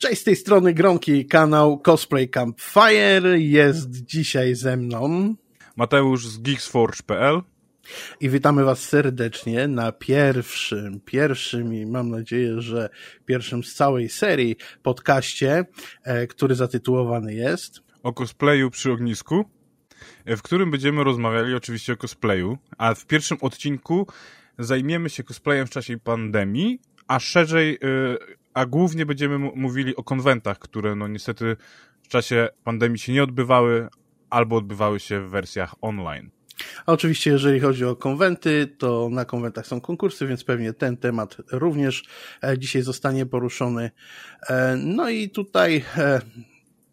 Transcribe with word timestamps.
Cześć 0.00 0.20
z 0.20 0.24
tej 0.24 0.36
strony 0.36 0.74
Gronki, 0.74 1.26
kanał 1.26 1.78
Cosplay 1.78 2.28
Campfire. 2.28 3.38
Jest 3.38 3.90
dzisiaj 3.90 4.54
ze 4.54 4.76
mną. 4.76 5.34
Mateusz 5.76 6.26
z 6.26 6.38
geeksforge.pl 6.38 7.42
i 8.20 8.28
witamy 8.28 8.64
Was 8.64 8.82
serdecznie 8.82 9.68
na 9.68 9.92
pierwszym, 9.92 11.00
pierwszym 11.00 11.74
i 11.74 11.86
mam 11.86 12.10
nadzieję, 12.10 12.60
że 12.60 12.90
pierwszym 13.26 13.64
z 13.64 13.74
całej 13.74 14.08
serii 14.08 14.56
podcaście, 14.82 15.64
e, 16.04 16.26
który 16.26 16.54
zatytułowany 16.54 17.34
jest 17.34 17.80
o 18.02 18.12
cosplayu 18.12 18.70
przy 18.70 18.92
ognisku, 18.92 19.44
e, 20.24 20.36
w 20.36 20.42
którym 20.42 20.70
będziemy 20.70 21.04
rozmawiali 21.04 21.54
oczywiście 21.54 21.92
o 21.92 21.96
cosplayu, 21.96 22.58
a 22.78 22.94
w 22.94 23.06
pierwszym 23.06 23.38
odcinku 23.40 24.06
zajmiemy 24.58 25.10
się 25.10 25.24
cosplayem 25.24 25.66
w 25.66 25.70
czasie 25.70 25.98
pandemii, 25.98 26.80
a 27.08 27.18
szerzej, 27.18 27.74
e, 27.74 28.39
a 28.54 28.66
głównie 28.66 29.06
będziemy 29.06 29.38
mówili 29.38 29.96
o 29.96 30.02
konwentach, 30.02 30.58
które 30.58 30.94
no 30.94 31.08
niestety 31.08 31.56
w 32.02 32.08
czasie 32.08 32.48
pandemii 32.64 32.98
się 32.98 33.12
nie 33.12 33.22
odbywały 33.22 33.88
albo 34.30 34.56
odbywały 34.56 35.00
się 35.00 35.20
w 35.20 35.30
wersjach 35.30 35.74
online. 35.80 36.30
A 36.86 36.92
oczywiście, 36.92 37.30
jeżeli 37.30 37.60
chodzi 37.60 37.84
o 37.84 37.96
konwenty, 37.96 38.74
to 38.78 39.08
na 39.12 39.24
konwentach 39.24 39.66
są 39.66 39.80
konkursy, 39.80 40.26
więc 40.26 40.44
pewnie 40.44 40.72
ten 40.72 40.96
temat 40.96 41.36
również 41.52 42.04
e, 42.44 42.58
dzisiaj 42.58 42.82
zostanie 42.82 43.26
poruszony. 43.26 43.90
E, 44.48 44.76
no 44.76 45.10
i 45.10 45.30
tutaj 45.30 45.84
e, 45.96 46.20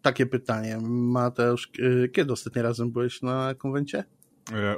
takie 0.02 0.26
pytanie. 0.26 0.78
Mateusz, 0.90 1.70
kiedy 2.12 2.32
ostatni 2.32 2.62
razem 2.62 2.90
byłeś 2.90 3.22
na 3.22 3.54
konwencie? 3.54 4.04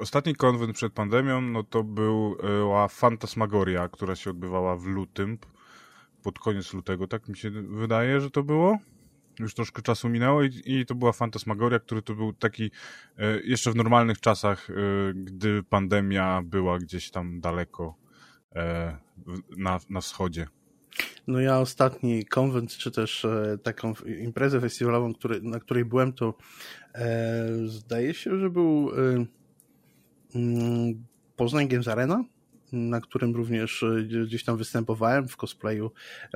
Ostatni 0.01 0.35
konwent 0.35 0.77
przed 0.77 0.93
pandemią, 0.93 1.41
no 1.41 1.63
to 1.63 1.85
była 1.85 2.89
Fantasmagoria, 2.89 3.89
która 3.89 4.17
się 4.17 4.31
odbywała 4.31 4.77
w 4.77 4.85
lutym, 4.85 5.39
pod 6.23 6.39
koniec 6.39 6.73
lutego, 6.73 7.07
tak 7.07 7.29
mi 7.29 7.37
się 7.37 7.51
wydaje, 7.51 8.21
że 8.21 8.31
to 8.31 8.43
było 8.43 8.79
już 9.39 9.55
troszkę 9.55 9.83
czasu 9.83 10.09
minęło 10.09 10.43
i, 10.43 10.63
i, 10.65 10.87
to 10.87 10.95
była 10.95 11.13
Fantasmagoria, 11.13 11.79
który 11.79 12.03
to 12.03 12.15
był 12.15 12.33
taki 12.33 12.71
e, 13.19 13.41
jeszcze 13.41 13.71
w 13.71 13.77
normalnych 13.77 14.21
czasach, 14.21 14.71
e, 14.71 14.75
gdy 15.15 15.63
pandemia 15.63 16.43
była 16.45 16.79
gdzieś 16.79 17.11
tam 17.11 17.41
daleko 17.41 17.95
e, 18.55 18.97
na, 19.57 19.79
na 19.91 20.01
wschodzie. 20.01 20.47
No 21.27 21.41
ja 21.41 21.59
ostatni 21.59 22.25
konwent, 22.25 22.71
czy 22.71 22.91
też 22.91 23.25
e, 23.25 23.59
taką 23.63 23.95
imprezę 24.21 24.61
festiwalową, 24.61 25.15
który, 25.15 25.43
na 25.43 25.61
której 25.61 25.85
byłem, 25.85 26.13
to 26.13 26.35
e, 26.95 27.49
zdaje 27.67 28.15
się, 28.15 28.39
że 28.39 28.51
był 28.51 28.91
e, 28.91 29.25
mm, 30.35 31.07
Poznań 31.37 31.69
Games 31.69 31.89
Arena 31.89 32.25
na 32.73 33.01
którym 33.01 33.37
również 33.37 33.83
e, 33.83 34.03
gdzieś 34.03 34.45
tam 34.45 34.57
występowałem 34.57 35.29
w 35.29 35.37
cosplayu 35.37 35.91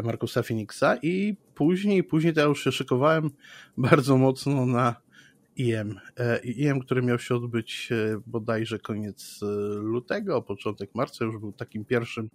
Markusa 0.04 0.42
Phoenixa 0.42 0.96
i 1.02 1.36
później, 1.54 2.04
później 2.04 2.32
to 2.32 2.40
ja 2.40 2.46
już 2.46 2.64
się 2.64 2.72
szykowałem 2.72 3.30
bardzo 3.76 4.16
mocno 4.16 4.66
na 4.66 5.04
IM. 5.56 6.00
IM, 6.44 6.80
który 6.80 7.02
miał 7.02 7.18
się 7.18 7.34
odbyć 7.34 7.88
e, 7.92 8.20
bodajże 8.26 8.78
koniec 8.78 9.40
e, 9.42 9.46
lutego, 9.74 10.42
początek 10.42 10.94
marca, 10.94 11.24
już 11.24 11.38
był 11.38 11.52
takim 11.52 11.84
pierwszym 11.84 12.30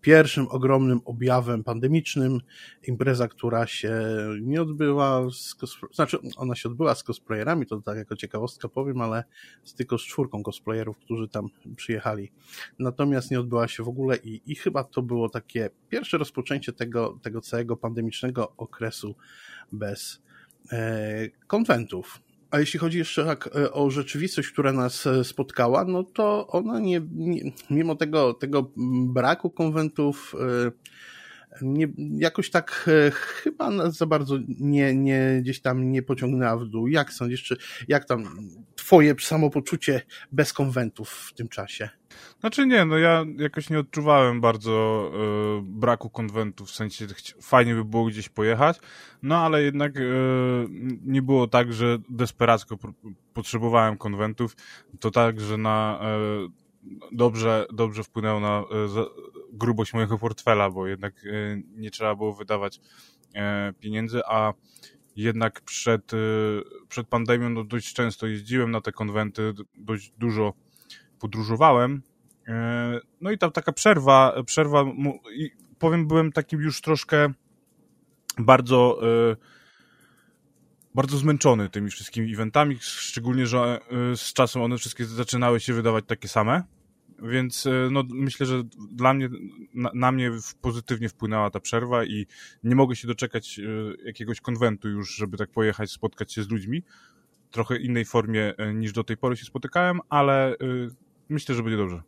pierwszym 0.00 0.48
ogromnym 0.48 1.00
objawem 1.04 1.64
pandemicznym. 1.64 2.40
Impreza, 2.88 3.28
która 3.28 3.66
się 3.66 4.02
nie 4.40 4.62
odbyła, 4.62 5.30
z 5.30 5.56
znaczy 5.94 6.18
ona 6.36 6.54
się 6.54 6.68
odbyła 6.68 6.94
z 6.94 7.02
cosplayerami, 7.02 7.66
to 7.66 7.80
tak 7.80 7.96
jako 7.96 8.16
ciekawostka 8.16 8.68
powiem, 8.68 9.00
ale 9.00 9.24
z 9.64 9.74
tylko 9.74 9.98
z 9.98 10.02
czwórką 10.02 10.42
cosplayerów, 10.42 10.98
którzy 10.98 11.28
tam 11.28 11.48
przyjechali. 11.76 12.32
Natomiast 12.78 13.30
nie 13.30 13.40
odbyła 13.40 13.68
się 13.68 13.82
w 13.82 13.88
ogóle 13.88 14.16
i, 14.16 14.42
i 14.46 14.54
chyba 14.54 14.84
to 14.84 15.02
było 15.02 15.28
takie 15.28 15.70
pierwsze 15.88 16.18
rozpoczęcie 16.18 16.72
tego, 16.72 17.18
tego 17.22 17.40
całego 17.40 17.76
pandemicznego 17.76 18.52
okresu 18.56 19.14
bez 19.72 20.22
e, 20.72 21.28
konwentów. 21.46 22.20
A 22.50 22.60
jeśli 22.60 22.78
chodzi 22.78 22.98
jeszcze 22.98 23.24
tak 23.24 23.50
e, 23.56 23.72
o 23.72 23.90
rzeczywistość, 23.90 24.48
która 24.48 24.72
nas 24.72 25.06
e, 25.06 25.24
spotkała, 25.24 25.84
no 25.84 26.04
to 26.04 26.46
ona 26.46 26.80
nie, 26.80 27.00
nie 27.10 27.52
mimo 27.70 27.94
tego, 27.94 28.34
tego 28.34 28.70
braku 29.06 29.50
konwentów, 29.50 30.34
e, 30.66 30.70
nie, 31.62 31.88
jakoś 32.18 32.50
tak 32.50 32.90
chyba 33.12 33.70
nas 33.70 33.96
za 33.96 34.06
bardzo 34.06 34.38
nie, 34.58 34.94
nie, 34.94 35.38
gdzieś 35.42 35.60
tam 35.60 35.92
nie 35.92 36.02
pociągnęła 36.02 36.56
w 36.56 36.64
dół. 36.64 36.88
Jak 36.88 37.12
sądzisz, 37.12 37.42
czy 37.42 37.56
jak 37.88 38.04
tam 38.04 38.24
twoje 38.74 39.14
samopoczucie 39.20 40.02
bez 40.32 40.52
konwentów 40.52 41.10
w 41.10 41.34
tym 41.34 41.48
czasie? 41.48 41.88
Znaczy 42.40 42.66
nie, 42.66 42.84
no 42.84 42.98
ja 42.98 43.24
jakoś 43.38 43.70
nie 43.70 43.78
odczuwałem 43.78 44.40
bardzo 44.40 45.10
y, 45.58 45.62
braku 45.62 46.10
konwentów, 46.10 46.68
w 46.68 46.74
sensie 46.74 47.06
fajnie 47.42 47.74
by 47.74 47.84
było 47.84 48.04
gdzieś 48.04 48.28
pojechać, 48.28 48.78
no 49.22 49.38
ale 49.38 49.62
jednak 49.62 49.96
y, 49.96 50.02
nie 51.04 51.22
było 51.22 51.46
tak, 51.46 51.72
że 51.72 51.98
desperacko 52.08 52.78
potrzebowałem 53.34 53.96
konwentów, 53.96 54.56
to 55.00 55.10
tak, 55.10 55.40
że 55.40 55.58
na 55.58 56.00
dobrze, 57.12 57.66
dobrze 57.72 58.04
wpłynęło 58.04 58.40
na 58.40 58.64
grubość 59.52 59.92
mojego 59.92 60.18
portfela, 60.18 60.70
bo 60.70 60.86
jednak 60.86 61.14
nie 61.76 61.90
trzeba 61.90 62.16
było 62.16 62.34
wydawać 62.34 62.80
pieniędzy, 63.80 64.20
a 64.26 64.52
jednak 65.16 65.60
przed, 65.60 66.12
przed 66.88 67.08
pandemią 67.08 67.50
no 67.50 67.64
dość 67.64 67.94
często 67.94 68.26
jeździłem 68.26 68.70
na 68.70 68.80
te 68.80 68.92
konwenty, 68.92 69.54
dość 69.74 70.12
dużo 70.18 70.52
podróżowałem. 71.20 72.02
E, 72.48 73.00
no 73.20 73.30
i 73.30 73.38
tam 73.38 73.52
taka 73.52 73.72
przerwa, 73.72 74.42
przerwa, 74.46 74.84
powiem, 75.78 76.06
byłem 76.06 76.32
takim 76.32 76.60
już 76.60 76.80
troszkę 76.80 77.32
bardzo, 78.38 79.00
e, 79.02 79.36
bardzo 80.94 81.18
zmęczony 81.18 81.68
tymi 81.68 81.90
wszystkimi 81.90 82.32
eventami, 82.32 82.76
szczególnie, 82.80 83.46
że 83.46 83.80
e, 84.12 84.16
z 84.16 84.32
czasem 84.32 84.62
one 84.62 84.78
wszystkie 84.78 85.04
zaczynały 85.04 85.60
się 85.60 85.74
wydawać 85.74 86.04
takie 86.06 86.28
same. 86.28 86.62
Więc 87.22 87.68
no, 87.90 88.04
myślę, 88.10 88.46
że 88.46 88.62
dla 88.92 89.14
mnie, 89.14 89.28
na, 89.74 89.90
na, 89.94 90.12
mnie 90.12 90.30
pozytywnie 90.60 91.08
wpłynęła 91.08 91.50
ta 91.50 91.60
przerwa 91.60 92.04
i 92.04 92.26
nie 92.64 92.74
mogę 92.74 92.96
się 92.96 93.08
doczekać 93.08 93.60
jakiegoś 94.04 94.40
konwentu 94.40 94.88
już, 94.88 95.14
żeby 95.14 95.36
tak 95.36 95.50
pojechać, 95.50 95.90
spotkać 95.90 96.32
się 96.32 96.42
z 96.42 96.50
ludźmi. 96.50 96.82
Trochę 97.50 97.76
innej 97.76 98.04
formie 98.04 98.54
niż 98.74 98.92
do 98.92 99.04
tej 99.04 99.16
pory 99.16 99.36
się 99.36 99.44
spotykałem, 99.44 100.00
ale 100.08 100.56
myślę, 101.28 101.54
że 101.54 101.62
będzie 101.62 101.76
dobrze. 101.76 102.02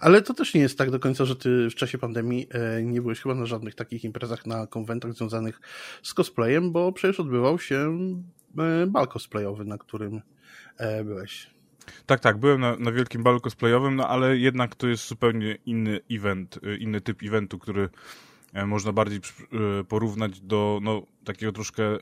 Ale 0.00 0.22
to 0.22 0.34
też 0.34 0.54
nie 0.54 0.60
jest 0.60 0.78
tak 0.78 0.90
do 0.90 1.00
końca, 1.00 1.24
że 1.24 1.36
ty 1.36 1.70
w 1.70 1.74
czasie 1.74 1.98
pandemii 1.98 2.46
e, 2.50 2.82
nie 2.82 3.02
byłeś 3.02 3.20
chyba 3.20 3.34
na 3.34 3.46
żadnych 3.46 3.74
takich 3.74 4.04
imprezach, 4.04 4.46
na 4.46 4.66
konwentach 4.66 5.12
związanych 5.12 5.60
z 6.02 6.14
cosplayem, 6.14 6.72
bo 6.72 6.92
przecież 6.92 7.20
odbywał 7.20 7.58
się 7.58 7.98
e, 8.58 8.86
bal 8.86 9.08
cosplayowy, 9.08 9.64
na 9.64 9.78
którym 9.78 10.20
e, 10.76 11.04
byłeś. 11.04 11.50
Tak, 12.06 12.20
tak, 12.20 12.38
byłem 12.38 12.60
na, 12.60 12.76
na 12.76 12.92
wielkim 12.92 13.22
balu 13.22 13.40
cosplayowym, 13.40 13.96
no 13.96 14.08
ale 14.08 14.38
jednak 14.38 14.74
to 14.74 14.88
jest 14.88 15.08
zupełnie 15.08 15.58
inny 15.66 16.00
event, 16.10 16.58
inny 16.78 17.00
typ 17.00 17.22
eventu, 17.22 17.58
który 17.58 17.88
można 18.66 18.92
bardziej 18.92 19.20
porównać 19.88 20.40
do 20.40 20.80
no, 20.82 21.02
takiego 21.24 21.52
troszkę 21.52 21.98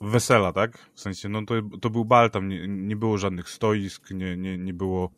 wesela, 0.00 0.52
tak? 0.52 0.78
W 0.94 1.00
sensie, 1.00 1.28
no 1.28 1.42
to, 1.46 1.54
to 1.80 1.90
był 1.90 2.04
bal, 2.04 2.30
tam 2.30 2.48
nie, 2.48 2.68
nie 2.68 2.96
było 2.96 3.18
żadnych 3.18 3.50
stoisk, 3.50 4.10
nie, 4.10 4.36
nie, 4.36 4.58
nie 4.58 4.74
było 4.74 5.10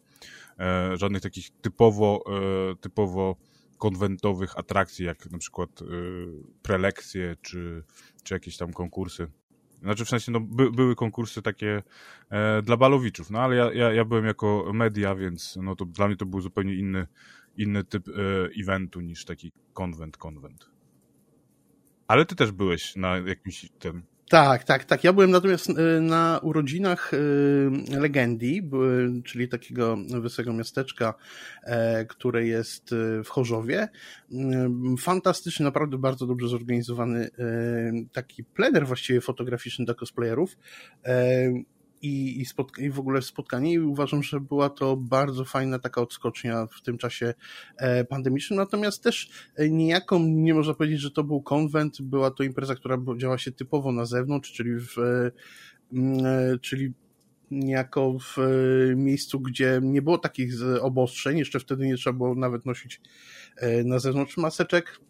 żadnych 0.94 1.22
takich 1.22 1.50
typowo, 1.50 2.24
e, 2.72 2.76
typowo 2.76 3.36
konwentowych 3.78 4.58
atrakcji, 4.58 5.06
jak 5.06 5.30
na 5.30 5.38
przykład 5.38 5.82
e, 5.82 5.84
prelekcje, 6.62 7.36
czy, 7.42 7.84
czy 8.22 8.34
jakieś 8.34 8.56
tam 8.56 8.72
konkursy. 8.72 9.30
Znaczy 9.82 10.04
w 10.04 10.08
sensie, 10.08 10.32
no, 10.32 10.40
by, 10.40 10.70
były 10.70 10.94
konkursy 10.94 11.42
takie 11.42 11.82
e, 12.30 12.62
dla 12.62 12.76
balowiczów, 12.76 13.30
no 13.30 13.38
ale 13.38 13.56
ja, 13.56 13.72
ja, 13.72 13.92
ja 13.92 14.04
byłem 14.04 14.24
jako 14.24 14.70
media, 14.74 15.14
więc 15.14 15.58
no, 15.62 15.76
to 15.76 15.84
dla 15.84 16.06
mnie 16.06 16.16
to 16.16 16.26
był 16.26 16.40
zupełnie 16.40 16.74
inny, 16.74 17.06
inny 17.56 17.84
typ 17.84 18.08
e, 18.08 18.12
eventu 18.62 19.00
niż 19.00 19.24
taki 19.24 19.52
konwent, 19.72 20.16
konwent. 20.16 20.70
Ale 22.06 22.26
ty 22.26 22.36
też 22.36 22.52
byłeś 22.52 22.96
na 22.96 23.16
jakimś 23.16 23.70
tym 23.78 24.02
tak, 24.30 24.64
tak, 24.64 24.84
tak. 24.84 25.04
Ja 25.04 25.12
byłem 25.12 25.30
natomiast 25.30 25.70
y, 25.70 26.00
na 26.00 26.40
urodzinach 26.42 27.14
y, 27.14 27.98
Legendi, 27.98 28.70
czyli 29.24 29.48
takiego 29.48 29.96
wysokiego 30.20 30.52
miasteczka, 30.52 31.14
e, 31.62 32.04
które 32.04 32.46
jest 32.46 32.92
y, 32.92 33.24
w 33.24 33.28
Chorzowie. 33.28 33.88
Fantastyczny, 34.98 35.64
naprawdę 35.64 35.98
bardzo 35.98 36.26
dobrze 36.26 36.48
zorganizowany 36.48 37.30
taki 38.12 38.44
plener 38.44 38.86
właściwie 38.86 39.20
fotograficzny 39.20 39.84
dla 39.84 39.94
cosplayerów 39.94 40.56
e, 41.04 41.52
i, 42.02 42.40
i, 42.40 42.46
spotka- 42.46 42.82
i 42.82 42.90
w 42.90 42.98
ogóle 42.98 43.22
spotkanie. 43.22 43.72
I 43.72 43.78
uważam, 43.78 44.22
że 44.22 44.40
była 44.40 44.70
to 44.70 44.96
bardzo 44.96 45.44
fajna 45.44 45.78
taka 45.78 46.00
odskocznia 46.00 46.66
w 46.66 46.82
tym 46.82 46.98
czasie 46.98 47.34
e, 47.76 48.04
pandemicznym, 48.04 48.56
natomiast 48.56 49.02
też 49.02 49.30
e, 49.56 49.70
niejako 49.70 50.18
nie 50.22 50.54
można 50.54 50.74
powiedzieć, 50.74 51.00
że 51.00 51.10
to 51.10 51.24
był 51.24 51.42
konwent, 51.42 52.02
była 52.02 52.30
to 52.30 52.42
impreza, 52.42 52.74
która 52.74 52.98
działa 53.16 53.38
się 53.38 53.52
typowo 53.52 53.92
na 53.92 54.04
zewnątrz, 54.04 54.52
czyli 54.52 54.70
w, 54.80 54.98
e, 54.98 55.30
czyli 56.60 56.92
niejako 57.50 58.18
w 58.18 58.36
miejscu, 58.96 59.40
gdzie 59.40 59.80
nie 59.82 60.02
było 60.02 60.18
takich 60.18 60.54
obostrzeń, 60.80 61.38
jeszcze 61.38 61.60
wtedy 61.60 61.86
nie 61.86 61.96
trzeba 61.96 62.16
było 62.16 62.34
nawet 62.34 62.66
nosić 62.66 63.00
na 63.84 63.98
zewnątrz 63.98 64.36
maseczek, 64.36 65.00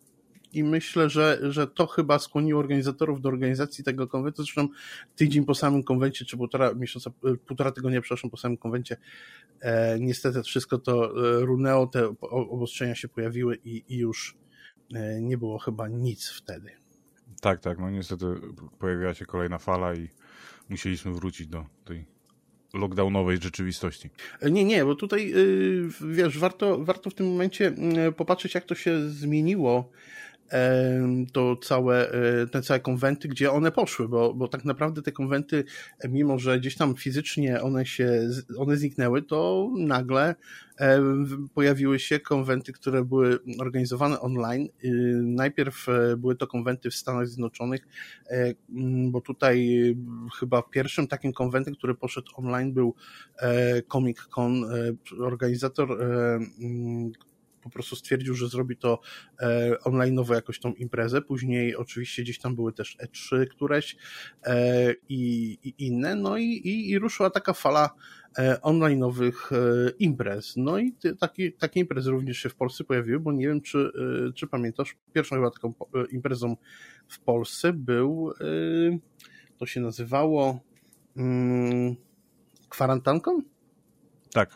i 0.52 0.64
myślę, 0.64 1.10
że, 1.10 1.38
że 1.42 1.66
to 1.66 1.86
chyba 1.86 2.18
skłoniło 2.18 2.60
organizatorów 2.60 3.20
do 3.20 3.28
organizacji 3.28 3.84
tego 3.84 4.06
konwentu. 4.06 4.42
Zresztą 4.42 4.68
tydzień 5.16 5.44
po 5.44 5.54
samym 5.54 5.82
konwencie, 5.82 6.24
czy 6.24 6.36
półtora 6.36 6.74
miesiąca, 6.74 7.10
półtora 7.46 7.72
tygodnia, 7.72 8.00
przepraszam, 8.00 8.30
po 8.30 8.36
samym 8.36 8.56
konwencie, 8.56 8.96
e, 9.60 10.00
niestety 10.00 10.42
wszystko 10.42 10.78
to 10.78 11.04
e, 11.04 11.40
runęło, 11.40 11.86
te 11.86 12.14
obostrzenia 12.30 12.94
się 12.94 13.08
pojawiły 13.08 13.58
i, 13.64 13.84
i 13.88 13.96
już 13.96 14.36
e, 14.94 15.20
nie 15.20 15.38
było 15.38 15.58
chyba 15.58 15.88
nic 15.88 16.28
wtedy. 16.28 16.70
Tak, 17.40 17.60
tak, 17.60 17.78
no 17.78 17.90
niestety 17.90 18.26
pojawiła 18.78 19.14
się 19.14 19.26
kolejna 19.26 19.58
fala 19.58 19.94
i 19.94 20.08
musieliśmy 20.68 21.12
wrócić 21.12 21.46
do 21.46 21.66
tej 21.84 22.06
lockdownowej 22.74 23.38
rzeczywistości. 23.42 24.10
Nie, 24.50 24.64
nie, 24.64 24.84
bo 24.84 24.94
tutaj 24.94 25.32
y, 25.34 25.88
wiesz, 26.00 26.38
warto, 26.38 26.84
warto 26.84 27.10
w 27.10 27.14
tym 27.14 27.30
momencie 27.30 27.74
y, 28.08 28.12
popatrzeć, 28.12 28.54
jak 28.54 28.64
to 28.64 28.74
się 28.74 29.08
zmieniło 29.08 29.90
to 31.32 31.56
całe, 31.56 32.12
e, 32.12 32.46
te 32.46 32.62
całe 32.62 32.80
konwenty, 32.80 33.28
gdzie 33.28 33.52
one 33.52 33.72
poszły, 33.72 34.08
bo, 34.08 34.34
bo 34.34 34.48
tak 34.48 34.64
naprawdę 34.64 35.02
te 35.02 35.12
konwenty, 35.12 35.64
mimo 36.08 36.38
że 36.38 36.60
gdzieś 36.60 36.76
tam 36.76 36.94
fizycznie 36.94 37.62
one 37.62 37.86
się, 37.86 38.28
one 38.58 38.76
zniknęły, 38.76 39.22
to 39.22 39.70
nagle 39.76 40.34
pojawiły 41.54 41.98
się 41.98 42.20
konwenty, 42.20 42.72
które 42.72 43.04
były 43.04 43.38
organizowane 43.58 44.20
online. 44.20 44.68
Y, 44.84 44.90
najpierw 45.22 45.88
e, 45.88 46.16
były 46.16 46.36
to 46.36 46.46
konwenty 46.46 46.90
w 46.90 46.94
Stanach 46.94 47.28
Zjednoczonych, 47.28 47.80
e, 48.30 48.54
bo 49.10 49.20
tutaj 49.20 49.70
chyba 50.38 50.62
pierwszym 50.62 51.06
takim 51.06 51.32
konwentem, 51.32 51.74
który 51.74 51.94
poszedł 51.94 52.32
online 52.34 52.72
był 52.72 52.94
Comic 53.92 54.20
Con. 54.20 54.64
Organizator 55.20 55.98
po 57.62 57.70
prostu 57.70 57.96
stwierdził, 57.96 58.34
że 58.34 58.48
zrobi 58.48 58.76
to 58.76 59.00
e, 59.40 59.76
online'owo 59.84 60.34
jakoś 60.34 60.60
tą 60.60 60.72
imprezę. 60.72 61.22
Później 61.22 61.76
oczywiście 61.76 62.22
gdzieś 62.22 62.38
tam 62.38 62.54
były 62.54 62.72
też 62.72 62.96
E3 63.04 63.46
któreś 63.46 63.96
e, 64.44 64.94
i, 65.08 65.58
i 65.62 65.86
inne. 65.86 66.14
No 66.14 66.36
i, 66.36 66.44
i, 66.44 66.90
i 66.90 66.98
ruszyła 66.98 67.30
taka 67.30 67.52
fala 67.52 67.90
e, 68.38 68.56
online'owych 68.62 69.32
imprez. 69.98 70.54
No 70.56 70.78
i 70.78 70.96
takie, 71.20 71.52
takie 71.52 71.80
imprezy 71.80 72.10
również 72.10 72.38
się 72.38 72.48
w 72.48 72.56
Polsce 72.56 72.84
pojawiły, 72.84 73.20
bo 73.20 73.32
nie 73.32 73.48
wiem, 73.48 73.60
czy, 73.60 73.92
czy 74.34 74.46
pamiętasz, 74.46 74.96
pierwszą 75.12 75.36
chyba 75.36 75.50
taką 75.50 75.74
imprezą 76.10 76.56
w 77.08 77.20
Polsce 77.20 77.72
był, 77.72 78.32
to 79.58 79.66
się 79.66 79.80
nazywało 79.80 80.60
mm, 81.16 81.96
kwarantanką? 82.68 83.42
Tak, 84.32 84.50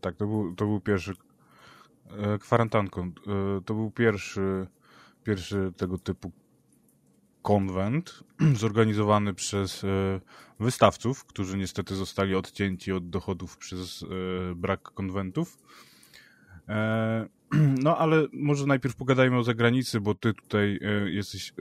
tak, 0.00 0.16
to 0.16 0.26
był, 0.26 0.54
to 0.54 0.66
był 0.66 0.80
pierwszy 0.80 1.12
E, 1.12 1.29
kwarantanką. 2.40 3.02
E, 3.02 3.60
to 3.64 3.74
był 3.74 3.90
pierwszy, 3.90 4.66
pierwszy 5.24 5.72
tego 5.76 5.98
typu 5.98 6.32
konwent 7.42 8.24
zorganizowany 8.62 9.34
przez 9.34 9.84
e, 9.84 10.20
wystawców, 10.60 11.24
którzy 11.24 11.58
niestety 11.58 11.94
zostali 11.94 12.34
odcięci 12.34 12.92
od 12.92 13.10
dochodów 13.10 13.56
przez 13.56 14.04
brak 14.56 14.82
konwentów. 14.82 15.58
No 17.82 17.98
ale 17.98 18.26
może 18.32 18.66
najpierw 18.66 18.96
pogadajmy 18.96 19.38
o 19.38 19.42
zagranicy, 19.42 20.00
bo 20.00 20.14
ty 20.14 20.34
tutaj 20.34 20.80
jesteś, 21.06 21.52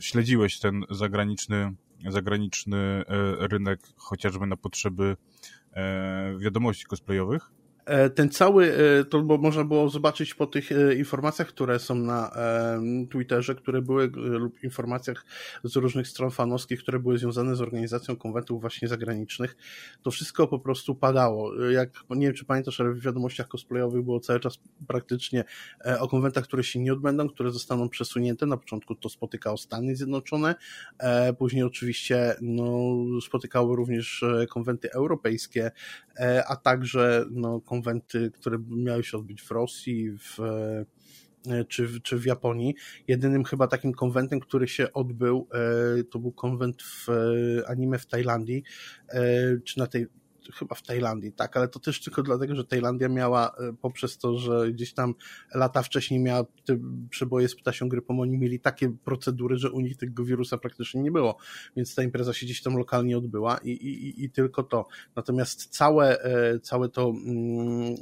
śledziłeś 0.00 0.58
ten 0.58 0.84
zagraniczny, 0.90 1.74
zagraniczny 2.08 3.04
rynek 3.38 3.80
chociażby 3.96 4.46
na 4.46 4.56
potrzeby 4.56 5.16
wiadomości 6.38 6.84
cosplayowych. 6.84 7.50
E, 7.84 8.10
ten 8.10 8.30
cały, 8.30 8.74
e, 8.74 9.04
to 9.04 9.22
bo 9.22 9.38
można 9.38 9.64
było 9.64 9.88
zobaczyć 9.88 10.34
po 10.34 10.46
tych 10.46 10.72
e, 10.72 10.94
informacjach, 10.94 11.48
które 11.48 11.78
są 11.78 11.94
na 11.94 12.32
Twitterze, 13.10 13.54
które 13.54 13.82
były, 13.82 14.10
lub 14.14 14.64
informacjach 14.64 15.24
z 15.64 15.76
różnych 15.76 16.08
stron 16.08 16.30
fanowskich, 16.30 16.82
które 16.82 16.98
były 16.98 17.18
związane 17.18 17.56
z 17.56 17.60
organizacją 17.60 18.16
konwentów 18.16 18.60
właśnie 18.60 18.88
zagranicznych, 18.88 19.56
to 20.02 20.10
wszystko 20.10 20.48
po 20.48 20.58
prostu 20.58 20.94
padało. 20.94 21.64
Jak, 21.64 21.90
nie 22.10 22.26
wiem 22.26 22.34
czy 22.34 22.44
pamiętasz, 22.44 22.80
ale 22.80 22.92
w 22.92 23.00
wiadomościach 23.00 23.48
cosplayowych 23.48 24.02
było 24.02 24.20
cały 24.20 24.40
czas 24.40 24.58
praktycznie 24.86 25.44
o 26.00 26.08
konwentach, 26.08 26.44
które 26.44 26.64
się 26.64 26.80
nie 26.80 26.92
odbędą, 26.92 27.28
które 27.28 27.50
zostaną 27.50 27.88
przesunięte. 27.88 28.46
Na 28.46 28.56
początku 28.56 28.94
to 28.94 29.08
spotykało 29.08 29.56
Stany 29.56 29.96
Zjednoczone, 29.96 30.54
później 31.38 31.64
oczywiście 31.64 32.34
no, 32.40 32.94
spotykały 33.26 33.76
również 33.76 34.24
konwenty 34.50 34.92
europejskie, 34.92 35.70
a 36.48 36.56
także 36.56 37.24
no, 37.30 37.60
konwenty, 37.72 38.30
które 38.30 38.58
miały 38.68 39.04
się 39.04 39.16
odbyć 39.16 39.42
w 39.42 39.50
Rosji, 39.50 40.10
w, 40.18 40.40
e, 40.40 41.64
czy, 41.64 42.00
czy 42.00 42.18
w 42.18 42.24
Japonii. 42.24 42.74
Jedynym 43.08 43.44
chyba 43.44 43.66
takim 43.66 43.92
konwentem, 43.92 44.40
który 44.40 44.68
się 44.68 44.92
odbył, 44.92 45.48
e, 45.52 46.04
to 46.04 46.18
był 46.18 46.32
konwent 46.32 46.82
w 46.82 47.08
e, 47.08 47.68
anime 47.68 47.98
w 47.98 48.06
Tajlandii, 48.06 48.62
czy 49.64 49.78
na 49.78 49.86
tej, 49.86 50.06
chyba 50.54 50.74
w 50.74 50.82
Tajlandii, 50.82 51.32
tak, 51.32 51.56
ale 51.56 51.68
to 51.68 51.80
też 51.80 52.00
tylko 52.00 52.22
dlatego, 52.22 52.54
że 52.54 52.64
Tajlandia 52.64 53.08
miała 53.08 53.56
poprzez 53.80 54.18
to, 54.18 54.38
że 54.38 54.72
gdzieś 54.72 54.94
tam 54.94 55.14
lata 55.54 55.82
wcześniej 55.82 56.20
miała 56.20 56.44
te 56.64 56.78
przeboje 57.10 57.48
z 57.48 57.56
ptasią 57.56 57.88
grypą, 57.88 58.20
oni 58.20 58.38
mieli 58.38 58.60
takie 58.60 58.90
procedury, 59.04 59.56
że 59.56 59.70
u 59.70 59.80
nich 59.80 59.96
tego 59.96 60.24
wirusa 60.24 60.58
praktycznie 60.58 61.02
nie 61.02 61.10
było, 61.10 61.36
więc 61.76 61.94
ta 61.94 62.02
impreza 62.02 62.32
się 62.32 62.46
gdzieś 62.46 62.62
tam 62.62 62.76
lokalnie 62.76 63.18
odbyła 63.18 63.58
i, 63.58 63.70
i, 63.70 64.24
i 64.24 64.30
tylko 64.30 64.62
to. 64.62 64.86
Natomiast 65.16 65.66
całe, 65.66 66.18
całe 66.62 66.88
to 66.88 67.12
mm, 67.26 67.96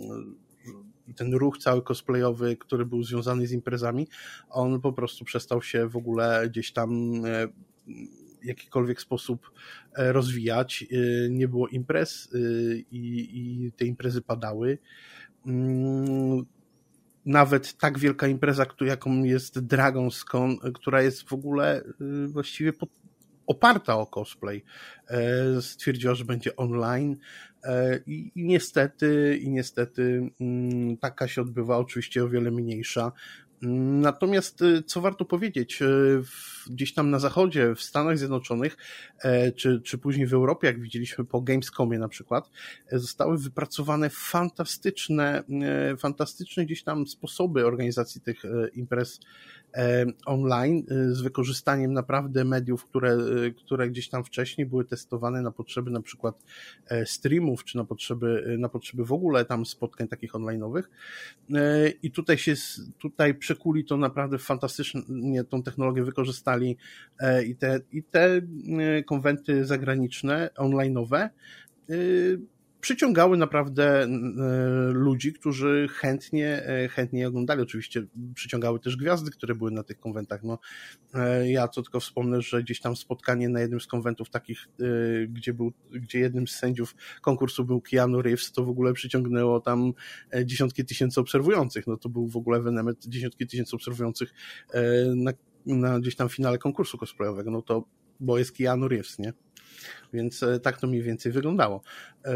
ten 1.16 1.34
ruch 1.34 1.58
cały 1.58 1.82
cosplayowy, 1.82 2.56
który 2.56 2.86
był 2.86 3.02
związany 3.02 3.46
z 3.46 3.52
imprezami, 3.52 4.08
on 4.48 4.80
po 4.80 4.92
prostu 4.92 5.24
przestał 5.24 5.62
się 5.62 5.88
w 5.88 5.96
ogóle 5.96 6.48
gdzieś 6.50 6.72
tam 6.72 7.22
jakikolwiek 8.44 9.00
sposób 9.00 9.50
e, 9.94 10.12
rozwijać. 10.12 10.84
E, 10.90 11.30
nie 11.30 11.48
było 11.48 11.68
imprez 11.68 12.28
e, 12.34 12.38
i, 12.76 13.30
i 13.38 13.72
te 13.72 13.84
imprezy 13.84 14.22
padały. 14.22 14.78
Mm, 15.46 16.44
nawet 17.26 17.76
tak 17.76 17.98
wielka 17.98 18.26
impreza, 18.26 18.66
jaką 18.80 19.22
jest 19.22 19.58
Dragon's 19.58 20.24
Con, 20.24 20.56
która 20.74 21.02
jest 21.02 21.28
w 21.28 21.32
ogóle 21.32 21.84
właściwie 22.28 22.72
pod, 22.72 22.90
oparta 23.46 23.98
o 23.98 24.06
cosplay, 24.06 24.64
stwierdziła, 25.60 26.14
że 26.14 26.24
będzie 26.24 26.56
online 26.56 27.16
i, 28.06 28.32
i 28.34 28.44
niestety, 28.44 29.38
i 29.42 29.50
niestety 29.50 30.30
mm, 30.40 30.96
taka 30.96 31.28
się 31.28 31.42
odbywa, 31.42 31.76
oczywiście 31.76 32.24
o 32.24 32.28
wiele 32.28 32.50
mniejsza, 32.50 33.12
Natomiast 33.62 34.62
y, 34.62 34.82
co 34.82 35.00
warto 35.00 35.24
powiedzieć, 35.24 35.82
y, 35.82 36.22
gdzieś 36.70 36.94
tam 36.94 37.10
na 37.10 37.18
zachodzie, 37.18 37.74
w 37.74 37.82
Stanach 37.82 38.18
Zjednoczonych, 38.18 38.76
e, 39.22 39.52
czy, 39.52 39.80
czy 39.80 39.98
później 39.98 40.26
w 40.26 40.34
Europie, 40.34 40.66
jak 40.66 40.80
widzieliśmy 40.80 41.24
po 41.24 41.40
Gamescomie 41.40 41.98
na 41.98 42.08
przykład, 42.08 42.50
e, 42.92 42.98
zostały 42.98 43.38
wypracowane 43.38 44.10
fantastyczne, 44.10 45.42
e, 45.62 45.96
fantastyczne 45.96 46.64
gdzieś 46.64 46.82
tam 46.82 47.06
sposoby 47.06 47.66
organizacji 47.66 48.20
tych 48.20 48.42
imprez 48.72 49.20
online 50.26 50.86
e, 50.90 51.14
z 51.14 51.20
wykorzystaniem 51.20 51.92
naprawdę 51.92 52.44
mediów, 52.44 52.84
które, 52.84 53.12
e, 53.12 53.50
które 53.50 53.90
gdzieś 53.90 54.08
tam 54.08 54.24
wcześniej 54.24 54.66
były 54.66 54.84
testowane 54.84 55.42
na 55.42 55.50
potrzeby 55.50 55.90
na 55.90 56.02
przykład 56.02 56.44
streamów, 57.04 57.64
czy 57.64 57.76
na 57.76 57.84
potrzeby, 57.84 58.56
na 58.58 58.68
potrzeby 58.68 59.04
w 59.04 59.12
ogóle 59.12 59.44
tam 59.44 59.66
spotkań 59.66 60.08
takich 60.08 60.32
online'owych. 60.32 60.82
I 62.02 62.10
tutaj 62.10 62.38
się, 62.38 62.54
tutaj 62.98 63.34
przekuli 63.34 63.84
to 63.84 63.96
naprawdę 63.96 64.38
fantastycznie, 64.38 65.44
tą 65.44 65.62
technologię 65.62 66.04
wykorzystali 66.04 66.76
i 67.46 67.56
te, 67.56 67.80
i 67.92 68.02
te 68.02 68.40
konwenty 69.06 69.64
zagraniczne, 69.64 70.50
online'owe 70.58 71.28
przyciągały 72.80 73.36
naprawdę 73.36 74.02
e, 74.02 74.08
ludzi, 74.92 75.32
którzy 75.32 75.88
chętnie, 75.90 76.62
e, 76.66 76.88
chętnie 76.88 77.28
oglądali. 77.28 77.62
Oczywiście 77.62 78.06
przyciągały 78.34 78.80
też 78.80 78.96
gwiazdy, 78.96 79.30
które 79.30 79.54
były 79.54 79.70
na 79.70 79.82
tych 79.82 80.00
konwentach. 80.00 80.42
No, 80.42 80.58
e, 81.14 81.50
ja 81.50 81.68
co 81.68 81.82
tylko 81.82 82.00
wspomnę, 82.00 82.42
że 82.42 82.62
gdzieś 82.62 82.80
tam 82.80 82.96
spotkanie 82.96 83.48
na 83.48 83.60
jednym 83.60 83.80
z 83.80 83.86
konwentów 83.86 84.30
takich, 84.30 84.68
gdzie, 85.28 85.54
był, 85.54 85.72
gdzie 85.90 86.18
jednym 86.18 86.48
z 86.48 86.56
sędziów 86.56 86.94
konkursu 87.22 87.64
był 87.64 87.80
Keanu 87.80 88.22
Reeves, 88.22 88.52
to 88.52 88.64
w 88.64 88.68
ogóle 88.68 88.92
przyciągnęło 88.92 89.60
tam 89.60 89.92
dziesiątki 90.44 90.84
tysięcy 90.84 91.20
obserwujących. 91.20 91.86
No 91.86 91.96
to 91.96 92.08
był 92.08 92.28
w 92.28 92.36
ogóle 92.36 92.58
ewenement 92.58 93.06
dziesiątki 93.08 93.46
tysięcy 93.46 93.76
obserwujących 93.76 94.32
na, 95.16 95.32
na 95.66 96.00
gdzieś 96.00 96.16
tam 96.16 96.28
finale 96.28 96.58
konkursu 96.58 96.98
cosplayowego. 96.98 97.50
No 97.50 97.62
to, 97.62 97.84
bo 98.20 98.38
jest 98.38 98.56
Keanu 98.56 98.88
Reeves, 98.88 99.18
nie? 99.18 99.32
Więc 100.12 100.42
e, 100.42 100.60
tak 100.60 100.80
to 100.80 100.86
mniej 100.86 101.02
więcej 101.02 101.32
wyglądało. 101.32 101.82
E, 102.24 102.32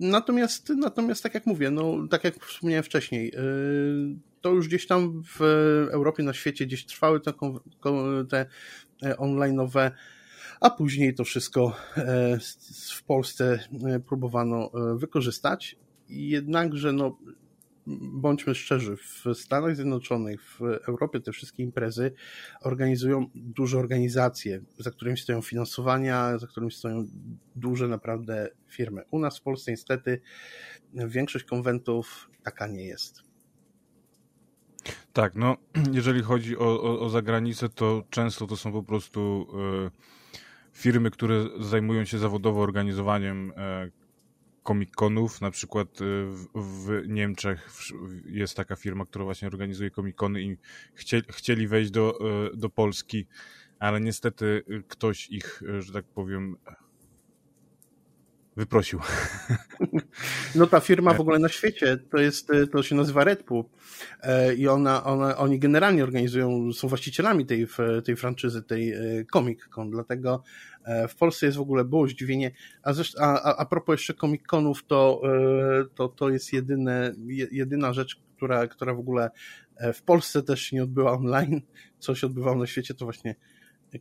natomiast, 0.00 0.68
natomiast 0.68 1.22
tak 1.22 1.34
jak 1.34 1.46
mówię, 1.46 1.70
no, 1.70 2.08
tak 2.10 2.24
jak 2.24 2.44
wspomniałem 2.44 2.84
wcześniej, 2.84 3.32
e, 3.34 3.40
to 4.40 4.50
już 4.50 4.68
gdzieś 4.68 4.86
tam 4.86 5.22
w 5.22 5.40
Europie, 5.90 6.22
na 6.22 6.32
świecie 6.32 6.66
gdzieś 6.66 6.86
trwały 6.86 7.20
te, 7.20 7.32
te 8.28 8.46
online'owe, 9.02 9.90
a 10.60 10.70
później 10.70 11.14
to 11.14 11.24
wszystko 11.24 11.76
w 12.94 13.02
Polsce 13.02 13.58
próbowano 14.06 14.70
wykorzystać. 14.96 15.76
Jednakże 16.08 16.92
no, 16.92 17.18
bądźmy 18.00 18.54
szczerzy, 18.54 18.96
w 18.96 19.24
Stanach 19.34 19.76
Zjednoczonych, 19.76 20.42
w 20.42 20.60
Europie 20.62 21.20
te 21.20 21.32
wszystkie 21.32 21.62
imprezy 21.62 22.12
organizują 22.62 23.26
duże 23.34 23.78
organizacje, 23.78 24.60
za 24.78 24.90
którymi 24.90 25.18
stoją 25.18 25.42
finansowania, 25.42 26.38
za 26.38 26.46
którymi 26.46 26.72
stoją 26.72 27.08
duże 27.56 27.88
naprawdę 27.88 28.48
firmy. 28.68 29.02
U 29.10 29.18
nas 29.18 29.38
w 29.38 29.42
Polsce 29.42 29.70
niestety 29.70 30.20
większość 30.94 31.44
konwentów 31.44 32.30
taka 32.42 32.66
nie 32.66 32.84
jest. 32.84 33.22
Tak, 35.12 35.34
no 35.34 35.56
jeżeli 35.92 36.22
chodzi 36.22 36.58
o, 36.58 36.82
o, 36.82 37.00
o 37.00 37.08
zagranicę, 37.08 37.68
to 37.68 38.04
często 38.10 38.46
to 38.46 38.56
są 38.56 38.72
po 38.72 38.82
prostu 38.82 39.46
y, 39.86 39.90
firmy, 40.72 41.10
które 41.10 41.44
zajmują 41.60 42.04
się 42.04 42.18
zawodowo 42.18 42.60
organizowaniem 42.60 43.52
y, 44.68 44.72
Comic-Conów, 44.72 45.40
na 45.40 45.50
przykład 45.50 46.00
y, 46.00 46.04
w, 46.26 46.46
w, 46.54 47.08
Niemczech 47.08 47.70
jest 48.26 48.56
taka 48.56 48.76
firma, 48.76 49.04
która 49.04 49.24
właśnie 49.24 49.48
organizuje 49.48 49.90
Comic-Cony 49.90 50.40
i 50.40 50.56
chcieli, 50.94 51.24
chcieli 51.30 51.68
wejść 51.68 51.90
do, 51.90 52.18
y, 52.52 52.56
do 52.56 52.70
Polski, 52.70 53.26
ale 53.78 54.00
niestety 54.00 54.62
ktoś 54.88 55.28
ich, 55.28 55.62
że 55.78 55.92
tak 55.92 56.04
powiem, 56.04 56.56
wyprosił. 58.58 59.00
No 60.54 60.66
ta 60.66 60.80
firma 60.80 61.14
w 61.14 61.20
ogóle 61.20 61.38
na 61.38 61.48
świecie 61.48 61.98
to 62.10 62.18
jest, 62.18 62.48
to 62.72 62.82
się 62.82 62.94
nazywa 62.94 63.24
Red 63.24 63.42
Bull 63.42 63.64
e, 64.22 64.54
i 64.54 64.68
ona, 64.68 65.04
ona, 65.04 65.36
oni 65.36 65.58
generalnie 65.58 66.02
organizują, 66.02 66.72
są 66.72 66.88
właścicielami 66.88 67.46
tej, 67.46 67.66
tej 68.04 68.16
franczyzy, 68.16 68.62
tej 68.62 68.92
e, 68.92 68.98
Comic 69.32 69.68
Con, 69.68 69.90
dlatego 69.90 70.42
w 71.08 71.16
Polsce 71.16 71.46
jest 71.46 71.58
w 71.58 71.60
ogóle 71.60 71.84
było 71.84 72.08
zdziwienie, 72.08 72.50
a, 72.82 72.92
zresztą, 72.92 73.20
a, 73.22 73.56
a 73.56 73.66
propos 73.66 73.92
jeszcze 73.92 74.14
Comic 74.14 74.42
Conów, 74.42 74.86
to, 74.86 75.22
to, 75.94 76.08
to 76.08 76.30
jest 76.30 76.52
jedyne, 76.52 77.14
jedyna 77.50 77.92
rzecz, 77.92 78.20
która, 78.36 78.66
która 78.66 78.94
w 78.94 78.98
ogóle 78.98 79.30
w 79.94 80.02
Polsce 80.02 80.42
też 80.42 80.62
się 80.62 80.76
nie 80.76 80.82
odbyła 80.82 81.12
online, 81.12 81.60
co 81.98 82.14
się 82.14 82.26
odbywało 82.26 82.56
na 82.56 82.66
świecie, 82.66 82.94
to 82.94 83.04
właśnie 83.04 83.34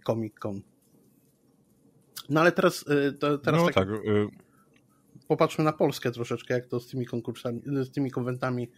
Comic 0.06 0.40
Con. 0.40 0.62
No 2.30 2.42
ale 2.42 2.52
teraz, 2.52 2.86
to, 3.20 3.38
teraz 3.38 3.62
no, 3.62 3.66
tak, 3.66 3.74
tak 3.76 3.88
popatrzmy 5.28 5.64
na 5.64 5.74
Polskę 5.74 6.12
troszeczkę, 6.12 6.54
jak 6.54 6.68
to 6.68 6.80
z 6.80 6.88
tymi 6.88 7.06
konkursami, 7.06 7.62
z 7.66 7.92
tymi 7.92 8.12
konwentami 8.12 8.72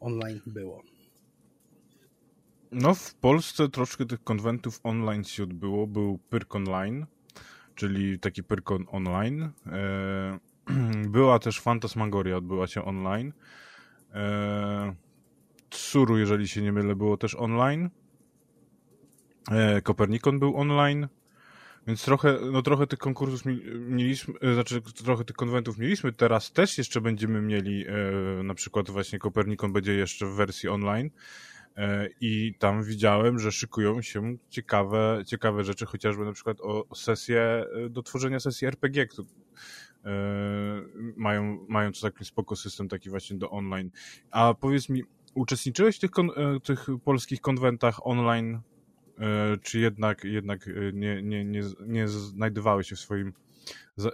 online 0.00 0.40
było. 0.46 0.82
No, 2.72 2.94
w 2.94 3.14
Polsce 3.14 3.68
troszkę 3.68 4.06
tych 4.06 4.24
konwentów 4.24 4.80
online 4.82 5.24
się 5.24 5.42
odbyło. 5.42 5.86
Był 5.86 6.18
Pyrk 6.30 6.54
Online, 6.54 7.06
czyli 7.74 8.18
taki 8.18 8.42
Pyrkon 8.44 8.86
online. 8.90 9.50
E, 9.66 10.38
była 11.08 11.38
też 11.38 11.60
Fantasmagoria, 11.60 12.36
odbyła 12.36 12.66
się 12.66 12.84
online. 12.84 13.32
E, 14.14 14.94
Tsuru, 15.70 16.18
jeżeli 16.18 16.48
się 16.48 16.62
nie 16.62 16.72
mylę, 16.72 16.96
było 16.96 17.16
też 17.16 17.34
online. 17.34 17.90
E, 19.50 19.82
Kopernikon 19.82 20.38
był 20.38 20.56
online. 20.56 21.08
Więc 21.86 22.04
trochę, 22.04 22.38
no 22.52 22.62
trochę 22.62 22.86
tych 22.86 22.98
konkursów 22.98 23.42
mieliśmy, 23.88 24.34
znaczy 24.54 24.82
trochę 24.82 25.24
tych 25.24 25.36
konwentów 25.36 25.78
mieliśmy, 25.78 26.12
teraz 26.12 26.52
też 26.52 26.78
jeszcze 26.78 27.00
będziemy 27.00 27.40
mieli, 27.40 27.84
na 28.44 28.54
przykład 28.54 28.90
właśnie 28.90 29.18
Kopernikon 29.18 29.72
będzie 29.72 29.94
jeszcze 29.94 30.26
w 30.26 30.34
wersji 30.34 30.68
online 30.68 31.10
i 32.20 32.54
tam 32.58 32.82
widziałem, 32.82 33.38
że 33.38 33.52
szykują 33.52 34.02
się 34.02 34.36
ciekawe, 34.48 35.22
ciekawe 35.26 35.64
rzeczy, 35.64 35.86
chociażby 35.86 36.24
na 36.24 36.32
przykład 36.32 36.60
o 36.60 36.94
sesję, 36.94 37.40
e, 37.40 37.88
do 37.88 38.02
tworzenia 38.02 38.40
sesji 38.40 38.66
RPG, 38.66 39.06
który, 39.06 39.28
e, 40.04 40.10
mają, 41.16 41.66
mają 41.68 41.92
to 41.92 42.00
taki 42.00 42.24
spoko 42.24 42.56
system 42.56 42.88
taki 42.88 43.10
właśnie 43.10 43.38
do 43.38 43.50
online. 43.50 43.90
A 44.30 44.54
powiedz 44.54 44.88
mi, 44.88 45.02
uczestniczyłeś 45.34 45.96
w 45.96 46.00
tych, 46.00 46.10
e, 46.36 46.60
tych 46.60 46.86
polskich 47.04 47.40
konwentach 47.40 48.06
online 48.06 48.60
E, 49.20 49.56
czy 49.62 49.78
jednak, 49.78 50.24
jednak 50.24 50.68
e, 50.68 50.92
nie, 50.92 51.22
nie, 51.22 51.44
nie, 51.44 51.62
nie 51.86 52.08
znajdowały 52.08 52.84
się 52.84 52.96
w 52.96 53.00
swoim, 53.00 53.32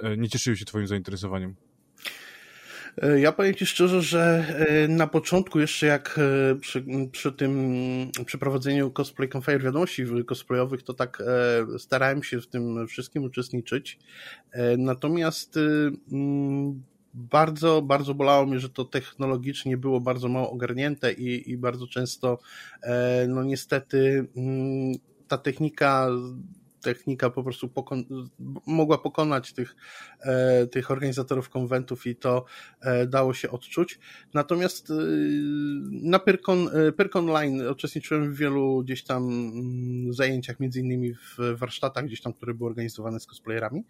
e, 0.03 0.17
nie 0.17 0.29
cieszyły 0.29 0.57
się 0.57 0.65
twoim 0.65 0.87
zainteresowaniem? 0.87 1.55
Ja 3.19 3.33
powiem 3.33 3.55
Ci 3.55 3.67
szczerze, 3.67 4.03
że 4.03 4.45
na 4.89 5.07
początku 5.07 5.61
jeszcze 5.61 5.87
jak 5.87 6.21
przy, 6.61 6.85
przy 7.13 7.33
tym 7.33 7.81
przeprowadzeniu 8.27 8.91
Cosplay 8.91 9.29
Confair 9.29 9.63
wiadomości 9.63 10.05
cosplayowych, 10.27 10.83
to 10.83 10.95
tak 10.95 11.23
starałem 11.79 12.23
się 12.23 12.41
w 12.41 12.47
tym 12.47 12.87
wszystkim 12.87 13.25
uczestniczyć. 13.25 13.99
Natomiast 14.79 15.59
bardzo, 17.17 17.83
bardzo 17.83 18.15
bolało 18.15 18.47
mnie, 18.47 18.59
że 18.59 18.69
to 18.69 18.85
technologicznie 18.85 19.77
było 19.77 20.01
bardzo 20.01 20.29
mało 20.29 20.51
ogarnięte 20.51 21.13
i, 21.13 21.51
i 21.51 21.57
bardzo 21.57 21.87
często, 21.87 22.39
e, 22.83 23.27
no 23.29 23.43
niestety, 23.45 24.27
ta 25.29 25.39
technika 25.39 26.09
technika 26.87 27.31
po 27.31 27.43
prostu 27.43 27.69
pokon 27.69 28.05
mogła 28.67 28.99
pokonać 28.99 29.53
tych, 29.53 29.77
e, 30.21 30.67
tych 30.67 30.91
organizatorów 30.91 31.49
konwentów 31.49 32.07
i 32.07 32.17
to 32.17 32.45
e, 32.81 33.07
dało 33.07 33.35
się 33.35 33.51
odczuć. 33.51 33.99
Natomiast 34.35 34.91
e, 34.91 34.95
na 36.03 36.19
Pyrkon, 36.19 36.69
e, 36.69 36.93
Pyrkon 36.93 37.27
Line 37.27 37.69
uczestniczyłem 37.71 38.33
w 38.35 38.37
wielu 38.37 38.83
gdzieś 38.85 39.05
tam 39.05 39.23
mm, 39.29 40.13
zajęciach, 40.13 40.61
między 40.61 40.81
innymi 40.81 41.15
w 41.15 41.59
warsztatach 41.59 42.05
gdzieś 42.05 42.21
tam, 42.21 42.33
które 42.33 42.55
były 42.55 42.71
organizowane 42.71 43.21
z 43.21 43.27
cosplayerami. 43.27 43.85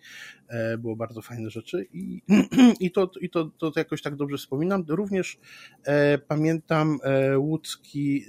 E, 0.49 0.79
było 0.79 0.97
bardzo 0.97 1.23
fajne 1.23 1.51
rzeczy 1.51 1.87
i, 1.93 2.23
i, 2.87 2.91
to, 2.91 3.11
i 3.21 3.31
to, 3.31 3.51
to 3.59 3.73
jakoś 3.77 4.03
tak 4.03 4.17
dobrze 4.17 4.37
wspominam. 4.37 4.85
Również 4.89 5.39
e, 5.85 6.19
pamiętam 6.19 6.99
łódzki, 7.37 8.25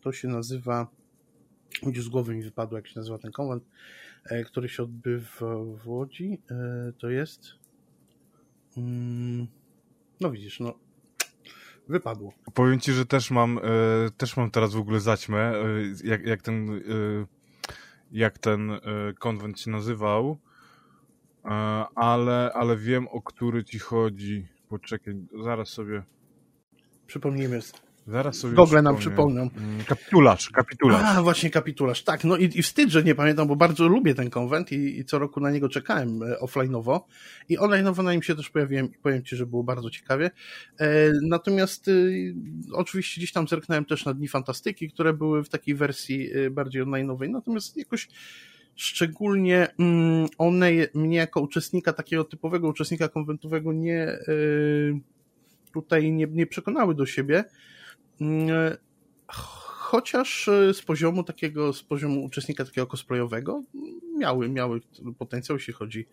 to 0.00 0.12
się 0.12 0.28
nazywa 0.28 1.01
Gdzieś 1.82 2.04
z 2.04 2.08
głowy 2.08 2.34
mi 2.34 2.42
wypadło, 2.42 2.78
jak 2.78 2.86
się 2.86 3.00
nazywa 3.00 3.18
ten 3.18 3.32
konwent, 3.32 3.64
e, 4.24 4.44
który 4.44 4.68
się 4.68 4.82
odbywa 4.82 5.54
w 5.84 5.88
Łodzi. 5.88 6.38
E, 6.50 6.92
to 6.98 7.10
jest. 7.10 7.48
Mm, 8.76 9.46
no 10.20 10.30
widzisz, 10.30 10.60
no. 10.60 10.74
Wypadło. 11.88 12.32
Powiem 12.54 12.80
ci, 12.80 12.92
że 12.92 13.06
też 13.06 13.30
mam, 13.30 13.58
e, 13.58 13.62
też 14.16 14.36
mam 14.36 14.50
teraz 14.50 14.74
w 14.74 14.78
ogóle 14.78 15.00
zaćmę, 15.00 15.54
jak, 16.04 16.26
jak 16.26 16.42
ten, 16.42 16.80
jak 18.12 18.38
ten 18.38 18.70
konwent 19.18 19.60
się 19.60 19.70
nazywał, 19.70 20.38
ale, 21.94 22.52
ale 22.54 22.76
wiem, 22.76 23.08
o 23.08 23.22
który 23.22 23.64
ci 23.64 23.78
chodzi. 23.78 24.46
Poczekaj, 24.68 25.14
zaraz 25.44 25.68
sobie. 25.68 26.02
Przypomnijmy. 27.06 27.60
Zaraz 28.06 28.36
sobie 28.36 28.54
Google 28.54 28.82
nam 28.82 28.96
przypomną. 28.96 29.40
Mm, 29.42 29.84
kapitularz, 29.84 30.50
kapitularz. 30.50 31.02
A, 31.04 31.22
właśnie 31.22 31.50
kapitularz. 31.50 32.04
Tak, 32.04 32.24
no 32.24 32.36
i, 32.36 32.44
i 32.54 32.62
wstyd, 32.62 32.90
że 32.90 33.02
nie 33.02 33.14
pamiętam, 33.14 33.48
bo 33.48 33.56
bardzo 33.56 33.88
lubię 33.88 34.14
ten 34.14 34.30
konwent 34.30 34.72
i, 34.72 34.98
i 34.98 35.04
co 35.04 35.18
roku 35.18 35.40
na 35.40 35.50
niego 35.50 35.68
czekałem 35.68 36.22
e, 36.22 36.36
offline'owo 36.36 37.00
i 37.48 37.58
online'owo 37.58 38.04
na 38.04 38.12
nim 38.12 38.22
się 38.22 38.34
też 38.34 38.50
pojawiłem 38.50 38.86
i 38.86 38.98
powiem 38.98 39.22
Ci, 39.22 39.36
że 39.36 39.46
było 39.46 39.64
bardzo 39.64 39.90
ciekawie. 39.90 40.30
E, 40.80 41.12
natomiast 41.22 41.88
e, 41.88 41.92
oczywiście 42.72 43.20
gdzieś 43.20 43.32
tam 43.32 43.48
zerknąłem 43.48 43.84
też 43.84 44.04
na 44.04 44.14
Dni 44.14 44.28
Fantastyki, 44.28 44.90
które 44.90 45.12
były 45.12 45.44
w 45.44 45.48
takiej 45.48 45.74
wersji 45.74 46.30
e, 46.32 46.50
bardziej 46.50 46.82
online'owej, 46.82 47.30
natomiast 47.30 47.76
jakoś 47.76 48.08
szczególnie 48.74 49.68
mm, 49.78 50.26
one 50.38 50.70
mnie 50.94 51.16
jako 51.16 51.40
uczestnika, 51.40 51.92
takiego 51.92 52.24
typowego 52.24 52.68
uczestnika 52.68 53.08
konwentowego 53.08 53.72
nie 53.72 54.02
e, 54.02 54.18
tutaj 55.72 56.12
nie, 56.12 56.26
nie 56.26 56.46
przekonały 56.46 56.94
do 56.94 57.06
siebie. 57.06 57.44
Mm, 58.22 58.76
chociaż 59.92 60.48
e, 60.48 60.74
z 60.74 60.82
poziomu 60.82 61.24
takiego, 61.24 61.72
z 61.72 61.82
poziomu 61.82 62.24
uczestnika 62.24 62.64
takiego 62.64 62.86
cosplayowego 62.86 63.62
miały, 64.18 64.48
miały 64.48 64.80
potencjał, 65.18 65.58
jeśli 65.58 65.72
chodzi 65.72 66.08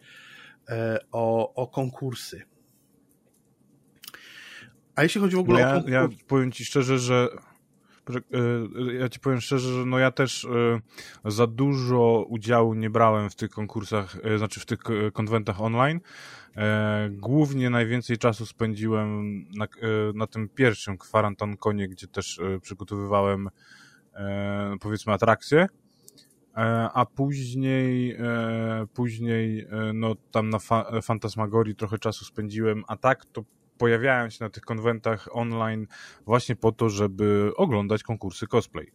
e, 0.70 1.00
o, 1.12 1.54
o 1.54 1.68
konkursy. 1.68 2.42
A 4.96 5.04
jeśli 5.04 5.22
chodzi 5.22 5.36
w 5.36 5.40
ogóle 5.40 5.60
no 5.60 5.66
ja, 5.66 5.70
o 5.70 5.74
konkurs... 5.74 5.94
Ja 5.94 6.10
powiem 6.28 6.52
ci 6.52 6.66
szczerze, 6.66 7.00
że 7.00 7.28
e, 7.36 7.49
ja 9.00 9.10
ci 9.10 9.20
powiem 9.20 9.42
szczerze, 9.42 9.74
że 9.74 9.86
no 9.86 10.00
ja 10.00 10.12
też 10.12 10.48
za 11.26 11.48
dużo 11.48 12.26
udziału 12.30 12.74
nie 12.74 12.90
brałem 12.90 13.30
w 13.30 13.36
tych 13.36 13.50
konkursach, 13.50 14.18
znaczy 14.38 14.60
w 14.60 14.66
tych 14.66 14.80
konwentach 15.14 15.62
online, 15.62 16.00
E, 16.60 17.10
głównie 17.12 17.70
najwięcej 17.70 18.18
czasu 18.18 18.46
spędziłem 18.46 19.40
na, 19.58 19.66
e, 19.66 19.68
na 20.14 20.28
tym 20.28 20.50
pierwszym 20.50 20.98
kwarantankonie, 20.98 21.88
gdzie 21.88 22.08
też 22.08 22.40
e, 22.40 22.60
przygotowywałem 22.60 23.50
powiedzmy 24.82 25.14
atrakcje, 25.14 25.68
a 26.94 27.06
później 27.16 28.18
później 28.94 29.68
no 29.94 30.16
tam 30.32 30.50
na 30.50 30.60
fa 30.60 31.02
Fantasmagorii 31.02 31.76
trochę 31.76 31.98
czasu 31.98 32.26
spędziłem, 32.26 32.84
a 32.88 32.98
tak 32.98 33.26
to 33.26 33.44
pojawiałem 33.80 34.32
się 34.32 34.44
na 34.44 34.50
tych 34.50 34.64
konwentach 34.64 35.30
online 35.32 35.88
właśnie 36.26 36.56
po 36.56 36.72
to, 36.72 36.90
żeby 36.90 37.52
oglądać 37.56 38.04
konkursy 38.04 38.48
cosplay 38.48 38.92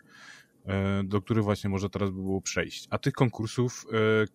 do 1.04 1.22
których 1.22 1.44
właśnie 1.44 1.70
może 1.70 1.90
teraz 1.90 2.10
by 2.10 2.16
było 2.16 2.40
przejść. 2.40 2.86
A 2.90 2.98
tych 2.98 3.12
konkursów 3.12 3.86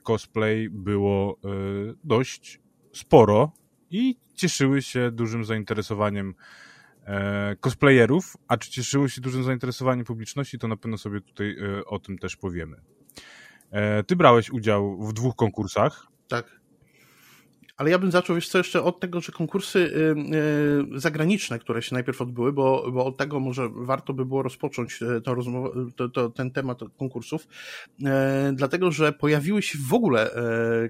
cosplay 0.03 0.69
było 0.69 1.39
dość 2.03 2.59
sporo 2.93 3.51
i 3.89 4.15
cieszyły 4.35 4.81
się 4.81 5.11
dużym 5.11 5.45
zainteresowaniem 5.45 6.35
e, 7.05 7.55
cosplayerów, 7.55 8.37
a 8.47 8.57
czy 8.57 8.71
cieszyło 8.71 9.07
się 9.07 9.21
dużym 9.21 9.43
zainteresowaniem 9.43 10.05
publiczności, 10.05 10.59
to 10.59 10.67
na 10.67 10.77
pewno 10.77 10.97
sobie 10.97 11.21
tutaj 11.21 11.57
e, 11.59 11.85
o 11.85 11.99
tym 11.99 12.17
też 12.17 12.35
powiemy. 12.35 12.81
E, 13.71 14.03
ty 14.03 14.15
brałeś 14.15 14.49
udział 14.49 15.07
w 15.07 15.13
dwóch 15.13 15.35
konkursach. 15.35 16.07
Tak. 16.27 16.58
Ale 17.79 17.89
ja 17.89 17.99
bym 17.99 18.11
zaczął, 18.11 18.35
wiesz 18.35 18.49
co, 18.49 18.57
jeszcze 18.57 18.83
od 18.83 18.99
tego, 18.99 19.21
że 19.21 19.31
konkursy 19.31 19.79
y, 19.79 20.95
y, 20.95 20.99
zagraniczne, 20.99 21.59
które 21.59 21.81
się 21.81 21.95
najpierw 21.95 22.21
odbyły, 22.21 22.53
bo, 22.53 22.91
bo 22.91 23.05
od 23.05 23.17
tego 23.17 23.39
może 23.39 23.69
warto 23.71 24.13
by 24.13 24.25
było 24.25 24.43
rozpocząć 24.43 25.01
y, 25.01 25.21
rozmowę, 25.25 25.69
to, 25.95 26.09
to, 26.09 26.29
ten 26.29 26.51
temat 26.51 26.79
konkursów, 26.97 27.47
dlatego, 28.53 28.91
że 28.91 29.13
pojawiły 29.13 29.61
się 29.61 29.79
w 29.89 29.93
ogóle 29.93 30.31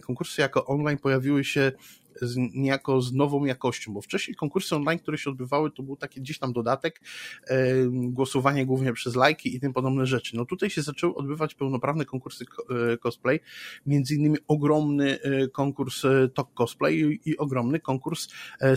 konkursy 0.01 0.41
jako 0.41 0.65
online, 0.65 0.97
pojawiły 0.97 1.43
się 1.43 1.71
z, 2.21 2.35
niejako 2.37 3.01
z 3.01 3.13
nową 3.13 3.45
jakością, 3.45 3.93
bo 3.93 4.01
wcześniej 4.01 4.35
konkursy 4.35 4.75
online, 4.75 4.99
które 4.99 5.17
się 5.17 5.29
odbywały, 5.29 5.71
to 5.71 5.83
był 5.83 5.95
taki 5.95 6.21
gdzieś 6.21 6.39
tam 6.39 6.53
dodatek, 6.53 7.01
e, 7.47 7.65
głosowanie 7.91 8.65
głównie 8.65 8.93
przez 8.93 9.15
lajki 9.15 9.55
i 9.55 9.59
tym 9.59 9.73
podobne 9.73 10.05
rzeczy. 10.05 10.37
No 10.37 10.45
tutaj 10.45 10.69
się 10.69 10.81
zaczęły 10.81 11.15
odbywać 11.15 11.55
pełnoprawne 11.55 12.05
konkursy 12.05 12.45
e, 12.93 12.97
cosplay, 12.97 13.39
między 13.85 14.15
innymi 14.15 14.37
ogromny 14.47 15.21
e, 15.21 15.47
konkurs 15.47 16.05
e, 16.05 16.29
Top 16.33 16.53
Cosplay 16.53 17.19
i, 17.25 17.37
ogromny 17.37 17.79
konkurs 17.79 18.27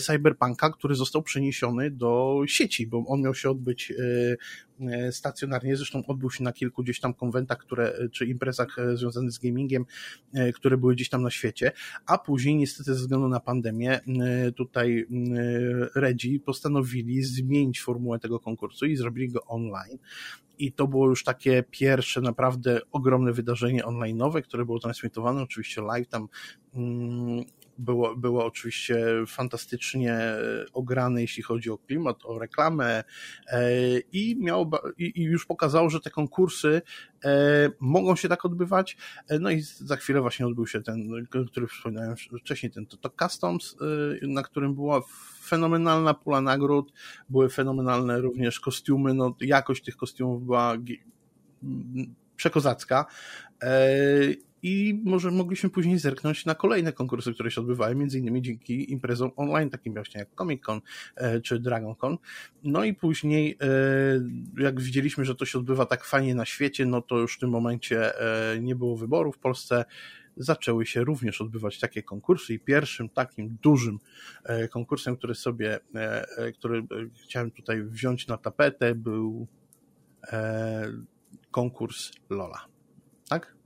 Cyberpunka, 0.01 0.71
który 0.71 0.95
został 0.95 1.23
przeniesiony 1.23 1.91
do 1.91 2.41
sieci, 2.47 2.87
bo 2.87 3.05
on 3.07 3.21
miał 3.21 3.35
się 3.35 3.51
odbyć 3.51 3.93
stacjonarnie, 5.11 5.77
zresztą 5.77 6.07
odbył 6.07 6.31
się 6.31 6.45
na 6.45 6.53
kilku 6.53 6.83
gdzieś 6.83 7.01
tam 7.01 7.15
konwentach, 7.15 7.59
które, 7.59 7.93
e, 7.93 8.09
czy 8.09 8.27
imprezach 8.27 8.79
e, 8.79 8.97
związanych 8.97 9.33
z 9.33 9.39
gamingiem, 9.39 9.85
które 10.55 10.77
były 10.77 10.95
gdzieś 10.95 11.09
tam 11.09 11.23
na 11.23 11.31
świecie, 11.31 11.73
a 12.07 12.19
później 12.19 12.57
niestety 12.57 12.95
ze 12.95 13.01
względu 13.01 13.29
na 13.29 13.41
pandemię 13.41 14.01
tutaj 14.57 15.07
Redzi 15.95 16.41
postanowili 16.41 17.23
zmienić 17.23 17.81
formułę 17.81 18.19
tego 18.19 18.41
konkursu 18.41 18.87
i 18.87 18.97
zrobili 18.97 19.29
go 19.29 19.45
online. 19.45 19.99
I 20.59 20.73
to 20.73 20.87
było 20.87 21.09
już 21.09 21.25
takie 21.25 21.65
pierwsze 21.71 22.21
naprawdę 22.21 22.81
ogromne 22.93 23.33
wydarzenie 23.33 23.85
online'owe, 23.85 24.43
które 24.43 24.65
było 24.65 24.79
transmitowane 24.79 25.43
oczywiście 25.43 25.83
live 25.83 26.09
tam 26.09 26.29
mm, 26.75 27.45
było, 27.79 28.17
było 28.17 28.45
oczywiście 28.45 29.05
fantastycznie 29.27 30.19
ograne, 30.73 31.21
jeśli 31.21 31.43
chodzi 31.43 31.71
o 31.71 31.79
klimat, 31.79 32.17
o 32.25 32.39
reklamę 32.39 33.05
e, 33.47 33.71
i, 34.13 34.37
miało, 34.41 34.71
i, 34.99 35.23
już 35.23 35.47
pokazało, 35.47 35.91
że 35.91 36.01
te 36.01 36.11
konkursy 36.11 36.83
e, 37.25 37.31
mogą 37.81 38.17
się 38.17 38.29
tak 38.29 38.45
odbywać. 38.45 38.97
E, 39.29 39.39
no 39.39 39.51
i 39.51 39.61
za 39.61 39.97
chwilę 39.97 40.21
właśnie 40.21 40.47
odbył 40.47 40.67
się 40.67 40.83
ten, 40.83 41.27
który 41.51 41.67
wspominałem 41.67 42.17
wcześniej, 42.41 42.73
ten 42.73 42.87
to, 42.87 42.97
to 42.97 43.11
Customs, 43.11 43.77
na 44.23 44.43
którym 44.43 44.75
była 44.75 45.01
fenomenalna 45.43 46.15
pula 46.15 46.41
nagród, 46.41 46.93
były 47.29 47.51
fenomenalne 47.51 48.21
również 48.21 48.61
kostiumy, 48.61 49.15
no 49.15 49.37
jakość 49.41 49.85
tych 49.85 49.97
kostiumów 49.97 50.45
była 50.45 50.77
przekozacka 52.37 53.07
i 54.63 55.01
może 55.05 55.31
mogliśmy 55.31 55.71
później 55.71 55.99
zerknąć 55.99 56.47
na 56.47 56.55
kolejne 56.55 56.93
konkursy, 56.93 57.35
które 57.35 57.51
się 57.51 57.61
odbywały, 57.61 57.95
między 57.95 58.19
innymi 58.19 58.43
dzięki 58.43 58.93
imprezom 58.93 59.31
online, 59.37 59.71
takim 59.71 59.95
właśnie 59.95 60.21
jak 60.21 60.29
Comic 60.39 60.63
Con 60.63 60.81
e, 61.17 61.41
czy 61.41 61.61
Dragon 61.61 61.95
Con. 61.95 62.19
No 62.65 62.85
i 62.85 62.95
później, 62.95 63.59
e, 63.61 64.63
jak 64.63 64.81
widzieliśmy, 64.81 65.25
że 65.25 65.35
to 65.35 65.45
się 65.45 65.59
odbywa 65.59 65.87
tak 65.87 66.05
fajnie 66.05 66.35
na 66.35 66.45
świecie, 66.45 66.87
no 66.87 67.03
to 67.03 67.19
już 67.19 67.37
w 67.37 67.39
tym 67.39 67.51
momencie 67.51 68.21
e, 68.21 68.61
nie 68.61 68.77
było 68.77 68.97
wyboru 68.97 69.33
w 69.33 69.39
Polsce 69.39 69.85
zaczęły 70.37 70.87
się 70.87 71.05
również 71.05 71.41
odbywać 71.41 71.81
takie 71.81 72.03
konkursy 72.03 72.55
i 72.55 72.59
pierwszym 72.59 73.09
takim 73.09 73.57
dużym 73.63 73.99
konkursem, 74.71 75.17
który 75.17 75.35
sobie, 75.35 75.79
który 76.55 76.87
chciałem 77.25 77.51
tutaj 77.51 77.83
wziąć 77.83 78.27
na 78.27 78.37
tapetę 78.37 78.95
był 78.95 79.47
konkurs 81.51 82.13
Lola. 82.31 82.67
Tak? 83.29 83.57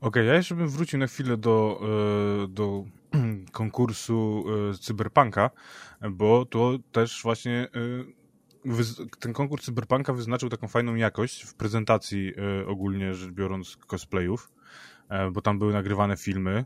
Okay, 0.00 0.24
ja 0.24 0.34
jeszcze 0.34 0.54
bym 0.54 0.68
wrócił 0.68 0.98
na 0.98 1.06
chwilę 1.06 1.36
do, 1.36 1.80
e, 2.44 2.48
do 2.48 2.84
konkursu 3.52 4.44
e, 4.70 4.74
Cyberpunka, 4.78 5.50
bo 6.10 6.44
to 6.44 6.78
też 6.92 7.22
właśnie 7.22 7.68
e, 8.66 9.10
ten 9.20 9.32
konkurs 9.32 9.64
Cyberpunka 9.64 10.12
wyznaczył 10.12 10.48
taką 10.48 10.68
fajną 10.68 10.94
jakość 10.94 11.42
w 11.42 11.54
prezentacji 11.54 12.32
ogólnie 12.66 13.14
rzecz 13.14 13.30
biorąc 13.30 13.76
cosplayów, 13.76 14.52
bo 15.32 15.42
tam 15.42 15.58
były 15.58 15.72
nagrywane 15.72 16.16
filmy 16.16 16.64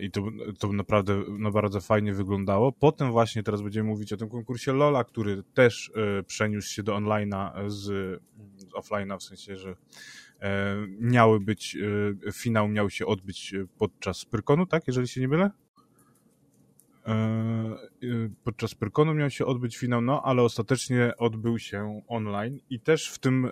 i 0.00 0.10
to, 0.10 0.22
to 0.58 0.72
naprawdę 0.72 1.22
no 1.38 1.50
bardzo 1.50 1.80
fajnie 1.80 2.14
wyglądało. 2.14 2.72
Potem 2.72 3.12
właśnie 3.12 3.42
teraz 3.42 3.62
będziemy 3.62 3.88
mówić 3.88 4.12
o 4.12 4.16
tym 4.16 4.28
konkursie 4.28 4.72
Lola, 4.72 5.04
który 5.04 5.42
też 5.54 5.92
przeniósł 6.26 6.68
się 6.68 6.82
do 6.82 6.92
online'a 6.94 7.70
z, 7.70 7.82
z 8.56 8.66
offline'a, 8.66 9.18
w 9.18 9.22
sensie, 9.22 9.56
że 9.56 9.76
miały 11.00 11.40
być, 11.40 11.76
e, 12.26 12.32
finał 12.32 12.68
miał 12.68 12.90
się 12.90 13.06
odbyć 13.06 13.54
e, 13.54 13.66
podczas 13.78 14.24
Pyrkonu, 14.24 14.66
tak, 14.66 14.86
jeżeli 14.86 15.08
się 15.08 15.20
nie 15.20 15.28
mylę? 15.28 15.50
Podczas 18.44 18.74
Pyrkonu 18.74 19.14
miał 19.14 19.30
się 19.30 19.46
odbyć 19.46 19.76
finał, 19.76 20.00
no 20.00 20.22
ale 20.24 20.42
ostatecznie 20.42 21.12
odbył 21.18 21.58
się 21.58 22.02
online 22.08 22.58
i 22.70 22.80
też 22.80 23.08
w 23.10 23.18
tym, 23.18 23.50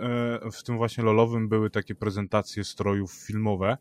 w 0.53 0.63
tym 0.63 0.77
właśnie 0.77 1.05
lolowym 1.05 1.49
były 1.49 1.71
takie 1.71 1.95
prezentacje 1.95 2.65
strojów 2.65 3.13
filmowe, 3.13 3.77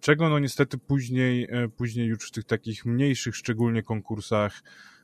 czego 0.00 0.28
no 0.28 0.38
niestety 0.38 0.78
później, 0.78 1.48
później 1.76 2.06
już 2.06 2.28
w 2.28 2.30
tych 2.30 2.44
takich 2.44 2.86
mniejszych 2.86 3.36
szczególnie 3.36 3.82
konkursach 3.82 4.62
E, 4.62 4.99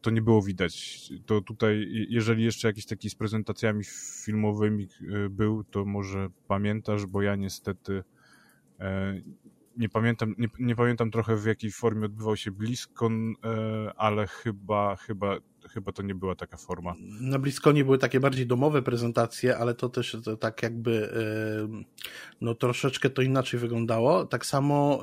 to 0.00 0.10
nie 0.10 0.22
było 0.22 0.42
widać. 0.42 1.02
To 1.26 1.40
tutaj, 1.40 1.88
jeżeli 2.08 2.44
jeszcze 2.44 2.68
jakiś 2.68 2.86
taki 2.86 3.10
z 3.10 3.14
prezentacjami 3.14 3.84
filmowymi 4.24 4.84
e, 4.84 5.28
był, 5.28 5.64
to 5.64 5.84
może 5.84 6.28
pamiętasz, 6.48 7.06
bo 7.06 7.22
ja 7.22 7.36
niestety 7.36 8.04
e, 8.80 9.20
nie 9.76 9.88
pamiętam, 9.88 10.34
nie, 10.38 10.48
nie 10.58 10.76
pamiętam 10.76 11.10
trochę 11.10 11.36
w 11.36 11.46
jakiej 11.46 11.70
formie 11.70 12.06
odbywał 12.06 12.36
się 12.36 12.50
BlizzCon, 12.50 13.34
ale 13.96 14.26
chyba, 14.26 14.96
chyba, 14.96 15.36
chyba 15.70 15.92
to 15.92 16.02
nie 16.02 16.14
była 16.14 16.34
taka 16.34 16.56
forma. 16.56 16.94
Na 17.20 17.38
BlizzConie 17.38 17.84
były 17.84 17.98
takie 17.98 18.20
bardziej 18.20 18.46
domowe 18.46 18.82
prezentacje, 18.82 19.58
ale 19.58 19.74
to 19.74 19.88
też 19.88 20.16
to 20.24 20.36
tak 20.36 20.62
jakby 20.62 21.08
no 22.40 22.54
troszeczkę 22.54 23.10
to 23.10 23.22
inaczej 23.22 23.60
wyglądało. 23.60 24.26
Tak 24.26 24.46
samo 24.46 25.02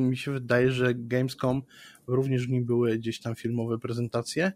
mi 0.00 0.16
się 0.16 0.32
wydaje, 0.32 0.72
że 0.72 0.94
Gamescom 0.94 1.62
również 2.06 2.46
w 2.46 2.50
nim 2.50 2.64
były 2.64 2.98
gdzieś 2.98 3.20
tam 3.20 3.34
filmowe 3.34 3.78
prezentacje, 3.78 4.52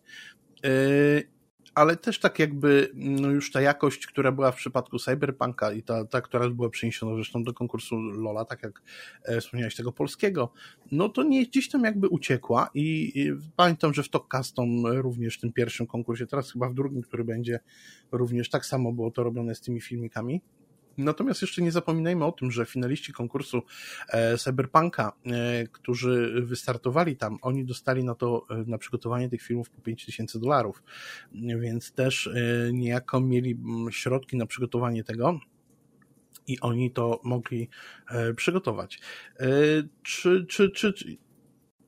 e, 0.64 1.34
ale 1.75 1.97
też 1.97 2.19
tak 2.19 2.39
jakby 2.39 2.91
no 2.95 3.31
już 3.31 3.53
ta 3.53 3.61
jakość, 3.61 4.07
która 4.07 4.33
była 4.33 4.53
w 4.53 4.57
przypadku 4.57 4.99
Cyberpunka 4.99 5.73
i 5.73 5.83
ta, 5.83 6.05
ta 6.05 6.21
która 6.21 6.51
była 6.51 6.71
przeniesiona 6.71 7.15
zresztą 7.15 7.45
do 7.45 7.55
konkursu 7.55 7.97
Lola, 7.97 8.45
tak 8.45 8.63
jak 8.63 8.83
e, 9.25 9.41
wspomniałeś 9.41 9.75
tego 9.75 9.93
polskiego, 9.93 10.53
no 10.93 11.09
to 11.09 11.23
nie 11.23 11.47
gdzieś 11.47 11.69
tam 11.69 11.85
jakby 11.85 12.09
uciekła 12.09 12.71
i, 12.75 13.13
i 13.15 13.33
pamiętam, 13.57 13.95
że 13.95 14.03
w 14.03 14.09
Top 14.09 14.27
Custom 14.37 14.87
również 14.87 15.39
w 15.39 15.41
tym 15.41 15.53
pierwszym 15.53 15.87
konkursie, 15.87 16.27
teraz 16.27 16.53
chyba 16.53 16.69
w 16.69 16.75
drugim, 16.75 17.03
który 17.03 17.25
będzie 17.25 17.61
również 18.13 18.51
tak 18.51 18.67
samo 18.67 18.93
było 18.93 19.11
to 19.11 19.23
robione 19.23 19.55
z 19.55 19.61
tymi 19.61 19.81
filmikami, 19.81 20.41
Natomiast 20.98 21.42
jeszcze 21.42 21.62
nie 21.62 21.72
zapominajmy 21.72 22.24
o 22.24 22.33
tym, 22.33 22.50
że 22.50 22.66
finaliści 22.66 23.12
konkursu 23.12 23.62
e, 24.09 24.38
Cyberpunka, 24.38 25.12
e, 25.26 25.68
którzy 25.68 26.42
wystartowali 26.42 27.16
tam, 27.16 27.38
oni 27.42 27.64
dostali 27.64 28.04
na 28.04 28.14
to, 28.14 28.46
e, 28.50 28.64
na 28.66 28.78
przygotowanie 28.78 29.28
tych 29.28 29.42
filmów 29.42 29.70
po 29.70 29.80
5000 29.80 30.38
dolarów, 30.40 30.83
więc 31.33 31.92
też 31.92 32.30
niejako 32.72 33.20
mieli 33.20 33.59
środki 33.90 34.37
na 34.37 34.46
przygotowanie 34.46 35.04
tego 35.04 35.40
i 36.46 36.61
oni 36.61 36.90
to 36.90 37.20
mogli 37.24 37.68
przygotować. 38.37 39.00
Czy, 40.02 40.46
czy, 40.48 40.70
czy, 40.70 40.94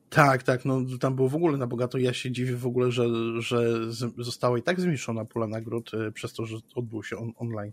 tak, 0.09 0.43
tak, 0.43 0.65
no 0.65 0.81
tam 0.99 1.15
było 1.15 1.29
w 1.29 1.35
ogóle 1.35 1.57
na 1.57 1.67
bogato. 1.67 1.97
Ja 1.97 2.13
się 2.13 2.31
dziwię 2.31 2.55
w 2.55 2.67
ogóle, 2.67 2.91
że, 2.91 3.07
że 3.41 3.91
została 4.17 4.57
i 4.57 4.63
tak 4.63 4.81
zmniejszona 4.81 5.25
pula 5.25 5.47
nagród 5.47 5.91
przez 6.13 6.33
to, 6.33 6.45
że 6.45 6.57
odbył 6.75 7.03
się 7.03 7.17
on, 7.17 7.33
online. 7.37 7.71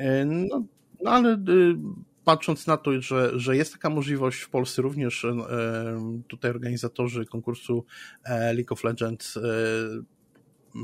E, 0.00 0.24
no, 0.24 0.64
no 1.02 1.10
ale 1.10 1.34
y, 1.34 1.76
patrząc 2.24 2.66
na 2.66 2.76
to, 2.76 3.02
że, 3.02 3.38
że 3.38 3.56
jest 3.56 3.72
taka 3.72 3.90
możliwość 3.90 4.40
w 4.40 4.50
Polsce 4.50 4.82
również, 4.82 5.24
e, 5.24 6.22
tutaj 6.28 6.50
organizatorzy 6.50 7.26
konkursu 7.26 7.84
e, 8.24 8.54
League 8.54 8.72
of 8.72 8.84
Legends 8.84 9.38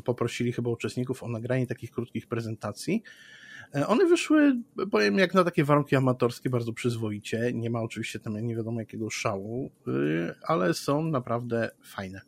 poprosili 0.04 0.52
chyba 0.52 0.70
uczestników 0.70 1.22
o 1.22 1.28
nagranie 1.28 1.66
takich 1.66 1.90
krótkich 1.90 2.26
prezentacji. 2.26 3.02
One 3.86 4.06
wyszły, 4.06 4.56
powiem, 4.90 5.18
jak 5.18 5.34
na 5.34 5.44
takie 5.44 5.64
warunki 5.64 5.96
amatorskie, 5.96 6.50
bardzo 6.50 6.72
przyzwoicie. 6.72 7.50
Nie 7.54 7.70
ma 7.70 7.80
oczywiście 7.80 8.20
tam 8.20 8.46
nie 8.46 8.56
wiadomo 8.56 8.80
jakiego 8.80 9.10
szału, 9.10 9.70
ale 10.42 10.74
są 10.74 11.04
naprawdę 11.04 11.70
fajne. 11.82 12.20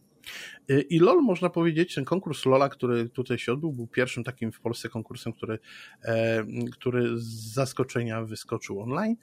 Y, 0.70 0.80
I 0.80 0.98
LOL, 0.98 1.22
można 1.22 1.50
powiedzieć, 1.50 1.94
ten 1.94 2.04
konkurs 2.04 2.46
LOLa, 2.46 2.68
który 2.68 3.08
tutaj 3.08 3.38
się 3.38 3.52
odbył, 3.52 3.72
był 3.72 3.86
pierwszym 3.86 4.24
takim 4.24 4.52
w 4.52 4.60
Polsce 4.60 4.88
konkursem, 4.88 5.32
który, 5.32 5.58
e, 6.04 6.44
który 6.72 7.18
z 7.18 7.52
zaskoczenia 7.52 8.24
wyskoczył 8.24 8.80
online. 8.80 9.16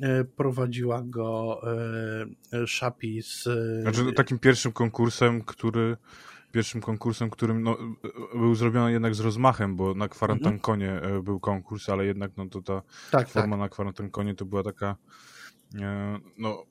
E, 0.00 0.24
prowadziła 0.24 1.02
go 1.02 1.60
e, 2.52 2.66
Szapi 2.66 3.22
z... 3.22 3.48
Znaczy 3.82 4.12
takim 4.12 4.38
pierwszym 4.38 4.72
konkursem, 4.72 5.42
który 5.42 5.96
pierwszym 6.52 6.80
konkursem, 6.80 7.30
którym 7.30 7.62
no, 7.62 7.76
był 8.34 8.54
zrobiony 8.54 8.92
jednak 8.92 9.14
z 9.14 9.20
rozmachem, 9.20 9.76
bo 9.76 9.94
na 9.94 10.08
kwarantankonie 10.08 10.92
mhm. 10.92 11.22
był 11.22 11.40
konkurs, 11.40 11.88
ale 11.88 12.06
jednak 12.06 12.30
no, 12.36 12.48
to 12.48 12.62
ta 12.62 12.82
tak, 13.10 13.28
forma 13.28 13.56
tak. 13.56 13.60
na 13.60 13.68
kwarantankonie 13.68 14.34
to 14.34 14.44
była 14.44 14.62
taka 14.62 14.96
no, 16.38 16.64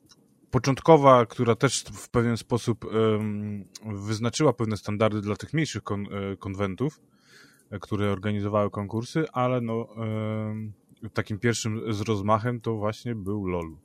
początkowa, 0.52 1.26
która 1.26 1.54
też 1.54 1.84
w 1.92 2.08
pewien 2.08 2.36
sposób 2.36 2.86
wyznaczyła 3.84 4.52
pewne 4.52 4.76
standardy 4.76 5.20
dla 5.20 5.36
tych 5.36 5.52
mniejszych 5.52 5.82
kon, 5.82 6.06
e, 6.06 6.36
konwentów, 6.36 7.00
e, 7.70 7.78
które 7.78 8.10
organizowały 8.10 8.70
konkursy, 8.70 9.24
ale 9.32 9.60
no, 9.60 9.88
takim 11.14 11.38
pierwszym 11.38 11.92
z 11.92 12.00
rozmachem 12.00 12.60
to 12.60 12.76
właśnie 12.76 13.14
był 13.14 13.46
LOL. 13.46 13.76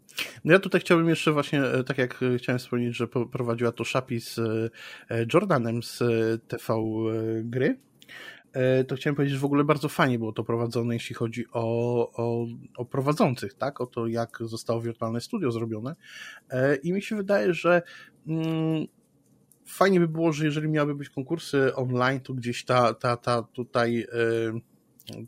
No 0.45 0.53
ja 0.53 0.59
tutaj 0.59 0.81
chciałbym 0.81 1.09
jeszcze 1.09 1.31
właśnie, 1.31 1.63
e, 1.63 1.83
tak 1.83 1.97
jak 1.97 2.23
chciałem 2.37 2.59
wspomnieć, 2.59 2.95
że 2.95 3.07
prowadziła 3.07 3.71
to 3.71 3.83
Szapi 3.83 4.19
z 4.19 4.39
Jordanem 5.33 5.83
z 5.83 5.99
TV 6.47 6.73
Gry, 7.43 7.77
to 8.87 8.95
chciałem 8.95 9.15
powiedzieć, 9.15 9.33
że 9.35 9.41
w 9.41 9.45
ogóle 9.45 9.63
bardzo 9.63 9.89
fajnie 9.89 10.19
było 10.19 10.33
to 10.33 10.43
prowadzone, 10.43 10.93
jeśli 10.93 11.15
chodzi 11.15 11.45
o, 11.53 11.63
o, 12.11 12.45
o 12.77 12.85
prowadzących, 12.85 13.53
tak? 13.53 13.81
O 13.81 13.85
to, 13.85 14.07
jak 14.07 14.37
zostało 14.41 14.81
wirtualne 14.81 15.21
studio 15.21 15.51
zrobione. 15.51 15.95
E, 16.49 16.75
I 16.75 16.93
mi 16.93 17.01
się 17.01 17.15
wydaje, 17.15 17.53
że 17.53 17.81
mm, 18.27 18.87
fajnie 19.65 19.99
by 19.99 20.07
było, 20.07 20.33
że 20.33 20.45
jeżeli 20.45 20.69
miałyby 20.69 20.95
być 20.95 21.09
konkursy 21.09 21.75
online, 21.75 22.19
to 22.19 22.33
gdzieś 22.33 22.65
ta, 22.65 22.93
ta, 22.93 23.17
ta 23.17 23.43
tutaj 23.43 24.01
e, 24.01 24.77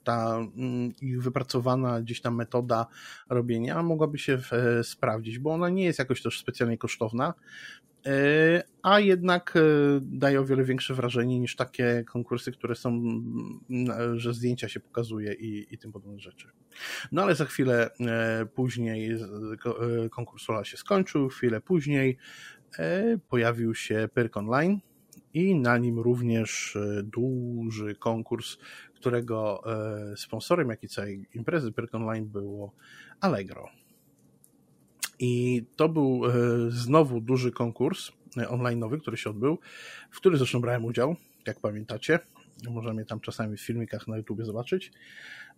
ta 0.04 0.38
mm, 0.38 0.94
ich 1.02 1.24
wypracowana 1.24 2.02
gdzieś 2.02 2.22
tam 2.22 2.36
metoda 2.36 2.88
robienia 3.30 3.84
mogłaby 3.84 4.18
się 4.18 4.40
sprawdzić, 4.84 5.40
bo 5.40 5.54
ona 5.54 5.70
nie 5.70 5.84
jest 5.84 6.00
jakoś 6.00 6.22
też 6.22 6.40
specjalnie 6.40 6.78
kosztowna. 6.78 7.34
E, 8.80 8.90
a 8.90 9.00
jednak 9.00 9.54
e, 9.56 9.60
daje 10.02 10.40
o 10.40 10.46
wiele 10.46 10.64
większe 10.64 10.94
wrażenie 10.94 11.40
niż 11.40 11.56
takie 11.56 12.04
konkursy, 12.08 12.52
które 12.52 12.76
są, 12.76 12.90
mm, 12.90 14.20
że 14.20 14.34
zdjęcia 14.34 14.70
się 14.70 14.80
pokazuje 14.80 15.34
i, 15.34 15.74
i 15.74 15.78
tym 15.78 15.92
podobne 15.92 16.20
rzeczy. 16.20 16.48
No 17.12 17.22
ale 17.22 17.36
za 17.36 17.46
chwilę 17.46 17.90
e, 18.00 18.46
później 18.46 19.18
konkurs 20.12 20.50
Ola 20.50 20.64
się 20.64 20.78
skończył, 20.78 21.30
chwilę 21.30 21.62
później 21.62 22.18
pojawił 23.30 23.76
się 23.76 24.10
Perk 24.14 24.38
Online 24.38 24.80
i 25.34 25.56
na 25.56 25.78
nim 25.78 26.00
również 26.00 26.78
duży 27.04 27.96
konkurs, 27.96 28.58
którego 28.96 29.64
sponsorem, 30.16 30.70
jak 30.70 30.84
i 30.84 30.88
całej 30.88 31.26
imprezy 31.34 31.72
Perk 31.72 31.96
Online 31.96 32.26
było 32.26 32.74
Allegro. 33.22 33.70
I 35.20 35.66
to 35.76 35.90
był 35.90 36.22
e, 36.26 36.32
znowu 36.70 37.22
duży 37.22 37.52
konkurs 37.52 38.10
e, 38.10 38.14
online'owy, 38.38 39.02
który 39.02 39.18
się 39.18 39.30
odbył, 39.30 39.60
w 40.12 40.18
którym 40.18 40.38
zresztą 40.38 40.62
brałem 40.62 40.86
udział, 40.86 41.16
jak 41.48 41.60
pamiętacie. 41.60 42.20
Możemy 42.70 43.06
tam 43.06 43.20
czasami 43.20 43.58
w 43.58 43.62
filmikach 43.62 44.08
na 44.08 44.18
YouTube 44.18 44.44
zobaczyć. 44.44 44.92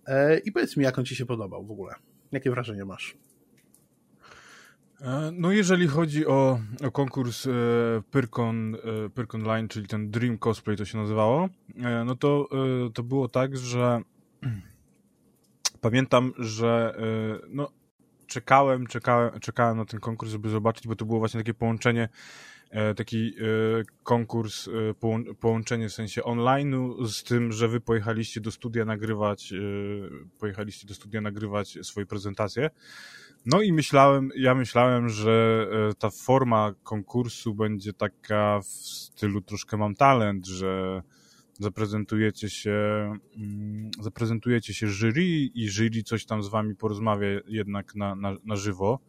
E, 0.07 0.37
I 0.37 0.51
powiedz 0.51 0.77
mi, 0.77 0.83
jak 0.83 0.99
on 0.99 1.05
Ci 1.05 1.15
się 1.15 1.25
podobał 1.25 1.65
w 1.65 1.71
ogóle? 1.71 1.93
Jakie 2.31 2.51
wrażenie 2.51 2.85
masz? 2.85 3.17
No 5.33 5.51
jeżeli 5.51 5.87
chodzi 5.87 6.27
o, 6.27 6.59
o 6.83 6.91
konkurs 6.91 7.47
Pyrkon, 8.11 8.77
Pyrkon 9.15 9.43
Line, 9.43 9.67
czyli 9.67 9.87
ten 9.87 10.11
Dream 10.11 10.37
Cosplay 10.37 10.77
to 10.77 10.85
się 10.85 10.97
nazywało, 10.97 11.49
no 12.05 12.15
to, 12.15 12.49
to 12.93 13.03
było 13.03 13.27
tak, 13.27 13.57
że 13.57 14.01
pamiętam, 15.81 16.33
że 16.37 16.95
no, 17.49 17.71
czekałem, 18.31 18.87
czekałem, 18.87 19.39
czekałem 19.39 19.77
na 19.77 19.85
ten 19.85 19.99
konkurs, 19.99 20.31
żeby 20.31 20.49
zobaczyć, 20.49 20.87
bo 20.87 20.95
to 20.95 21.05
było 21.05 21.19
właśnie 21.19 21.39
takie 21.39 21.53
połączenie, 21.53 22.03
e, 22.03 22.09
taki 22.95 23.33
e, 23.37 23.43
konkurs, 24.03 24.67
e, 24.67 24.71
połączenie 25.39 25.89
w 25.89 25.93
sensie 25.93 26.21
online'u 26.21 27.07
z 27.07 27.23
tym, 27.23 27.51
że 27.51 27.67
wy 27.67 27.81
pojechaliście 27.81 28.41
do 28.41 28.51
studia 28.51 28.85
nagrywać, 28.85 29.53
pojechaliście 30.39 30.87
do 30.87 30.93
studia 30.93 31.21
nagrywać 31.21 31.77
swoje 31.81 32.05
prezentacje. 32.05 32.69
No 33.45 33.61
i 33.61 33.73
myślałem, 33.73 34.29
ja 34.35 34.55
myślałem, 34.55 35.09
że 35.09 35.67
ta 35.99 36.09
forma 36.09 36.73
konkursu 36.83 37.55
będzie 37.55 37.93
taka 37.93 38.61
w 38.61 38.67
stylu 38.67 39.41
troszkę 39.41 39.77
mam 39.77 39.95
talent, 39.95 40.47
że 40.47 41.01
zaprezentujecie 41.61 42.49
się, 42.49 42.71
mm, 43.37 43.91
zaprezentujecie 43.99 44.73
się 44.73 44.87
jury 44.87 45.23
i 45.53 45.69
jury 45.69 46.03
coś 46.03 46.25
tam 46.25 46.43
z 46.43 46.47
wami 46.47 46.75
porozmawia 46.75 47.27
jednak 47.47 47.95
na, 47.95 48.15
na, 48.15 48.35
na 48.45 48.55
żywo. 48.55 48.99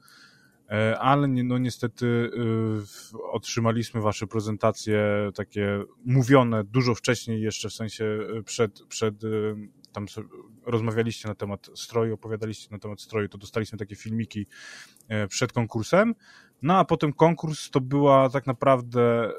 E, 0.73 0.99
ale 0.99 1.29
no 1.29 1.59
niestety 1.59 2.07
y, 2.07 3.23
otrzymaliśmy 3.23 4.01
wasze 4.01 4.27
prezentacje 4.27 5.31
takie 5.35 5.83
mówione 6.05 6.65
dużo 6.65 6.95
wcześniej 6.95 7.43
jeszcze, 7.43 7.69
w 7.69 7.73
sensie 7.73 8.05
y, 8.05 8.43
przed, 8.43 8.83
przed 8.89 9.25
y, 9.25 9.55
tam 9.93 10.07
rozmawialiście 10.67 11.29
na 11.29 11.35
temat 11.35 11.71
stroju, 11.75 12.15
opowiadaliście 12.15 12.69
na 12.71 12.79
temat 12.79 13.01
stroju, 13.01 13.29
to 13.29 13.39
dostaliśmy 13.39 13.79
takie 13.79 13.97
filmiki 13.97 14.47
e, 15.09 15.29
przed 15.29 15.53
konkursem, 15.53 16.15
no 16.63 16.79
a 16.79 16.85
potem 16.85 17.13
konkurs 17.13 17.71
to 17.71 17.81
była 17.81 18.31
tak 18.31 18.47
naprawdę 18.47 19.33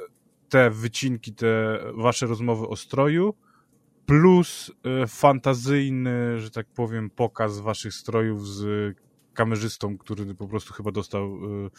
te 0.49 0.69
wycinki, 0.69 1.33
te 1.33 1.79
wasze 1.93 2.25
rozmowy 2.25 2.67
o 2.67 2.75
stroju, 2.75 3.33
plus 4.05 4.71
fantazyjny, 5.07 6.39
że 6.39 6.51
tak 6.51 6.67
powiem, 6.67 7.09
pokaz 7.09 7.59
waszych 7.59 7.93
strojów 7.93 8.47
z 8.47 8.95
kamerzystą, 9.33 9.97
który 9.97 10.35
po 10.35 10.47
prostu 10.47 10.73
chyba 10.73 10.91
dostał 10.91 11.35
e, 11.65 11.69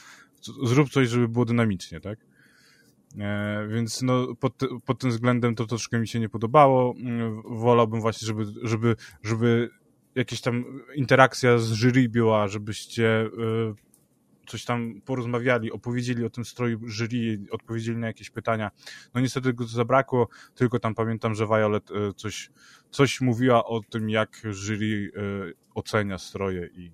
zrób 0.67 0.91
coś, 0.91 1.09
żeby 1.09 1.29
było 1.29 1.45
dynamicznie, 1.45 2.01
tak? 2.01 2.19
E, 3.19 3.69
więc 3.69 4.03
no, 4.03 4.35
pod, 4.35 4.55
pod 4.85 4.99
tym 4.99 5.11
względem 5.11 5.55
to 5.55 5.67
troszkę 5.67 5.99
mi 5.99 6.09
się 6.09 6.21
nie 6.21 6.29
podobało. 6.29 6.95
Wolałbym 7.45 8.01
właśnie, 8.01 8.27
żeby, 8.27 8.45
żeby, 8.63 8.97
żeby 9.23 9.71
jakaś 10.15 10.41
tam 10.41 10.65
interakcja 10.95 11.59
z 11.59 11.73
jury 11.73 12.09
była, 12.09 12.49
żebyście 12.49 13.31
coś 14.47 14.65
tam 14.65 15.01
porozmawiali, 15.05 15.73
opowiedzieli 15.73 16.25
o 16.25 16.31
tym 16.31 16.45
stroju 16.45 16.81
jury, 16.89 17.41
odpowiedzieli 17.51 17.99
na 17.99 18.07
jakieś 18.07 18.31
pytania. 18.31 18.71
No 19.15 19.21
niestety 19.21 19.53
go 19.53 19.65
zabrakło, 19.65 20.29
tylko 20.55 20.79
tam 20.79 20.95
pamiętam, 20.95 21.35
że 21.35 21.47
Violet 21.47 21.91
e, 21.91 22.13
coś, 22.17 22.51
coś 22.91 23.21
mówiła 23.21 23.65
o 23.65 23.81
tym, 23.81 24.11
jak 24.11 24.43
jury 24.53 25.13
ocenia 25.75 26.19
stroje 26.19 26.67
i, 26.67 26.91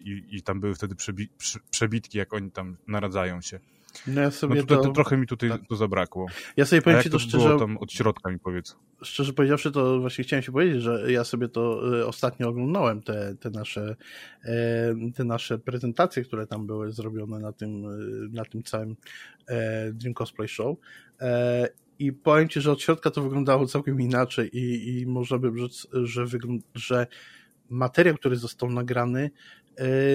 i, 0.00 0.36
i 0.36 0.42
tam 0.42 0.60
były 0.60 0.74
wtedy 0.74 0.94
przebi 0.94 1.28
przebitki, 1.70 2.18
jak 2.18 2.34
oni 2.34 2.50
tam 2.50 2.76
naradzają 2.86 3.40
się. 3.40 3.60
No, 4.06 4.20
ja 4.20 4.30
sobie 4.30 4.54
no 4.54 4.60
tutaj, 4.60 4.76
to, 4.76 4.82
to, 4.82 4.90
trochę 4.90 5.16
mi 5.16 5.26
tutaj 5.26 5.50
tak. 5.50 5.60
to 5.68 5.76
zabrakło. 5.76 6.26
Ja 6.56 6.64
sobie 6.64 6.82
powiem 6.82 7.02
ci 7.02 7.10
to, 7.10 7.12
to 7.12 7.18
szczerze. 7.18 7.48
Było 7.48 7.58
tam 7.58 7.78
od 7.78 7.92
środka 7.92 8.30
mi 8.30 8.38
powiedz. 8.38 8.76
Szczerze 9.02 9.32
powiedziawszy, 9.32 9.72
to 9.72 10.00
właśnie 10.00 10.24
chciałem 10.24 10.42
się 10.42 10.52
powiedzieć, 10.52 10.82
że 10.82 11.12
ja 11.12 11.24
sobie 11.24 11.48
to 11.48 11.80
e, 12.00 12.06
ostatnio 12.06 12.48
oglądałem, 12.48 13.02
te, 13.02 13.34
te, 13.40 13.50
nasze, 13.50 13.96
e, 14.44 14.94
te 15.14 15.24
nasze 15.24 15.58
prezentacje, 15.58 16.24
które 16.24 16.46
tam 16.46 16.66
były 16.66 16.92
zrobione 16.92 17.38
na 17.38 17.52
tym, 17.52 17.84
e, 17.86 17.88
na 18.32 18.44
tym 18.44 18.62
całym 18.62 18.96
Dream 19.92 20.14
Cosplay 20.14 20.48
Show. 20.48 20.76
I 21.98 22.12
powiem 22.12 22.48
ci, 22.48 22.60
że 22.60 22.72
od 22.72 22.82
środka 22.82 23.10
to 23.10 23.22
wyglądało 23.22 23.66
całkiem 23.66 24.00
inaczej 24.00 24.58
i, 24.58 24.98
i 25.00 25.06
można 25.06 25.38
by 25.38 25.58
rzec, 25.58 25.86
że, 25.92 26.26
że 26.74 27.06
materiał, 27.70 28.14
który 28.14 28.36
został 28.36 28.70
nagrany, 28.70 29.30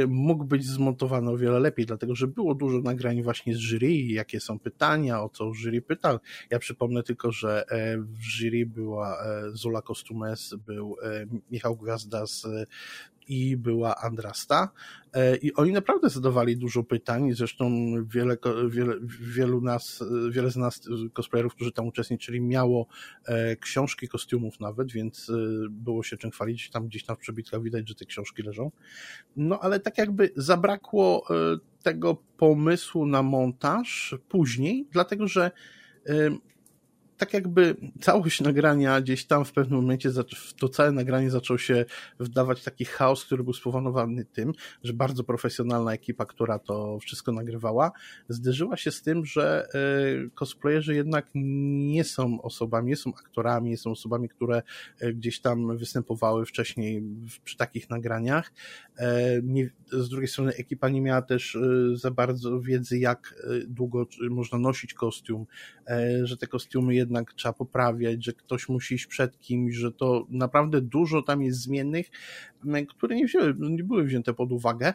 mógł 0.08 0.46
być 0.46 0.66
zmontowany 0.66 1.32
o 1.32 1.38
wiele 1.38 1.60
lepiej, 1.60 1.86
dlatego 1.86 2.16
że 2.16 2.28
było 2.28 2.56
dużo 2.56 2.82
nagrań 2.82 3.24
właśnie 3.24 3.56
z 3.56 3.58
jury, 3.58 3.94
jakie 3.96 4.40
są 4.40 4.60
pytania, 4.60 5.24
o 5.24 5.30
co 5.30 5.54
jury 5.54 5.82
pytał. 5.82 6.20
Ja 6.50 6.60
przypomnę 6.60 7.04
tylko, 7.04 7.32
że 7.32 7.66
e, 7.70 7.98
w 7.98 8.22
jury 8.22 8.66
była 8.66 9.18
e, 9.24 9.52
Zula 9.52 9.82
Kostumes, 9.82 10.56
był 10.66 10.96
Michał 11.52 11.76
Gwiazda 11.76 12.28
z 12.28 12.48
i 13.28 13.58
była 13.58 13.96
Andrasta 13.96 14.70
e, 15.14 15.36
i 15.36 15.54
oni 15.54 15.72
naprawdę 15.72 16.10
zadawali 16.10 16.58
dużo 16.58 16.84
pytań, 16.84 17.34
zresztą 17.34 17.72
wiele, 18.08 18.38
wiele, 18.70 18.96
wielu 19.20 19.62
nas, 19.62 20.04
wiele 20.30 20.52
z 20.52 20.56
nas 20.56 20.82
cosplayerów, 21.14 21.56
którzy 21.56 21.72
tam 21.72 21.88
uczestniczyli 21.88 22.42
miało 22.42 22.88
e, 23.26 23.56
książki 23.56 24.08
kostiumów 24.08 24.60
nawet, 24.60 24.92
więc 24.92 25.30
e, 25.30 25.34
było 25.70 26.04
się 26.04 26.18
czym 26.18 26.32
chwalić, 26.32 26.70
tam 26.70 26.88
gdzieś 26.88 27.06
w 27.06 27.18
przebitkach 27.18 27.62
widać, 27.62 27.90
że 27.90 27.96
te 27.96 28.06
książki 28.06 28.44
leżą. 28.44 28.72
No 29.36 29.60
ale 29.60 29.80
tak 29.80 29.98
jakby 29.98 30.32
zabrakło 30.36 31.28
tego 31.84 32.16
pomysłu 32.38 33.06
na 33.06 33.24
montaż 33.24 34.16
później, 34.30 34.88
dlatego 34.92 35.28
że 35.28 35.52
tak 37.18 37.34
jakby 37.34 37.76
całość 38.02 38.42
nagrania 38.42 39.02
gdzieś 39.02 39.26
tam 39.26 39.46
w 39.46 39.52
pewnym 39.52 39.80
momencie, 39.80 40.10
to 40.60 40.70
całe 40.70 40.92
nagranie 40.92 41.32
zaczął 41.32 41.58
się 41.58 41.86
wdawać 42.20 42.64
taki 42.64 42.86
chaos, 42.86 43.26
który 43.26 43.44
był 43.44 43.54
spowodowany 43.54 44.26
tym, 44.26 44.54
że 44.84 44.94
bardzo 44.94 45.24
profesjonalna 45.24 45.94
ekipa, 45.94 46.26
która 46.26 46.60
to 46.60 47.00
wszystko 47.00 47.32
nagrywała, 47.32 47.92
zderzyła 48.30 48.78
się 48.78 48.92
z 48.92 49.02
tym, 49.02 49.26
że 49.26 49.68
e, 49.74 50.30
cosplayerzy 50.30 50.96
jednak 50.96 51.30
nie 51.34 52.04
są 52.04 52.42
osobami, 52.42 52.90
nie 52.90 52.96
są 52.96 53.14
aktorami, 53.14 53.70
nie 53.70 53.78
są 53.78 53.92
osobami, 53.92 54.30
które 54.30 54.62
e, 55.00 55.14
gdzieś 55.14 55.42
tam 55.42 55.78
występowały 55.78 56.46
wcześniej 56.46 57.04
przy 57.44 57.58
takich 57.58 57.90
nagraniach. 57.90 58.52
E, 58.98 59.42
z 59.92 60.10
drugiej 60.10 60.28
strony 60.28 60.54
ekipa 60.54 60.90
nie 60.90 61.02
miała 61.02 61.22
też 61.22 61.58
za 61.94 62.12
bardzo 62.12 62.62
wiedzy, 62.62 63.00
jak 63.00 63.36
długo 63.68 64.08
można 64.30 64.58
nosić 64.58 64.94
kostium, 64.94 65.46
że 66.24 66.38
te 66.38 66.48
kostiumy 66.48 66.96
jednak 67.06 67.34
trzeba 67.34 67.54
poprawiać, 67.54 68.26
że 68.26 68.34
ktoś 68.34 68.70
musi 68.70 68.96
iść 68.96 69.08
przed 69.08 69.40
kimś, 69.40 69.76
że 69.76 69.92
to 69.92 70.28
naprawdę 70.30 70.82
dużo 70.82 71.22
tam 71.22 71.42
jest 71.42 71.62
zmiennych, 71.62 72.10
które 72.90 73.16
nie, 73.16 73.26
wzięły, 73.26 73.56
nie 73.60 73.84
były 73.84 74.04
wzięte 74.04 74.34
pod 74.34 74.52
uwagę. 74.52 74.94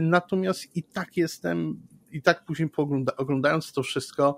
Natomiast 0.00 0.76
i 0.76 0.82
tak 0.82 1.16
jestem 1.16 1.80
i 2.12 2.22
tak 2.22 2.44
później 2.44 2.68
oglądając 3.16 3.72
to 3.72 3.82
wszystko, 3.82 4.36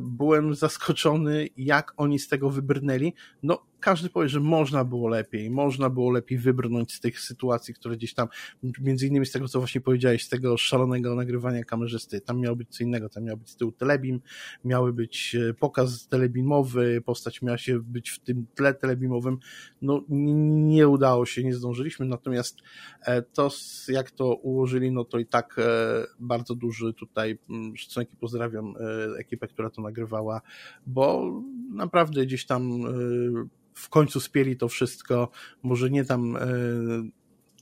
byłem 0.00 0.54
zaskoczony, 0.54 1.48
jak 1.56 1.92
oni 1.96 2.18
z 2.18 2.28
tego 2.28 2.50
wybrnęli. 2.50 3.14
No, 3.42 3.66
każdy 3.82 4.10
powie, 4.10 4.28
że 4.28 4.40
można 4.40 4.84
było 4.84 5.08
lepiej, 5.08 5.50
można 5.50 5.90
było 5.90 6.10
lepiej 6.10 6.38
wybrnąć 6.38 6.94
z 6.94 7.00
tych 7.00 7.20
sytuacji, 7.20 7.74
które 7.74 7.96
gdzieś 7.96 8.14
tam, 8.14 8.28
między 8.80 9.06
innymi 9.06 9.26
z 9.26 9.32
tego, 9.32 9.48
co 9.48 9.58
właśnie 9.58 9.80
powiedziałeś, 9.80 10.24
z 10.24 10.28
tego 10.28 10.56
szalonego 10.56 11.14
nagrywania 11.14 11.64
kamerzysty, 11.64 12.20
tam 12.20 12.40
miało 12.40 12.56
być 12.56 12.68
co 12.68 12.84
innego, 12.84 13.08
tam 13.08 13.24
miał 13.24 13.36
być 13.36 13.50
z 13.50 13.56
tyłu 13.56 13.72
telebim, 13.72 14.20
miały 14.64 14.92
być 14.92 15.34
e, 15.34 15.54
pokaz 15.54 16.08
telebimowy, 16.08 17.02
postać 17.04 17.42
miała 17.42 17.58
się 17.58 17.80
być 17.80 18.10
w 18.10 18.18
tym 18.18 18.46
tle 18.54 18.74
telebimowym, 18.74 19.38
no 19.82 20.04
nie 20.08 20.88
udało 20.88 21.26
się, 21.26 21.44
nie 21.44 21.54
zdążyliśmy, 21.54 22.06
natomiast 22.06 22.58
e, 23.02 23.22
to, 23.22 23.50
jak 23.88 24.10
to 24.10 24.34
ułożyli, 24.34 24.92
no 24.92 25.04
to 25.04 25.18
i 25.18 25.26
tak 25.26 25.56
e, 25.58 25.62
bardzo 26.20 26.54
duży 26.54 26.94
tutaj 26.94 27.38
mm, 27.50 27.76
szacunek 27.76 28.12
i 28.12 28.16
pozdrawiam 28.16 28.74
ekipę, 29.18 29.48
która 29.48 29.70
to 29.70 29.82
nagrywała, 29.82 30.40
bo 30.86 31.32
naprawdę 31.70 32.26
gdzieś 32.26 32.46
tam 32.46 32.84
w 33.74 33.88
końcu 33.88 34.20
spieli 34.20 34.56
to 34.56 34.68
wszystko, 34.68 35.30
może 35.62 35.90
nie 35.90 36.04
tam 36.04 36.36
e, 36.36 36.40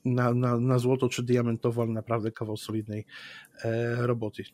na, 0.04 0.34
na, 0.34 0.60
na 0.60 0.78
złoto 0.78 1.08
czy 1.08 1.22
diamentowo, 1.22 1.82
ale 1.82 1.90
naprawdę 1.92 2.32
kawał 2.32 2.56
solidnej 2.56 3.06
e, 3.64 4.06
roboty. 4.06 4.44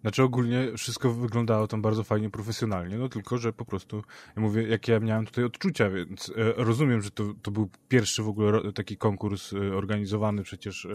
Znaczy 0.00 0.22
ogólnie 0.22 0.72
wszystko 0.76 1.12
wyglądało 1.12 1.66
tam 1.66 1.82
bardzo 1.82 2.04
fajnie, 2.04 2.30
profesjonalnie, 2.30 2.98
no 2.98 3.08
tylko, 3.08 3.38
że 3.38 3.52
po 3.52 3.64
prostu, 3.64 4.02
ja 4.36 4.42
mówię, 4.42 4.62
jakie 4.62 4.92
ja 4.92 5.00
miałem 5.00 5.26
tutaj 5.26 5.44
odczucia, 5.44 5.90
więc 5.90 6.32
e, 6.36 6.52
rozumiem, 6.56 7.02
że 7.02 7.10
to, 7.10 7.34
to 7.42 7.50
był 7.50 7.70
pierwszy 7.88 8.22
w 8.22 8.28
ogóle 8.28 8.72
taki 8.72 8.96
konkurs 8.96 9.52
organizowany 9.52 10.42
przecież 10.42 10.88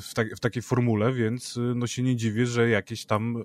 w, 0.00 0.14
tak, 0.14 0.36
w 0.36 0.40
takiej 0.40 0.62
formule, 0.62 1.12
więc 1.12 1.58
no 1.74 1.86
się 1.86 2.02
nie 2.02 2.16
dziwię, 2.16 2.46
że 2.46 2.68
jakieś 2.68 3.04
tam 3.06 3.44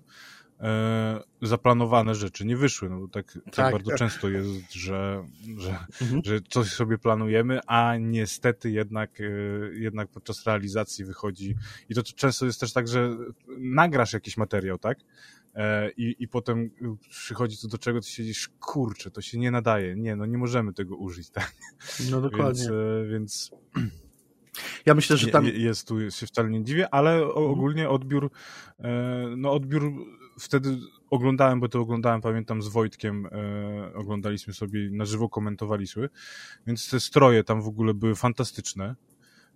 e, 0.60 1.22
zaplanowane 1.42 2.16
rzeczy 2.16 2.46
nie 2.46 2.58
wyszły. 2.58 2.90
No 2.90 3.00
bo 3.00 3.08
tak, 3.08 3.34
tak, 3.46 3.56
tak 3.56 3.72
bardzo 3.72 3.90
tak. 3.90 4.00
często 4.00 4.30
jest, 4.30 4.74
że, 4.74 5.26
że, 5.58 5.78
mhm. 6.02 6.22
że 6.26 6.40
coś 6.50 6.68
sobie 6.72 6.98
planujemy, 6.98 7.60
a 7.68 7.98
niestety 7.98 8.72
jednak, 8.72 9.22
e, 9.22 9.24
jednak 9.74 10.10
podczas 10.10 10.46
realizacji 10.46 11.06
wychodzi. 11.06 11.56
I 11.90 11.96
to 11.96 12.04
często 12.04 12.46
jest 12.46 12.60
też 12.60 12.74
tak, 12.74 12.88
że 12.88 13.18
nagrasz 13.58 14.14
jakiś 14.14 14.38
materiał, 14.38 14.78
tak? 14.78 14.98
E, 15.56 15.92
I, 15.92 16.16
I 16.20 16.28
potem 16.28 16.70
przychodzi 17.10 17.58
to 17.62 17.68
do 17.68 17.78
czego 17.78 18.02
ty 18.02 18.08
siedzisz, 18.08 18.50
kurczę, 18.60 19.12
to 19.12 19.22
się 19.22 19.40
nie 19.40 19.52
nadaje. 19.52 19.96
Nie, 19.96 20.16
no 20.16 20.26
nie 20.26 20.38
możemy 20.38 20.74
tego 20.74 20.96
użyć, 20.96 21.30
tak? 21.30 21.54
No 22.12 22.22
dokładnie. 22.30 22.64
Więc, 22.64 22.72
e, 22.72 23.08
więc 23.10 23.52
ja 24.86 24.94
myślę, 24.94 25.18
że 25.18 25.28
tam... 25.28 25.46
Jest 25.46 25.88
tu, 25.88 26.12
się 26.12 26.28
wcale 26.28 26.50
nie 26.50 26.64
dziwię, 26.64 26.94
ale 26.94 27.26
ogólnie 27.26 27.90
odbiór, 27.90 28.32
no 29.38 29.52
odbiór 29.52 29.92
wtedy 30.40 30.78
oglądałem, 31.10 31.60
bo 31.60 31.70
to 31.70 31.80
oglądałem, 31.80 32.22
pamiętam, 32.22 32.62
z 32.62 32.68
Wojtkiem, 32.68 33.26
e, 33.26 33.94
oglądaliśmy 33.94 34.54
sobie, 34.54 34.90
na 34.92 35.06
żywo 35.06 35.30
komentowaliśmy, 35.30 36.10
więc 36.68 36.90
te 36.90 37.00
stroje 37.00 37.44
tam 37.44 37.62
w 37.62 37.68
ogóle 37.68 37.94
były 37.94 38.16
fantastyczne. 38.16 38.96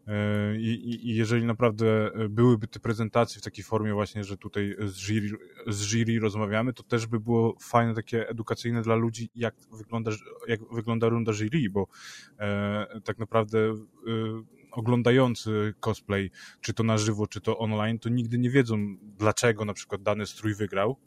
E, 0.08 0.56
I, 0.58 1.10
I, 1.10 1.16
jeżeli 1.16 1.46
naprawdę 1.46 2.12
byłyby 2.30 2.68
te 2.68 2.80
prezentacje 2.80 3.42
w 3.42 3.44
takiej 3.44 3.64
formie 3.64 3.94
właśnie, 3.94 4.24
że 4.24 4.38
tutaj 4.38 4.76
z 4.86 4.96
jury, 4.96 5.38
z 5.68 5.82
jury 5.82 6.20
rozmawiamy, 6.20 6.74
to 6.74 6.84
też 6.84 7.08
by 7.08 7.20
było 7.20 7.56
fajne, 7.62 7.94
takie 7.94 8.30
edukacyjne 8.30 8.82
dla 8.82 8.96
ludzi, 8.96 9.30
jak 9.36 9.56
wygląda, 9.72 10.12
jak 10.48 10.60
wygląda 10.74 11.10
runda 11.10 11.34
jury, 11.34 11.70
bo 11.70 11.88
e, 12.40 13.02
tak 13.04 13.18
naprawdę 13.18 13.60
e, 13.60 13.76
oglądający 14.72 15.74
cosplay, 15.80 16.32
czy 16.62 16.74
to 16.74 16.84
na 16.84 16.98
żywo, 16.98 17.28
czy 17.28 17.42
to 17.42 17.58
online, 17.58 18.00
to 18.00 18.10
nigdy 18.10 18.38
nie 18.38 18.50
wiedzą, 18.50 18.98
dlaczego 19.02 19.66
na 19.66 19.74
przykład 19.74 20.04
dany 20.04 20.26
strój 20.26 20.56
wygrał, 20.56 20.98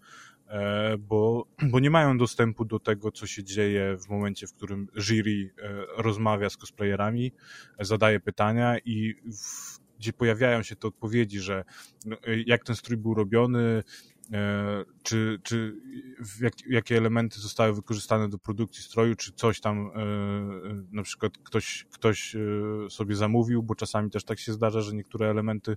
e, 0.49 0.99
bo, 0.99 1.47
bo 1.71 1.81
nie 1.81 1.91
mają 1.91 2.19
dostępu 2.19 2.65
do 2.65 2.79
tego, 2.79 3.13
co 3.13 3.27
się 3.27 3.45
dzieje 3.45 3.97
w 3.99 4.09
momencie, 4.09 4.47
w 4.47 4.55
którym 4.55 4.89
jury 4.95 5.55
e, 5.63 6.03
rozmawia 6.03 6.51
z 6.51 6.57
cosplayerami, 6.57 7.33
zadaje 7.81 8.21
pytania 8.21 8.79
i 8.79 9.15
w, 9.15 9.83
gdzie 9.99 10.13
pojawiają 10.13 10.63
się 10.63 10.77
te 10.77 10.89
odpowiedzi, 10.89 11.41
że 11.41 11.65
no, 12.07 12.17
jak 12.47 12.65
ten 12.65 12.77
strój 12.77 12.97
był 12.97 13.15
robiony, 13.15 13.83
E, 14.12 14.12
czy, 15.03 15.41
czy 15.43 15.77
jak, 16.41 16.53
jakie 16.67 16.97
elementy 16.97 17.41
zostały 17.41 17.73
wykorzystane 17.73 18.29
do 18.29 18.39
produkcji 18.39 18.83
stroju, 18.83 19.15
czy 19.17 19.33
coś 19.33 19.61
tam 19.61 19.79
e, 19.79 20.05
na 20.93 21.03
przykład 21.03 21.39
ktoś, 21.39 21.87
ktoś 21.93 22.37
e, 22.37 22.41
sobie 22.91 23.17
zamówił, 23.17 23.63
bo 23.63 23.75
czasami 23.75 24.11
też 24.11 24.25
tak 24.25 24.39
się 24.39 24.53
zdarza, 24.53 24.81
że 24.81 24.95
niektóre 24.95 25.31
elementy 25.31 25.77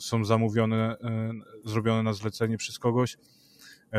są 0.00 0.24
zamówione, 0.24 0.96
zrobione 1.64 2.02
na 2.02 2.12
zlecenie 2.12 2.56
przez 2.56 2.78
kogoś. 2.78 3.16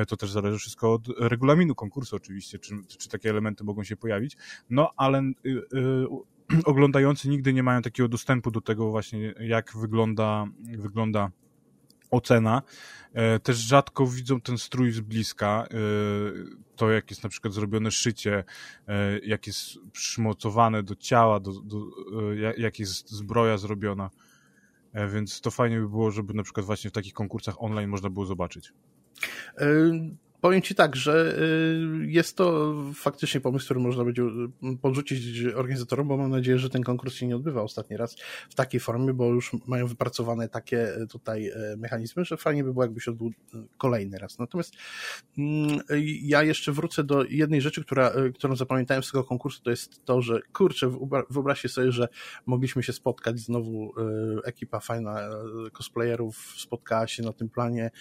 To 0.08 0.18
też 0.18 0.32
zależy 0.32 0.58
wszystko 0.58 0.94
od 0.94 1.08
regulaminu 1.20 1.76
konkursu 1.76 2.16
oczywiście, 2.16 2.60
czy, 2.60 2.76
czy 3.00 3.10
takie 3.10 3.30
elementy 3.30 3.64
mogą 3.64 3.84
się 3.84 3.98
pojawić. 3.98 4.38
No 4.70 4.92
ale 4.98 5.22
oglądający 6.66 7.30
nigdy 7.30 7.54
nie 7.54 7.64
mają 7.64 7.82
takiego 7.82 8.10
dostępu 8.10 8.52
do 8.52 8.62
tego 8.62 8.90
właśnie, 8.90 9.34
jak 9.40 9.78
wygląda, 9.78 10.46
wygląda 10.78 11.32
ocena. 12.13 12.62
E, 13.13 13.39
też 13.39 13.58
rzadko 13.58 14.08
widzą 14.08 14.41
ten 14.41 14.58
strój 14.58 14.91
z 14.91 14.99
bliska, 14.99 15.65
e, 15.65 15.78
to 16.76 16.91
jak 16.91 17.10
jest 17.10 17.23
na 17.23 17.30
przykład 17.30 17.54
zrobione 17.54 17.91
szycie, 17.91 18.43
e, 18.88 19.19
jak 19.19 19.47
jest 19.47 19.80
przymocowane 19.91 20.84
do 20.84 20.95
ciała, 20.95 21.39
do, 21.39 21.52
do, 21.52 21.86
jak 22.58 22.80
jest 22.80 23.12
zbroja 23.12 23.58
zrobiona. 23.58 24.10
Więc 25.13 25.41
to 25.41 25.52
fajnie 25.52 25.80
by 25.80 25.89
było, 25.89 26.12
żeby 26.12 26.34
na 26.34 26.43
przykład 26.43 26.65
właśnie 26.65 26.89
w 26.89 26.93
takich 26.93 27.13
konkursach 27.13 27.56
online 27.63 27.89
można 27.89 28.10
było 28.10 28.26
zobaczyć. 28.26 28.73
Powiem 30.43 30.62
Ci 30.62 30.75
tak, 30.75 30.95
że 30.95 31.38
y, 32.01 32.08
jest 32.08 32.38
to 32.38 32.75
faktycznie 32.95 33.41
pomysł, 33.41 33.65
który 33.65 33.79
można 33.79 34.03
będzie 34.03 34.23
y, 34.23 34.77
podrzucić 34.82 35.45
organizatorom, 35.56 36.08
bo 36.08 36.17
mam 36.17 36.32
nadzieję, 36.32 36.60
że 36.60 36.69
ten 36.69 36.84
konkurs 36.84 37.13
się 37.13 37.27
nie 37.27 37.36
odbywa 37.36 37.62
ostatni 37.62 37.97
raz 37.97 38.15
w 38.49 38.56
takiej 38.56 38.79
formie, 38.79 39.13
bo 39.13 39.25
już 39.25 39.51
mają 39.67 39.88
wypracowane 39.88 40.49
takie 40.49 40.97
y, 40.97 41.08
tutaj 41.08 41.51
mechanizmy, 41.77 42.25
że 42.25 42.38
fajnie 42.38 42.63
by 42.63 42.73
było, 42.73 42.84
jakby 42.84 43.01
się 43.01 43.12
odbył 43.12 43.32
kolejny 43.77 44.17
raz. 44.17 44.39
Natomiast 44.39 44.73
mm, 45.38 45.79
ja 46.21 46.43
jeszcze 46.43 46.71
wrócę 46.71 47.03
do 47.03 47.23
jednej 47.23 47.62
rzeczy, 47.62 47.84
która, 47.84 48.12
którą 48.36 48.56
zapamiętałem 48.56 49.03
z 49.03 49.12
tego 49.12 49.23
konkursu, 49.23 49.63
to 49.63 49.69
jest 49.69 50.06
to, 50.06 50.21
że 50.21 50.41
kurczę, 50.53 50.97
wyobraźcie 51.29 51.69
sobie, 51.69 51.91
że 51.91 52.08
mogliśmy 52.45 52.84
się 52.84 52.93
spotkać 52.93 53.39
znowu, 53.39 53.93
ekipa 54.43 54.79
fajna 54.79 55.29
cosplayerów 55.73 56.53
spotkała 56.58 57.08
się 57.08 57.23
na 57.23 57.34
tym 57.34 57.49
planie, 57.49 57.91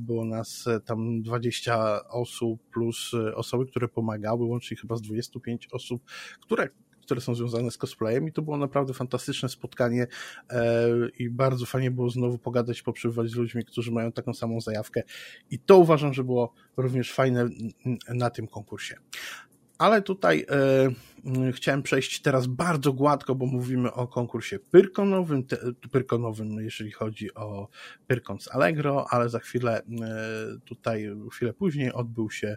było 0.00 0.24
nas 0.24 0.68
tam 0.84 1.22
20 1.22 1.79
osób 2.08 2.62
plus 2.72 3.10
e, 3.14 3.34
osoby, 3.34 3.66
które 3.66 3.88
pomagały, 3.88 4.44
łącznie 4.44 4.76
chyba 4.76 4.96
z 4.96 5.02
25 5.02 5.68
osób, 5.72 6.02
które 6.40 6.68
które 7.10 7.20
są 7.20 7.34
związane 7.34 7.70
z 7.70 7.76
cosplayem 7.76 8.28
i 8.28 8.32
to 8.32 8.42
było 8.42 8.56
naprawdę 8.56 8.94
fantastyczne 8.94 9.48
spotkanie 9.48 10.06
e, 10.50 10.88
i 11.18 11.30
bardzo 11.30 11.66
fajnie 11.66 11.90
było 11.90 12.10
znowu 12.10 12.38
pogadać, 12.38 12.82
poprzebywać 12.82 13.30
z 13.30 13.34
ludźmi, 13.34 13.64
którzy 13.64 13.92
mają 13.92 14.12
taką 14.12 14.34
samą 14.34 14.60
zajawkę 14.60 15.02
i 15.50 15.58
to 15.58 15.78
uważam, 15.78 16.14
że 16.14 16.24
było 16.24 16.52
również 16.76 17.12
fajne 17.12 17.48
na 18.08 18.30
tym 18.30 18.46
konkursie. 18.46 18.96
Ale 19.80 20.02
tutaj 20.02 20.46
e, 20.50 21.52
chciałem 21.52 21.82
przejść 21.82 22.22
teraz 22.22 22.46
bardzo 22.46 22.92
gładko, 22.92 23.34
bo 23.34 23.46
mówimy 23.46 23.92
o 23.92 24.08
konkursie 24.08 24.58
Pyrkonowym, 24.58 25.44
te, 25.44 25.56
Pyrkonowym, 25.92 26.60
jeżeli 26.60 26.90
chodzi 26.90 27.34
o 27.34 27.68
Pyrkon 28.06 28.40
z 28.40 28.48
Allegro, 28.48 29.06
ale 29.10 29.28
za 29.28 29.38
chwilę, 29.38 29.82
e, 29.82 29.82
tutaj 30.64 31.10
chwilę 31.32 31.52
później 31.52 31.92
odbył 31.92 32.30
się 32.30 32.56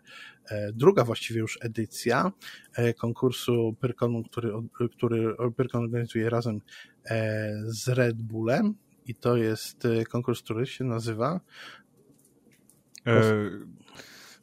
e, 0.49 0.73
druga 0.73 1.03
właściwie 1.03 1.39
już 1.39 1.57
edycja 1.61 2.31
e, 2.75 2.93
konkursu 2.93 3.75
Pyrkonu, 3.79 4.23
który, 4.23 4.51
który 4.97 5.35
Pyrkon 5.57 5.83
organizuje 5.83 6.29
razem 6.29 6.61
e, 7.05 7.53
z 7.65 7.87
Red 7.87 8.21
Bullem. 8.21 8.73
I 9.05 9.15
to 9.15 9.37
jest 9.37 9.85
e, 9.85 10.05
konkurs, 10.05 10.41
który 10.41 10.65
się 10.65 10.83
nazywa 10.83 11.39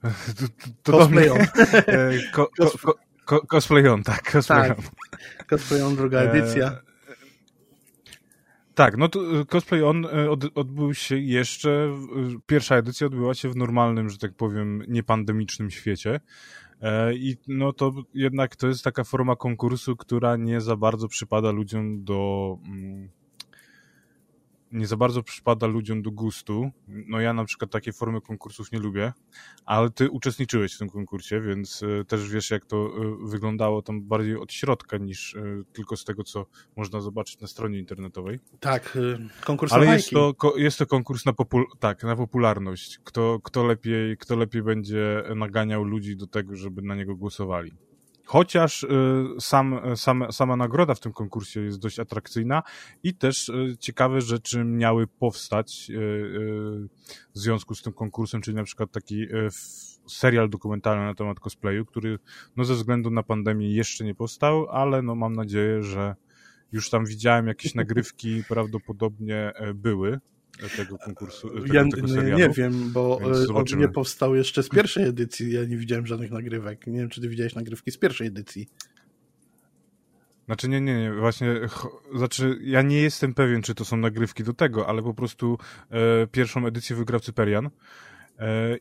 to, 0.38 0.44
to 0.82 0.92
cosplay 0.92 1.28
on. 1.30 1.38
Ko, 2.32 2.48
ko, 2.56 2.94
ko, 3.24 3.40
cosplay 3.46 3.88
on, 3.88 4.02
tak. 4.02 4.32
Cosplay 4.32 4.68
tak. 4.68 4.78
on. 4.78 4.84
Cosplay 5.46 5.82
on, 5.82 5.96
druga 5.96 6.22
e, 6.22 6.30
edycja. 6.30 6.80
tak, 8.74 8.96
no 8.96 9.08
to 9.08 9.40
e, 9.40 9.44
Cosplay 9.44 9.82
On 9.82 10.04
e, 10.04 10.30
od, 10.30 10.44
odbył 10.54 10.94
się 10.94 11.18
jeszcze, 11.18 11.98
pierwsza 12.46 12.76
edycja 12.76 13.06
odbyła 13.06 13.34
się 13.34 13.48
w 13.48 13.56
normalnym, 13.56 14.10
że 14.10 14.18
tak 14.18 14.34
powiem, 14.34 14.82
niepandemicznym 14.88 15.70
świecie. 15.70 16.20
I 17.14 17.36
no 17.48 17.72
to 17.72 17.92
jednak 18.14 18.56
to 18.56 18.68
jest 18.68 18.84
taka 18.84 19.04
forma 19.04 19.36
konkursu, 19.36 19.96
która 19.96 20.36
nie 20.36 20.60
za 20.60 20.76
bardzo 20.76 21.08
przypada 21.08 21.50
ludziom 21.50 22.04
do, 22.04 22.58
mm, 22.64 23.08
nie 24.72 24.86
za 24.86 24.96
bardzo 24.96 25.22
przypada 25.22 25.66
ludziom 25.66 26.02
do 26.02 26.10
gustu. 26.10 26.70
No 26.88 27.20
ja 27.20 27.32
na 27.32 27.44
przykład 27.44 27.70
takiej 27.70 27.92
formy 27.92 28.20
konkursów 28.20 28.72
nie 28.72 28.78
lubię, 28.78 29.12
ale 29.66 29.90
ty 29.90 30.10
uczestniczyłeś 30.10 30.74
w 30.74 30.78
tym 30.78 30.90
konkursie, 30.90 31.40
więc 31.40 31.82
e, 31.82 32.04
też 32.04 32.28
wiesz 32.28 32.50
jak 32.50 32.66
to 32.66 32.76
e, 32.76 33.28
wyglądało 33.28 33.82
tam 33.82 34.02
bardziej 34.02 34.36
od 34.36 34.52
środka 34.52 34.96
niż 34.96 35.34
e, 35.34 35.42
tylko 35.72 35.96
z 35.96 36.04
tego, 36.04 36.24
co 36.24 36.46
można 36.76 37.00
zobaczyć 37.00 37.40
na 37.40 37.46
stronie 37.46 37.78
internetowej. 37.78 38.40
Tak, 38.60 38.98
konkurs 39.44 39.72
Ale 39.72 39.86
jest 39.86 40.10
to, 40.10 40.34
jest 40.56 40.78
to 40.78 40.86
konkurs 40.86 41.26
na, 41.26 41.32
popul 41.32 41.64
tak, 41.78 42.02
na 42.02 42.16
popularność. 42.16 42.98
Kto, 43.04 43.40
kto, 43.44 43.64
lepiej, 43.64 44.16
kto 44.16 44.36
lepiej 44.36 44.62
będzie 44.62 45.22
naganiał 45.36 45.84
ludzi 45.84 46.16
do 46.16 46.26
tego, 46.26 46.56
żeby 46.56 46.82
na 46.82 46.94
niego 46.94 47.16
głosowali. 47.16 47.72
Chociaż 48.30 48.82
y, 48.82 48.88
sam, 49.40 49.80
sam, 49.96 50.32
sama 50.32 50.56
nagroda 50.56 50.94
w 50.94 51.00
tym 51.00 51.12
konkursie 51.12 51.60
jest 51.60 51.78
dość 51.78 51.98
atrakcyjna 51.98 52.62
i 53.02 53.14
też 53.14 53.48
y, 53.48 53.76
ciekawe 53.80 54.20
rzeczy 54.20 54.64
miały 54.64 55.06
powstać 55.06 55.90
y, 55.90 55.94
w 57.34 57.38
związku 57.38 57.74
z 57.74 57.82
tym 57.82 57.92
konkursem, 57.92 58.40
czyli 58.40 58.56
na 58.56 58.64
przykład 58.64 58.92
taki 58.92 59.26
serial 60.06 60.50
dokumentalny 60.50 61.04
na 61.04 61.14
temat 61.14 61.40
cosplayu, 61.40 61.84
który 61.84 62.18
no 62.56 62.64
ze 62.64 62.74
względu 62.74 63.10
na 63.10 63.22
pandemię 63.22 63.74
jeszcze 63.74 64.04
nie 64.04 64.14
powstał, 64.14 64.68
ale 64.68 65.02
no 65.02 65.14
mam 65.14 65.32
nadzieję, 65.32 65.82
że 65.82 66.14
już 66.72 66.90
tam 66.90 67.06
widziałem 67.06 67.46
jakieś 67.46 67.74
nagrywki, 67.74 68.44
prawdopodobnie 68.48 69.52
e, 69.54 69.74
były 69.74 70.20
tego 70.68 70.98
konkursu. 70.98 71.50
Tego, 71.50 71.74
ja 71.74 71.84
tego 71.94 72.08
serialu, 72.08 72.38
nie 72.38 72.48
wiem, 72.48 72.92
bo 72.92 73.20
e, 73.50 73.54
on 73.54 73.64
nie 73.78 73.88
powstał 73.88 74.34
jeszcze 74.34 74.62
z 74.62 74.68
pierwszej 74.68 75.04
edycji. 75.04 75.52
Ja 75.52 75.64
nie 75.64 75.76
widziałem 75.76 76.06
żadnych 76.06 76.30
nagrywek. 76.30 76.86
Nie 76.86 76.98
wiem, 76.98 77.08
czy 77.08 77.20
ty 77.20 77.28
widziałeś 77.28 77.54
nagrywki 77.54 77.90
z 77.90 77.96
pierwszej 77.96 78.26
edycji. 78.26 78.68
Znaczy 80.46 80.68
nie, 80.68 80.80
nie, 80.80 81.00
nie, 81.00 81.12
właśnie, 81.12 81.60
znaczy 82.14 82.58
ja 82.62 82.82
nie 82.82 83.02
jestem 83.02 83.34
pewien, 83.34 83.62
czy 83.62 83.74
to 83.74 83.84
są 83.84 83.96
nagrywki 83.96 84.44
do 84.44 84.52
tego, 84.52 84.88
ale 84.88 85.02
po 85.02 85.14
prostu 85.14 85.58
e, 85.90 86.26
pierwszą 86.26 86.66
edycję 86.66 86.96
wygrał 86.96 87.20
Cyperian 87.20 87.70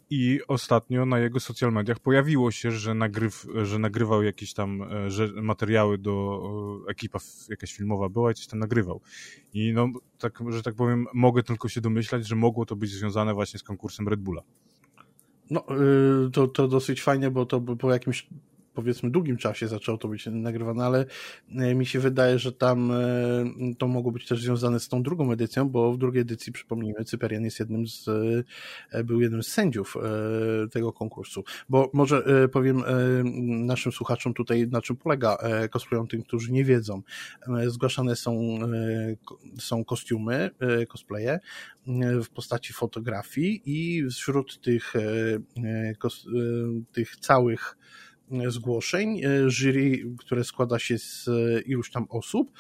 I 0.09 0.39
ostatnio 0.47 1.05
na 1.05 1.19
jego 1.19 1.39
social 1.39 1.71
mediach 1.71 1.99
pojawiło 1.99 2.51
się, 2.51 2.71
że, 2.71 2.93
nagryw, 2.93 3.47
że 3.63 3.79
nagrywał 3.79 4.23
jakieś 4.23 4.53
tam 4.53 4.81
e, 4.81 5.41
materiały 5.41 5.97
do 5.97 6.41
ekipa 6.89 7.19
jakaś 7.49 7.73
filmowa 7.73 8.09
była 8.09 8.31
i 8.31 8.33
coś 8.33 8.47
tam 8.47 8.59
nagrywał. 8.59 9.01
I 9.53 9.73
no, 9.73 9.89
tak, 10.19 10.39
że 10.49 10.63
tak 10.63 10.75
powiem, 10.75 11.05
mogę 11.13 11.43
tylko 11.43 11.69
się 11.69 11.81
domyślać, 11.81 12.27
że 12.27 12.35
mogło 12.35 12.65
to 12.65 12.75
być 12.75 12.91
związane 12.91 13.33
właśnie 13.33 13.59
z 13.59 13.63
konkursem 13.63 14.07
Red 14.07 14.19
Bulla. 14.19 14.41
No, 15.49 15.65
y, 16.27 16.31
to, 16.31 16.47
to 16.47 16.67
dosyć 16.67 17.01
fajnie, 17.01 17.31
bo 17.31 17.45
to 17.45 17.61
po 17.61 17.91
jakimś 17.91 18.27
powiedzmy 18.73 19.11
długim 19.11 19.37
czasie 19.37 19.67
zaczęło 19.67 19.97
to 19.97 20.07
być 20.07 20.25
nagrywane, 20.31 20.85
ale 20.85 21.05
e, 21.55 21.75
mi 21.75 21.85
się 21.85 21.99
wydaje, 21.99 22.39
że 22.39 22.51
tam 22.51 22.91
e, 22.91 22.95
to 23.77 23.87
mogło 23.87 24.11
być 24.11 24.27
też 24.27 24.41
związane 24.41 24.79
z 24.79 24.87
tą 24.87 25.03
drugą 25.03 25.31
edycją, 25.31 25.69
bo 25.69 25.93
w 25.93 25.97
drugiej 25.97 26.21
edycji, 26.21 26.53
przypomnijmy, 26.53 27.03
Cyperian 27.05 27.43
jest 27.43 27.59
jednym 27.59 27.87
z, 27.87 28.07
e, 28.91 29.03
był 29.03 29.21
jednym 29.21 29.43
z 29.43 29.47
sędziów 29.47 29.97
tego 30.71 30.93
konkursu. 30.93 31.43
Bo 31.69 31.89
może 31.93 32.23
powiem 32.51 32.83
naszym 33.65 33.91
słuchaczom 33.91 34.33
tutaj, 34.33 34.67
na 34.67 34.81
czym 34.81 34.95
polega 34.95 35.37
cosplayon, 35.71 36.07
tym, 36.07 36.23
którzy 36.23 36.51
nie 36.51 36.63
wiedzą. 36.63 37.01
Zgłaszane 37.67 38.15
są, 38.15 38.59
są 39.59 39.85
kostiumy, 39.85 40.49
cosplaye 40.87 41.39
w 42.23 42.29
postaci 42.29 42.73
fotografii 42.73 43.61
i 43.65 44.09
wśród 44.09 44.61
tych, 44.61 44.93
tych 46.91 47.15
całych 47.15 47.77
zgłoszeń. 48.47 49.21
E, 49.25 49.49
jury, 49.49 50.15
które 50.17 50.43
składa 50.43 50.79
się 50.79 50.97
z 50.97 51.27
e, 51.27 51.61
iluś 51.61 51.91
tam 51.91 52.05
osób, 52.09 52.51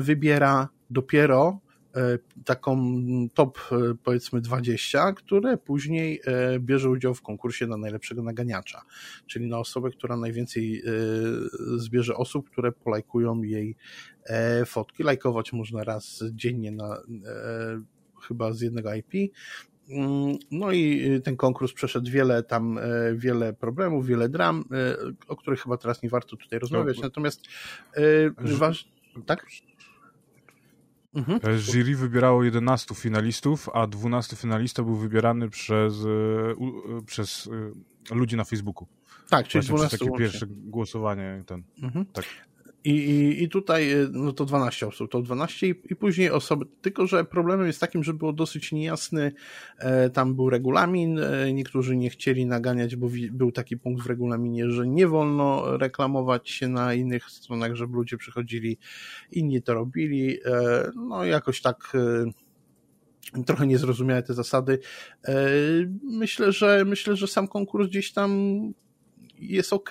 wybiera 0.00 0.68
dopiero 0.90 1.60
e, 1.96 2.18
taką 2.44 3.02
top 3.34 3.58
powiedzmy 4.04 4.40
20, 4.40 5.12
które 5.12 5.56
później 5.56 6.20
bierze 6.58 6.90
udział 6.90 7.14
w 7.14 7.22
konkursie 7.22 7.66
na 7.66 7.76
najlepszego 7.76 8.22
naganiacza, 8.22 8.82
czyli 9.26 9.48
na 9.48 9.58
osobę, 9.58 9.90
która 9.90 10.16
najwięcej 10.16 10.82
zbierze 11.76 12.16
osób, 12.16 12.50
które 12.50 12.72
polajkują 12.72 13.42
jej 13.42 13.76
fotki. 14.66 15.02
Lajkować 15.02 15.52
można 15.52 15.84
raz 15.84 16.24
dziennie 16.32 16.72
na 16.72 17.02
chyba 18.22 18.52
z 18.52 18.60
jednego 18.60 18.94
IP, 18.94 19.32
no 20.50 20.72
i 20.72 21.12
y, 21.14 21.20
ten 21.20 21.36
konkurs 21.36 21.72
przeszedł 21.72 22.10
wiele 22.10 22.42
tam, 22.42 22.78
e, 22.78 22.82
wiele 23.14 23.52
problemów, 23.52 24.06
wiele 24.06 24.28
dram, 24.28 24.64
e, 24.72 24.96
o 25.28 25.36
których 25.36 25.62
chyba 25.62 25.76
teraz 25.76 26.02
nie 26.02 26.08
warto 26.08 26.36
tutaj 26.36 26.58
rozmawiać. 26.58 26.96
No, 26.96 27.02
Natomiast 27.02 27.40
e, 27.94 28.02
waż... 28.36 28.88
tak? 29.26 29.46
Mhm. 31.14 31.40
Jury 31.58 31.96
wybierało 31.96 32.44
11 32.44 32.94
finalistów, 32.94 33.68
a 33.74 33.86
12 33.86 34.36
finalista 34.36 34.82
był 34.82 34.96
wybierany 34.96 35.48
przez, 35.48 35.94
przez 37.06 37.48
ludzi 38.10 38.36
na 38.36 38.44
Facebooku. 38.44 38.88
Tak, 39.30 39.48
czyli 39.48 39.62
Właśnie 39.66 39.76
12 39.76 39.98
takie 39.98 40.18
pierwsze 40.18 40.46
głosowanie. 40.48 41.42
Ten, 41.46 41.62
mhm. 41.82 42.06
tak. 42.06 42.24
I, 42.84 42.90
i, 42.90 43.42
I 43.42 43.48
tutaj 43.48 43.92
y, 43.92 44.08
no 44.12 44.32
to 44.32 44.44
12 44.44 44.86
osób, 44.86 45.10
to 45.10 45.22
12 45.22 45.66
i, 45.66 45.74
i 45.90 45.96
później 45.96 46.30
osoby, 46.30 46.66
tylko 46.82 47.06
że 47.06 47.24
problemem 47.24 47.66
jest 47.66 47.80
takim, 47.80 48.04
że 48.04 48.14
było 48.14 48.32
dosyć 48.32 48.72
niejasny, 48.72 49.32
e, 49.78 50.10
tam 50.10 50.34
był 50.34 50.50
regulamin, 50.50 51.18
e, 51.18 51.52
niektórzy 51.52 51.96
nie 51.96 52.10
chcieli 52.10 52.46
naganiać, 52.46 52.96
bo 52.96 53.08
wi, 53.08 53.30
był 53.30 53.52
taki 53.52 53.76
punkt 53.76 54.02
w 54.02 54.06
regulaminie, 54.06 54.70
że 54.70 54.86
nie 54.86 55.08
wolno 55.08 55.76
reklamować 55.78 56.50
się 56.50 56.68
na 56.68 56.94
innych 56.94 57.30
stronach, 57.30 57.74
żeby 57.74 57.96
ludzie 57.96 58.16
przychodzili, 58.16 58.78
inni 59.32 59.62
to 59.62 59.74
robili, 59.74 60.38
e, 60.44 60.90
no 60.96 61.24
jakoś 61.24 61.60
tak 61.60 61.92
e, 61.94 63.42
trochę 63.46 63.66
niezrozumiałe 63.66 64.22
te 64.22 64.34
zasady. 64.34 64.78
E, 65.24 65.34
myślę, 66.02 66.52
że 66.52 66.84
myślę, 66.86 67.16
że 67.16 67.26
sam 67.26 67.48
konkurs 67.48 67.88
gdzieś 67.88 68.12
tam 68.12 68.30
jest 69.40 69.72
ok 69.72 69.90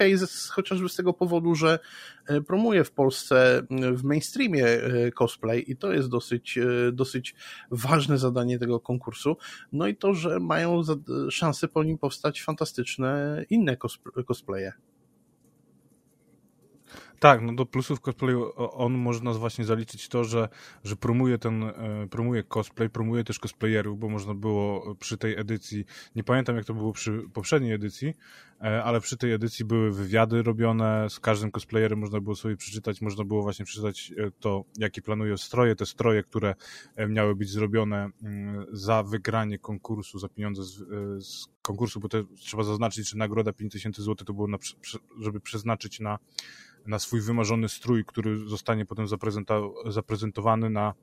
chociażby 0.52 0.90
z 0.90 0.96
tego 0.96 1.14
powodu, 1.14 1.56
że 1.56 1.80
e, 2.28 2.42
promuje 2.42 2.84
w 2.84 2.92
Polsce 2.92 3.64
w 3.92 4.04
mainstreamie 4.04 4.66
e, 4.66 5.12
cosplay 5.12 5.72
i 5.72 5.76
to 5.76 5.94
jest 5.94 6.10
dosyć, 6.10 6.58
e, 6.58 6.92
dosyć 6.92 7.36
ważne 7.72 8.18
zadanie 8.18 8.60
tego 8.60 8.80
konkursu. 8.80 9.38
No 9.72 9.88
i 9.88 9.96
to, 9.96 10.14
że 10.14 10.40
mają 10.40 10.82
szansę 11.30 11.68
po 11.68 11.84
nim 11.84 11.98
powstać 11.98 12.44
fantastyczne 12.44 13.46
inne 13.50 13.78
cosplaye. 14.28 14.74
Tak, 17.20 17.42
no 17.42 17.54
do 17.54 17.66
plusów 17.66 18.02
cosplayu 18.02 18.52
on 18.56 18.94
można 18.94 19.34
właśnie 19.34 19.66
zaliczyć 19.66 20.08
to, 20.08 20.24
że, 20.24 20.50
że 20.84 20.96
promuje 20.96 21.38
ten, 21.38 21.64
e, 21.64 22.08
promuje 22.10 22.44
cosplay, 22.44 22.90
promuje 22.90 23.24
też 23.24 23.40
cosplayerów, 23.40 24.00
bo 24.00 24.10
można 24.10 24.34
było 24.34 24.96
przy 24.96 25.18
tej 25.18 25.40
edycji, 25.40 25.86
nie 26.16 26.24
pamiętam 26.24 26.56
jak 26.56 26.66
to 26.66 26.74
było 26.74 26.94
przy 26.94 27.24
poprzedniej 27.34 27.74
edycji, 27.74 28.14
e, 28.62 28.84
ale 28.84 29.02
przy 29.02 29.18
tej 29.18 29.34
edycji 29.34 29.66
były 29.66 29.92
wywiady 29.92 30.44
robione, 30.44 31.10
z 31.10 31.20
każdym 31.20 31.52
cosplayerem 31.52 32.00
można 32.00 32.22
było 32.22 32.36
sobie 32.36 32.58
przeczytać, 32.58 33.02
można 33.02 33.24
było 33.24 33.42
właśnie 33.44 33.66
przeczytać 33.66 34.14
e, 34.18 34.32
to, 34.40 34.64
jakie 34.78 35.02
planują 35.02 35.38
stroje, 35.38 35.76
te 35.76 35.86
stroje, 35.86 36.24
które 36.24 36.56
miały 37.10 37.36
być 37.36 37.50
zrobione 37.50 38.10
mm, 38.24 38.66
za 38.72 39.04
wygranie 39.04 39.60
konkursu, 39.60 40.20
za 40.20 40.30
pieniądze 40.30 40.64
z, 40.64 40.78
z 41.26 41.48
konkursu, 41.62 42.00
bo 42.00 42.10
to 42.10 42.18
trzeba 42.38 42.64
zaznaczyć, 42.64 43.10
że 43.10 43.18
nagroda 43.18 43.54
5000 43.54 44.04
zł 44.04 44.26
to 44.26 44.34
było 44.34 44.48
na, 44.48 44.58
żeby 45.20 45.40
przeznaczyć 45.40 46.00
na 46.00 46.20
na 46.86 47.00
swój 47.00 47.22
wymarzony 47.22 47.70
strój, 47.70 48.06
który 48.06 48.48
zostanie 48.48 48.86
potem 48.86 49.06
zaprezentowany 49.86 50.70
na 50.70 50.94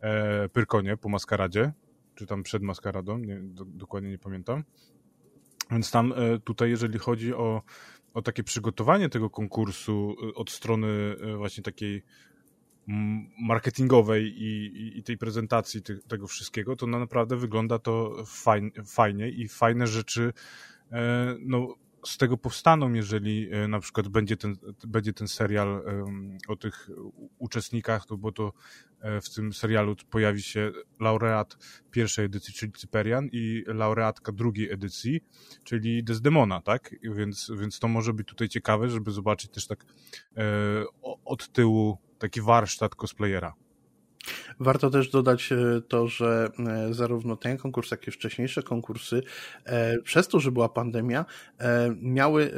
e, 0.00 0.48
Pyrkonie 0.48 0.96
po 0.96 1.08
maskaradzie, 1.08 1.72
czy 2.14 2.26
tam 2.26 2.42
przed 2.42 2.62
maskaradą, 2.62 3.18
nie, 3.18 3.40
do, 3.40 3.64
dokładnie 3.64 4.10
nie 4.10 4.18
pamiętam. 4.18 4.64
Więc 5.70 5.90
tam 5.90 6.12
e, 6.12 6.38
tutaj, 6.38 6.70
jeżeli 6.70 6.98
chodzi 6.98 7.34
o, 7.34 7.62
o 8.14 8.22
takie 8.22 8.44
przygotowanie 8.44 9.08
tego 9.08 9.30
konkursu 9.30 10.16
e, 10.22 10.34
od 10.34 10.50
strony 10.50 11.16
e, 11.20 11.36
właśnie 11.36 11.62
takiej 11.62 12.02
marketingowej 13.40 14.24
i, 14.24 14.66
i, 14.66 14.98
i 14.98 15.02
tej 15.02 15.18
prezentacji 15.18 15.82
ty, 15.82 15.98
tego 16.08 16.26
wszystkiego, 16.26 16.76
to 16.76 16.86
naprawdę 16.86 17.36
wygląda 17.36 17.78
to 17.78 18.24
fajnie, 18.26 18.70
fajnie 18.86 19.28
i 19.28 19.48
fajne 19.48 19.86
rzeczy 19.86 20.32
e, 20.92 21.36
no, 21.40 21.74
z 22.04 22.18
tego 22.18 22.36
powstaną, 22.36 22.92
jeżeli 22.92 23.48
e, 23.52 23.68
na 23.68 23.80
przykład 23.80 24.08
będzie 24.08 24.36
ten, 24.36 24.56
będzie 24.86 25.12
ten 25.12 25.28
serial 25.28 25.82
o 26.48 26.56
tych 26.56 26.90
uczestnikach, 27.38 28.06
to, 28.06 28.16
bo 28.16 28.32
to 28.32 28.52
e, 29.00 29.20
w 29.20 29.34
tym 29.34 29.52
serialu 29.52 29.96
pojawi 30.10 30.42
się 30.42 30.72
laureat 31.00 31.56
pierwszej 31.90 32.24
edycji, 32.24 32.54
czyli 32.54 32.72
Cyperian 32.72 33.28
i 33.32 33.64
laureatka 33.66 34.32
drugiej 34.32 34.72
edycji, 34.72 35.20
czyli 35.64 36.04
Desdemona, 36.04 36.60
tak? 36.60 36.94
Więc, 37.02 37.52
więc 37.58 37.78
to 37.78 37.88
może 37.88 38.12
być 38.12 38.28
tutaj 38.28 38.48
ciekawe, 38.48 38.88
żeby 38.88 39.10
zobaczyć 39.10 39.50
też 39.50 39.66
tak 39.66 39.84
e, 40.36 40.42
od 41.24 41.52
tyłu 41.52 41.98
taki 42.18 42.40
warsztat 42.40 42.94
cosplayera. 42.94 43.54
Warto 44.60 44.90
też 44.90 45.10
dodać 45.10 45.50
to, 45.88 46.08
że 46.08 46.48
zarówno 46.90 47.36
ten 47.36 47.56
konkurs, 47.56 47.90
jak 47.90 48.08
i 48.08 48.10
wcześniejsze 48.10 48.62
konkursy, 48.62 49.22
przez 50.04 50.28
to, 50.28 50.40
że 50.40 50.52
była 50.52 50.68
pandemia, 50.68 51.24
miały 52.00 52.52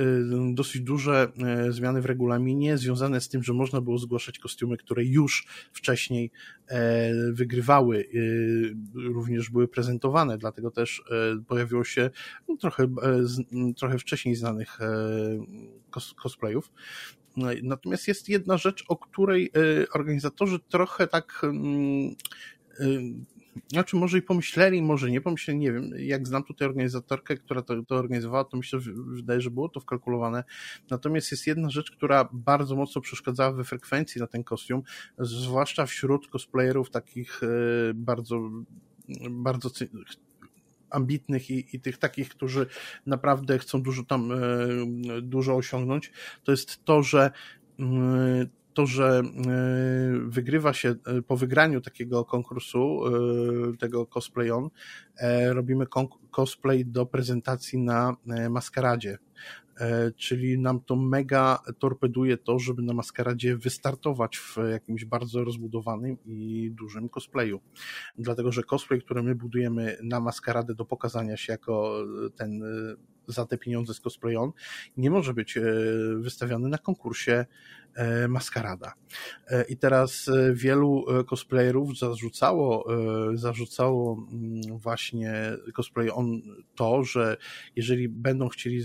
dosyć 0.54 0.80
duże 0.80 1.32
zmiany 1.68 2.00
w 2.00 2.06
regulaminie 2.06 2.78
związane 2.78 3.20
z 3.20 3.28
tym, 3.28 3.42
że 3.42 3.52
można 3.52 3.80
było 3.80 3.98
zgłaszać 3.98 4.38
kostiumy, 4.38 4.76
które 4.76 5.04
już 5.04 5.46
wcześniej 5.72 6.30
wygrywały, 7.32 8.08
również 8.94 9.50
były 9.50 9.68
prezentowane, 9.68 10.38
dlatego 10.38 10.70
też 10.70 11.02
pojawiło 11.46 11.84
się 11.84 12.10
no, 12.48 12.56
trochę, 12.56 12.94
trochę 13.76 13.98
wcześniej 13.98 14.34
znanych 14.34 14.78
cosplayów. 16.22 16.72
No 17.36 17.48
natomiast 17.62 18.08
jest 18.08 18.28
jedna 18.28 18.56
rzecz, 18.56 18.84
o 18.88 18.96
której 18.96 19.50
e, 19.56 19.88
organizatorzy 19.92 20.58
trochę 20.58 21.06
tak 21.06 21.40
mm, 21.44 22.14
e, 22.80 22.84
znaczy 23.68 23.96
może 23.96 24.18
i 24.18 24.22
pomyśleli, 24.22 24.82
może 24.82 25.10
nie 25.10 25.20
pomyśleli, 25.20 25.60
nie 25.60 25.72
wiem. 25.72 25.90
Jak 25.98 26.28
znam 26.28 26.44
tutaj 26.44 26.68
organizatorkę, 26.68 27.36
która 27.36 27.62
to, 27.62 27.82
to 27.82 27.94
organizowała, 27.94 28.44
to 28.44 28.56
myślę, 28.56 28.80
że 28.80 28.92
wydaje, 28.94 29.40
że 29.40 29.50
było 29.50 29.68
to 29.68 29.80
wkalkulowane. 29.80 30.44
Natomiast 30.90 31.30
jest 31.30 31.46
jedna 31.46 31.70
rzecz, 31.70 31.90
która 31.90 32.28
bardzo 32.32 32.76
mocno 32.76 33.00
przeszkadzała 33.00 33.52
we 33.52 33.64
frekwencji 33.64 34.20
na 34.20 34.26
ten 34.26 34.44
kostium, 34.44 34.82
zwłaszcza 35.18 35.86
wśród 35.86 36.28
cosplayerów 36.28 36.90
takich 36.90 37.40
e, 37.42 37.48
bardzo 37.94 38.50
bardzo 39.30 39.70
ambitnych 40.92 41.50
i, 41.50 41.76
i 41.76 41.80
tych 41.80 41.98
takich, 41.98 42.28
którzy 42.28 42.66
naprawdę 43.06 43.58
chcą 43.58 43.82
dużo 43.82 44.02
tam, 44.04 44.32
e, 44.32 44.36
dużo 45.22 45.56
osiągnąć, 45.56 46.12
to 46.44 46.52
jest 46.52 46.84
to, 46.84 47.02
że 47.02 47.30
mm, 47.78 48.48
to, 48.74 48.86
że 48.86 49.20
e, 49.20 49.22
wygrywa 50.26 50.72
się 50.72 50.88
e, 50.88 51.22
po 51.22 51.36
wygraniu 51.36 51.80
takiego 51.80 52.24
konkursu, 52.24 53.00
tego 53.78 54.06
cosplay 54.06 54.50
on, 54.50 54.68
robimy 55.48 55.86
cosplay 56.30 56.84
do 56.84 57.06
prezentacji 57.06 57.78
na 57.78 58.16
maskaradzie. 58.50 59.18
E, 59.80 60.12
czyli 60.12 60.58
nam 60.58 60.80
to 60.80 60.96
mega 60.96 61.58
torpeduje 61.78 62.36
to, 62.36 62.58
żeby 62.58 62.82
na 62.82 62.94
maskaradzie 62.94 63.56
wystartować 63.56 64.38
w 64.38 64.56
jakimś 64.70 65.04
bardzo 65.04 65.44
rozbudowanym 65.44 66.16
i 66.24 66.70
dużym 66.70 67.08
cosplayu. 67.08 67.60
Dlatego, 68.18 68.52
że 68.52 68.62
cosplay, 68.62 69.00
który 69.00 69.22
my 69.22 69.34
budujemy 69.34 69.96
na 70.02 70.20
maskaradę 70.20 70.74
do 70.74 70.84
pokazania 70.84 71.36
się 71.36 71.52
jako 71.52 72.04
ten 72.36 72.62
za 73.26 73.46
te 73.46 73.58
pieniądze 73.58 73.94
z 73.94 74.00
cosplay 74.00 74.36
on, 74.36 74.52
nie 74.96 75.10
może 75.10 75.34
być 75.34 75.56
e, 75.56 75.62
wystawiony 76.20 76.68
na 76.68 76.78
konkursie 76.78 77.32
E, 77.32 77.46
maskarada. 78.28 78.92
E, 79.48 79.64
I 79.64 79.76
teraz 79.76 80.28
e, 80.28 80.54
wielu 80.54 81.04
cosplayerów 81.26 81.98
zarzucało, 81.98 82.86
zarzucało 83.34 84.26
mm, 84.32 84.78
właśnie 84.78 85.34
cosplay 85.74 86.10
on 86.10 86.42
to, 86.74 87.04
że 87.04 87.36
jeżeli 87.76 88.08
będą 88.08 88.48
chcieli 88.48 88.82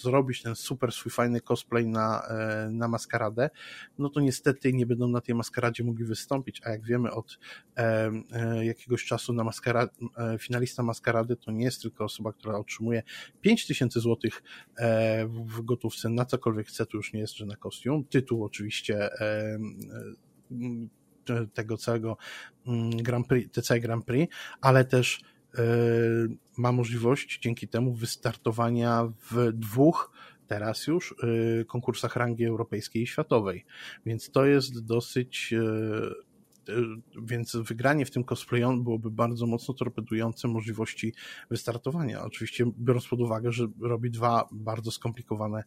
zrobić 0.00 0.42
ten 0.42 0.54
super 0.54 0.92
swój 0.92 1.12
fajny 1.12 1.40
cosplay 1.40 1.86
na, 1.86 2.22
na 2.70 2.88
maskaradę, 2.88 3.50
no 3.98 4.08
to 4.08 4.20
niestety 4.20 4.72
nie 4.72 4.86
będą 4.86 5.08
na 5.08 5.20
tej 5.20 5.34
maskaradzie 5.34 5.84
mogli 5.84 6.04
wystąpić, 6.04 6.60
a 6.64 6.70
jak 6.70 6.84
wiemy 6.84 7.10
od 7.10 7.38
jakiegoś 8.62 9.04
czasu 9.04 9.32
na 9.32 9.44
maskara, 9.44 9.88
finalista 10.38 10.82
maskarady 10.82 11.36
to 11.36 11.50
nie 11.50 11.64
jest 11.64 11.82
tylko 11.82 12.04
osoba, 12.04 12.32
która 12.32 12.58
otrzymuje 12.58 13.02
5000 13.40 14.00
złotych 14.00 14.42
w 15.34 15.60
gotówce 15.62 16.08
na 16.08 16.24
cokolwiek 16.24 16.66
chce, 16.66 16.86
to 16.86 16.96
już 16.96 17.12
nie 17.12 17.20
jest, 17.20 17.36
że 17.36 17.46
na 17.46 17.56
kostium, 17.56 18.04
tytuł 18.04 18.43
oczywiście 18.44 19.12
e, 19.20 19.58
e, 21.30 21.46
tego 21.54 21.76
całego 21.76 22.16
mm, 22.66 22.90
Grand 22.90 23.26
Prix, 23.26 23.52
TC 23.52 23.80
Grand 23.80 24.04
Prix, 24.04 24.34
ale 24.60 24.84
też 24.84 25.20
e, 25.58 25.62
ma 26.56 26.72
możliwość 26.72 27.38
dzięki 27.42 27.68
temu 27.68 27.94
wystartowania 27.94 29.12
w 29.30 29.52
dwóch 29.52 30.10
teraz 30.46 30.86
już 30.86 31.14
konkursach 31.66 32.16
rangi 32.16 32.44
europejskiej 32.44 33.02
i 33.02 33.06
światowej. 33.06 33.64
Więc 34.06 34.30
to 34.30 34.44
jest 34.46 34.84
dosyć 34.84 35.54
więc 37.22 37.56
wygranie 37.56 38.06
w 38.06 38.10
tym 38.10 38.24
cosplayon 38.24 38.84
byłoby 38.84 39.10
bardzo 39.10 39.46
mocno 39.46 39.74
torpedujące 39.74 40.48
możliwości 40.48 41.14
wystartowania. 41.50 42.22
Oczywiście 42.22 42.64
biorąc 42.78 43.08
pod 43.08 43.20
uwagę, 43.20 43.52
że 43.52 43.66
robi 43.80 44.10
dwa 44.10 44.48
bardzo 44.52 44.90
skomplikowane 44.90 45.64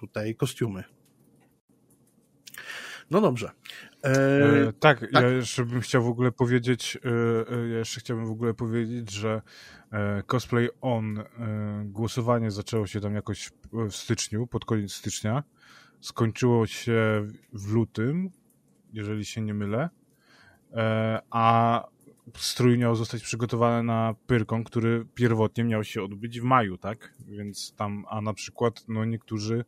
tutaj 0.00 0.34
kostiumy. 0.34 0.84
No 3.10 3.20
dobrze. 3.20 3.50
E, 4.04 4.08
e, 4.08 4.72
tak, 4.72 5.00
tak, 5.00 5.12
ja 5.12 5.28
jeszcze 5.28 5.64
bym 5.64 5.80
chciał 5.80 6.02
w 6.02 6.08
ogóle 6.08 6.32
powiedzieć, 6.32 6.98
e, 7.04 7.54
e 7.56 7.68
ja 7.68 7.78
jeszcze 7.78 8.00
chciałbym 8.00 8.26
w 8.26 8.30
ogóle 8.30 8.54
powiedzieć, 8.54 9.12
że 9.12 9.42
e, 9.92 10.22
Cosplay 10.22 10.68
On, 10.80 11.18
e, 11.18 11.24
głosowanie 11.84 12.50
zaczęło 12.50 12.86
się 12.86 13.00
tam 13.00 13.14
jakoś 13.14 13.50
w 13.72 13.92
styczniu, 13.92 14.46
pod 14.46 14.64
koniec 14.64 14.92
stycznia. 14.92 15.42
Skończyło 16.00 16.66
się 16.66 17.26
w 17.52 17.72
lutym, 17.72 18.30
jeżeli 18.92 19.24
się 19.24 19.40
nie 19.40 19.54
mylę. 19.54 19.88
a 21.30 21.84
strój 22.38 22.78
miał 22.78 22.96
zostać 22.96 23.22
przygotowany 23.22 23.82
na 23.82 24.14
Pyrkon, 24.26 24.64
który 24.64 25.06
pierwotnie 25.14 25.64
miał 25.64 25.84
się 25.84 26.02
odbyć 26.02 26.40
w 26.40 26.44
maju, 26.44 26.78
tak? 26.78 27.14
Więc 27.28 27.74
tam, 27.76 28.04
a 28.08 28.20
na 28.20 28.34
przykład, 28.34 28.84
no 28.88 29.04
niektórzy 29.04 29.64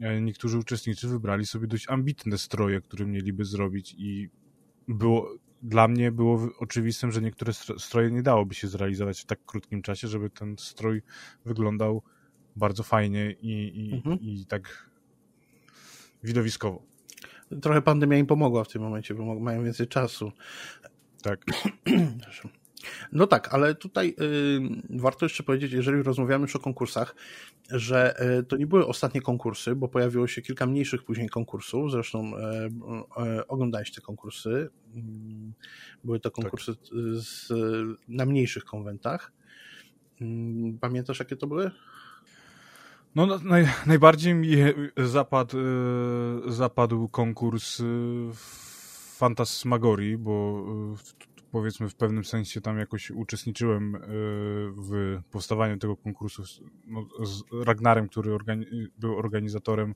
E, 0.00 0.20
niektórzy 0.20 0.58
uczestnicy 0.58 1.08
wybrali 1.08 1.46
sobie 1.46 1.66
dość 1.66 1.88
ambitne 1.88 2.38
stroje, 2.38 2.80
które 2.80 3.06
mieliby 3.06 3.44
zrobić 3.44 3.94
i 3.98 4.28
było, 4.88 5.34
dla 5.62 5.88
mnie 5.88 6.12
było 6.12 6.48
oczywistym, 6.58 7.12
że 7.12 7.22
niektóre 7.22 7.52
stroje 7.78 8.10
nie 8.10 8.22
dałoby 8.22 8.54
się 8.54 8.68
zrealizować 8.68 9.20
w 9.20 9.24
tak 9.24 9.44
krótkim 9.46 9.82
czasie, 9.82 10.08
żeby 10.08 10.30
ten 10.30 10.56
strój 10.58 11.02
wyglądał 11.44 12.02
bardzo 12.56 12.82
fajnie 12.82 13.30
i, 13.30 13.80
i, 13.80 13.94
mhm. 13.94 14.20
i 14.20 14.46
tak 14.46 14.90
widowiskowo. 16.24 16.82
Trochę 17.62 17.82
pandemia 17.82 18.18
im 18.18 18.26
pomogła 18.26 18.64
w 18.64 18.68
tym 18.68 18.82
momencie, 18.82 19.14
bo 19.14 19.40
mają 19.40 19.64
więcej 19.64 19.88
czasu. 19.88 20.32
Tak. 21.22 21.44
No 23.12 23.26
tak, 23.26 23.54
ale 23.54 23.74
tutaj 23.74 24.14
y, 24.20 25.00
warto 25.00 25.24
jeszcze 25.24 25.42
powiedzieć, 25.42 25.72
jeżeli 25.72 26.02
rozmawiamy 26.02 26.42
już 26.42 26.56
o 26.56 26.58
konkursach, 26.58 27.14
że 27.70 28.22
y, 28.38 28.42
to 28.42 28.56
nie 28.56 28.66
były 28.66 28.86
ostatnie 28.86 29.20
konkursy, 29.20 29.74
bo 29.74 29.88
pojawiło 29.88 30.26
się 30.26 30.42
kilka 30.42 30.66
mniejszych 30.66 31.04
później 31.04 31.28
konkursów, 31.28 31.90
zresztą 31.90 32.32
y, 32.36 32.40
y 33.38 33.46
oglądałeś 33.46 33.92
te 33.92 34.00
konkursy. 34.00 34.68
Mm, 34.94 35.52
były 36.04 36.20
to 36.20 36.30
konkursy 36.30 36.76
tak. 36.76 36.84
z, 37.12 37.48
na 38.08 38.26
mniejszych 38.26 38.64
konwentach. 38.64 39.32
Mm, 40.20 40.78
pamiętasz, 40.78 41.18
jakie 41.18 41.36
to 41.36 41.46
były? 41.46 41.70
No, 43.14 43.38
naj, 43.44 43.68
najbardziej 43.86 44.34
mi 44.34 44.56
zapadł, 44.96 45.58
y, 45.58 46.52
zapadł 46.52 47.08
konkurs 47.08 47.80
y, 47.80 47.84
Fantasmagorii, 49.18 50.18
bo 50.18 50.64
powiedzmy 51.50 51.88
w 51.88 51.94
pewnym 51.94 52.24
sensie 52.24 52.60
tam 52.60 52.78
jakoś 52.78 53.10
uczestniczyłem 53.10 53.94
e, 53.94 54.00
w 54.76 55.20
powstawaniu 55.30 55.78
tego 55.78 55.96
konkursu 55.96 56.42
no, 56.86 57.26
z 57.26 57.42
Ragnarem, 57.64 58.08
który 58.08 58.34
organi 58.34 58.66
był 58.98 59.18
organizatorem. 59.18 59.94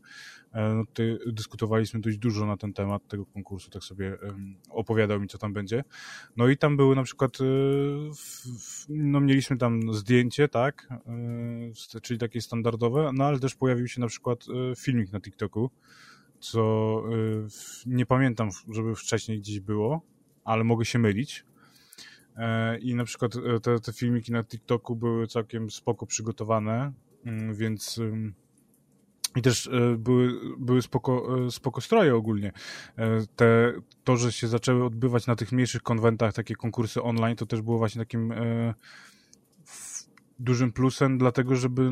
E, 0.52 0.74
no, 0.74 0.84
dyskutowaliśmy 1.26 2.00
dość 2.00 2.18
dużo 2.18 2.46
na 2.46 2.56
ten 2.56 2.72
temat 2.72 3.08
tego 3.08 3.26
konkursu, 3.26 3.70
tak 3.70 3.84
sobie 3.84 4.18
opowiadał 4.70 5.20
mi, 5.20 5.28
co 5.28 5.38
tam 5.38 5.52
będzie. 5.52 5.84
No 6.36 6.48
i 6.48 6.56
tam 6.56 6.76
były 6.76 6.96
na 6.96 7.02
przykład, 7.02 7.38
e, 7.40 7.44
no 8.88 9.20
mieliśmy 9.20 9.56
tam 9.56 9.94
zdjęcie, 9.94 10.48
tak, 10.48 10.88
czyli 12.02 12.18
takie 12.20 12.40
standardowe, 12.40 13.10
no 13.14 13.24
ale 13.24 13.40
też 13.40 13.54
pojawił 13.54 13.88
się 13.88 14.00
na 14.00 14.06
przykład 14.06 14.44
filmik 14.76 15.12
na 15.12 15.20
TikToku, 15.20 15.70
co 16.42 17.02
nie 17.86 18.06
pamiętam, 18.06 18.50
żeby 18.70 18.94
wcześniej 18.94 19.38
gdzieś 19.38 19.60
było, 19.60 20.00
ale 20.44 20.64
mogę 20.64 20.84
się 20.84 20.98
mylić. 20.98 21.44
E, 22.36 22.78
I 22.78 22.94
na 22.94 23.04
przykład 23.04 23.36
e, 23.36 23.60
te, 23.60 23.80
te 23.80 23.92
filmiki 23.92 24.32
na 24.32 24.44
TikToku 24.44 24.96
były 24.96 25.26
całkiem 25.26 25.70
spoko 25.70 26.06
przygotowane, 26.06 26.92
mm, 27.24 27.54
więc 27.54 28.00
i 29.36 29.42
też 29.42 29.66
e, 29.66 29.96
były, 29.98 30.40
były 30.58 30.82
spoko, 30.82 31.36
spoko 31.50 31.80
stroje 31.80 32.14
ogólnie. 32.14 32.52
Te, 33.36 33.72
to, 34.04 34.16
że 34.16 34.32
się 34.32 34.48
zaczęły 34.48 34.84
odbywać 34.84 35.26
na 35.26 35.36
tych 35.36 35.52
mniejszych 35.52 35.82
konwentach 35.82 36.34
takie 36.34 36.54
konkursy 36.54 37.02
online, 37.02 37.36
to 37.36 37.46
też 37.46 37.62
było 37.62 37.78
właśnie 37.78 38.00
takim 38.00 38.34
dużym 40.38 40.72
plusem, 40.72 41.18
dlatego 41.18 41.56
żeby, 41.56 41.90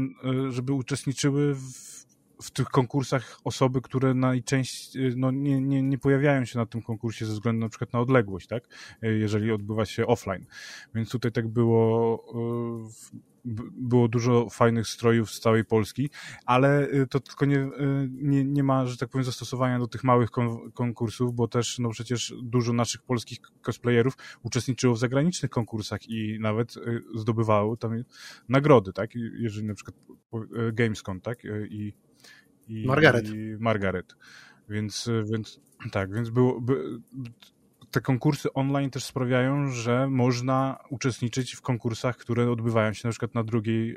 żeby 0.48 0.72
uczestniczyły 0.72 1.54
w 1.54 1.99
w 2.42 2.50
tych 2.50 2.66
konkursach 2.66 3.40
osoby, 3.44 3.80
które 3.80 4.14
najczęściej 4.14 5.12
no, 5.16 5.30
nie, 5.30 5.60
nie, 5.60 5.82
nie 5.82 5.98
pojawiają 5.98 6.44
się 6.44 6.58
na 6.58 6.66
tym 6.66 6.82
konkursie 6.82 7.26
ze 7.26 7.32
względu 7.32 7.60
na 7.60 7.68
przykład 7.68 7.92
na 7.92 8.00
odległość, 8.00 8.46
tak? 8.46 8.64
Jeżeli 9.02 9.52
odbywa 9.52 9.84
się 9.84 10.06
offline. 10.06 10.46
Więc 10.94 11.10
tutaj 11.10 11.32
tak 11.32 11.48
było 11.48 12.24
było 13.72 14.08
dużo 14.08 14.48
fajnych 14.50 14.88
strojów 14.88 15.30
z 15.30 15.40
całej 15.40 15.64
Polski, 15.64 16.10
ale 16.46 16.88
y, 16.88 17.06
to 17.06 17.20
tylko 17.20 17.44
nie, 17.44 17.58
y, 17.58 18.08
nie, 18.10 18.44
nie 18.44 18.62
ma, 18.62 18.86
że 18.86 18.96
tak 18.96 19.08
powiem, 19.08 19.24
zastosowania 19.24 19.78
do 19.78 19.86
tych 19.86 20.04
małych 20.04 20.30
kon 20.30 20.72
konkursów, 20.72 21.34
bo 21.34 21.48
też 21.48 21.78
no 21.78 21.90
przecież 21.90 22.34
dużo 22.42 22.72
naszych 22.72 23.02
polskich 23.02 23.38
cosplayerów 23.60 24.14
uczestniczyło 24.42 24.94
w 24.94 24.98
zagranicznych 24.98 25.50
konkursach 25.50 26.08
i 26.08 26.38
nawet 26.40 26.76
y, 26.76 27.02
zdobywało 27.14 27.76
tam 27.76 28.04
nagrody, 28.48 28.92
tak? 28.92 29.10
Jeżeli 29.14 29.66
na 29.66 29.74
przykład 29.74 29.96
Gamescom, 30.72 31.20
tak? 31.20 31.38
I, 31.70 31.92
i 32.70 32.86
Margaret. 32.86 33.28
I 33.28 33.56
Margaret. 33.58 34.16
Więc, 34.68 35.10
więc 35.32 35.60
tak, 35.92 36.14
więc 36.14 36.30
było, 36.30 36.60
by, 36.60 37.00
te 37.90 38.00
konkursy 38.00 38.52
online 38.52 38.90
też 38.90 39.04
sprawiają, 39.04 39.68
że 39.68 40.08
można 40.08 40.78
uczestniczyć 40.90 41.52
w 41.52 41.60
konkursach, 41.60 42.16
które 42.16 42.50
odbywają 42.50 42.92
się 42.92 43.08
na 43.08 43.10
przykład 43.10 43.34
na 43.34 43.44
drugiej 43.44 43.96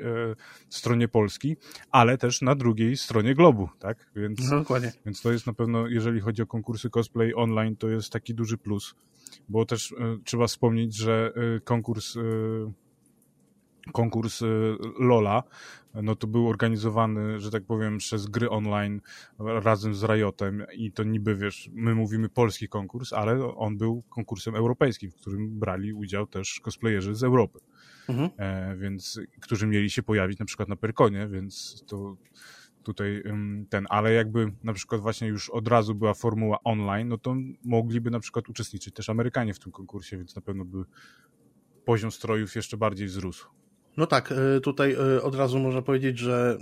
stronie 0.68 1.08
Polski, 1.08 1.56
ale 1.90 2.18
też 2.18 2.42
na 2.42 2.54
drugiej 2.54 2.96
stronie 2.96 3.34
globu, 3.34 3.68
tak? 3.78 4.10
Więc, 4.16 4.50
no, 4.50 4.58
dokładnie. 4.58 4.92
Więc 5.06 5.22
to 5.22 5.32
jest 5.32 5.46
na 5.46 5.52
pewno, 5.52 5.86
jeżeli 5.86 6.20
chodzi 6.20 6.42
o 6.42 6.46
konkursy 6.46 6.90
cosplay 6.90 7.34
online, 7.34 7.76
to 7.76 7.88
jest 7.88 8.12
taki 8.12 8.34
duży 8.34 8.58
plus, 8.58 8.94
bo 9.48 9.66
też 9.66 9.92
e, 9.92 10.18
trzeba 10.24 10.46
wspomnieć, 10.46 10.96
że 10.96 11.32
e, 11.56 11.60
konkurs 11.60 12.16
e, 12.16 12.20
konkurs 13.92 14.42
y, 14.42 14.76
Lola, 14.98 15.42
no 15.94 16.16
to 16.16 16.26
był 16.26 16.48
organizowany, 16.48 17.40
że 17.40 17.50
tak 17.50 17.64
powiem, 17.64 17.98
przez 17.98 18.26
gry 18.26 18.50
online 18.50 19.00
razem 19.38 19.94
z 19.94 20.04
Riotem 20.04 20.66
i 20.72 20.92
to 20.92 21.04
niby, 21.04 21.36
wiesz, 21.36 21.70
my 21.72 21.94
mówimy 21.94 22.28
polski 22.28 22.68
konkurs, 22.68 23.12
ale 23.12 23.54
on 23.56 23.76
był 23.76 24.02
konkursem 24.08 24.54
europejskim, 24.54 25.10
w 25.10 25.14
którym 25.14 25.58
brali 25.58 25.92
udział 25.92 26.26
też 26.26 26.60
cosplayerzy 26.60 27.14
z 27.14 27.22
Europy. 27.22 27.60
Mhm. 28.08 28.30
E, 28.36 28.76
więc, 28.76 29.20
którzy 29.40 29.66
mieli 29.66 29.90
się 29.90 30.02
pojawić 30.02 30.38
na 30.38 30.44
przykład 30.44 30.68
na 30.68 30.76
Perkonie, 30.76 31.28
więc 31.28 31.84
to 31.86 32.16
tutaj 32.82 33.22
ten, 33.68 33.86
ale 33.90 34.12
jakby 34.12 34.52
na 34.64 34.72
przykład 34.72 35.00
właśnie 35.00 35.28
już 35.28 35.50
od 35.50 35.68
razu 35.68 35.94
była 35.94 36.14
formuła 36.14 36.58
online, 36.64 37.08
no 37.08 37.18
to 37.18 37.36
mogliby 37.64 38.10
na 38.10 38.20
przykład 38.20 38.48
uczestniczyć 38.48 38.94
też 38.94 39.10
Amerykanie 39.10 39.54
w 39.54 39.58
tym 39.58 39.72
konkursie, 39.72 40.16
więc 40.16 40.36
na 40.36 40.42
pewno 40.42 40.64
by 40.64 40.84
poziom 41.84 42.10
strojów 42.10 42.56
jeszcze 42.56 42.76
bardziej 42.76 43.06
wzrósł. 43.06 43.48
No 43.96 44.06
tak, 44.06 44.32
e, 44.32 44.60
tutaj 44.60 44.92
e, 45.16 45.22
od 45.22 45.34
razu 45.34 45.58
można 45.58 45.82
powiedzieć, 45.82 46.18
że 46.18 46.58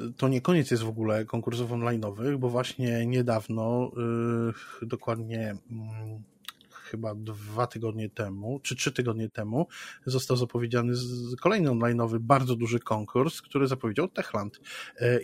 e, 0.00 0.12
to 0.16 0.28
nie 0.28 0.40
koniec 0.40 0.70
jest 0.70 0.82
w 0.82 0.88
ogóle 0.88 1.24
konkursów 1.24 1.70
online'owych, 1.70 2.36
bo 2.36 2.48
właśnie 2.48 3.06
niedawno, 3.06 3.90
dokładnie 4.82 5.56
mm, 5.70 6.22
chyba 6.90 7.14
dwa 7.14 7.66
tygodnie 7.66 8.10
temu, 8.10 8.60
czy 8.62 8.76
trzy 8.76 8.92
tygodnie 8.92 9.30
temu, 9.30 9.66
został 10.06 10.36
zapowiedziany 10.36 10.92
kolejny 11.40 11.70
online'owy, 11.70 12.18
bardzo 12.18 12.56
duży 12.56 12.78
konkurs, 12.78 13.42
który 13.42 13.66
zapowiedział 13.66 14.08
Techland. 14.08 14.60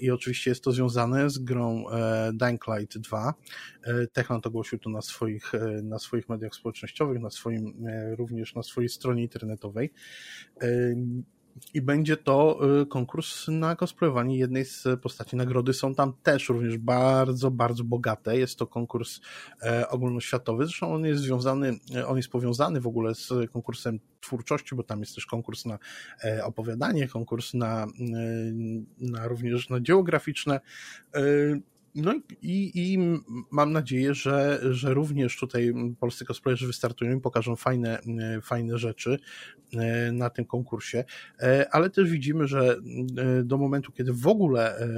I 0.01 0.11
oczywiście 0.11 0.51
jest 0.51 0.65
to 0.65 0.73
związane 0.73 1.31
z 1.31 1.39
grą 1.39 1.85
Dying 2.33 2.63
Light 2.67 2.99
2. 2.99 3.35
Techland 4.13 4.47
ogłosił 4.47 4.79
to 4.79 4.91
na 4.91 5.03
swoich, 5.03 5.53
na 5.83 5.99
swoich 5.99 6.29
mediach 6.29 6.55
społecznościowych, 6.55 7.21
na 7.21 7.31
swoim, 7.31 7.87
również 8.19 8.55
na 8.55 8.63
swojej 8.63 8.89
stronie 8.89 9.23
internetowej. 9.23 9.93
I 11.75 11.81
będzie 11.81 12.17
to 12.17 12.61
y, 12.83 12.87
konkurs 12.87 13.49
na 13.49 13.77
cosplayowanie 13.77 14.39
jednej 14.39 14.65
z 14.65 14.85
postaci. 15.03 15.37
Nagrody 15.37 15.73
są 15.73 15.95
tam 15.95 16.13
też 16.23 16.49
również 16.49 16.79
bardzo, 16.79 17.51
bardzo 17.51 17.85
bogate. 17.85 18.39
Jest 18.39 18.59
to 18.59 18.67
konkurs 18.67 19.21
e, 19.63 19.89
ogólnoświatowy. 19.89 20.67
Zresztą 20.67 20.95
on 20.95 21.05
jest 21.05 21.23
związany, 21.23 21.79
e, 21.95 22.07
on 22.07 22.17
jest 22.17 22.29
powiązany 22.29 22.81
w 22.81 22.87
ogóle 22.87 23.15
z 23.15 23.33
konkursem 23.53 24.01
twórczości, 24.21 24.75
bo 24.75 24.83
tam 24.83 25.01
jest 25.01 25.15
też 25.15 25.27
konkurs 25.27 25.65
na 25.65 25.79
e, 26.25 26.45
opowiadanie, 26.45 27.09
konkurs 27.09 27.55
na, 27.55 27.87
na 28.99 29.29
również 29.29 29.69
na 29.69 29.81
dzieło 29.81 30.03
graficzne. 30.03 30.61
No 31.95 32.15
i, 32.43 32.73
i 32.75 32.99
mam 33.51 33.73
nadzieję, 33.73 34.15
że, 34.15 34.61
że 34.71 34.95
również 34.95 35.37
tutaj 35.37 35.75
polscy 36.01 36.25
cosplayerzy 36.25 36.67
wystartują 36.67 37.17
i 37.17 37.21
pokażą 37.21 37.57
fajne, 37.57 37.99
fajne 38.43 38.79
rzeczy 38.79 39.19
e, 39.77 40.13
na 40.13 40.31
tym 40.31 40.45
konkursie, 40.45 41.05
e, 41.41 41.67
ale 41.75 41.91
też 41.91 42.11
widzimy, 42.11 42.49
że 42.49 42.77
e, 43.19 43.43
do 43.43 43.59
momentu, 43.59 43.93
kiedy 43.93 44.13
w 44.13 44.27
ogóle 44.27 44.89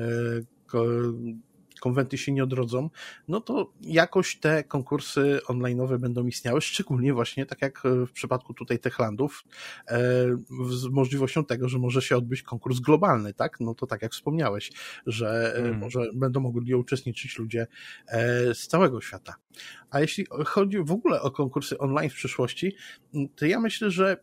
konwenty 1.86 2.18
się 2.18 2.32
nie 2.32 2.44
odrodzą, 2.44 2.90
no 3.28 3.40
to 3.40 3.72
jakoś 3.80 4.36
te 4.36 4.64
konkursy 4.64 5.40
online'owe 5.48 5.98
będą 5.98 6.26
istniały, 6.26 6.60
szczególnie 6.60 7.14
właśnie 7.14 7.46
tak 7.46 7.62
jak 7.62 7.82
w 8.06 8.12
przypadku 8.12 8.54
tutaj 8.54 8.78
Techlandów, 8.78 9.44
e, 9.88 9.98
z 10.70 10.86
możliwością 10.86 11.44
tego, 11.44 11.68
że 11.68 11.78
może 11.78 12.02
się 12.02 12.16
odbyć 12.16 12.42
konkurs 12.42 12.80
globalny, 12.80 13.34
tak? 13.34 13.60
No 13.60 13.74
to 13.74 13.86
tak 13.86 14.02
jak 14.02 14.12
wspomniałeś, 14.12 14.72
że 15.06 15.54
mm. 15.56 15.78
może 15.78 16.00
będą 16.14 16.40
mogli 16.40 16.74
uczestniczyć 16.74 17.38
ludzie 17.38 17.66
e, 18.06 18.54
z 18.54 18.66
całego 18.66 19.00
świata. 19.00 19.34
A 19.90 20.00
jeśli 20.00 20.26
chodzi 20.46 20.78
w 20.78 20.92
ogóle 20.92 21.22
o 21.22 21.30
konkursy 21.30 21.78
online 21.78 22.10
w 22.10 22.14
przyszłości, 22.14 22.76
to 23.36 23.46
ja 23.46 23.60
myślę, 23.60 23.90
że 23.90 24.16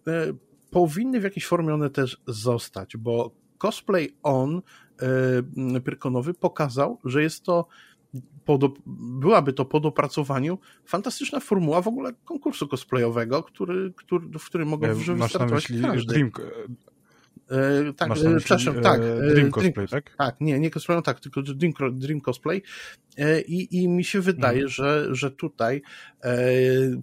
powinny 0.72 1.20
w 1.20 1.24
jakiejś 1.24 1.45
formie 1.45 1.74
one 1.74 1.89
też 1.89 2.22
zostać, 2.28 2.97
bo 2.97 3.32
cosplay 3.57 4.18
on 4.24 4.61
E, 4.61 4.82
Pyrkonowy 5.83 6.33
pokazał, 6.33 6.99
że 7.05 7.23
jest 7.23 7.43
to 7.43 7.67
po 8.45 8.59
byłaby 8.85 9.53
to 9.53 9.65
po 9.65 9.79
dopracowaniu 9.79 10.57
fantastyczna 10.85 11.39
formuła 11.39 11.81
w 11.81 11.87
ogóle 11.87 12.13
konkursu 12.25 12.67
cosplayowego, 12.67 13.43
który, 13.43 13.93
który, 13.95 14.27
w 14.39 14.45
którym 14.45 14.67
mogą 14.67 14.87
e, 14.87 14.93
wystartować 14.93 15.67
każdy. 15.81 16.13
Dream, 16.13 16.31
E, 17.54 17.93
tak, 17.93 18.12
e, 18.12 18.36
przepraszam, 18.38 18.82
tak. 18.82 19.01
E, 19.01 19.34
Dream 19.34 19.51
Cosplay, 19.51 19.74
Dream, 19.74 19.88
tak? 19.88 20.16
Tak, 20.18 20.41
nie, 20.41 20.60
nie 20.60 20.70
cosplay, 20.70 20.97
no 20.97 21.01
tak, 21.01 21.20
tylko 21.20 21.41
Dream, 21.41 21.74
Dream 21.91 22.22
Cosplay. 22.22 22.62
I, 23.47 23.68
I 23.72 23.88
mi 23.88 24.04
się 24.04 24.22
wydaje, 24.22 24.64
mhm. 24.64 24.70
że, 24.70 25.16
że 25.16 25.32
tutaj 25.32 25.82
e, 26.24 26.41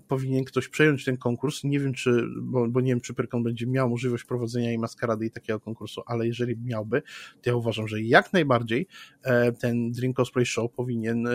powinien 0.08 0.44
ktoś 0.44 0.68
przejąć 0.68 1.04
ten 1.04 1.16
konkurs. 1.16 1.64
Nie 1.64 1.80
wiem, 1.80 1.94
czy, 1.94 2.26
bo, 2.42 2.68
bo 2.68 2.80
nie 2.80 2.92
wiem, 2.92 3.00
czy 3.00 3.14
Pyrkon 3.14 3.42
będzie 3.42 3.66
miał 3.66 3.90
możliwość 3.90 4.24
prowadzenia 4.24 4.72
i 4.72 4.78
maskarady 4.78 5.26
i 5.26 5.30
takiego 5.30 5.60
konkursu, 5.60 6.02
ale 6.06 6.26
jeżeli 6.26 6.56
miałby, 6.56 7.02
to 7.42 7.50
ja 7.50 7.56
uważam, 7.56 7.88
że 7.88 8.00
jak 8.00 8.32
najbardziej 8.32 8.86
e, 9.22 9.52
ten 9.52 9.92
Dream 9.92 10.14
Cosplay 10.14 10.46
Show 10.46 10.72
powinien, 10.72 11.26
e, 11.26 11.30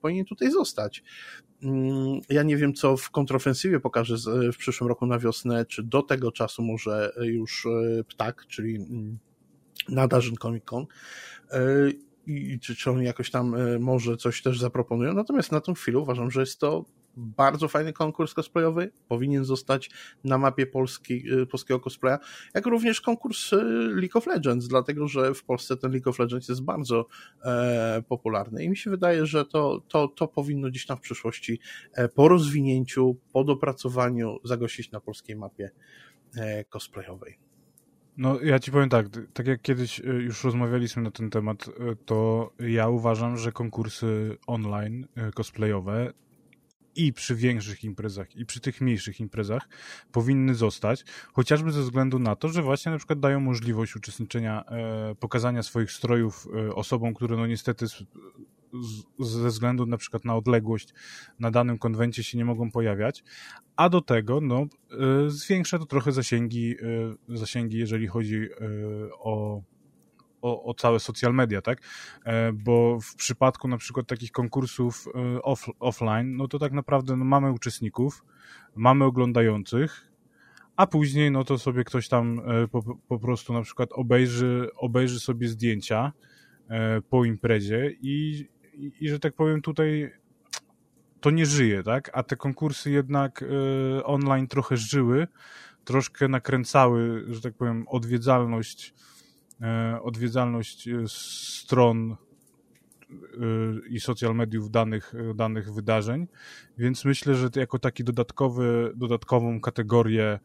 powinien 0.00 0.24
tutaj 0.24 0.50
zostać. 0.50 1.02
Mm, 1.62 2.20
ja 2.28 2.42
nie 2.42 2.56
wiem, 2.56 2.74
co 2.74 2.96
w 2.96 3.10
kontrofensywie 3.10 3.80
pokaże 3.80 4.16
w 4.52 4.56
przyszłym 4.56 4.88
roku 4.88 5.06
na 5.06 5.18
wiosnę, 5.18 5.66
czy 5.66 5.82
do 5.82 6.02
tego 6.02 6.32
czasu 6.32 6.62
może 6.62 7.12
już 7.22 7.66
e, 7.66 8.04
Ptak, 8.04 8.46
czyli 8.46 8.76
mm, 8.76 9.18
nadarzyn 9.88 10.36
Comic 10.36 10.64
Con, 10.64 10.86
e, 11.50 11.60
i 12.26 12.58
czy, 12.60 12.76
czy 12.76 12.90
oni 12.90 13.04
jakoś 13.04 13.30
tam 13.30 13.54
e, 13.54 13.78
może 13.78 14.16
coś 14.16 14.42
też 14.42 14.58
zaproponują. 14.58 15.14
Natomiast 15.14 15.52
na 15.52 15.60
tą 15.60 15.74
chwilę 15.74 15.98
uważam, 15.98 16.30
że 16.30 16.40
jest 16.40 16.58
to 16.60 16.84
bardzo 17.16 17.68
fajny 17.68 17.92
konkurs 17.92 18.34
cosplayowy, 18.34 18.90
powinien 19.08 19.44
zostać 19.44 19.90
na 20.24 20.38
mapie 20.38 20.66
polski, 20.66 21.32
y, 21.32 21.46
polskiego 21.46 21.80
cosplaya, 21.80 22.18
jak 22.54 22.66
również 22.66 23.00
konkurs 23.00 23.52
y, 23.52 23.56
League 23.94 24.18
of 24.18 24.26
Legends, 24.26 24.68
dlatego 24.68 25.08
że 25.08 25.34
w 25.34 25.44
Polsce 25.44 25.76
ten 25.76 25.92
League 25.92 26.10
of 26.10 26.18
Legends 26.18 26.48
jest 26.48 26.64
bardzo 26.64 27.06
e, 27.44 28.02
popularny 28.08 28.64
i 28.64 28.68
mi 28.68 28.76
się 28.76 28.90
wydaje, 28.90 29.26
że 29.26 29.44
to, 29.44 29.82
to, 29.88 30.08
to 30.08 30.28
powinno 30.28 30.68
gdzieś 30.68 30.86
tam 30.86 30.96
w 30.96 31.00
przyszłości 31.00 31.60
e, 31.94 32.08
po 32.08 32.28
rozwinięciu, 32.28 33.16
po 33.32 33.44
dopracowaniu 33.44 34.38
zagościć 34.44 34.90
na 34.90 35.00
polskiej 35.00 35.36
mapie 35.36 35.70
e, 36.36 36.64
cosplayowej. 36.64 37.38
No, 38.16 38.40
ja 38.40 38.58
ci 38.58 38.72
powiem 38.72 38.88
tak, 38.88 39.06
tak 39.32 39.46
jak 39.46 39.62
kiedyś 39.62 40.00
y, 40.00 40.02
już 40.02 40.44
rozmawialiśmy 40.44 41.02
na 41.02 41.10
ten 41.10 41.30
temat, 41.30 41.70
to 42.04 42.50
ja 42.58 42.88
uważam, 42.88 43.36
że 43.36 43.52
konkursy 43.52 44.36
online 44.46 45.06
cosplayowe 45.34 46.12
i 46.96 47.12
przy 47.12 47.34
większych 47.34 47.84
imprezach, 47.84 48.36
i 48.36 48.46
przy 48.46 48.60
tych 48.60 48.80
mniejszych 48.80 49.20
imprezach 49.20 49.68
powinny 50.12 50.54
zostać, 50.54 51.04
chociażby 51.32 51.72
ze 51.72 51.82
względu 51.82 52.18
na 52.18 52.36
to, 52.36 52.48
że 52.48 52.62
właśnie 52.62 52.92
na 52.92 52.98
przykład 52.98 53.20
dają 53.20 53.40
możliwość 53.40 53.96
uczestniczenia, 53.96 54.64
e, 54.64 55.14
pokazania 55.14 55.62
swoich 55.62 55.92
strojów 55.92 56.48
e, 56.54 56.74
osobom, 56.74 57.14
które 57.14 57.36
no 57.36 57.46
niestety 57.46 57.88
z, 57.88 58.04
z, 59.18 59.26
ze 59.30 59.48
względu 59.48 59.86
na 59.86 59.96
przykład 59.96 60.24
na 60.24 60.36
odległość 60.36 60.94
na 61.38 61.50
danym 61.50 61.78
konwencie 61.78 62.24
się 62.24 62.38
nie 62.38 62.44
mogą 62.44 62.70
pojawiać, 62.70 63.24
a 63.76 63.88
do 63.88 64.00
tego 64.00 64.40
no, 64.40 64.66
e, 64.90 65.30
zwiększa 65.30 65.78
to 65.78 65.86
trochę 65.86 66.12
zasięgi, 66.12 66.76
e, 67.28 67.36
zasięgi 67.36 67.78
jeżeli 67.78 68.06
chodzi 68.06 68.36
e, 68.36 68.48
o 69.12 69.62
o, 70.42 70.64
o 70.64 70.74
całe 70.74 71.00
social 71.00 71.34
media, 71.34 71.62
tak? 71.62 71.78
E, 72.24 72.52
bo 72.52 73.00
w 73.00 73.14
przypadku 73.14 73.68
na 73.68 73.76
przykład 73.76 74.06
takich 74.06 74.32
konkursów 74.32 75.06
e, 75.14 75.42
off, 75.42 75.66
offline, 75.80 76.36
no 76.36 76.48
to 76.48 76.58
tak 76.58 76.72
naprawdę 76.72 77.16
no, 77.16 77.24
mamy 77.24 77.52
uczestników, 77.52 78.24
mamy 78.74 79.04
oglądających, 79.04 80.10
a 80.76 80.86
później 80.86 81.30
no 81.30 81.44
to 81.44 81.58
sobie 81.58 81.84
ktoś 81.84 82.08
tam 82.08 82.40
e, 82.40 82.68
po, 82.68 82.82
po 83.08 83.18
prostu 83.18 83.52
na 83.52 83.62
przykład 83.62 83.92
obejrzy, 83.92 84.68
obejrzy 84.76 85.20
sobie 85.20 85.48
zdjęcia, 85.48 86.12
po 87.10 87.24
imprezie 87.24 87.90
i, 88.00 88.44
i, 88.74 88.92
i, 89.00 89.08
że 89.08 89.18
tak 89.18 89.34
powiem 89.34 89.62
tutaj 89.62 90.12
to 91.20 91.30
nie 91.30 91.46
żyje, 91.46 91.82
tak? 91.82 92.10
A 92.12 92.22
te 92.22 92.36
konkursy 92.36 92.90
jednak 92.90 93.44
online 94.04 94.46
trochę 94.46 94.76
żyły, 94.76 95.26
troszkę 95.84 96.28
nakręcały, 96.28 97.24
że 97.28 97.40
tak 97.40 97.54
powiem, 97.54 97.84
odwiedzalność, 97.88 98.94
odwiedzalność 100.02 100.88
stron 101.06 102.16
i 103.90 104.00
social 104.00 104.34
mediów 104.34 104.70
danych, 104.70 105.14
danych 105.34 105.74
wydarzeń, 105.74 106.26
więc 106.78 107.04
myślę, 107.04 107.34
że 107.34 107.48
jako 107.56 107.78
taki 107.78 108.04
dodatkowy, 108.04 108.92
dodatkową 108.96 109.60
kategorię 109.60 110.38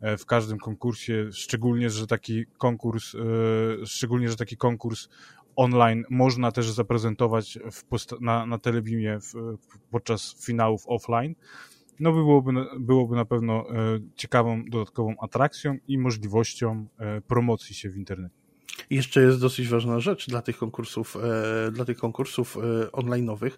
e, 0.00 0.16
w 0.16 0.26
każdym 0.26 0.58
konkursie, 0.58 1.28
szczególnie, 1.32 1.90
że 1.90 2.06
taki 2.06 2.46
konkurs, 2.58 3.14
e, 3.14 3.18
szczególnie, 3.86 4.28
że 4.28 4.36
taki 4.36 4.56
konkurs 4.56 5.08
online 5.56 6.04
można 6.10 6.52
też 6.52 6.70
zaprezentować 6.70 7.58
na, 8.20 8.46
na 8.46 8.58
telebimie 8.58 9.18
podczas 9.90 10.44
finałów 10.46 10.84
offline, 10.86 11.34
no 12.00 12.12
byłoby, 12.12 12.52
byłoby 12.80 13.16
na 13.16 13.24
pewno 13.24 13.70
e, 13.70 13.98
ciekawą 14.16 14.64
dodatkową 14.64 15.14
atrakcją 15.20 15.76
i 15.88 15.98
możliwością 15.98 16.86
promocji 17.26 17.74
się 17.74 17.90
w 17.90 17.96
internecie. 17.96 18.41
Jeszcze 18.90 19.22
jest 19.22 19.40
dosyć 19.40 19.68
ważna 19.68 20.00
rzecz 20.00 20.28
dla 20.28 20.42
tych 20.42 20.58
konkursów, 20.58 21.16
e, 21.16 21.70
dla 21.70 21.84
tych 21.84 21.98
konkursów 21.98 22.56
e, 22.56 22.86
online'owych, 22.86 23.50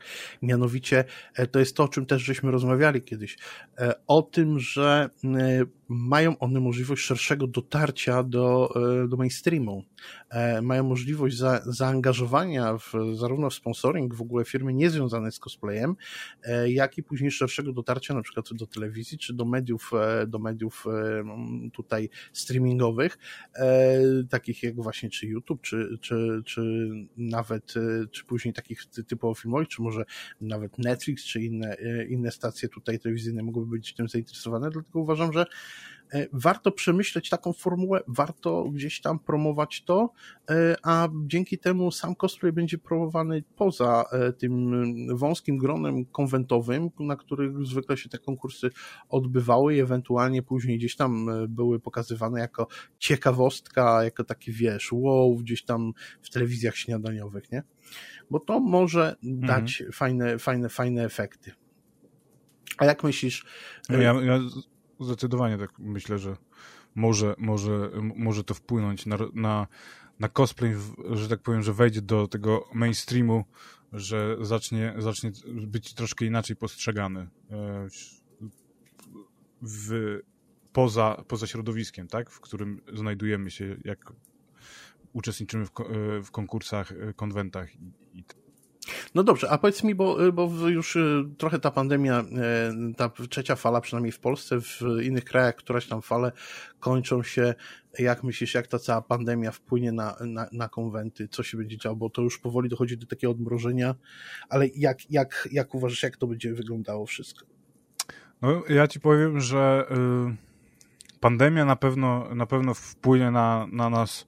mianowicie 0.42 1.04
e, 1.34 1.46
to 1.46 1.58
jest 1.58 1.76
to, 1.76 1.84
o 1.84 1.88
czym 1.88 2.06
też 2.06 2.22
żeśmy 2.22 2.50
rozmawiali 2.50 3.02
kiedyś, 3.02 3.36
o 4.06 4.22
tym, 4.22 4.58
że 4.58 5.10
mają 5.94 6.38
one 6.38 6.60
możliwość 6.60 7.04
szerszego 7.04 7.46
dotarcia 7.46 8.22
do, 8.22 8.74
do 9.08 9.16
mainstreamu. 9.16 9.84
Mają 10.62 10.84
możliwość 10.84 11.36
za, 11.36 11.62
zaangażowania 11.66 12.78
w, 12.78 12.92
zarówno 13.14 13.50
w 13.50 13.54
sponsoring 13.54 14.14
w 14.14 14.20
ogóle 14.20 14.44
firmy 14.44 14.74
niezwiązane 14.74 15.32
z 15.32 15.38
cosplayem, 15.38 15.96
jak 16.66 16.98
i 16.98 17.02
później 17.02 17.30
szerszego 17.30 17.72
dotarcia 17.72 18.14
na 18.14 18.22
przykład 18.22 18.46
do 18.52 18.66
telewizji, 18.66 19.18
czy 19.18 19.34
do 19.34 19.44
mediów, 19.44 19.90
do 20.26 20.38
mediów 20.38 20.84
tutaj 21.72 22.10
streamingowych, 22.32 23.18
takich 24.30 24.62
jak 24.62 24.74
właśnie 24.76 25.10
czy 25.10 25.26
YouTube, 25.26 25.62
czy, 25.62 25.98
czy, 26.00 26.42
czy 26.44 26.90
nawet, 27.16 27.74
e, 27.76 28.06
czy 28.06 28.24
później 28.24 28.54
takich 28.54 28.86
typowo 28.86 29.34
filmowych, 29.34 29.68
czy 29.68 29.82
może 29.82 30.04
nawet 30.40 30.78
Netflix, 30.78 31.24
czy 31.24 31.42
inne, 31.42 31.76
e, 31.78 32.06
inne 32.06 32.30
stacje 32.30 32.68
tutaj 32.68 32.98
telewizyjne 32.98 33.42
mogłyby 33.42 33.70
być 33.70 33.94
tym 33.94 34.08
zainteresowane, 34.08 34.70
dlatego 34.70 35.00
uważam, 35.00 35.32
że 35.32 35.44
E, 35.44 35.83
warto 36.32 36.72
przemyśleć 36.72 37.28
taką 37.28 37.52
formułę, 37.52 38.00
warto 38.08 38.64
gdzieś 38.64 39.00
tam 39.00 39.18
promować 39.18 39.84
to, 39.84 40.12
e, 40.50 40.76
a 40.82 41.08
dzięki 41.26 41.58
temu 41.58 41.90
sam 41.90 42.14
cosplay 42.14 42.52
będzie 42.52 42.78
promowany 42.78 43.44
poza 43.56 44.04
e, 44.12 44.32
tym 44.32 45.16
wąskim 45.16 45.58
gronem 45.58 46.04
konwentowym, 46.04 46.90
na 47.00 47.16
których 47.16 47.66
zwykle 47.66 47.96
się 47.96 48.08
te 48.08 48.18
konkursy 48.18 48.70
odbywały 49.08 49.74
i 49.74 49.80
ewentualnie 49.80 50.42
później 50.42 50.78
gdzieś 50.78 50.96
tam 50.96 51.30
były 51.48 51.80
pokazywane 51.80 52.40
jako 52.40 52.66
ciekawostka, 52.98 54.04
jako 54.04 54.24
taki 54.24 54.52
wiesz, 54.52 54.92
wow, 54.92 55.36
gdzieś 55.36 55.64
tam 55.64 55.92
w 56.22 56.30
telewizjach 56.30 56.76
śniadaniowych, 56.76 57.52
nie? 57.52 57.62
Bo 58.30 58.40
to 58.40 58.60
może 58.60 59.16
mhm. 59.24 59.46
dać 59.46 59.82
fajne, 59.92 60.38
fajne, 60.38 60.68
fajne 60.68 61.04
efekty. 61.04 61.52
A 62.78 62.84
jak 62.84 63.04
myślisz? 63.04 63.44
Ja, 63.88 63.98
ja 63.98 64.40
zdecydowanie 65.04 65.58
tak 65.58 65.78
myślę, 65.78 66.18
że 66.18 66.36
może, 66.94 67.34
może, 67.38 67.90
może 68.16 68.44
to 68.44 68.54
wpłynąć 68.54 69.06
na, 69.06 69.16
na, 69.34 69.66
na 70.20 70.28
cosplay, 70.28 70.74
że 71.10 71.28
tak 71.28 71.40
powiem, 71.40 71.62
że 71.62 71.72
wejdzie 71.72 72.02
do 72.02 72.28
tego 72.28 72.68
mainstreamu, 72.74 73.44
że 73.92 74.36
zacznie, 74.40 74.94
zacznie 74.98 75.32
być 75.46 75.94
troszkę 75.94 76.24
inaczej 76.24 76.56
postrzegany 76.56 77.20
e, 77.20 77.86
w, 79.62 80.18
poza, 80.72 81.24
poza 81.28 81.46
środowiskiem, 81.46 82.08
tak? 82.08 82.30
w 82.30 82.40
którym 82.40 82.80
znajdujemy 82.92 83.50
się, 83.50 83.76
jak 83.84 84.12
uczestniczymy 85.12 85.66
w, 85.66 85.70
e, 85.80 86.22
w 86.22 86.30
konkursach, 86.30 86.92
e, 86.92 87.12
konwentach 87.12 87.74
i, 87.76 87.92
i 88.12 88.24
no 89.14 89.22
dobrze, 89.22 89.50
a 89.50 89.58
powiedz 89.58 89.82
mi, 89.82 89.94
bo, 89.94 90.32
bo 90.32 90.68
już 90.68 90.96
y, 90.96 91.24
trochę 91.38 91.58
ta 91.58 91.70
pandemia, 91.70 92.20
y, 92.20 92.94
ta 92.94 93.10
trzecia 93.30 93.56
fala, 93.56 93.80
przynajmniej 93.80 94.12
w 94.12 94.18
Polsce, 94.18 94.60
w 94.60 94.80
innych 95.02 95.24
krajach, 95.24 95.56
któraś 95.56 95.86
tam 95.86 96.02
fale 96.02 96.32
kończą 96.80 97.22
się. 97.22 97.54
Jak 97.98 98.24
myślisz, 98.24 98.54
jak 98.54 98.66
ta 98.66 98.78
cała 98.78 99.02
pandemia 99.02 99.50
wpłynie 99.50 99.92
na, 99.92 100.16
na, 100.20 100.48
na 100.52 100.68
konwenty? 100.68 101.28
Co 101.28 101.42
się 101.42 101.58
będzie 101.58 101.78
działo? 101.78 101.96
Bo 101.96 102.10
to 102.10 102.22
już 102.22 102.38
powoli 102.38 102.68
dochodzi 102.68 102.96
do 102.96 103.06
takiego 103.06 103.30
odmrożenia, 103.30 103.94
ale 104.48 104.66
jak, 104.66 105.10
jak, 105.10 105.48
jak 105.52 105.74
uważasz, 105.74 106.02
jak 106.02 106.16
to 106.16 106.26
będzie 106.26 106.54
wyglądało 106.54 107.06
wszystko? 107.06 107.46
No, 108.42 108.62
ja 108.68 108.88
ci 108.88 109.00
powiem, 109.00 109.40
że 109.40 109.86
y, 109.90 111.20
pandemia 111.20 111.64
na 111.64 111.76
pewno, 111.76 112.34
na 112.34 112.46
pewno 112.46 112.74
wpłynie 112.74 113.30
na, 113.30 113.66
na 113.72 113.90
nas 113.90 114.26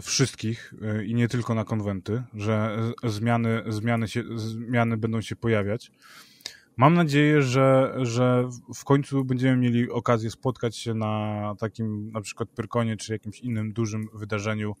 wszystkich 0.00 0.74
e, 0.82 1.04
i 1.04 1.14
nie 1.14 1.28
tylko 1.28 1.54
na 1.54 1.64
konwenty, 1.64 2.22
że 2.34 2.78
zmiany, 3.04 3.62
zmiany, 3.68 4.08
się, 4.08 4.22
zmiany 4.36 4.96
będą 4.96 5.20
się 5.20 5.36
pojawiać. 5.36 5.90
Mam 6.76 6.94
nadzieję, 6.94 7.42
że, 7.42 7.94
że 8.02 8.48
w 8.74 8.84
końcu 8.84 9.24
będziemy 9.24 9.56
mieli 9.56 9.90
okazję 9.90 10.30
spotkać 10.30 10.76
się 10.76 10.94
na 10.94 11.54
takim 11.58 12.10
na 12.12 12.20
przykład 12.20 12.48
Pyrkonie 12.48 12.96
czy 12.96 13.12
jakimś 13.12 13.40
innym 13.40 13.72
dużym 13.72 14.08
wydarzeniu, 14.14 14.74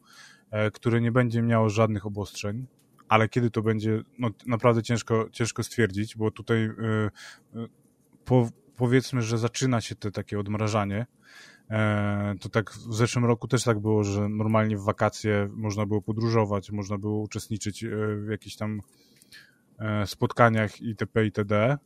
e, 0.50 0.70
które 0.70 1.00
nie 1.00 1.12
będzie 1.12 1.42
miało 1.42 1.68
żadnych 1.68 2.06
obostrzeń, 2.06 2.66
ale 3.08 3.28
kiedy 3.28 3.50
to 3.50 3.62
będzie, 3.62 4.02
no 4.18 4.30
naprawdę 4.46 4.82
ciężko, 4.82 5.28
ciężko 5.32 5.62
stwierdzić, 5.62 6.16
bo 6.16 6.30
tutaj 6.30 6.70
po, 8.24 8.48
powiedzmy, 8.76 9.22
że 9.22 9.38
zaczyna 9.38 9.80
się 9.80 9.94
te 9.94 10.10
takie 10.10 10.40
odmrażanie, 10.40 11.06
E, 11.57 11.57
to 12.40 12.48
tak 12.48 12.70
w 12.70 12.94
zeszłym 12.94 13.24
roku 13.24 13.48
też 13.48 13.64
tak 13.64 13.78
było, 13.78 14.04
że 14.04 14.28
normalnie 14.28 14.76
w 14.76 14.84
wakacje 14.84 15.48
można 15.52 15.86
było 15.86 16.02
podróżować, 16.02 16.70
można 16.70 16.98
było 16.98 17.20
uczestniczyć 17.20 17.84
e, 17.84 17.88
w 18.16 18.28
jakichś 18.30 18.56
tam 18.56 18.80
e, 19.78 20.06
spotkaniach 20.06 20.80
itp. 20.80 21.24
itd. 21.24 21.78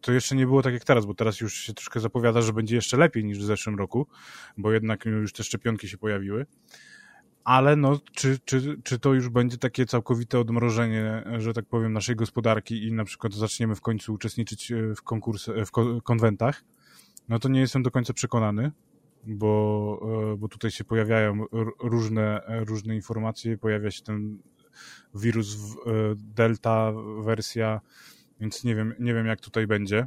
To 0.00 0.12
jeszcze 0.12 0.36
nie 0.36 0.46
było 0.46 0.62
tak 0.62 0.72
jak 0.72 0.84
teraz, 0.84 1.06
bo 1.06 1.14
teraz 1.14 1.40
już 1.40 1.54
się 1.54 1.74
troszkę 1.74 2.00
zapowiada, 2.00 2.40
że 2.42 2.52
będzie 2.52 2.76
jeszcze 2.76 2.96
lepiej 2.96 3.24
niż 3.24 3.38
w 3.38 3.44
zeszłym 3.44 3.76
roku, 3.76 4.06
bo 4.56 4.72
jednak 4.72 5.04
już 5.04 5.32
te 5.32 5.44
szczepionki 5.44 5.88
się 5.88 5.98
pojawiły. 5.98 6.46
Ale 7.44 7.76
no, 7.76 8.00
czy, 8.12 8.38
czy, 8.44 8.76
czy 8.84 8.98
to 8.98 9.14
już 9.14 9.28
będzie 9.28 9.58
takie 9.58 9.86
całkowite 9.86 10.38
odmrożenie, 10.38 11.24
że 11.38 11.52
tak 11.52 11.66
powiem, 11.66 11.92
naszej 11.92 12.16
gospodarki 12.16 12.86
i 12.86 12.92
na 12.92 13.04
przykład 13.04 13.34
zaczniemy 13.34 13.74
w 13.74 13.80
końcu 13.80 14.14
uczestniczyć 14.14 14.72
w 14.96 15.02
konkursach, 15.02 15.54
w 15.66 16.02
konwentach, 16.02 16.64
no 17.28 17.38
to 17.38 17.48
nie 17.48 17.60
jestem 17.60 17.82
do 17.82 17.90
końca 17.90 18.12
przekonany, 18.12 18.72
bo, 19.26 20.32
e, 20.32 20.36
bo 20.36 20.48
tutaj 20.48 20.70
się 20.70 20.84
pojawiają 20.84 21.44
różne, 21.82 22.40
różne 22.48 22.94
informacje, 22.94 23.58
pojawia 23.58 23.90
się 23.90 24.02
ten 24.02 24.38
wirus 25.14 25.56
e, 25.56 25.90
delta 26.16 26.92
wersja, 27.24 27.80
więc 28.40 28.64
nie 28.64 28.74
wiem, 28.74 28.94
nie 28.98 29.14
wiem 29.14 29.26
jak 29.26 29.40
tutaj 29.40 29.66
będzie. 29.66 30.06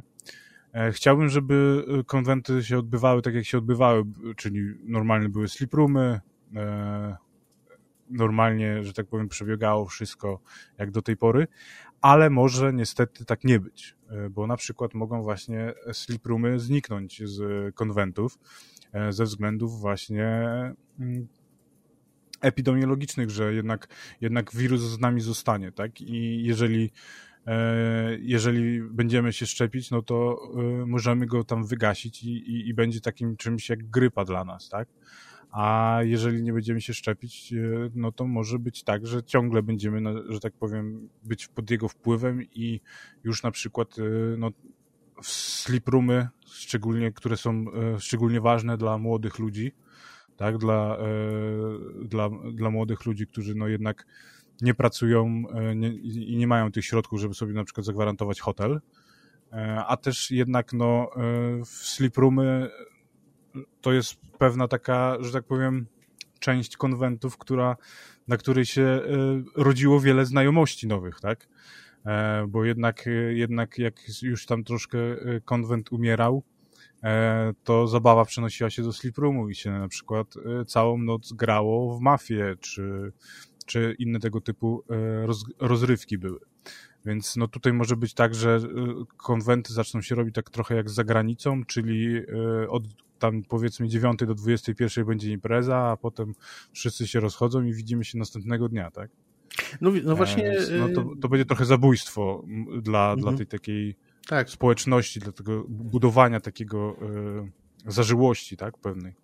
E, 0.72 0.92
chciałbym, 0.92 1.28
żeby 1.28 1.84
konwenty 2.06 2.64
się 2.64 2.78
odbywały 2.78 3.22
tak, 3.22 3.34
jak 3.34 3.44
się 3.44 3.58
odbywały, 3.58 4.04
czyli 4.36 4.74
normalnie 4.84 5.28
były 5.28 5.48
sleep 5.48 5.74
roomy, 5.74 6.20
normalnie, 8.10 8.84
że 8.84 8.92
tak 8.92 9.06
powiem, 9.06 9.28
przebiegało 9.28 9.86
wszystko 9.86 10.40
jak 10.78 10.90
do 10.90 11.02
tej 11.02 11.16
pory, 11.16 11.46
ale 12.02 12.30
może 12.30 12.72
niestety 12.72 13.24
tak 13.24 13.44
nie 13.44 13.60
być, 13.60 13.96
e, 14.10 14.30
bo 14.30 14.46
na 14.46 14.56
przykład 14.56 14.94
mogą 14.94 15.22
właśnie 15.22 15.72
sleep 15.92 16.26
roomy 16.26 16.60
zniknąć 16.60 17.22
z 17.24 17.74
konwentów 17.74 18.38
e, 18.92 19.12
ze 19.12 19.24
względów 19.24 19.80
właśnie 19.80 20.24
mm, 21.00 21.28
epidemiologicznych, 22.40 23.30
że 23.30 23.54
jednak, 23.54 23.88
jednak 24.20 24.56
wirus 24.56 24.80
z 24.80 25.00
nami 25.00 25.20
zostanie, 25.20 25.72
tak? 25.72 26.00
I 26.00 26.42
jeżeli 26.44 26.90
e, 27.46 28.18
jeżeli 28.20 28.82
będziemy 28.82 29.32
się 29.32 29.46
szczepić, 29.46 29.90
no 29.90 30.02
to 30.02 30.38
możemy 30.86 31.26
go 31.26 31.44
tam 31.44 31.66
wygasić 31.66 32.22
i, 32.22 32.30
i, 32.30 32.68
i 32.68 32.74
będzie 32.74 33.00
takim 33.00 33.36
czymś 33.36 33.68
jak 33.68 33.90
grypa 33.90 34.24
dla 34.24 34.44
nas, 34.44 34.68
tak? 34.68 34.88
A 35.52 35.98
jeżeli 36.02 36.42
nie 36.42 36.52
będziemy 36.52 36.80
się 36.80 36.94
szczepić, 36.94 37.52
e, 37.52 37.56
no 37.94 38.12
to 38.12 38.26
może 38.26 38.58
być 38.58 38.82
tak, 38.84 39.06
że 39.06 39.22
ciągle 39.22 39.62
będziemy, 39.62 40.14
że 40.28 40.40
tak 40.40 40.52
powiem, 40.52 41.08
być 41.22 41.48
pod 41.48 41.70
jego 41.70 41.88
wpływem 41.88 42.42
i 42.42 42.80
już 43.24 43.42
na 43.42 43.50
przykład 43.50 43.98
e, 43.98 44.02
no, 44.36 44.50
sleep 45.22 45.88
roomy, 45.88 46.28
szczególnie, 46.46 47.12
które 47.12 47.36
są 47.36 47.64
e, 47.74 48.00
szczególnie 48.00 48.40
ważne 48.40 48.76
dla 48.76 48.98
młodych 48.98 49.38
ludzi, 49.38 49.72
tak, 50.36 50.58
dla, 50.58 50.98
dla, 52.04 52.30
dla 52.52 52.70
młodych 52.70 53.06
ludzi, 53.06 53.26
którzy 53.26 53.54
no 53.54 53.68
jednak 53.68 54.06
nie 54.60 54.74
pracują 54.74 55.42
nie, 55.76 55.88
i 55.94 56.36
nie 56.36 56.46
mają 56.46 56.72
tych 56.72 56.84
środków, 56.84 57.20
żeby 57.20 57.34
sobie 57.34 57.52
na 57.52 57.64
przykład 57.64 57.86
zagwarantować 57.86 58.40
hotel, 58.40 58.80
a 59.86 59.96
też 59.96 60.30
jednak 60.30 60.72
no, 60.72 61.10
w 61.64 61.68
sleep 61.68 62.16
roomy 62.16 62.70
to 63.80 63.92
jest 63.92 64.20
pewna 64.38 64.68
taka, 64.68 65.16
że 65.20 65.32
tak 65.32 65.44
powiem, 65.44 65.86
część 66.38 66.76
konwentów, 66.76 67.38
która, 67.38 67.76
na 68.28 68.36
której 68.36 68.66
się 68.66 69.00
rodziło 69.56 70.00
wiele 70.00 70.26
znajomości 70.26 70.86
nowych, 70.86 71.20
tak? 71.20 71.48
Bo 72.48 72.64
jednak, 72.64 73.08
jednak 73.30 73.78
jak 73.78 74.22
już 74.22 74.46
tam 74.46 74.64
troszkę 74.64 74.98
konwent 75.44 75.92
umierał, 75.92 76.42
to 77.64 77.86
zabawa 77.88 78.24
przenosiła 78.24 78.70
się 78.70 78.82
do 78.82 78.92
sleep 78.92 79.18
roomu 79.18 79.48
i 79.48 79.54
się 79.54 79.70
na 79.70 79.88
przykład 79.88 80.34
całą 80.66 80.98
noc 80.98 81.32
grało 81.32 81.98
w 81.98 82.00
mafię, 82.00 82.56
czy, 82.60 83.12
czy 83.66 83.96
inne 83.98 84.20
tego 84.20 84.40
typu 84.40 84.84
roz, 85.24 85.44
rozrywki 85.58 86.18
były. 86.18 86.40
Więc 87.06 87.36
no 87.36 87.48
tutaj 87.48 87.72
może 87.72 87.96
być 87.96 88.14
tak, 88.14 88.34
że 88.34 88.60
konwenty 89.16 89.72
zaczną 89.72 90.02
się 90.02 90.14
robić 90.14 90.34
tak 90.34 90.50
trochę 90.50 90.74
jak 90.74 90.90
za 90.90 91.04
granicą, 91.04 91.64
czyli 91.64 92.20
od 92.68 92.82
tam 93.18 93.42
powiedzmy 93.42 93.88
9 93.88 94.18
do 94.26 94.34
21 94.34 95.04
będzie 95.04 95.32
impreza, 95.32 95.76
a 95.76 95.96
potem 95.96 96.34
wszyscy 96.72 97.06
się 97.06 97.20
rozchodzą 97.20 97.62
i 97.62 97.72
widzimy 97.72 98.04
się 98.04 98.18
następnego 98.18 98.68
dnia, 98.68 98.90
tak? 98.90 99.10
No, 99.80 99.90
no 100.04 100.16
właśnie. 100.16 100.54
no 100.78 100.88
to, 100.88 101.10
to 101.20 101.28
będzie 101.28 101.44
trochę 101.44 101.64
zabójstwo 101.64 102.44
dla, 102.82 103.12
mhm. 103.12 103.20
dla 103.20 103.32
tej 103.32 103.46
takiej 103.46 103.96
tak. 104.26 104.50
społeczności, 104.50 105.20
dla 105.20 105.32
tego 105.32 105.64
budowania 105.68 106.40
takiego 106.40 106.96
y, 107.86 107.92
zażyłości, 107.92 108.56
tak, 108.56 108.78
pewnej. 108.78 109.14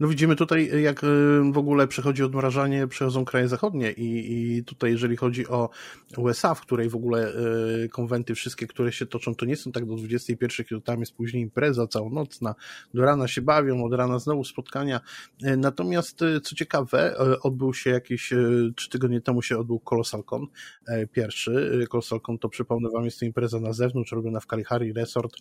No 0.00 0.08
widzimy 0.08 0.36
tutaj, 0.36 0.82
jak 0.82 1.04
y, 1.04 1.06
w 1.52 1.58
ogóle 1.58 1.86
przechodzi 1.86 2.22
odmrażanie, 2.22 2.86
przechodzą 2.86 3.24
kraje 3.24 3.48
zachodnie 3.48 3.92
i, 3.92 4.32
i 4.32 4.64
tutaj, 4.64 4.90
jeżeli 4.90 5.16
chodzi 5.16 5.48
o 5.48 5.70
USA, 6.16 6.54
w 6.54 6.60
której 6.60 6.88
w 6.88 6.96
ogóle 6.96 7.32
y, 7.84 7.88
konwenty 7.88 8.34
wszystkie, 8.34 8.66
które 8.66 8.92
się 8.92 9.06
toczą, 9.06 9.34
to 9.34 9.46
nie 9.46 9.56
są 9.56 9.72
tak 9.72 9.86
do 9.86 9.94
21, 9.94 10.66
kiedy 10.66 10.80
tam 10.80 11.00
jest 11.00 11.14
później 11.14 11.42
impreza 11.42 11.86
całonocna, 11.86 12.54
do 12.94 13.04
rana 13.04 13.28
się 13.28 13.42
bawią, 13.42 13.84
od 13.84 13.92
rana 13.92 14.18
znowu 14.18 14.44
spotkania. 14.44 15.00
Y, 15.44 15.56
natomiast, 15.56 16.20
co 16.42 16.54
ciekawe, 16.54 17.16
odbył 17.42 17.74
się 17.74 17.90
jakieś 17.90 18.32
trzy 18.76 18.90
tygodnie 18.90 19.20
temu 19.20 19.42
się 19.42 19.58
odbył 19.58 19.80
Colossal 19.80 20.24
Con, 20.24 20.46
pierwszy. 21.12 21.86
Colossal 21.90 22.20
Con 22.20 22.38
to 22.38 22.48
przypomnę 22.48 22.88
wam, 22.90 23.04
jest 23.04 23.18
to 23.18 23.24
impreza 23.24 23.60
na 23.60 23.72
zewnątrz, 23.72 24.12
robiona 24.12 24.40
w 24.40 24.46
Kalihari 24.46 24.92
Resort. 24.92 25.36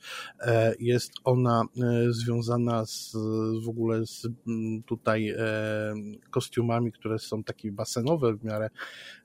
Jest 0.80 1.12
ona 1.24 1.64
związana 2.10 2.86
z, 2.86 3.12
w 3.66 3.70
ogóle 3.70 4.06
z 4.06 4.13
Mm, 4.48 4.84
tutaj 4.84 5.30
e, 5.30 5.94
kostiumami, 6.30 6.92
które 6.92 7.20
są 7.20 7.44
takie 7.44 7.72
basenowe 7.72 8.34
w 8.34 8.44
miarę. 8.44 8.70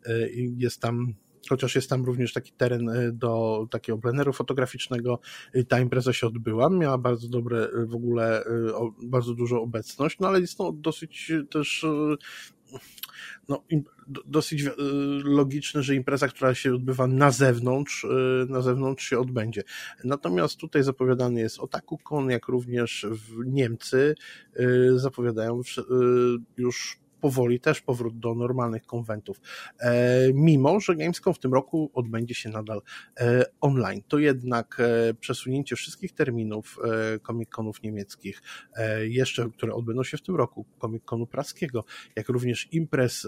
E, 0.06 0.28
jest 0.56 0.80
tam 0.80 1.14
chociaż 1.48 1.74
jest 1.74 1.90
tam 1.90 2.04
również 2.04 2.32
taki 2.32 2.52
teren 2.52 2.88
e, 2.88 3.12
do 3.12 3.66
takiego 3.70 3.98
pleneru 3.98 4.32
fotograficznego. 4.32 5.20
Ta 5.68 5.80
impreza 5.80 6.12
się 6.12 6.26
odbyła, 6.26 6.70
miała 6.70 6.98
bardzo 6.98 7.28
dobre 7.28 7.68
w 7.86 7.94
ogóle, 7.94 8.44
bardzo 9.02 9.34
dużą 9.34 9.62
obecność, 9.62 10.18
no 10.20 10.28
ale 10.28 10.40
jest 10.40 10.58
to 10.58 10.72
dosyć 10.72 11.32
też 11.50 11.86
no, 13.48 13.64
dosyć 14.26 14.62
e, 14.62 14.72
logiczne, 15.24 15.82
że 15.82 15.94
impreza, 15.94 16.28
która 16.28 16.54
się 16.54 16.74
odbywa 16.74 17.06
na 17.06 17.30
zewnątrz, 17.30 18.04
e, 18.04 18.08
na 18.48 18.62
zewnątrz 18.62 19.08
się 19.08 19.18
odbędzie. 19.18 19.62
Natomiast 20.04 20.56
tutaj 20.56 20.82
zapowiadany 20.82 21.40
jest 21.40 21.58
Otakukon, 21.58 22.30
jak 22.30 22.48
również 22.48 23.06
w 23.10 23.46
Niemcy 23.46 24.14
e, 24.56 24.64
zapowiadają 24.98 25.60
już 26.56 26.98
powoli 27.20 27.60
też 27.60 27.80
powrót 27.80 28.18
do 28.18 28.34
normalnych 28.34 28.86
konwentów. 28.86 29.40
E, 29.80 30.32
mimo, 30.34 30.80
że 30.80 30.96
Gamescom 30.96 31.34
w 31.34 31.38
tym 31.38 31.54
roku 31.54 31.90
odbędzie 31.94 32.34
się 32.34 32.48
nadal 32.48 32.82
e, 33.20 33.44
online, 33.60 34.02
to 34.08 34.18
jednak 34.18 34.80
e, 34.80 35.14
przesunięcie 35.14 35.76
wszystkich 35.76 36.12
terminów 36.12 36.78
Comic-Conów 37.22 37.82
niemieckich, 37.82 38.42
jeszcze, 39.02 39.50
które 39.50 39.74
odbędą 39.74 40.04
się 40.04 40.16
w 40.16 40.22
tym 40.22 40.36
roku, 40.36 40.66
Comic-Conu 40.80 41.26
praskiego, 41.26 41.84
jak 42.16 42.28
również 42.28 42.68
imprez, 42.72 43.26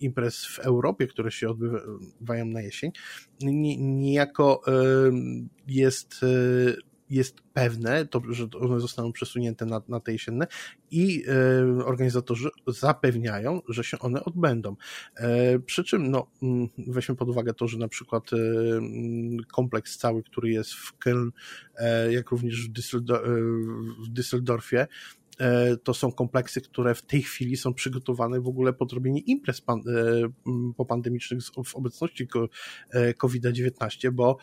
imprez 0.00 0.46
w 0.46 0.58
Europie, 0.58 1.06
które 1.06 1.30
się 1.30 1.48
odbywają 1.50 2.44
na 2.44 2.60
jesień, 2.60 2.92
niejako 3.78 4.62
jest 5.68 6.24
jest 7.12 7.42
pewne, 7.52 8.06
to, 8.06 8.22
że 8.28 8.46
one 8.60 8.80
zostaną 8.80 9.12
przesunięte 9.12 9.66
na, 9.66 9.82
na 9.88 10.00
te 10.00 10.12
jesienne 10.12 10.46
i 10.90 11.24
e, 11.28 11.84
organizatorzy 11.84 12.48
zapewniają, 12.66 13.60
że 13.68 13.84
się 13.84 13.98
one 13.98 14.24
odbędą. 14.24 14.76
E, 15.16 15.58
przy 15.58 15.84
czym, 15.84 16.10
no, 16.10 16.26
mm, 16.42 16.68
weźmy 16.78 17.16
pod 17.16 17.28
uwagę 17.28 17.54
to, 17.54 17.68
że 17.68 17.78
na 17.78 17.88
przykład 17.88 18.32
e, 18.32 18.36
mm, 18.36 19.36
kompleks 19.52 19.98
cały, 19.98 20.22
który 20.22 20.50
jest 20.50 20.72
w 20.72 20.98
Köln, 20.98 21.30
e, 21.76 22.12
jak 22.12 22.30
również 22.30 22.68
w, 22.68 22.72
Düsseldorf, 22.72 23.24
e, 23.24 23.30
w 24.04 24.12
Düsseldorfie, 24.12 24.86
to 25.84 25.94
są 25.94 26.12
kompleksy, 26.12 26.60
które 26.60 26.94
w 26.94 27.02
tej 27.02 27.22
chwili 27.22 27.56
są 27.56 27.74
przygotowane 27.74 28.40
w 28.40 28.48
ogóle 28.48 28.72
pod 28.72 28.92
robienie 28.92 29.20
imprez 29.20 29.60
pan, 29.60 29.78
e, 29.78 30.72
popandemicznych 30.76 31.42
w 31.64 31.76
obecności 31.76 32.28
e, 32.90 33.14
COVID-19, 33.14 34.10
bo 34.10 34.36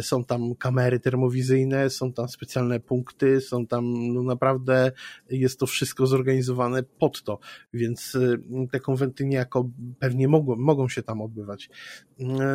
są 0.00 0.24
tam 0.24 0.54
kamery 0.54 1.00
termowizyjne, 1.00 1.90
są 1.90 2.12
tam 2.12 2.28
specjalne 2.28 2.80
punkty, 2.80 3.40
są 3.40 3.66
tam 3.66 4.12
no 4.14 4.22
naprawdę 4.22 4.92
jest 5.30 5.60
to 5.60 5.66
wszystko 5.66 6.06
zorganizowane 6.06 6.82
pod 6.82 7.22
to, 7.22 7.38
więc 7.72 8.18
te 8.70 8.80
konwenty 8.80 9.26
niejako 9.26 9.70
pewnie 9.98 10.28
mogą, 10.28 10.56
mogą 10.56 10.88
się 10.88 11.02
tam 11.02 11.20
odbywać. 11.20 11.70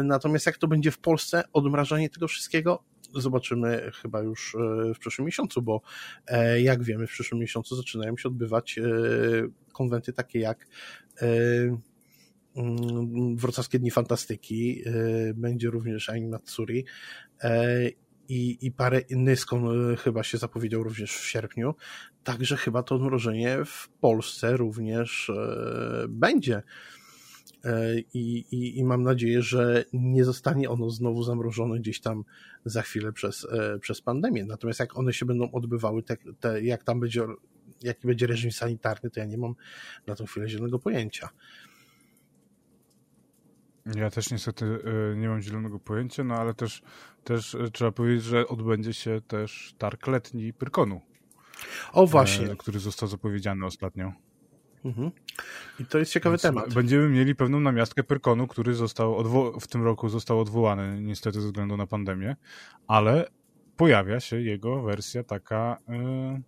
Natomiast 0.03 0.45
jak 0.45 0.57
to 0.57 0.67
będzie 0.67 0.91
w 0.91 0.99
Polsce, 0.99 1.43
odmrażanie 1.53 2.09
tego 2.09 2.27
wszystkiego, 2.27 2.83
zobaczymy 3.13 3.91
chyba 4.01 4.21
już 4.21 4.55
e, 4.55 4.93
w 4.93 4.99
przyszłym 4.99 5.25
miesiącu, 5.25 5.61
bo 5.61 5.81
e, 6.27 6.61
jak 6.61 6.83
wiemy, 6.83 7.07
w 7.07 7.11
przyszłym 7.11 7.41
miesiącu 7.41 7.75
zaczynają 7.75 8.17
się 8.17 8.29
odbywać 8.29 8.77
e, 8.77 8.83
konwenty 9.73 10.13
takie 10.13 10.39
jak 10.39 10.67
mm, 11.21 11.81
Wrocławskie 13.37 13.79
Dni 13.79 13.91
Fantastyki, 13.91 14.83
będzie 15.35 15.69
również 15.69 16.09
Animatsuri 16.09 16.85
i, 18.29 18.57
i 18.61 18.71
parę 18.71 18.99
innych 18.99 19.39
chyba 20.03 20.23
się 20.23 20.37
zapowiedział 20.37 20.83
również 20.83 21.13
w 21.13 21.25
sierpniu, 21.25 21.75
także 22.23 22.57
chyba 22.57 22.83
to 22.83 22.95
odmrożenie 22.95 23.57
w 23.65 23.89
Polsce 23.89 24.57
również 24.57 25.31
będzie. 26.09 26.63
E, 27.65 27.99
I, 28.13 28.45
i, 28.51 28.79
i 28.79 28.83
mam 28.83 29.03
nadzieję, 29.03 29.41
że 29.41 29.85
nie 29.93 30.25
zostanie 30.25 30.69
ono 30.69 30.89
znowu 30.89 31.23
zamrożone 31.23 31.79
gdzieś 31.79 32.01
tam 32.01 32.23
za 32.65 32.81
chwilę 32.81 33.13
przez, 33.13 33.47
e, 33.51 33.79
przez 33.79 34.01
pandemię. 34.01 34.45
Natomiast 34.45 34.79
jak 34.79 34.97
one 34.97 35.13
się 35.13 35.25
będą 35.25 35.51
odbywały, 35.51 36.03
te, 36.03 36.17
te, 36.39 36.63
jak 36.63 36.83
tam 36.83 36.99
będzie, 36.99 37.25
jaki 37.81 38.07
będzie 38.07 38.27
reżim 38.27 38.51
sanitarny, 38.51 39.09
to 39.09 39.19
ja 39.19 39.25
nie 39.25 39.37
mam 39.37 39.55
na 40.07 40.15
tą 40.15 40.25
chwilę 40.25 40.49
zielonego 40.49 40.79
pojęcia. 40.79 41.29
Ja 43.95 44.09
też 44.09 44.31
niestety 44.31 44.65
e, 44.65 45.17
nie 45.17 45.29
mam 45.29 45.41
zielonego 45.41 45.79
pojęcia, 45.79 46.23
no 46.23 46.35
ale 46.35 46.53
też, 46.53 46.81
też 47.23 47.57
trzeba 47.73 47.91
powiedzieć, 47.91 48.23
że 48.23 48.47
odbędzie 48.47 48.93
się 48.93 49.21
też 49.27 49.75
targ 49.77 50.07
letni 50.07 50.53
Pyrkonu. 50.53 51.01
O 51.93 52.07
właśnie. 52.07 52.55
Który 52.55 52.79
został 52.79 53.09
zapowiedziany 53.09 53.65
ostatnio. 53.65 54.13
Mhm. 54.85 55.11
I 55.79 55.85
to 55.85 55.97
jest 55.97 56.11
ciekawy 56.11 56.33
Więc 56.33 56.41
temat. 56.41 56.73
Będziemy 56.73 57.09
mieli 57.09 57.35
pewną 57.35 57.59
namiastkę 57.59 58.03
Pyrkonu, 58.03 58.47
który 58.47 58.73
został 58.73 59.23
w 59.59 59.67
tym 59.67 59.83
roku 59.83 60.09
został 60.09 60.39
odwołany 60.39 61.01
niestety 61.01 61.41
ze 61.41 61.47
względu 61.47 61.77
na 61.77 61.87
pandemię, 61.87 62.35
ale 62.87 63.29
pojawia 63.77 64.19
się 64.19 64.41
jego 64.41 64.81
wersja 64.81 65.23
taka 65.23 65.77
yy, 65.87 66.41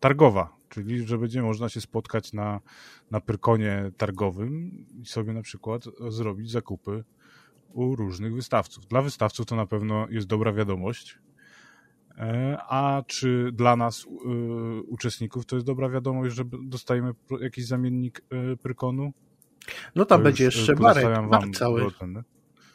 targowa, 0.00 0.56
czyli 0.68 1.06
że 1.06 1.18
będzie 1.18 1.42
można 1.42 1.68
się 1.68 1.80
spotkać 1.80 2.32
na, 2.32 2.60
na 3.10 3.20
Pyrkonie 3.20 3.90
targowym 3.96 4.70
i 5.02 5.06
sobie 5.06 5.32
na 5.32 5.42
przykład 5.42 5.84
zrobić 6.08 6.50
zakupy 6.50 7.04
u 7.72 7.96
różnych 7.96 8.34
wystawców. 8.34 8.86
Dla 8.86 9.02
wystawców 9.02 9.46
to 9.46 9.56
na 9.56 9.66
pewno 9.66 10.06
jest 10.10 10.26
dobra 10.26 10.52
wiadomość, 10.52 11.18
a 12.68 13.02
czy 13.06 13.50
dla 13.52 13.76
nas, 13.76 14.06
e, 14.06 14.08
uczestników, 14.82 15.46
to 15.46 15.56
jest 15.56 15.66
dobra 15.66 15.88
wiadomość, 15.88 16.34
że 16.34 16.44
dostajemy 16.62 17.12
jakiś 17.40 17.66
zamiennik 17.66 18.22
e, 18.30 18.56
Prykonu? 18.56 19.12
No 19.94 20.04
tam 20.04 20.18
to 20.18 20.24
będzie 20.24 20.44
jeszcze 20.44 20.74
barek, 20.74 21.28
bar 21.28 21.50
cały. 21.54 21.90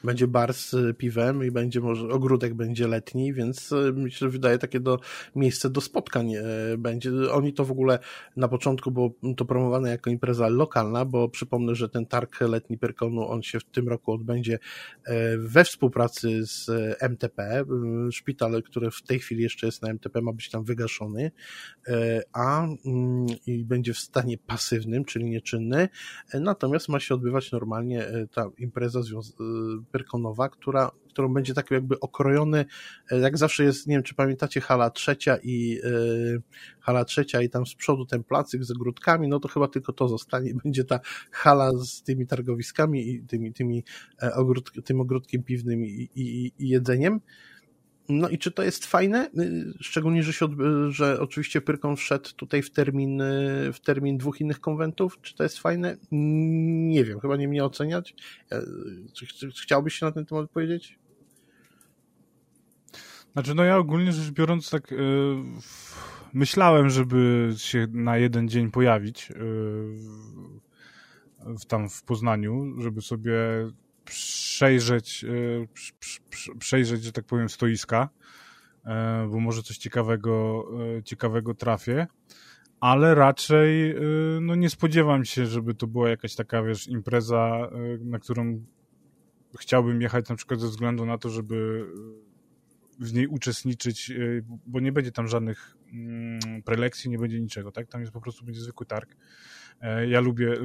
Będzie 0.03 0.27
bar 0.27 0.53
z 0.53 0.75
piwem 0.97 1.43
i 1.43 1.51
będzie 1.51 1.81
może, 1.81 2.09
ogródek 2.09 2.53
będzie 2.53 2.87
letni, 2.87 3.33
więc 3.33 3.71
e, 3.71 3.91
myślę, 3.93 4.27
że 4.27 4.29
wydaje 4.29 4.57
takie 4.57 4.79
do, 4.79 4.99
miejsce 5.35 5.69
do 5.69 5.81
spotkań 5.81 6.33
e, 6.33 6.43
będzie. 6.77 7.11
Oni 7.31 7.53
to 7.53 7.65
w 7.65 7.71
ogóle 7.71 7.99
na 8.35 8.47
początku 8.47 8.91
było 8.91 9.11
to 9.37 9.45
promowane 9.45 9.89
jako 9.89 10.09
impreza 10.09 10.47
lokalna, 10.47 11.05
bo 11.05 11.29
przypomnę, 11.29 11.75
że 11.75 11.89
ten 11.89 12.05
targ 12.05 12.41
letni 12.41 12.77
Perkonu, 12.77 13.27
on 13.27 13.41
się 13.41 13.59
w 13.59 13.63
tym 13.63 13.89
roku 13.89 14.11
odbędzie 14.11 14.59
e, 15.05 15.37
we 15.37 15.63
współpracy 15.63 16.45
z 16.45 16.69
MTP. 16.99 17.65
Szpital, 18.11 18.63
który 18.63 18.91
w 18.91 19.01
tej 19.01 19.19
chwili 19.19 19.43
jeszcze 19.43 19.65
jest 19.65 19.81
na 19.81 19.89
MTP, 19.89 20.21
ma 20.21 20.33
być 20.33 20.49
tam 20.49 20.63
wygaszony, 20.63 21.31
a 22.33 22.63
mm, 22.63 23.25
i 23.47 23.63
będzie 23.65 23.93
w 23.93 23.97
stanie 23.97 24.37
pasywnym, 24.37 25.05
czyli 25.05 25.25
nieczynny, 25.25 25.89
natomiast 26.33 26.89
ma 26.89 26.99
się 26.99 27.15
odbywać 27.15 27.51
normalnie 27.51 28.05
ta 28.33 28.49
impreza 28.57 29.03
Pyrkonowa, 29.91 30.49
która, 30.49 30.91
którą 31.09 31.33
będzie 31.33 31.53
tak 31.53 31.71
jakby 31.71 31.99
okrojony, 31.99 32.65
jak 33.11 33.37
zawsze 33.37 33.63
jest, 33.63 33.87
nie 33.87 33.95
wiem 33.95 34.03
czy 34.03 34.15
pamiętacie, 34.15 34.61
hala 34.61 34.89
trzecia 34.89 35.37
i 35.43 35.79
hala 36.79 37.05
trzecia 37.05 37.41
i 37.41 37.49
tam 37.49 37.65
z 37.65 37.75
przodu 37.75 38.05
ten 38.05 38.23
placyk 38.23 38.63
z 38.63 38.71
ogródkami, 38.71 39.27
no 39.27 39.39
to 39.39 39.47
chyba 39.47 39.67
tylko 39.67 39.93
to 39.93 40.07
zostanie, 40.07 40.53
będzie 40.63 40.83
ta 40.83 40.99
hala 41.31 41.71
z 41.71 42.03
tymi 42.03 42.27
targowiskami 42.27 43.09
i 43.09 43.21
tymi, 43.21 43.53
tymi 43.53 43.83
ogród, 44.35 44.71
tym 44.85 45.01
ogródkiem 45.01 45.43
piwnym 45.43 45.85
i, 45.85 46.09
i, 46.15 46.53
i 46.59 46.69
jedzeniem. 46.69 47.19
No 48.09 48.29
i 48.29 48.37
czy 48.37 48.51
to 48.51 48.63
jest 48.63 48.85
fajne? 48.85 49.29
Y, 49.39 49.73
szczególnie, 49.79 50.23
że, 50.23 50.33
się 50.33 50.47
że 50.89 51.19
oczywiście 51.19 51.61
Pyrkon 51.61 51.95
wszedł 51.95 52.29
tutaj 52.35 52.61
w 52.61 52.71
termin, 52.71 53.21
y, 53.21 53.73
w 53.73 53.79
termin 53.79 54.17
dwóch 54.17 54.41
innych 54.41 54.59
konwentów. 54.59 55.17
Czy 55.21 55.35
to 55.35 55.43
jest 55.43 55.59
fajne? 55.59 55.97
Nie 56.11 57.05
wiem, 57.05 57.19
chyba 57.19 57.37
nie 57.37 57.47
mnie 57.47 57.63
oceniać. 57.65 58.15
Czy 59.13 59.51
chciałbyś 59.61 59.93
się 59.93 60.05
na 60.05 60.11
ten 60.11 60.25
temat 60.25 60.49
powiedzieć? 60.49 60.99
Znaczy, 63.33 63.55
no 63.55 63.63
ja 63.63 63.77
ogólnie 63.77 64.11
rzecz 64.11 64.31
biorąc 64.31 64.69
tak 64.69 64.91
yy, 64.91 64.97
myślałem, 66.33 66.89
żeby 66.89 67.49
się 67.57 67.87
na 67.91 68.17
jeden 68.17 68.49
dzień 68.49 68.71
pojawić 68.71 69.29
yy, 69.29 69.35
w, 71.59 71.65
tam 71.67 71.89
w 71.89 72.03
Poznaniu, 72.03 72.81
żeby 72.81 73.01
sobie 73.01 73.33
przejrzeć, 74.09 75.25
e, 75.25 76.57
przejrzeć, 76.59 77.03
że 77.03 77.11
tak 77.11 77.25
powiem, 77.25 77.49
stoiska, 77.49 78.09
e, 78.85 79.27
bo 79.31 79.39
może 79.39 79.63
coś 79.63 79.77
ciekawego, 79.77 80.65
e, 80.97 81.03
ciekawego 81.03 81.53
trafię, 81.53 82.07
ale 82.79 83.15
raczej 83.15 83.95
no 84.41 84.55
nie 84.55 84.69
spodziewam 84.69 85.25
się, 85.25 85.45
żeby 85.45 85.75
to 85.75 85.87
była 85.87 86.09
jakaś 86.09 86.35
taka, 86.35 86.63
wiesz, 86.63 86.87
impreza, 86.87 87.69
na 87.99 88.19
którą 88.19 88.65
chciałbym 89.59 90.01
jechać 90.01 90.29
na 90.29 90.35
przykład 90.35 90.59
ze 90.59 90.67
względu 90.67 91.05
na 91.05 91.17
to, 91.17 91.29
żeby 91.29 91.85
w 92.99 93.13
niej 93.13 93.27
uczestniczyć, 93.27 94.11
bo 94.65 94.79
nie 94.79 94.91
będzie 94.91 95.11
tam 95.11 95.27
żadnych 95.27 95.77
mm, 95.93 96.63
prelekcji, 96.63 97.09
nie 97.09 97.17
będzie 97.17 97.39
niczego, 97.39 97.71
tak? 97.71 97.87
Tam 97.87 98.01
jest 98.01 98.13
po 98.13 98.21
prostu 98.21 98.45
będzie 98.45 98.61
zwykły 98.61 98.85
targ. 98.85 99.15
E, 99.81 100.07
ja 100.07 100.19
lubię, 100.19 100.55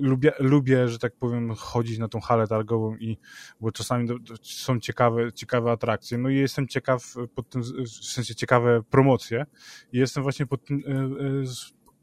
lubię, 0.00 0.32
lubię, 0.38 0.88
że 0.88 0.98
tak 0.98 1.16
powiem, 1.16 1.54
chodzić 1.54 1.98
na 1.98 2.08
tą 2.08 2.20
halę 2.20 2.46
targową 2.46 2.96
i 2.96 3.18
bo 3.60 3.72
czasami 3.72 4.08
są 4.42 4.80
ciekawe, 4.80 5.32
ciekawe 5.32 5.70
atrakcje. 5.70 6.18
No 6.18 6.28
i 6.28 6.36
jestem 6.36 6.68
ciekaw 6.68 7.14
pod 7.34 7.48
tym, 7.48 7.62
w 7.62 7.88
sensie 7.88 8.34
ciekawe 8.34 8.82
promocje 8.90 9.46
i 9.92 9.98
jestem 9.98 10.22
właśnie 10.22 10.46
pod 10.46 10.64
tym, 10.64 10.82
e, 10.86 10.90
e, 10.90 11.44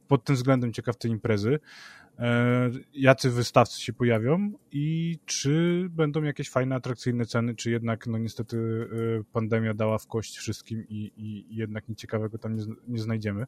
pod 0.08 0.24
tym 0.24 0.36
względem 0.36 0.74
ciekaw 0.74 0.98
tej 0.98 1.12
imprezy. 1.12 1.60
Jacy 2.94 3.30
wystawcy 3.30 3.82
się 3.82 3.94
pojawią 3.94 4.52
i 4.72 5.18
czy 5.26 5.86
będą 5.90 6.24
jakieś 6.24 6.50
fajne, 6.50 6.76
atrakcyjne 6.76 7.26
ceny, 7.26 7.56
czy 7.56 7.72
jednak, 7.72 8.08
no 8.08 8.18
niestety, 8.18 8.88
pandemia 9.32 9.74
dała 9.74 9.98
w 9.98 10.08
kość 10.08 10.38
wszystkim 10.38 10.84
i, 10.90 11.12
i 11.18 11.56
jednak 11.56 11.90
nic 11.90 12.00
ciekawego 12.00 12.38
tam 12.38 12.56
nie, 12.56 12.64
nie 12.88 13.00
znajdziemy. 13.00 13.46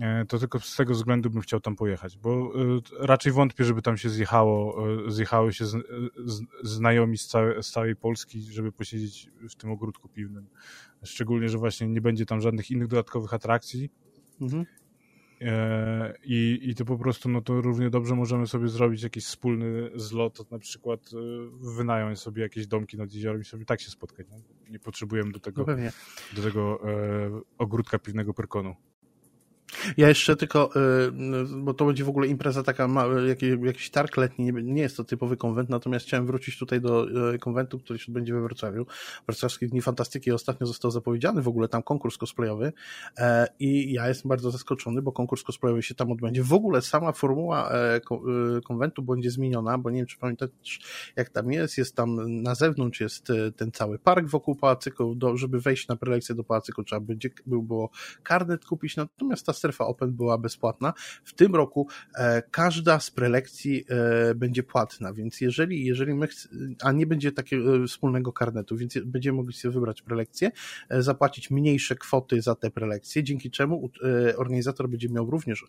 E, 0.00 0.24
to 0.24 0.38
tylko 0.38 0.60
z 0.60 0.76
tego 0.76 0.94
względu 0.94 1.30
bym 1.30 1.42
chciał 1.42 1.60
tam 1.60 1.76
pojechać, 1.76 2.18
bo 2.18 2.30
e, 2.30 2.80
raczej 3.06 3.32
wątpię, 3.32 3.64
żeby 3.64 3.82
tam 3.82 3.96
się 3.96 4.08
zjechało, 4.08 4.86
e, 5.06 5.10
zjechały 5.10 5.52
się 5.52 5.66
z, 5.66 5.76
z, 6.24 6.42
znajomi 6.62 7.18
z, 7.18 7.32
z 7.62 7.70
całej 7.70 7.96
Polski, 7.96 8.42
żeby 8.42 8.72
posiedzieć 8.72 9.30
w 9.50 9.54
tym 9.54 9.70
ogródku 9.70 10.08
piwnym. 10.08 10.46
Szczególnie, 11.02 11.48
że 11.48 11.58
właśnie 11.58 11.88
nie 11.88 12.00
będzie 12.00 12.26
tam 12.26 12.40
żadnych 12.40 12.70
innych 12.70 12.88
dodatkowych 12.88 13.34
atrakcji. 13.34 13.90
Mhm. 14.40 14.66
I, 16.24 16.60
I 16.62 16.74
to 16.74 16.84
po 16.84 16.98
prostu, 16.98 17.28
no 17.28 17.40
to 17.40 17.60
równie 17.60 17.90
dobrze 17.90 18.14
możemy 18.14 18.46
sobie 18.46 18.68
zrobić 18.68 19.02
jakiś 19.02 19.24
wspólny 19.24 19.90
zlot, 19.94 20.50
na 20.50 20.58
przykład 20.58 21.10
wynająć 21.76 22.18
sobie 22.18 22.42
jakieś 22.42 22.66
domki 22.66 22.96
nad 22.96 23.12
jeziorem 23.12 23.40
i 23.40 23.44
sobie 23.44 23.64
tak 23.64 23.80
się 23.80 23.90
spotkać. 23.90 24.26
Nie, 24.30 24.70
nie 24.70 24.78
potrzebujemy 24.78 25.32
do 25.32 25.40
tego, 25.40 25.64
no 25.66 25.76
do 26.36 26.42
tego 26.42 26.80
e, 26.90 27.40
ogródka 27.58 27.98
piwnego 27.98 28.34
Pyrkonu. 28.34 28.74
Ja 29.96 30.08
jeszcze 30.08 30.36
tylko, 30.36 30.70
y, 30.76 31.10
bo 31.56 31.74
to 31.74 31.86
będzie 31.86 32.04
w 32.04 32.08
ogóle 32.08 32.26
impreza 32.26 32.62
taka, 32.62 32.88
jakiś 33.62 33.90
targ 33.90 34.16
letni, 34.16 34.52
nie 34.52 34.82
jest 34.82 34.96
to 34.96 35.04
typowy 35.04 35.36
konwent, 35.36 35.70
natomiast 35.70 36.06
chciałem 36.06 36.26
wrócić 36.26 36.58
tutaj 36.58 36.80
do 36.80 37.08
y, 37.34 37.38
konwentu, 37.38 37.78
który 37.78 37.98
się 37.98 38.06
odbędzie 38.08 38.34
we 38.34 38.40
Wrocławiu. 38.40 38.86
Wrocławskie 39.26 39.66
Dni 39.66 39.82
Fantastyki 39.82 40.32
ostatnio 40.32 40.66
został 40.66 40.90
zapowiedziany 40.90 41.42
w 41.42 41.48
ogóle 41.48 41.68
tam 41.68 41.82
konkurs 41.82 42.18
cosplayowy 42.18 42.72
e, 43.18 43.46
i 43.58 43.92
ja 43.92 44.08
jestem 44.08 44.28
bardzo 44.28 44.50
zaskoczony, 44.50 45.02
bo 45.02 45.12
konkurs 45.12 45.42
cosplayowy 45.42 45.82
się 45.82 45.94
tam 45.94 46.12
odbędzie. 46.12 46.42
W 46.42 46.52
ogóle 46.52 46.82
sama 46.82 47.12
formuła 47.12 47.70
e, 47.72 47.96
y, 47.96 48.00
konwentu 48.62 49.02
będzie 49.02 49.30
zmieniona, 49.30 49.78
bo 49.78 49.90
nie 49.90 49.96
wiem, 49.96 50.06
czy 50.06 50.18
pamiętasz, 50.18 50.80
jak 51.16 51.30
tam 51.30 51.52
jest, 51.52 51.78
jest 51.78 51.96
tam 51.96 52.42
na 52.42 52.54
zewnątrz 52.54 53.00
jest 53.00 53.32
ten 53.56 53.72
cały 53.72 53.98
park 53.98 54.28
wokół 54.28 54.54
pałacyku, 54.54 55.14
do, 55.14 55.36
żeby 55.36 55.60
wejść 55.60 55.88
na 55.88 55.96
prelekcję 55.96 56.34
do 56.34 56.44
pałacyku 56.44 56.84
trzeba 56.84 57.00
będzie, 57.00 57.30
było 57.46 57.90
karnet 58.22 58.64
kupić, 58.64 58.96
natomiast 58.96 59.46
ta 59.46 59.52
strefa 59.74 59.86
open 59.86 60.12
była 60.12 60.38
bezpłatna. 60.38 60.92
W 61.24 61.32
tym 61.32 61.54
roku 61.54 61.88
e, 62.14 62.42
każda 62.50 63.00
z 63.00 63.10
prelekcji 63.10 63.84
e, 63.88 64.34
będzie 64.34 64.62
płatna, 64.62 65.12
więc 65.12 65.40
jeżeli, 65.40 65.84
jeżeli 65.84 66.14
my, 66.14 66.28
a 66.82 66.92
nie 66.92 67.06
będzie 67.06 67.32
takiego 67.32 67.76
e, 67.76 67.86
wspólnego 67.86 68.32
karnetu, 68.32 68.76
więc 68.76 68.98
będziemy 69.04 69.36
mogli 69.36 69.52
sobie 69.52 69.74
wybrać 69.74 70.02
prelekcję, 70.02 70.50
e, 70.88 71.02
zapłacić 71.02 71.50
mniejsze 71.50 71.94
kwoty 71.94 72.42
za 72.42 72.54
te 72.54 72.70
prelekcje, 72.70 73.22
dzięki 73.22 73.50
czemu 73.50 73.90
organizator 74.36 74.88
będzie 74.88 75.08
miał 75.08 75.30
również 75.30 75.64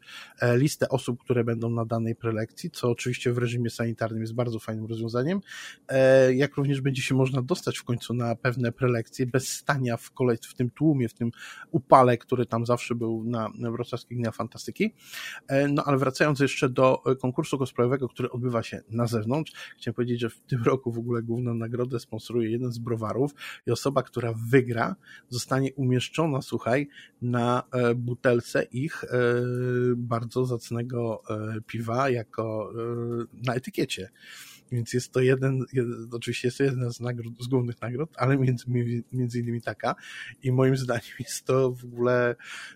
listę 0.55 0.89
osób, 0.89 1.19
które 1.23 1.43
będą 1.43 1.69
na 1.69 1.85
danej 1.85 2.15
prelekcji, 2.15 2.71
co 2.71 2.89
oczywiście 2.89 3.33
w 3.33 3.37
reżimie 3.37 3.69
sanitarnym 3.69 4.21
jest 4.21 4.33
bardzo 4.33 4.59
fajnym 4.59 4.85
rozwiązaniem, 4.85 5.41
jak 6.33 6.55
również 6.55 6.81
będzie 6.81 7.01
się 7.01 7.15
można 7.15 7.41
dostać 7.41 7.77
w 7.77 7.83
końcu 7.83 8.13
na 8.13 8.35
pewne 8.35 8.71
prelekcje 8.71 9.25
bez 9.25 9.47
stania 9.47 9.97
w 9.97 10.11
kolej, 10.11 10.37
w 10.41 10.53
tym 10.53 10.69
tłumie, 10.69 11.09
w 11.09 11.13
tym 11.13 11.31
upale, 11.71 12.17
który 12.17 12.45
tam 12.45 12.65
zawsze 12.65 12.95
był 12.95 13.23
na 13.23 13.49
wrocławskich 13.95 14.17
Dnia 14.17 14.31
Fantastyki. 14.31 14.93
E, 15.47 15.67
no 15.67 15.83
ale 15.83 15.97
wracając 15.97 16.39
jeszcze 16.39 16.69
do 16.69 17.01
e, 17.05 17.15
konkursu 17.15 17.57
cosplayowego, 17.57 18.09
który 18.09 18.31
odbywa 18.31 18.63
się 18.63 18.81
na 18.89 19.07
zewnątrz, 19.07 19.53
chciałem 19.77 19.95
powiedzieć, 19.95 20.19
że 20.19 20.29
w 20.29 20.39
tym 20.39 20.63
roku 20.71 20.91
w 20.91 20.97
ogóle 20.97 21.21
główną 21.21 21.53
nagrodę 21.53 21.99
sponsoruje 21.99 22.51
jeden 22.51 22.71
z 22.71 22.77
browarów 22.77 23.31
i 23.67 23.71
osoba, 23.71 24.03
która 24.03 24.33
wygra, 24.49 24.95
zostanie 25.29 25.73
umieszczona, 25.73 26.41
słuchaj, 26.41 26.87
na 27.21 27.63
e, 27.71 27.95
butelce 27.95 28.63
ich 28.63 29.05
bardzo 29.97 30.45
zacnego 30.45 31.23
piwa 31.67 32.09
jako 32.09 32.73
na 33.33 33.53
etykiecie. 33.53 34.09
Więc 34.71 34.93
jest 34.93 35.11
to 35.11 35.19
jeden, 35.19 35.65
jeden 35.73 36.09
oczywiście 36.11 36.47
jest 36.47 36.57
to 36.57 36.63
jedna 36.63 36.91
z, 36.91 36.99
nagród, 36.99 37.43
z 37.43 37.47
głównych 37.47 37.81
nagród, 37.81 38.09
ale 38.17 38.37
między, 38.37 38.65
między 39.11 39.39
innymi 39.39 39.61
taka. 39.61 39.95
I 40.43 40.51
moim 40.51 40.77
zdaniem 40.77 41.15
jest 41.19 41.45
to 41.45 41.71
w 41.71 41.85
ogóle 41.85 42.35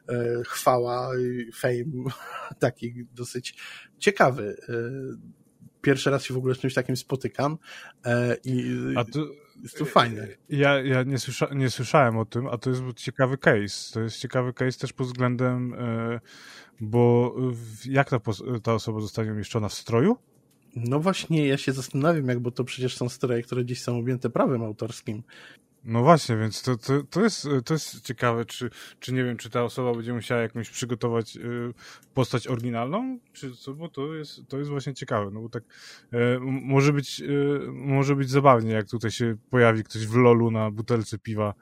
e, 0.09 0.43
chwała, 0.45 1.11
fame 1.53 2.09
taki 2.59 3.05
dosyć 3.15 3.57
ciekawy. 3.97 4.57
E, 4.69 4.73
pierwszy 5.81 6.09
raz 6.09 6.23
się 6.23 6.33
w 6.33 6.37
ogóle 6.37 6.55
z 6.55 6.59
czymś 6.59 6.73
takim 6.73 6.97
spotykam 6.97 7.57
e, 8.05 8.37
i 8.43 8.75
jest 9.63 9.77
to 9.77 9.85
fajne. 9.85 10.27
Ja, 10.49 10.81
ja 10.81 11.03
nie, 11.03 11.19
słysza, 11.19 11.47
nie 11.55 11.69
słyszałem 11.69 12.17
o 12.17 12.25
tym, 12.25 12.47
a 12.47 12.57
to 12.57 12.69
jest 12.69 12.81
ciekawy 12.95 13.37
case. 13.37 13.93
To 13.93 14.01
jest 14.01 14.17
ciekawy 14.17 14.53
case 14.53 14.79
też 14.79 14.93
pod 14.93 15.07
względem, 15.07 15.73
e, 15.73 16.19
bo 16.79 17.35
jak 17.85 18.09
ta, 18.09 18.19
ta 18.63 18.73
osoba 18.73 18.99
zostanie 18.99 19.31
umieszczona 19.31 19.69
w 19.69 19.73
stroju? 19.73 20.17
No 20.76 20.99
właśnie, 20.99 21.47
ja 21.47 21.57
się 21.57 21.74
zastanawiam, 21.74 22.28
jak, 22.28 22.39
bo 22.39 22.51
to 22.51 22.63
przecież 22.63 22.97
są 22.97 23.09
stroje, 23.09 23.43
które 23.43 23.65
dziś 23.65 23.82
są 23.82 23.97
objęte 23.97 24.30
prawem 24.30 24.63
autorskim. 24.63 25.24
No 25.84 26.03
właśnie, 26.03 26.38
więc 26.38 26.61
to, 26.61 26.78
to, 26.78 27.03
to, 27.03 27.24
jest, 27.24 27.47
to 27.65 27.74
jest 27.74 28.01
ciekawe, 28.01 28.45
czy, 28.45 28.70
czy 28.99 29.13
nie 29.13 29.24
wiem, 29.24 29.38
czy 29.38 29.49
ta 29.49 29.63
osoba 29.63 29.93
będzie 29.93 30.13
musiała 30.13 30.41
jakąś 30.41 30.70
przygotować 30.70 31.38
y, 31.38 31.74
postać 32.13 32.47
oryginalną, 32.47 33.20
czy 33.34 33.55
co, 33.55 33.74
bo 33.74 33.89
to 33.89 34.13
jest, 34.13 34.41
to 34.47 34.57
jest 34.57 34.70
właśnie 34.70 34.93
ciekawe, 34.93 35.32
no 35.32 35.41
bo 35.41 35.49
tak 35.49 35.63
y, 36.13 36.17
może 36.41 36.93
być, 36.93 37.22
y, 37.22 37.59
może 37.72 38.15
być 38.15 38.30
zabawnie, 38.30 38.72
jak 38.72 38.89
tutaj 38.89 39.11
się 39.11 39.36
pojawi 39.49 39.84
ktoś 39.84 40.07
w 40.07 40.15
lolu 40.15 40.51
na 40.51 40.72
butelce 40.72 41.17
piwa, 41.17 41.53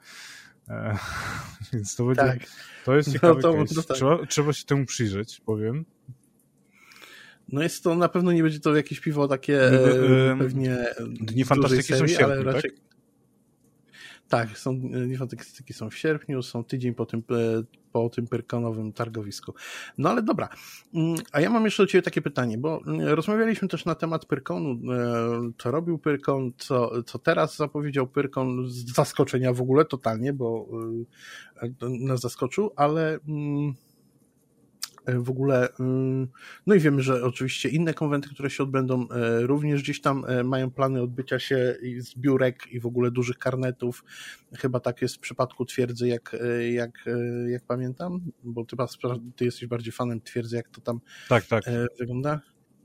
e, 0.68 0.98
więc 1.72 1.96
to 1.96 2.04
będzie, 2.04 2.22
tak. 2.22 2.38
to 2.84 2.96
jest 2.96 3.12
ciekawe 3.12 3.34
no 3.34 3.64
to, 3.64 3.74
to 3.74 3.82
tak. 3.82 3.96
trzeba, 3.96 4.26
trzeba 4.26 4.52
się 4.52 4.64
temu 4.64 4.86
przyjrzeć, 4.86 5.40
powiem. 5.40 5.84
No 7.48 7.62
jest 7.62 7.84
to, 7.84 7.94
na 7.94 8.08
pewno 8.08 8.32
nie 8.32 8.42
będzie 8.42 8.60
to 8.60 8.76
jakieś 8.76 9.00
piwo 9.00 9.28
takie 9.28 9.62
e, 9.62 10.36
pewnie 10.38 10.76
Dni 11.20 11.44
Fantastyki 11.44 11.94
są 11.94 12.06
sierpniu, 12.06 12.26
ale 12.26 12.42
raczej... 12.42 12.70
tak? 12.70 12.88
Tak, 14.28 14.58
są, 14.58 14.80
Dni 14.80 15.16
Fantastyki 15.16 15.72
są 15.72 15.90
w 15.90 15.96
sierpniu, 15.96 16.42
są 16.42 16.64
tydzień 16.64 16.94
po 16.94 17.06
tym, 17.06 17.22
e, 17.30 17.62
po 17.92 18.08
tym 18.08 18.26
pyrkonowym 18.26 18.92
targowisku. 18.92 19.54
No 19.98 20.10
ale 20.10 20.22
dobra, 20.22 20.48
mm, 20.94 21.16
a 21.32 21.40
ja 21.40 21.50
mam 21.50 21.64
jeszcze 21.64 21.82
do 21.82 21.86
Ciebie 21.86 22.02
takie 22.02 22.22
pytanie, 22.22 22.58
bo 22.58 22.80
mm, 22.86 23.08
rozmawialiśmy 23.08 23.68
też 23.68 23.84
na 23.84 23.94
temat 23.94 24.26
Pyrkonu, 24.26 24.92
e, 24.92 25.52
co 25.58 25.70
robił 25.70 25.98
Pyrkon, 25.98 26.52
co, 26.58 27.02
co 27.02 27.18
teraz 27.18 27.56
zapowiedział 27.56 28.06
Pyrkon 28.06 28.70
z 28.70 28.94
zaskoczenia 28.94 29.52
w 29.52 29.60
ogóle 29.60 29.84
totalnie, 29.84 30.32
bo 30.32 30.68
nas 31.80 32.20
zaskoczył, 32.20 32.72
ale 32.76 33.18
mm, 33.28 33.74
w 35.16 35.30
ogóle, 35.30 35.68
no 36.66 36.74
i 36.74 36.80
wiemy, 36.80 37.02
że 37.02 37.24
oczywiście 37.24 37.68
inne 37.68 37.94
konwenty, 37.94 38.28
które 38.28 38.50
się 38.50 38.62
odbędą, 38.62 39.06
również 39.40 39.82
gdzieś 39.82 40.00
tam 40.00 40.24
mają 40.44 40.70
plany 40.70 41.02
odbycia 41.02 41.38
się 41.38 41.76
zbiórek 41.98 42.72
i 42.72 42.80
w 42.80 42.86
ogóle 42.86 43.10
dużych 43.10 43.38
karnetów. 43.38 44.04
Chyba 44.58 44.80
tak 44.80 45.02
jest 45.02 45.16
w 45.16 45.20
przypadku 45.20 45.64
twierdzy, 45.64 46.08
jak, 46.08 46.36
jak, 46.70 47.04
jak 47.48 47.64
pamiętam, 47.64 48.20
bo 48.44 48.64
ty, 48.64 48.76
ty 49.36 49.44
jesteś 49.44 49.66
bardziej 49.66 49.92
fanem 49.92 50.20
twierdzy, 50.20 50.56
jak 50.56 50.68
to 50.68 50.80
tam 50.80 51.00
tak, 51.28 51.46
tak. 51.46 51.64
wygląda? 51.98 52.40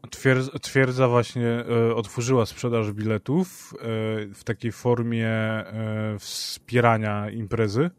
Twierdza, 0.10 0.52
twierdza 0.60 1.08
właśnie 1.08 1.48
e, 1.48 1.96
otworzyła 1.96 2.46
sprzedaż 2.46 2.92
biletów 2.92 3.74
e, 3.74 3.78
w 4.34 4.44
takiej 4.44 4.72
formie 4.72 5.30
e, 5.30 6.16
wspierania 6.20 7.30
imprezy. 7.30 7.90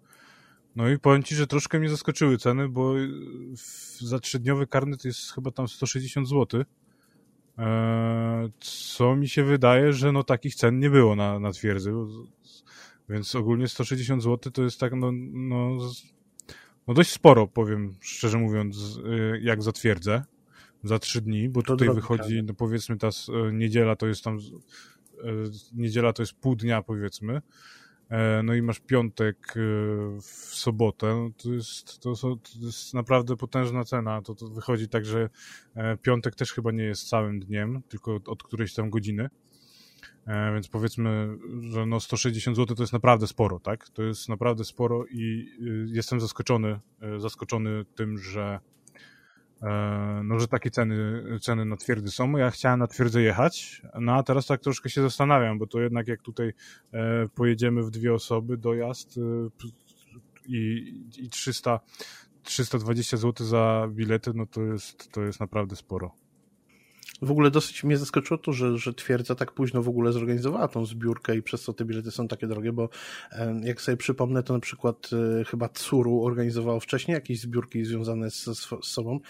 No 0.76 0.88
i 0.88 0.98
powiem 0.98 1.22
Ci, 1.22 1.34
że 1.34 1.46
troszkę 1.46 1.78
mnie 1.78 1.88
zaskoczyły 1.88 2.38
ceny, 2.38 2.68
bo 2.68 2.94
za 4.00 4.18
trzydniowy 4.18 4.66
karnet 4.66 5.04
jest 5.04 5.32
chyba 5.32 5.50
tam 5.50 5.68
160 5.68 6.28
zł. 6.28 6.64
Co 8.60 9.16
mi 9.16 9.28
się 9.28 9.44
wydaje, 9.44 9.92
że 9.92 10.12
no 10.12 10.22
takich 10.24 10.54
cen 10.54 10.78
nie 10.78 10.90
było 10.90 11.16
na, 11.16 11.38
na 11.38 11.52
twierdzy. 11.52 11.92
Więc 13.08 13.34
ogólnie 13.34 13.68
160 13.68 14.22
zł 14.22 14.52
to 14.52 14.62
jest 14.62 14.80
tak, 14.80 14.92
no, 14.92 15.10
no, 15.32 15.78
no 16.86 16.94
dość 16.94 17.10
sporo, 17.10 17.46
powiem 17.46 17.94
szczerze 18.00 18.38
mówiąc, 18.38 19.00
jak 19.40 19.62
za 19.62 19.72
twierdzę 19.72 20.24
za 20.84 20.98
trzy 20.98 21.20
dni, 21.20 21.48
bo 21.48 21.62
to 21.62 21.66
tutaj 21.66 21.94
wychodzi, 21.94 22.42
no 22.42 22.54
powiedzmy 22.54 22.96
ta 22.96 23.08
e, 23.08 23.52
niedziela 23.52 23.96
to 23.96 24.06
jest 24.06 24.24
tam, 24.24 24.38
e, 24.38 24.40
niedziela 25.72 26.12
to 26.12 26.22
jest 26.22 26.32
pół 26.32 26.56
dnia 26.56 26.82
powiedzmy, 26.82 27.34
e, 27.36 27.42
no 28.44 28.54
i 28.54 28.62
masz 28.62 28.80
piątek 28.80 29.54
w 30.22 30.54
sobotę, 30.54 31.06
no 31.06 31.30
to 31.42 31.52
jest, 31.52 32.00
to, 32.00 32.14
to 32.14 32.38
jest 32.62 32.94
naprawdę 32.94 33.36
potężna 33.36 33.84
cena, 33.84 34.22
to, 34.22 34.34
to 34.34 34.48
wychodzi 34.48 34.88
tak, 34.88 35.04
że 35.04 35.30
piątek 36.02 36.34
też 36.34 36.52
chyba 36.52 36.72
nie 36.72 36.84
jest 36.84 37.08
całym 37.08 37.40
dniem, 37.40 37.82
tylko 37.88 38.14
od, 38.14 38.28
od 38.28 38.42
którejś 38.42 38.74
tam 38.74 38.90
godziny, 38.90 39.28
więc 40.54 40.68
powiedzmy, 40.68 41.38
że 41.60 41.86
no 41.86 42.00
160 42.00 42.56
zł 42.56 42.76
to 42.76 42.82
jest 42.82 42.92
naprawdę 42.92 43.26
sporo, 43.26 43.60
tak? 43.60 43.88
To 43.88 44.02
jest 44.02 44.28
naprawdę 44.28 44.64
sporo 44.64 45.04
i 45.10 45.46
jestem 45.86 46.20
zaskoczony, 46.20 46.78
zaskoczony 47.18 47.84
tym, 47.94 48.18
że 48.18 48.60
E, 48.73 48.73
no, 50.24 50.38
że 50.38 50.48
takie 50.48 50.70
ceny, 50.70 51.24
ceny 51.40 51.64
na 51.64 51.76
twierdzy 51.76 52.10
są. 52.10 52.36
Ja 52.36 52.50
chciałem 52.50 52.78
na 52.78 52.86
twierdzę 52.86 53.22
jechać, 53.22 53.82
no 54.00 54.12
a 54.14 54.22
teraz 54.22 54.46
tak 54.46 54.60
troszkę 54.60 54.90
się 54.90 55.02
zastanawiam, 55.02 55.58
bo 55.58 55.66
to 55.66 55.80
jednak 55.80 56.08
jak 56.08 56.22
tutaj 56.22 56.52
e, 56.92 57.28
pojedziemy 57.34 57.82
w 57.82 57.90
dwie 57.90 58.14
osoby, 58.14 58.56
dojazd 58.56 59.18
e, 59.18 59.20
i, 60.46 60.94
i 61.18 61.28
300, 61.28 61.80
320 62.42 63.16
zł 63.16 63.46
za 63.46 63.88
bilety, 63.90 64.30
no 64.34 64.46
to 64.46 64.62
jest, 64.62 65.12
to 65.12 65.22
jest 65.22 65.40
naprawdę 65.40 65.76
sporo. 65.76 66.23
W 67.22 67.30
ogóle 67.30 67.50
dosyć 67.50 67.84
mnie 67.84 67.96
zaskoczyło 67.96 68.38
to, 68.38 68.52
że, 68.52 68.78
że 68.78 68.94
twierdza 68.94 69.34
tak 69.34 69.52
późno 69.52 69.82
w 69.82 69.88
ogóle 69.88 70.12
zorganizowała 70.12 70.68
tą 70.68 70.86
zbiórkę 70.86 71.36
i 71.36 71.42
przez 71.42 71.64
to 71.64 71.72
te 71.72 71.84
bilety 71.84 72.10
są 72.10 72.28
takie 72.28 72.46
drogie, 72.46 72.72
bo 72.72 72.88
jak 73.62 73.80
sobie 73.80 73.96
przypomnę, 73.96 74.42
to 74.42 74.54
na 74.54 74.60
przykład 74.60 75.10
e, 75.40 75.44
chyba 75.44 75.68
Tsuru 75.68 76.24
organizowało 76.24 76.80
wcześniej 76.80 77.14
jakieś 77.14 77.40
zbiórki 77.40 77.84
związane 77.84 78.30
z, 78.30 78.44
z 78.44 78.68
sobą. 78.82 79.20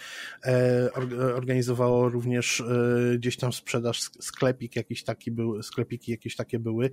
E, 0.45 0.89
organizowało 1.35 2.09
również 2.09 2.61
e, 2.61 3.17
gdzieś 3.17 3.37
tam 3.37 3.53
sprzedaż, 3.53 4.01
sklepik 4.01 4.75
jakiś 4.75 5.03
taki 5.03 5.31
był, 5.31 5.63
sklepiki 5.63 6.11
jakieś 6.11 6.35
takie 6.35 6.59
były, 6.59 6.91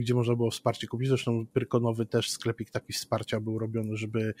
gdzie 0.00 0.14
można 0.14 0.34
było 0.36 0.50
wsparcie 0.50 0.86
kupić. 0.86 1.08
Zresztą 1.08 1.46
Pyrkonowy 1.52 2.06
też 2.06 2.30
sklepik 2.30 2.70
taki 2.70 2.92
wsparcia 2.92 3.40
był 3.40 3.58
robiony, 3.58 3.96
żeby 3.96 4.34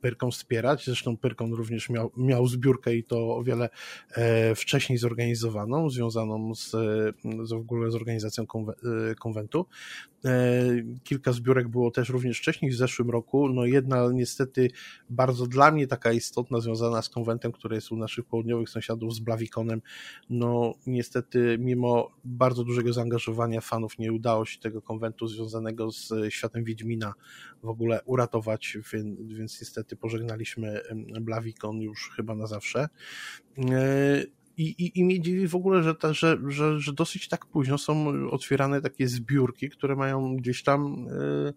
Pyrką 0.00 0.30
wspierać. 0.30 0.84
Zresztą 0.84 1.16
Pyrkon 1.16 1.52
również 1.52 1.90
miał, 1.90 2.12
miał 2.16 2.46
zbiórkę 2.46 2.94
i 2.94 3.04
to 3.04 3.36
o 3.36 3.42
wiele 3.42 3.68
wcześniej 4.54 4.98
zorganizował 4.98 5.17
zorganizowaną, 5.18 5.90
związaną 5.90 6.54
z, 6.54 6.70
z 7.44 7.50
w 7.50 7.52
ogóle 7.52 7.90
z 7.90 7.94
organizacją 7.94 8.44
y, 9.12 9.14
konwentu. 9.14 9.66
E, 10.24 10.60
kilka 11.04 11.32
zbiórek 11.32 11.68
było 11.68 11.90
też 11.90 12.08
również 12.08 12.38
wcześniej, 12.38 12.70
w 12.70 12.76
zeszłym 12.76 13.10
roku. 13.10 13.48
No 13.48 13.64
jedna 13.64 14.10
niestety 14.12 14.70
bardzo 15.10 15.46
dla 15.46 15.70
mnie 15.70 15.86
taka 15.86 16.12
istotna, 16.12 16.60
związana 16.60 17.02
z 17.02 17.08
konwentem, 17.08 17.52
który 17.52 17.74
jest 17.74 17.92
u 17.92 17.96
naszych 17.96 18.24
południowych 18.24 18.68
sąsiadów 18.68 19.14
z 19.14 19.18
Blawikonem. 19.18 19.82
No 20.30 20.74
niestety 20.86 21.56
mimo 21.60 22.10
bardzo 22.24 22.64
dużego 22.64 22.92
zaangażowania 22.92 23.60
fanów 23.60 23.98
nie 23.98 24.12
udało 24.12 24.44
się 24.44 24.60
tego 24.60 24.82
konwentu 24.82 25.26
związanego 25.26 25.90
z 25.90 26.12
światem 26.28 26.64
Wiedźmina 26.64 27.14
w 27.62 27.68
ogóle 27.68 28.00
uratować, 28.04 28.78
więc, 28.92 29.20
więc 29.32 29.60
niestety 29.60 29.96
pożegnaliśmy 29.96 30.80
Blawikon 31.20 31.80
już 31.80 32.10
chyba 32.16 32.34
na 32.34 32.46
zawsze. 32.46 32.88
E, 34.58 34.62
i, 34.62 34.84
i, 34.84 34.98
i 35.00 35.04
mnie 35.04 35.20
dziwi 35.20 35.48
w 35.48 35.54
ogóle, 35.54 35.82
że, 35.82 35.94
ta, 35.94 36.12
że, 36.12 36.38
że, 36.46 36.80
że 36.80 36.92
dosyć 36.92 37.28
tak 37.28 37.46
późno 37.46 37.78
są 37.78 38.08
otwierane 38.30 38.80
takie 38.80 39.08
zbiórki, 39.08 39.70
które 39.70 39.96
mają 39.96 40.36
gdzieś 40.36 40.62
tam. 40.62 41.06
Yy, 41.44 41.54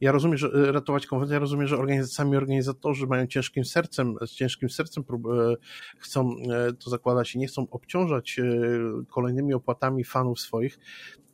ja 0.00 0.12
rozumiem, 0.12 0.36
że 0.36 0.48
e, 0.48 0.72
ratować 0.72 1.06
konwent, 1.06 1.32
ja 1.32 1.38
rozumiem, 1.38 1.66
że 1.66 2.06
sami 2.06 2.36
organizatorzy 2.36 3.06
mają 3.06 3.26
ciężkim 3.26 3.64
sercem, 3.64 4.16
z 4.26 4.30
ciężkim 4.30 4.70
sercem 4.70 5.04
prób, 5.04 5.24
yy, 5.24 5.56
chcą 5.98 6.36
to 6.78 6.90
zakładać 6.90 7.34
i 7.34 7.38
nie 7.38 7.46
chcą 7.46 7.66
obciążać 7.70 8.40
kolejnymi 9.08 9.54
opłatami 9.54 10.04
fanów 10.04 10.40
swoich, 10.40 10.78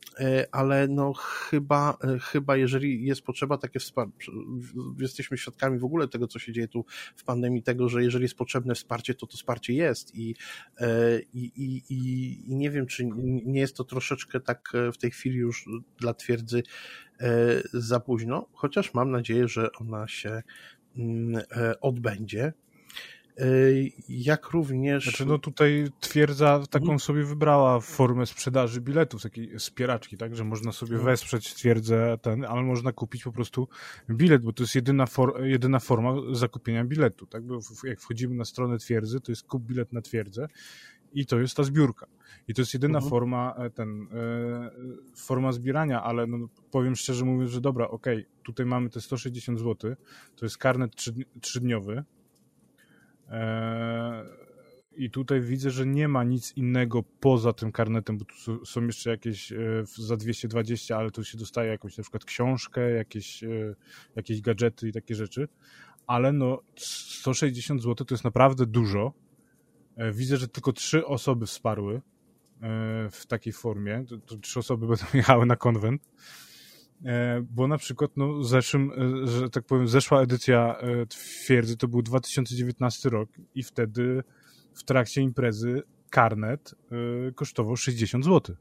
ale 0.51 0.87
no 0.87 1.13
chyba, 1.13 1.97
e, 2.03 2.19
chyba 2.19 2.57
jeżeli 2.57 3.05
jest 3.05 3.21
potrzeba 3.21 3.57
takie 3.57 3.79
wsparcie, 3.79 4.31
jesteśmy 4.99 5.37
świadkami 5.37 5.79
w 5.79 5.85
ogóle 5.85 6.07
tego, 6.07 6.27
co 6.27 6.39
się 6.39 6.53
dzieje 6.53 6.67
tu 6.67 6.85
w 7.15 7.23
pandemii, 7.23 7.63
tego, 7.63 7.89
że 7.89 8.03
jeżeli 8.03 8.23
jest 8.23 8.35
potrzebne 8.35 8.75
wsparcie, 8.75 9.15
to 9.15 9.27
to 9.27 9.37
wsparcie 9.37 9.73
jest 9.73 10.15
i, 10.15 10.35
e, 10.77 11.19
i, 11.33 11.51
i, 11.55 11.83
i 12.51 12.55
nie 12.55 12.71
wiem, 12.71 12.87
czy 12.87 13.09
nie 13.45 13.59
jest 13.59 13.75
to 13.75 13.83
troszeczkę 13.83 14.39
tak 14.39 14.73
w 14.93 14.97
tej 14.97 15.11
chwili 15.11 15.37
już 15.37 15.65
dla 15.99 16.13
twierdzy 16.13 16.63
za 17.73 17.99
późno, 17.99 18.47
chociaż 18.53 18.93
mam 18.93 19.11
nadzieję, 19.11 19.47
że 19.47 19.71
ona 19.71 20.07
się 20.07 20.43
mm, 20.97 21.43
odbędzie. 21.81 22.53
Jak 24.09 24.49
również... 24.49 25.03
Znaczy, 25.03 25.25
no 25.25 25.39
tutaj 25.39 25.87
twierdza 25.99 26.63
taką 26.69 26.83
mhm. 26.83 26.99
sobie 26.99 27.23
wybrała 27.23 27.79
formę 27.79 28.25
sprzedaży 28.25 28.81
biletów, 28.81 29.23
takiej 29.23 29.59
wspieraczki, 29.59 30.17
tak, 30.17 30.35
że 30.35 30.43
można 30.43 30.71
sobie 30.71 30.93
mhm. 30.93 31.05
wesprzeć 31.05 31.53
twierdzę 31.53 32.17
ten, 32.21 32.45
ale 32.45 32.61
można 32.61 32.91
kupić 32.91 33.23
po 33.23 33.31
prostu 33.31 33.67
bilet, 34.09 34.41
bo 34.41 34.53
to 34.53 34.63
jest 34.63 34.75
jedyna, 34.75 35.05
for, 35.05 35.43
jedyna 35.43 35.79
forma 35.79 36.13
zakupienia 36.31 36.85
biletu, 36.85 37.25
tak, 37.27 37.43
bo 37.43 37.59
jak 37.83 37.99
wchodzimy 37.99 38.35
na 38.35 38.45
stronę 38.45 38.77
twierdzy, 38.77 39.21
to 39.21 39.31
jest 39.31 39.43
kup 39.43 39.63
bilet 39.63 39.93
na 39.93 40.01
twierdzę 40.01 40.47
i 41.13 41.25
to 41.25 41.39
jest 41.39 41.57
ta 41.57 41.63
zbiórka. 41.63 42.07
I 42.47 42.53
to 42.53 42.61
jest 42.61 42.73
jedyna 42.73 42.97
mhm. 42.97 43.09
forma, 43.09 43.55
e, 43.57 43.69
ten, 43.69 44.07
e, 44.13 44.71
forma 45.15 45.51
zbierania, 45.51 46.03
ale 46.03 46.27
no, 46.27 46.47
powiem 46.71 46.95
szczerze 46.95 47.25
mówiąc, 47.25 47.51
że 47.51 47.61
dobra, 47.61 47.87
okej, 47.87 48.17
okay, 48.17 48.31
tutaj 48.43 48.65
mamy 48.65 48.89
te 48.89 49.01
160 49.01 49.59
zł, 49.59 49.95
to 50.35 50.45
jest 50.45 50.57
karnet 50.57 50.91
trzydniowy, 51.41 52.03
I 54.95 55.09
tutaj 55.09 55.41
widzę, 55.41 55.71
że 55.71 55.85
nie 55.85 56.07
ma 56.07 56.23
nic 56.23 56.57
innego 56.57 57.03
poza 57.03 57.53
tym 57.53 57.71
karnetem, 57.71 58.17
bo 58.17 58.25
tu 58.25 58.65
są 58.65 58.85
jeszcze 58.85 59.09
jakieś 59.09 59.51
e, 59.51 59.57
za 59.85 60.17
220, 60.17 60.97
ale 60.97 61.11
tu 61.11 61.23
się 61.23 61.37
dostaje 61.37 61.69
jakąś 61.71 61.97
na 61.97 62.03
przykład 62.03 62.25
książkę, 62.25 62.91
jakieś, 62.91 63.43
e, 63.43 63.75
jakieś 64.15 64.41
gadżety 64.41 64.87
i 64.87 64.91
takie 64.91 65.15
rzeczy. 65.15 65.47
Ale 66.07 66.33
no 66.33 66.61
160 66.75 67.81
zł 67.81 68.05
to 68.05 68.13
jest 68.13 68.23
naprawdę 68.23 68.65
dużo. 68.65 69.13
E, 69.95 70.11
widzę, 70.11 70.37
że 70.37 70.47
tylko 70.47 70.73
trzy 70.73 71.05
osoby 71.05 71.45
wsparły 71.45 72.01
w 73.11 73.25
takiej 73.27 73.53
formie. 73.53 74.05
To, 74.09 74.17
to 74.17 74.37
trzy 74.37 74.59
osoby 74.59 74.87
będą 74.87 75.05
jechały 75.13 75.45
na 75.45 75.55
konwent. 75.55 76.09
E, 77.05 77.41
bo 77.49 77.67
na 77.67 77.77
przykład 77.77 78.11
no, 78.17 78.43
zeszłym, 78.43 78.91
e, 78.91 79.27
że 79.27 79.49
tak 79.49 79.63
powiem, 79.63 79.87
zeszła 79.87 80.21
edycja 80.21 80.75
e, 80.77 81.05
twierdzy 81.05 81.77
to 81.77 81.87
był 81.87 82.01
2019 82.01 83.09
rok 83.09 83.29
i 83.55 83.63
wtedy 83.63 84.23
w 84.73 84.83
trakcie 84.83 85.21
imprezy 85.21 85.83
karnet 86.09 86.75
kosztował 87.35 87.77
60 87.77 88.25
zł. 88.25 88.55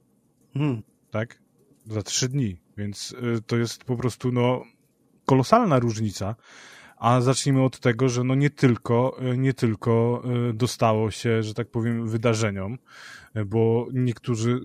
Hmm. 0.54 0.82
Tak? 1.10 1.42
Za 1.86 2.02
trzy 2.02 2.28
dni. 2.28 2.60
Więc 2.76 3.14
to 3.46 3.56
jest 3.56 3.84
po 3.84 3.96
prostu 3.96 4.32
no, 4.32 4.62
kolosalna 5.26 5.78
różnica. 5.78 6.36
A 6.96 7.20
zacznijmy 7.20 7.62
od 7.62 7.80
tego, 7.80 8.08
że 8.08 8.24
no 8.24 8.34
nie 8.34 8.50
tylko, 8.50 9.16
nie 9.36 9.54
tylko 9.54 10.22
dostało 10.54 11.10
się, 11.10 11.42
że 11.42 11.54
tak 11.54 11.70
powiem, 11.70 12.08
wydarzeniom, 12.08 12.78
bo 13.46 13.86
niektórzy 13.92 14.60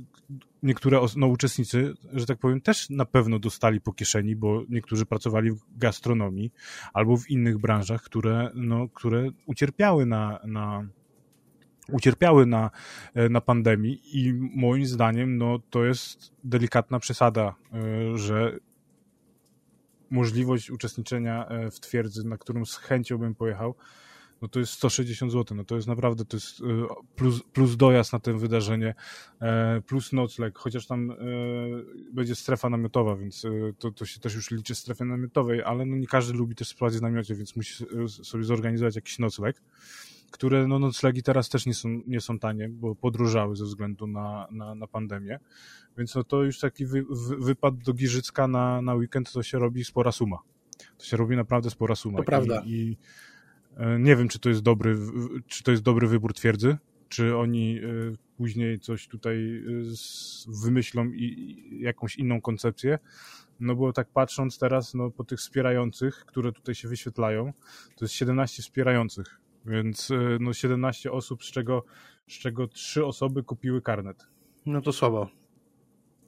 niektóre 0.65 0.99
no, 1.15 1.27
uczestnicy, 1.27 1.93
że 2.13 2.25
tak 2.25 2.37
powiem, 2.39 2.61
też 2.61 2.89
na 2.89 3.05
pewno 3.05 3.39
dostali 3.39 3.81
po 3.81 3.93
kieszeni, 3.93 4.35
bo 4.35 4.63
niektórzy 4.69 5.05
pracowali 5.05 5.51
w 5.51 5.77
gastronomii 5.77 6.51
albo 6.93 7.17
w 7.17 7.29
innych 7.29 7.57
branżach, 7.57 8.01
które, 8.01 8.51
no, 8.55 8.87
które 8.89 9.29
ucierpiały 9.45 10.05
na, 10.05 10.39
na, 10.45 10.87
ucierpiały 11.91 12.45
na, 12.45 12.69
na 13.29 13.41
pandemii 13.41 14.01
i 14.13 14.33
moim 14.33 14.85
zdaniem 14.85 15.37
no, 15.37 15.59
to 15.69 15.85
jest 15.85 16.33
delikatna 16.43 16.99
przesada, 16.99 17.55
e, 17.73 18.17
że 18.17 18.59
możliwość 20.09 20.71
uczestniczenia 20.71 21.47
e, 21.47 21.71
w 21.71 21.79
twierdzy, 21.79 22.27
na 22.27 22.37
którą 22.37 22.65
z 22.65 22.77
chęcią 22.77 23.17
bym 23.17 23.35
pojechał, 23.35 23.75
no 24.41 24.47
to 24.47 24.59
jest 24.59 24.73
160 24.73 25.31
zł, 25.31 25.57
no 25.57 25.63
to 25.63 25.75
jest 25.75 25.87
naprawdę, 25.87 26.25
to 26.25 26.37
jest 26.37 26.61
plus, 27.15 27.43
plus 27.53 27.77
dojazd 27.77 28.13
na 28.13 28.19
to 28.19 28.37
wydarzenie, 28.37 28.95
plus 29.87 30.13
nocleg, 30.13 30.57
chociaż 30.57 30.87
tam 30.87 31.13
będzie 32.13 32.35
strefa 32.35 32.69
namiotowa, 32.69 33.15
więc 33.15 33.43
to, 33.79 33.91
to 33.91 34.05
się 34.05 34.19
też 34.19 34.35
już 34.35 34.51
liczy 34.51 34.75
strefie 34.75 35.05
namiotowej, 35.05 35.63
ale 35.63 35.85
no 35.85 35.95
nie 35.95 36.07
każdy 36.07 36.33
lubi 36.33 36.55
też 36.55 36.67
spać 36.67 36.97
w 36.97 37.01
namiocie, 37.01 37.35
więc 37.35 37.55
musi 37.55 37.85
sobie 38.07 38.43
zorganizować 38.43 38.95
jakiś 38.95 39.19
nocleg 39.19 39.61
które 40.35 40.67
no, 40.67 40.79
noclegi 40.79 41.23
teraz 41.23 41.49
też 41.49 41.65
nie 41.65 41.73
są, 41.73 42.01
nie 42.07 42.21
są 42.21 42.39
tanie, 42.39 42.69
bo 42.69 42.95
podróżały 42.95 43.55
ze 43.55 43.65
względu 43.65 44.07
na, 44.07 44.47
na, 44.51 44.75
na 44.75 44.87
pandemię. 44.87 45.39
Więc 45.97 46.15
no 46.15 46.23
to 46.23 46.43
już 46.43 46.59
taki 46.59 46.85
wy, 46.85 47.05
wy, 47.09 47.37
wypad 47.37 47.77
do 47.77 47.93
Giżycka 47.93 48.47
na, 48.47 48.81
na 48.81 48.95
weekend 48.95 49.31
to 49.31 49.43
się 49.43 49.59
robi 49.59 49.85
spora 49.85 50.11
suma. 50.11 50.37
To 50.97 51.05
się 51.05 51.17
robi 51.17 51.35
naprawdę 51.35 51.69
spora 51.69 51.95
suma. 51.95 52.17
To 52.17 52.23
prawda. 52.23 52.63
I, 52.65 52.71
i 52.71 52.91
e, 52.93 52.95
nie 53.99 54.15
wiem, 54.15 54.27
czy 54.27 54.39
to 54.39 54.49
jest 54.49 54.61
dobry, 54.61 54.97
czy 55.47 55.63
to 55.63 55.71
jest 55.71 55.83
dobry 55.83 56.07
wybór 56.07 56.33
twierdzy, 56.33 56.77
czy 57.09 57.37
oni 57.37 57.79
e, 57.79 57.81
później 58.37 58.79
coś 58.79 59.07
tutaj 59.07 59.57
e, 59.57 59.61
wymyślą 60.63 61.05
i 61.05 61.79
jakąś 61.81 62.15
inną 62.15 62.41
koncepcję. 62.41 62.99
No 63.59 63.75
bo 63.75 63.93
tak 63.93 64.09
patrząc 64.09 64.59
teraz 64.59 64.93
no, 64.93 65.11
po 65.11 65.23
tych 65.23 65.39
wspierających, 65.39 66.25
które 66.25 66.51
tutaj 66.51 66.75
się 66.75 66.87
wyświetlają, 66.87 67.53
to 67.95 68.05
jest 68.05 68.13
17 68.13 68.63
wspierających 68.63 69.45
więc 69.65 70.09
no 70.39 70.53
17 70.53 71.11
osób, 71.11 71.43
z 71.43 71.51
czego, 71.51 71.83
z 72.27 72.33
czego 72.33 72.67
3 72.67 73.05
osoby 73.05 73.43
kupiły 73.43 73.81
karnet. 73.81 74.27
No 74.65 74.81
to 74.81 74.93
słabo. 74.93 75.29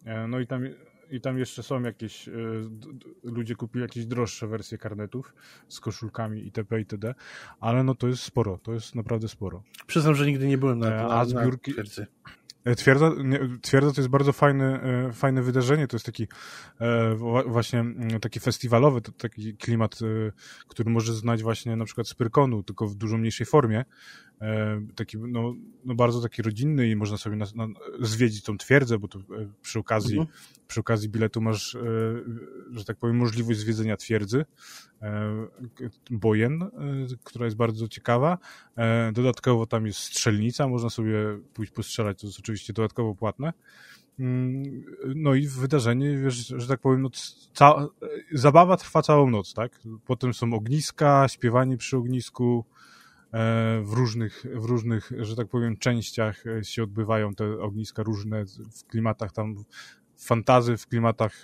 E, 0.06 0.28
no 0.28 0.40
i 0.40 0.48
tam, 0.48 0.64
i 1.12 1.22
tam 1.22 1.38
jeszcze 1.38 1.64
są 1.64 1.82
jakieś, 1.82 2.28
y, 2.28 2.32
ludzie 3.24 3.56
kupili 3.56 3.82
jakieś 3.82 4.06
droższe 4.06 4.48
wersje 4.48 4.78
karnetów 4.78 5.34
z 5.68 5.80
koszulkami 5.80 6.46
itp. 6.46 6.80
itd., 6.80 7.16
ale 7.60 7.84
no 7.84 7.96
to 7.96 8.08
jest 8.08 8.24
sporo, 8.24 8.58
to 8.58 8.74
jest 8.74 8.96
naprawdę 8.96 9.28
sporo. 9.28 9.64
Przyznam, 9.88 10.16
że 10.16 10.26
nigdy 10.26 10.48
nie 10.48 10.58
byłem 10.58 10.80
na, 10.80 10.88
e, 10.88 10.90
na, 10.90 11.10
A 11.10 11.26
zbiórki, 11.26 11.74
na 11.78 11.84
E, 12.68 12.76
twierdza, 12.76 13.12
twierdza 13.62 13.92
to 13.92 14.02
jest 14.02 14.10
bardzo 14.10 14.34
fajne, 14.34 14.82
e, 14.82 15.14
fajne 15.14 15.42
wydarzenie, 15.42 15.88
to 15.88 15.96
jest 15.96 16.06
taki 16.06 16.28
e, 16.82 17.16
właśnie 17.48 17.86
taki 18.22 18.40
festiwalowy, 18.40 19.02
taki 19.02 19.58
klimat, 19.58 20.00
który 20.68 20.90
może 20.90 21.14
znać 21.14 21.44
właśnie 21.44 21.76
na 21.76 21.86
przykład 21.86 22.08
z 22.08 22.14
Pyrkonu, 22.14 22.64
tylko 22.64 22.88
w 22.88 22.96
dużo 22.96 23.18
mniejszej 23.18 23.46
formie, 23.46 23.86
taki 24.96 25.18
no, 25.18 25.54
no 25.86 25.96
bardzo 25.96 26.22
taki 26.22 26.42
rodzinny 26.42 26.90
i 26.90 26.96
można 26.96 27.18
sobie 27.18 27.36
na, 27.36 27.46
na, 27.56 27.68
zwiedzić 28.00 28.44
tą 28.44 28.58
twierdzę, 28.58 29.00
bo 29.00 29.08
to 29.08 29.20
przy 29.62 29.80
okazji, 29.80 30.20
mhm. 30.20 30.38
przy 30.68 30.80
okazji 30.80 31.10
biletu 31.10 31.42
masz, 31.42 31.78
że 32.72 32.86
tak 32.86 32.98
powiem, 32.98 33.18
możliwość 33.18 33.60
zwiedzenia 33.60 33.98
twierdzy, 33.98 34.46
Bojen, 36.12 36.70
która 37.24 37.46
jest 37.46 37.58
bardzo 37.58 37.88
ciekawa. 37.88 38.38
Dodatkowo 39.14 39.66
tam 39.66 39.86
jest 39.86 40.00
strzelnica, 40.00 40.68
można 40.68 40.90
sobie 40.90 41.16
pójść 41.54 41.72
postrzelać, 41.72 42.22
to 42.22 42.28
jest 42.28 42.40
oczywiście 42.40 42.74
dodatkowo 42.74 43.16
płatne. 43.16 43.54
Mm, 44.20 44.86
no 45.16 45.36
i 45.36 45.48
wydarzenie, 45.48 46.18
wiesz, 46.18 46.54
że 46.58 46.68
tak 46.68 46.80
powiem, 46.80 47.02
no, 47.02 47.10
ca 47.54 47.88
zabawa 48.32 48.78
trwa 48.78 49.02
całą 49.02 49.30
noc, 49.30 49.54
tak? 49.54 49.80
Potem 50.06 50.34
są 50.34 50.54
ogniska, 50.54 51.28
śpiewanie 51.28 51.78
przy 51.78 51.98
ognisku, 51.98 52.66
e, 53.34 53.82
w 53.84 53.94
różnych, 53.94 54.46
w 54.56 54.66
różnych, 54.66 55.12
że 55.20 55.36
tak 55.36 55.48
powiem, 55.48 55.78
częściach 55.78 56.48
e, 56.48 56.64
się 56.64 56.84
odbywają 56.84 57.36
te 57.36 57.60
ogniska 57.60 58.04
różne 58.04 58.46
w 58.46 58.88
klimatach 58.88 59.32
tam 59.32 59.56
fantazy, 60.18 60.78
w 60.78 60.88
klimatach 60.88 61.44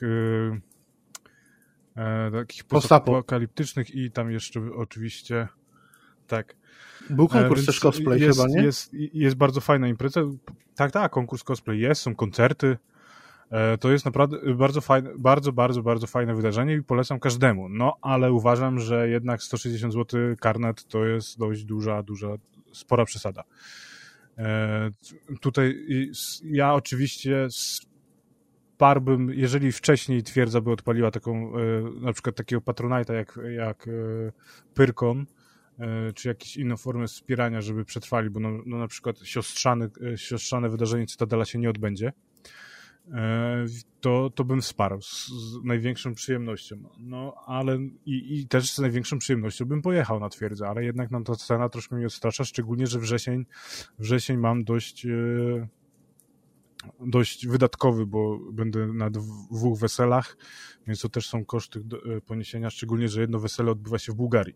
e, 1.95 2.31
takich 2.31 2.63
postapokaliptycznych 2.63 3.95
i 3.95 4.11
tam 4.11 4.31
jeszcze 4.31 4.59
oczywiście 4.75 5.47
tak. 6.27 6.55
Był 7.09 7.27
konkurs 7.27 7.65
też 7.65 7.79
cosplay 7.79 8.21
jest, 8.21 8.39
chyba, 8.39 8.49
nie? 8.49 8.63
Jest, 8.63 8.93
jest 8.93 9.35
bardzo 9.35 9.61
fajna 9.61 9.87
impreza. 9.87 10.21
Tak, 10.75 10.91
tak, 10.91 11.11
konkurs 11.11 11.43
cosplay 11.43 11.79
jest, 11.79 12.01
są 12.01 12.15
koncerty. 12.15 12.77
E, 13.51 13.77
to 13.77 13.91
jest 13.91 14.05
naprawdę 14.05 14.55
bardzo 14.55 14.81
fajne, 14.81 15.09
bardzo, 15.17 15.51
bardzo, 15.51 15.83
bardzo 15.83 16.07
fajne 16.07 16.35
wydarzenie 16.35 16.75
i 16.75 16.83
polecam 16.83 17.19
każdemu. 17.19 17.69
No, 17.69 17.97
ale 18.01 18.31
uważam, 18.31 18.79
że 18.79 19.09
jednak 19.09 19.43
160 19.43 19.93
zł 19.93 20.19
karnet 20.39 20.87
to 20.87 21.05
jest 21.05 21.39
dość 21.39 21.63
duża, 21.63 22.03
duża, 22.03 22.27
spora 22.71 23.05
przesada. 23.05 23.43
E, 24.37 24.89
tutaj 25.41 25.85
ja 26.43 26.73
oczywiście 26.73 27.47
sparbym, 28.75 29.33
jeżeli 29.33 29.71
wcześniej 29.71 30.23
twierdza 30.23 30.61
by 30.61 30.71
odpaliła 30.71 31.11
taką, 31.11 31.53
e, 31.57 31.61
na 32.01 32.13
przykład 32.13 32.35
takiego 32.35 32.61
Patronite'a 32.61 33.13
jak, 33.13 33.39
jak 33.55 33.89
Pyrkon, 34.73 35.25
E, 35.79 36.13
czy 36.13 36.27
jakieś 36.27 36.57
inne 36.57 36.77
formy 36.77 37.07
wspierania, 37.07 37.61
żeby 37.61 37.85
przetrwali, 37.85 38.29
bo 38.29 38.39
no, 38.39 38.49
no 38.65 38.77
na 38.77 38.87
przykład 38.87 39.19
siostrzane, 39.23 39.89
e, 40.13 40.17
siostrzane 40.17 40.69
wydarzenie 40.69 41.07
Cytadela 41.07 41.45
się 41.45 41.59
nie 41.59 41.69
odbędzie, 41.69 42.13
e, 43.11 43.65
to, 44.01 44.29
to 44.35 44.43
bym 44.43 44.61
wsparł 44.61 45.01
z, 45.01 45.27
z 45.27 45.63
największą 45.63 46.13
przyjemnością. 46.13 46.83
No, 46.99 47.35
ale 47.45 47.77
i, 48.05 48.39
i, 48.39 48.47
też 48.47 48.71
z 48.71 48.79
największą 48.79 49.19
przyjemnością 49.19 49.65
bym 49.65 49.81
pojechał 49.81 50.19
na 50.19 50.29
twierdzę, 50.29 50.67
ale 50.67 50.85
jednak 50.85 51.11
nam 51.11 51.23
ta 51.23 51.35
cena 51.35 51.69
troszkę 51.69 51.95
mnie 51.95 52.05
odstrasza, 52.05 52.43
szczególnie, 52.43 52.87
że 52.87 52.99
wrzesień, 52.99 53.45
wrzesień 53.99 54.37
mam 54.37 54.63
dość 54.63 55.07
dość 56.99 57.47
wydatkowy, 57.47 58.05
bo 58.05 58.39
będę 58.51 58.87
na 58.87 59.09
dwóch 59.09 59.79
weselach, 59.79 60.37
więc 60.87 61.01
to 61.01 61.09
też 61.09 61.27
są 61.27 61.45
koszty 61.45 61.83
poniesienia, 62.25 62.69
szczególnie, 62.69 63.09
że 63.09 63.21
jedno 63.21 63.39
wesele 63.39 63.71
odbywa 63.71 63.99
się 63.99 64.11
w 64.11 64.15
Bułgarii. 64.15 64.55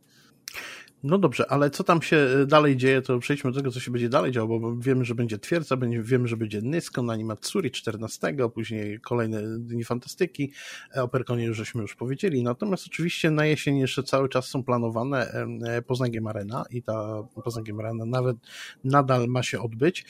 No 1.04 1.18
dobrze, 1.18 1.52
ale 1.52 1.70
co 1.70 1.84
tam 1.84 2.02
się 2.02 2.18
e, 2.18 2.46
dalej 2.46 2.78
dzieje, 2.78 3.02
to 3.02 3.20
przejdźmy 3.20 3.52
do 3.52 3.58
tego, 3.58 3.72
co 3.72 3.80
się 3.80 3.92
będzie 3.92 4.10
dalej 4.10 4.32
działo, 4.32 4.60
bo 4.60 4.76
wiemy, 4.76 5.06
że 5.06 5.16
będzie 5.16 5.40
Twierdza, 5.40 5.78
wiemy, 6.02 6.28
że 6.28 6.38
będzie 6.38 6.62
Nysko 6.62 7.04
na 7.04 7.14
Animatsuri 7.14 7.72
14, 7.72 8.36
później 8.54 9.00
kolejne 9.00 9.42
Dni 9.60 9.84
Fantastyki, 9.84 10.52
e, 10.96 11.04
o 11.04 11.08
Perkonie 11.08 11.46
już 11.46 11.58
żeśmy 11.58 11.82
już 11.82 11.96
powiedzieli, 11.96 12.44
natomiast 12.44 12.88
oczywiście 12.88 13.32
na 13.32 13.46
jesień 13.46 13.78
jeszcze 13.78 14.04
cały 14.04 14.30
czas 14.30 14.48
są 14.48 14.64
planowane 14.64 15.32
e, 15.68 15.82
Poznaniem 15.82 16.28
Arena 16.28 16.66
i 16.70 16.84
ta 16.84 17.24
Poznaniem 17.44 17.80
Arena 17.80 18.06
nawet 18.06 18.38
nadal 18.84 19.28
ma 19.28 19.44
się 19.44 19.62
odbyć. 19.62 20.06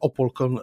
Opolkon 0.00 0.58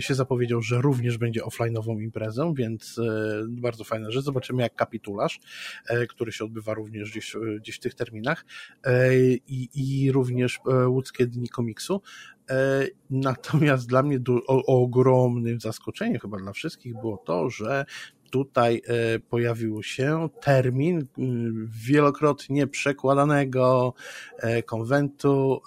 się 0.00 0.14
zapowiedział, 0.14 0.62
że 0.62 0.80
również 0.80 1.18
będzie 1.18 1.40
offline'ową 1.40 2.02
imprezą, 2.02 2.54
więc 2.54 3.00
bardzo 3.48 3.84
fajna 3.84 4.10
rzecz. 4.10 4.24
Zobaczymy 4.24 4.62
jak 4.62 4.74
kapitularz, 4.74 5.40
który 6.08 6.32
się 6.32 6.44
odbywa 6.44 6.74
również 6.74 7.10
gdzieś, 7.10 7.36
gdzieś 7.60 7.76
w 7.76 7.80
tych 7.80 7.94
terminach. 7.94 8.23
E, 8.84 9.16
i, 9.46 9.68
i 9.74 10.12
również 10.12 10.60
e, 10.70 10.88
łódzkie 10.88 11.26
dni 11.26 11.48
komiksu. 11.48 12.02
E, 12.50 12.86
natomiast 13.10 13.88
dla 13.88 14.02
mnie 14.02 14.18
ogromnym 14.66 15.60
zaskoczeniem 15.60 16.18
chyba 16.18 16.38
dla 16.38 16.52
wszystkich 16.52 16.94
było 16.94 17.16
to, 17.16 17.50
że 17.50 17.84
tutaj 18.30 18.82
pojawił 19.28 19.82
się 19.82 20.28
termin 20.40 21.06
wielokrotnie 21.86 22.66
przekładanego 22.66 23.94
konwentu 24.66 25.60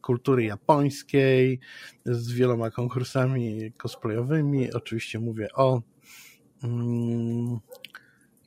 kultury 0.00 0.44
japońskiej 0.44 1.60
z 2.04 2.32
wieloma 2.32 2.70
konkursami 2.70 3.72
cosplayowymi. 3.76 4.72
Oczywiście 4.72 5.18
mówię 5.18 5.48
o 5.54 5.82
mm, 6.62 7.58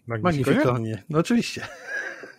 Magnificonie. 0.07 1.03
No 1.09 1.19
oczywiście. 1.19 1.67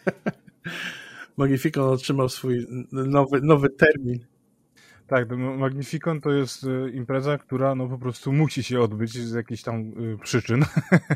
Magnificon 1.36 1.84
otrzymał 1.84 2.28
swój 2.28 2.66
nowy, 2.92 3.40
nowy 3.42 3.70
termin. 3.70 4.18
Tak, 5.10 5.28
Magnificon 5.58 6.20
to 6.20 6.32
jest 6.32 6.64
e, 6.64 6.90
impreza, 6.90 7.38
która 7.38 7.74
no 7.74 7.88
po 7.88 7.98
prostu 7.98 8.32
musi 8.32 8.62
się 8.62 8.80
odbyć 8.80 9.12
z 9.12 9.32
jakichś 9.32 9.62
tam 9.62 9.80
y, 9.80 10.18
przyczyn, 10.22 10.64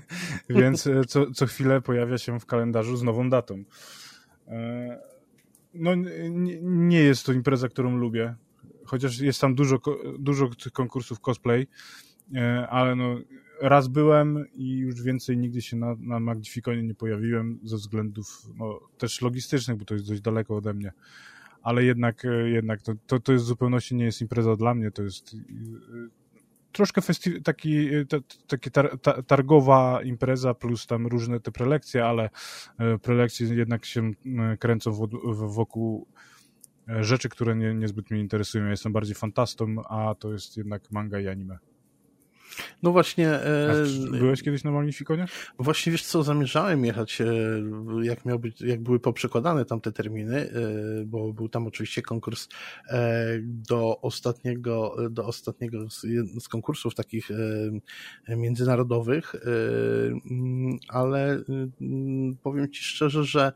więc 0.50 0.86
e, 0.86 1.04
co, 1.04 1.30
co 1.30 1.46
chwilę 1.46 1.80
pojawia 1.80 2.18
się 2.18 2.40
w 2.40 2.46
kalendarzu 2.46 2.96
z 2.96 3.02
nową 3.02 3.30
datą. 3.30 3.64
E, 4.48 5.00
no 5.74 5.94
nie, 6.62 7.00
jest 7.00 7.26
to 7.26 7.32
impreza, 7.32 7.68
którą 7.68 7.96
lubię, 7.96 8.34
chociaż 8.84 9.20
jest 9.20 9.40
tam 9.40 9.54
dużo, 9.54 9.80
dużo 10.18 10.50
konkursów 10.72 11.20
cosplay, 11.20 11.66
ale 12.68 12.96
no 12.96 13.16
raz 13.68 13.88
byłem 13.88 14.44
i 14.54 14.76
już 14.76 15.02
więcej 15.02 15.38
nigdy 15.38 15.62
się 15.62 15.76
na, 15.76 15.94
na 16.00 16.20
Magnificonie 16.20 16.82
nie 16.82 16.94
pojawiłem 16.94 17.58
ze 17.62 17.76
względów 17.76 18.26
no, 18.56 18.80
też 18.98 19.22
logistycznych, 19.22 19.76
bo 19.76 19.84
to 19.84 19.94
jest 19.94 20.08
dość 20.08 20.20
daleko 20.20 20.56
ode 20.56 20.74
mnie. 20.74 20.92
Ale 21.62 21.84
jednak, 21.84 22.24
e, 22.24 22.50
jednak 22.50 22.82
to, 22.82 22.92
to, 23.06 23.20
to 23.20 23.32
jest 23.32 23.44
w 23.44 23.48
zupełności 23.48 23.94
nie 23.94 24.04
jest 24.04 24.20
impreza 24.20 24.56
dla 24.56 24.74
mnie, 24.74 24.90
to 24.90 25.02
jest 25.02 25.34
e, 25.34 25.38
troszkę 26.72 27.00
festi- 27.00 27.42
taki, 27.42 27.94
e, 27.94 28.04
taki 28.46 28.70
tar, 28.70 28.98
targowa 29.26 30.02
impreza 30.02 30.54
plus 30.54 30.86
tam 30.86 31.06
różne 31.06 31.40
te 31.40 31.52
prelekcje, 31.52 32.06
ale 32.06 32.30
prelekcje 33.02 33.54
jednak 33.54 33.84
się 33.84 34.12
kręcą 34.58 35.08
wokół 35.32 36.06
rzeczy, 37.00 37.28
które 37.28 37.56
nie, 37.56 37.74
niezbyt 37.74 38.10
mnie 38.10 38.20
interesują. 38.20 38.64
Ja 38.64 38.70
jestem 38.70 38.92
bardziej 38.92 39.14
fantastą, 39.14 39.74
a 39.88 40.14
to 40.14 40.32
jest 40.32 40.56
jednak 40.56 40.90
manga 40.90 41.20
i 41.20 41.28
anime. 41.28 41.58
No 42.82 42.92
właśnie. 42.92 43.28
E, 43.28 43.74
byłeś 44.10 44.42
kiedyś 44.42 44.64
na 44.64 44.70
Magnifikonie? 44.70 45.26
Właśnie 45.58 45.92
wiesz 45.92 46.04
co, 46.04 46.22
zamierzałem 46.22 46.84
jechać, 46.84 47.20
e, 47.20 47.26
jak 48.02 48.24
miał 48.24 48.38
być, 48.38 48.60
jak 48.60 48.80
były 48.80 49.00
poprzekładane 49.00 49.64
tam 49.64 49.80
te 49.80 49.92
terminy, 49.92 50.36
e, 50.36 50.50
bo 51.04 51.32
był 51.32 51.48
tam 51.48 51.66
oczywiście 51.66 52.02
konkurs 52.02 52.48
e, 52.88 53.26
do 53.42 54.00
ostatniego, 54.00 54.96
do 55.10 55.26
ostatniego 55.26 55.90
z, 55.90 56.06
z 56.42 56.48
konkursów 56.48 56.94
takich 56.94 57.28
międzynarodowych, 58.28 59.34
mm, 60.30 60.78
ale 60.88 61.42
mm, 61.80 62.36
powiem 62.42 62.70
Ci 62.70 62.84
szczerze, 62.84 63.24
że 63.24 63.52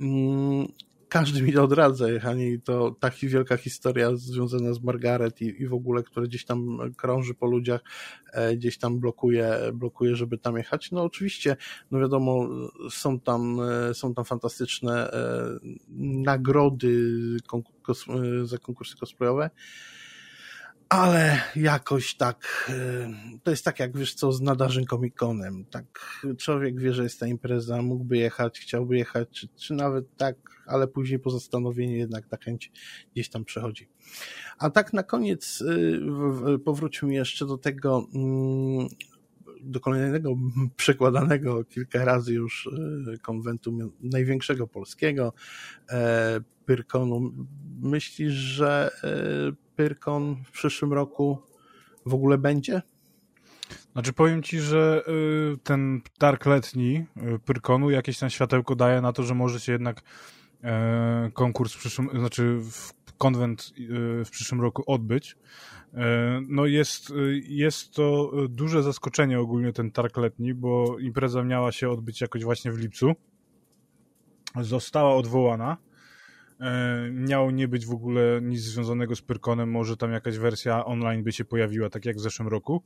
mm, 0.00 0.66
każdy 1.10 1.42
mi 1.42 1.56
odradza 1.56 2.10
jechanie 2.10 2.50
i 2.50 2.60
to 2.60 2.96
taka 3.00 3.16
wielka 3.22 3.56
historia 3.56 4.16
związana 4.16 4.72
z 4.72 4.82
Margaret 4.82 5.40
i, 5.40 5.62
i 5.62 5.66
w 5.66 5.74
ogóle, 5.74 6.02
które 6.02 6.26
gdzieś 6.26 6.44
tam 6.44 6.78
krąży 6.96 7.34
po 7.34 7.46
ludziach, 7.46 7.80
e, 8.32 8.56
gdzieś 8.56 8.78
tam 8.78 9.00
blokuje, 9.00 9.56
blokuje, 9.72 10.16
żeby 10.16 10.38
tam 10.38 10.56
jechać. 10.56 10.90
No 10.90 11.02
oczywiście, 11.02 11.56
no 11.90 11.98
wiadomo, 11.98 12.48
są 12.90 13.20
tam, 13.20 13.60
e, 13.60 13.94
są 13.94 14.14
tam 14.14 14.24
fantastyczne 14.24 15.12
e, 15.12 15.48
nagrody 15.98 17.36
konkurs, 17.46 18.04
za 18.44 18.58
konkursy 18.58 18.96
cosplayowe, 18.96 19.50
ale 20.90 21.40
jakoś 21.56 22.14
tak, 22.14 22.70
to 23.42 23.50
jest 23.50 23.64
tak 23.64 23.78
jak 23.78 23.96
wiesz 23.96 24.14
co 24.14 24.32
z 24.32 24.40
nadarzyn 24.40 24.84
komikonem, 24.84 25.64
tak 25.70 25.84
człowiek 26.38 26.80
wie, 26.80 26.92
że 26.92 27.02
jest 27.02 27.20
ta 27.20 27.26
impreza, 27.26 27.82
mógłby 27.82 28.16
jechać, 28.16 28.60
chciałby 28.60 28.98
jechać, 28.98 29.28
czy, 29.30 29.48
czy 29.48 29.74
nawet 29.74 30.16
tak, 30.16 30.36
ale 30.66 30.88
później 30.88 31.18
po 31.18 31.30
zastanowieniu 31.30 31.96
jednak 31.96 32.26
ta 32.26 32.36
chęć 32.36 32.72
gdzieś 33.12 33.28
tam 33.28 33.44
przechodzi. 33.44 33.88
A 34.58 34.70
tak 34.70 34.92
na 34.92 35.02
koniec 35.02 35.64
powróćmy 36.64 37.14
jeszcze 37.14 37.46
do 37.46 37.58
tego, 37.58 38.06
mm, 38.14 38.88
do 39.62 39.80
kolejnego 39.80 40.36
przekładanego 40.76 41.64
kilka 41.64 42.04
razy 42.04 42.32
już 42.32 42.70
konwentu 43.22 43.92
największego 44.00 44.66
polskiego, 44.66 45.32
e, 45.90 46.40
Pyrkonu. 46.66 47.32
Myślisz, 47.80 48.32
że 48.32 48.90
e, 49.04 49.69
Pyrkon 49.80 50.36
w 50.44 50.50
przyszłym 50.50 50.92
roku 50.92 51.38
w 52.06 52.14
ogóle 52.14 52.38
będzie? 52.38 52.82
Znaczy 53.92 54.12
powiem 54.12 54.42
ci, 54.42 54.60
że 54.60 55.02
y, 55.54 55.58
ten 55.58 56.00
targ 56.18 56.46
letni 56.46 57.06
y, 57.34 57.38
Pyrkonu 57.38 57.90
jakieś 57.90 58.18
tam 58.18 58.30
światełko 58.30 58.76
daje 58.76 59.00
na 59.00 59.12
to, 59.12 59.22
że 59.22 59.34
może 59.34 59.60
się 59.60 59.72
jednak 59.72 60.02
e, 60.64 61.30
konkurs 61.34 61.72
w 61.72 61.78
przyszłym, 61.78 62.08
znaczy 62.18 62.60
konwent 63.18 63.72
y, 63.78 64.24
w 64.24 64.30
przyszłym 64.30 64.60
roku 64.60 64.82
odbyć. 64.86 65.36
E, 65.94 66.40
no 66.48 66.66
jest, 66.66 67.12
jest 67.42 67.94
to 67.94 68.32
duże 68.48 68.82
zaskoczenie 68.82 69.40
ogólnie 69.40 69.72
ten 69.72 69.90
targ 69.90 70.16
letni, 70.16 70.54
bo 70.54 70.98
impreza 70.98 71.42
miała 71.42 71.72
się 71.72 71.90
odbyć 71.90 72.20
jakoś 72.20 72.44
właśnie 72.44 72.72
w 72.72 72.78
lipcu. 72.78 73.12
Została 74.60 75.14
odwołana 75.14 75.76
E, 76.60 77.10
miało 77.10 77.50
nie 77.50 77.68
być 77.68 77.86
w 77.86 77.92
ogóle 77.92 78.40
nic 78.42 78.60
związanego 78.60 79.16
z 79.16 79.22
Pyrkonem, 79.22 79.70
może 79.70 79.96
tam 79.96 80.12
jakaś 80.12 80.38
wersja 80.38 80.84
online 80.84 81.22
by 81.22 81.32
się 81.32 81.44
pojawiła, 81.44 81.90
tak 81.90 82.04
jak 82.04 82.16
w 82.16 82.20
zeszłym 82.20 82.48
roku. 82.48 82.82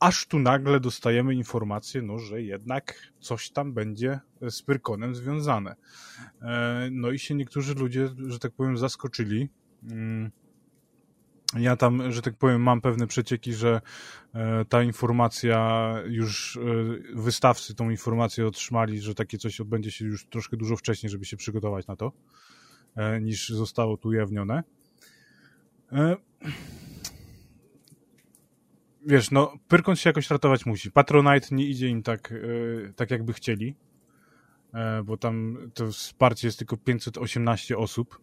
Aż 0.00 0.26
tu 0.26 0.38
nagle 0.38 0.80
dostajemy 0.80 1.34
informację, 1.34 2.02
no, 2.02 2.18
że 2.18 2.42
jednak 2.42 2.94
coś 3.20 3.50
tam 3.50 3.72
będzie 3.72 4.20
z 4.50 4.62
Pyrkonem 4.62 5.14
związane. 5.14 5.76
E, 6.42 6.88
no 6.92 7.10
i 7.10 7.18
się 7.18 7.34
niektórzy 7.34 7.74
ludzie, 7.74 8.08
że 8.26 8.38
tak 8.38 8.52
powiem, 8.52 8.78
zaskoczyli. 8.78 9.48
Ja 11.54 11.76
tam, 11.76 12.12
że 12.12 12.22
tak 12.22 12.36
powiem, 12.36 12.62
mam 12.62 12.80
pewne 12.80 13.06
przecieki, 13.06 13.52
że 13.52 13.80
e, 14.34 14.64
ta 14.64 14.82
informacja 14.82 15.92
już 16.06 16.58
wystawcy 17.14 17.74
tą 17.74 17.90
informację 17.90 18.46
otrzymali, 18.46 19.00
że 19.00 19.14
takie 19.14 19.38
coś 19.38 19.60
odbędzie 19.60 19.90
się 19.90 20.04
już 20.04 20.26
troszkę 20.26 20.56
dużo 20.56 20.76
wcześniej, 20.76 21.10
żeby 21.10 21.24
się 21.24 21.36
przygotować 21.36 21.86
na 21.86 21.96
to. 21.96 22.12
E, 22.96 23.20
niż 23.20 23.48
zostało 23.48 23.96
tu 23.96 24.08
ujawnione. 24.08 24.62
E, 25.92 26.16
wiesz, 29.06 29.30
no, 29.30 29.54
Pyrkon 29.68 29.96
się 29.96 30.10
jakoś 30.10 30.30
ratować 30.30 30.66
musi. 30.66 30.90
Patronite 30.90 31.46
nie 31.50 31.64
idzie 31.64 31.88
im 31.88 32.02
tak, 32.02 32.32
e, 32.32 32.92
tak 32.92 33.10
jakby 33.10 33.32
chcieli, 33.32 33.74
bo 35.04 35.16
tam 35.16 35.58
to 35.74 35.92
wsparcie 35.92 36.48
jest 36.48 36.58
tylko 36.58 36.76
518 36.76 37.78
osób, 37.78 38.20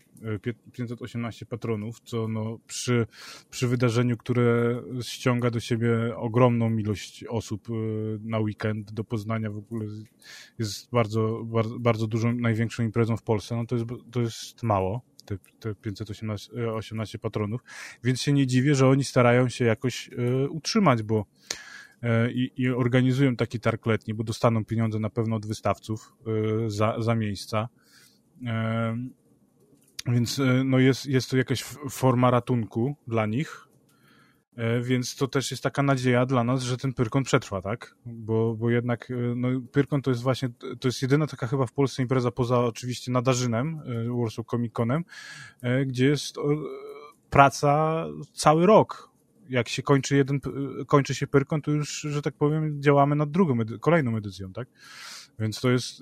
518 0.74 1.46
patronów, 1.46 2.00
co 2.00 2.28
no 2.28 2.60
przy, 2.68 3.08
przy 3.50 3.68
wydarzeniu, 3.68 4.18
które 4.18 4.82
ściąga 5.02 5.50
do 5.50 5.60
siebie 5.60 6.16
ogromną 6.16 6.78
ilość 6.78 7.24
osób 7.24 7.68
na 8.20 8.40
weekend 8.40 8.92
do 8.92 9.04
Poznania 9.04 9.52
w 9.52 9.58
ogóle 9.58 9.86
jest 10.60 10.90
bardzo, 10.92 11.44
bardzo, 11.46 11.80
bardzo 11.80 12.08
dużą, 12.08 12.34
największą 12.34 12.84
imprezą 12.84 13.18
w 13.18 13.24
Polsce, 13.24 13.56
no 13.56 13.66
to 13.66 13.76
jest, 13.76 13.88
to 14.12 14.22
jest 14.22 14.64
mało 14.64 15.02
te, 15.26 15.38
te 15.60 15.76
518 15.76 17.20
patronów, 17.20 17.62
więc 18.04 18.22
się 18.22 18.34
nie 18.34 18.48
dziwię, 18.48 18.76
że 18.76 18.88
oni 18.88 19.04
starają 19.04 19.50
się 19.50 19.66
jakoś 19.66 20.10
y, 20.10 20.50
utrzymać, 20.50 21.04
bo 21.04 21.26
y, 22.04 22.32
i, 22.58 22.70
organizują 22.70 23.36
taki 23.36 23.60
targ 23.60 23.86
letni, 23.86 24.14
bo 24.14 24.24
dostaną 24.24 24.66
pieniądze 24.66 25.00
na 25.00 25.10
pewno 25.10 25.36
od 25.36 25.46
wystawców 25.46 26.16
y, 26.66 26.70
za, 26.70 26.96
za 27.00 27.16
miejsca. 27.16 27.70
Więc 30.06 30.40
e, 30.40 30.64
no 30.64 30.80
jest, 30.80 31.06
jest 31.06 31.30
to 31.30 31.38
jakaś 31.38 31.64
forma 31.90 32.32
ratunku 32.32 32.96
dla 33.08 33.26
nich, 33.26 33.68
e, 34.56 34.82
więc 34.82 35.16
to 35.16 35.28
też 35.28 35.52
jest 35.52 35.64
taka 35.64 35.84
nadzieja 35.84 36.26
dla 36.26 36.44
nas, 36.44 36.62
że 36.62 36.78
ten 36.78 36.94
Pyrkon 36.94 37.24
przetrwa, 37.24 37.62
tak? 37.62 37.96
Bo, 38.06 38.56
bo 38.56 38.70
jednak 38.70 39.12
e, 39.12 39.16
no, 39.36 39.48
Pyrkon 39.72 40.02
to 40.02 40.12
jest 40.12 40.24
właśnie, 40.24 40.50
to 40.80 40.88
jest 40.88 41.02
jedyna 41.02 41.28
taka 41.28 41.48
chyba 41.48 41.66
w 41.66 41.72
Polsce 41.72 42.02
impreza 42.02 42.32
poza 42.32 42.60
oczywiście 42.60 43.12
Nadarzynem, 43.12 43.82
Warsaw 44.22 44.46
Comic 44.46 44.74
Conem, 44.74 45.04
gdzie 45.86 46.06
jest 46.06 46.36
praca 47.30 48.06
cały 48.34 48.66
rok. 48.66 49.13
Jak 49.50 49.70
się 49.70 49.84
kończy 49.84 50.16
jeden, 50.16 50.40
kończy 50.88 51.16
się 51.16 51.28
Pyrkon, 51.28 51.62
to 51.62 51.72
już, 51.72 52.00
że 52.02 52.22
tak 52.22 52.34
powiem, 52.34 52.82
działamy 52.82 53.16
nad 53.16 53.32
drugą, 53.32 53.58
kolejną 53.80 54.18
edycją, 54.18 54.54
tak? 54.54 54.68
Więc 55.40 55.62
to 55.62 55.72
jest, 55.72 56.02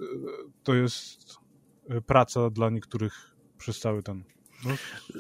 to 0.64 0.76
jest 0.76 1.36
praca 2.06 2.50
dla 2.50 2.70
niektórych 2.70 3.14
przez 3.58 3.80
cały 3.80 4.04
ten... 4.04 4.24
No, 4.66 4.72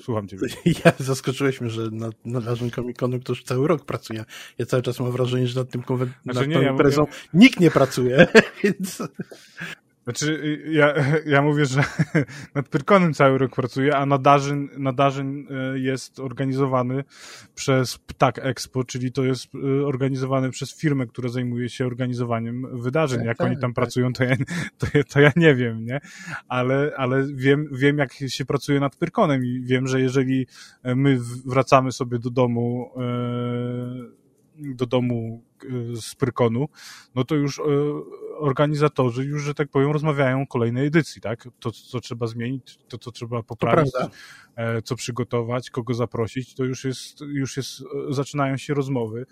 słucham 0.01 0.27
ciebie. 0.27 0.47
Ja 0.85 0.93
zaskoczyłeś 0.99 1.61
mnie, 1.61 1.69
że 1.69 1.89
nad, 1.91 2.45
Comic 2.45 2.75
Comiconu 2.75 3.19
ktoś 3.19 3.43
cały 3.43 3.67
rok 3.67 3.85
pracuje. 3.85 4.25
Ja 4.57 4.65
cały 4.65 4.83
czas 4.83 4.99
mam 4.99 5.11
wrażenie, 5.11 5.47
że 5.47 5.59
nad 5.59 5.69
tym 5.69 5.81
konwen- 5.81 6.09
znaczy, 6.23 6.39
nad 6.39 6.47
nie, 6.47 6.55
tą 6.55 6.61
ja 6.61 6.71
imprezą 6.71 7.01
mówię... 7.01 7.13
nikt 7.33 7.59
nie 7.59 7.71
pracuje, 7.71 8.27
więc... 8.63 9.03
Znaczy, 10.11 10.33
y, 10.43 10.71
ja, 10.71 10.93
ja 11.25 11.41
mówię, 11.41 11.65
że 11.65 11.83
nad 12.55 12.69
Pyrkonem 12.69 13.13
cały 13.13 13.37
rok 13.37 13.55
pracuję, 13.55 13.97
a 13.97 14.05
nadarzyn, 14.05 14.69
nadarzyn 14.77 15.47
y, 15.75 15.79
jest 15.79 16.19
organizowany 16.19 17.03
przez 17.55 17.97
Ptak 17.97 18.39
Expo, 18.39 18.83
czyli 18.83 19.11
to 19.11 19.23
jest 19.23 19.55
y, 19.55 19.85
organizowany 19.85 20.49
przez 20.49 20.77
firmę, 20.77 21.07
która 21.07 21.29
zajmuje 21.29 21.69
się 21.69 21.85
organizowaniem 21.85 22.81
wydarzeń. 22.81 23.19
Tak, 23.19 23.27
jak 23.27 23.37
tak, 23.37 23.47
oni 23.47 23.55
tam 23.55 23.71
tak. 23.71 23.75
pracują, 23.75 24.13
to 24.13 24.23
ja, 24.23 24.35
to, 24.79 24.87
to, 25.09 25.19
ja 25.19 25.31
nie 25.35 25.55
wiem, 25.55 25.85
nie? 25.85 25.99
Ale, 26.47 26.91
ale 26.97 27.27
wiem, 27.33 27.69
wiem, 27.71 27.97
jak 27.97 28.13
się 28.13 28.45
pracuje 28.45 28.79
nad 28.79 28.95
Pyrkonem 28.95 29.45
i 29.45 29.61
wiem, 29.63 29.87
że 29.87 30.01
jeżeli 30.01 30.47
my 30.83 31.17
wracamy 31.45 31.91
sobie 31.91 32.19
do 32.19 32.29
domu, 32.29 32.91
do 34.61 34.85
domu 34.85 35.43
z 36.01 36.15
Pyrkonu, 36.15 36.69
no 37.15 37.23
to 37.23 37.35
już 37.35 37.61
organizatorzy 38.41 39.25
już, 39.25 39.43
że 39.43 39.53
tak 39.53 39.69
powiem, 39.69 39.91
rozmawiają 39.91 40.41
o 40.41 40.47
kolejnej 40.47 40.87
edycji, 40.87 41.21
tak? 41.21 41.49
To, 41.59 41.71
co 41.71 41.99
trzeba 41.99 42.27
zmienić, 42.27 42.79
to, 42.87 42.97
co 42.97 43.11
trzeba 43.11 43.43
poprawić, 43.43 43.93
e, 44.55 44.81
co 44.81 44.95
przygotować, 44.95 45.69
kogo 45.69 45.93
zaprosić, 45.93 46.55
to 46.55 46.63
już 46.63 46.83
jest, 46.83 47.21
już 47.21 47.57
jest, 47.57 47.83
zaczynają 48.09 48.57
się 48.57 48.73
rozmowy. 48.73 49.25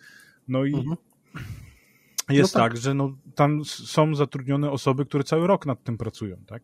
No 0.48 0.66
i 0.66 0.74
mhm. 0.74 0.98
jest 2.30 2.56
no 2.56 2.62
tak. 2.62 2.72
tak. 2.74 2.82
że 2.82 2.94
no, 2.94 3.18
tam 3.36 3.66
są 3.66 4.16
zatrudnione 4.16 4.72
osoby, 4.72 5.06
które 5.06 5.24
cały 5.24 5.48
rok 5.48 5.66
nad 5.66 5.84
tym 5.84 5.98
pracują, 5.98 6.38
tak? 6.48 6.64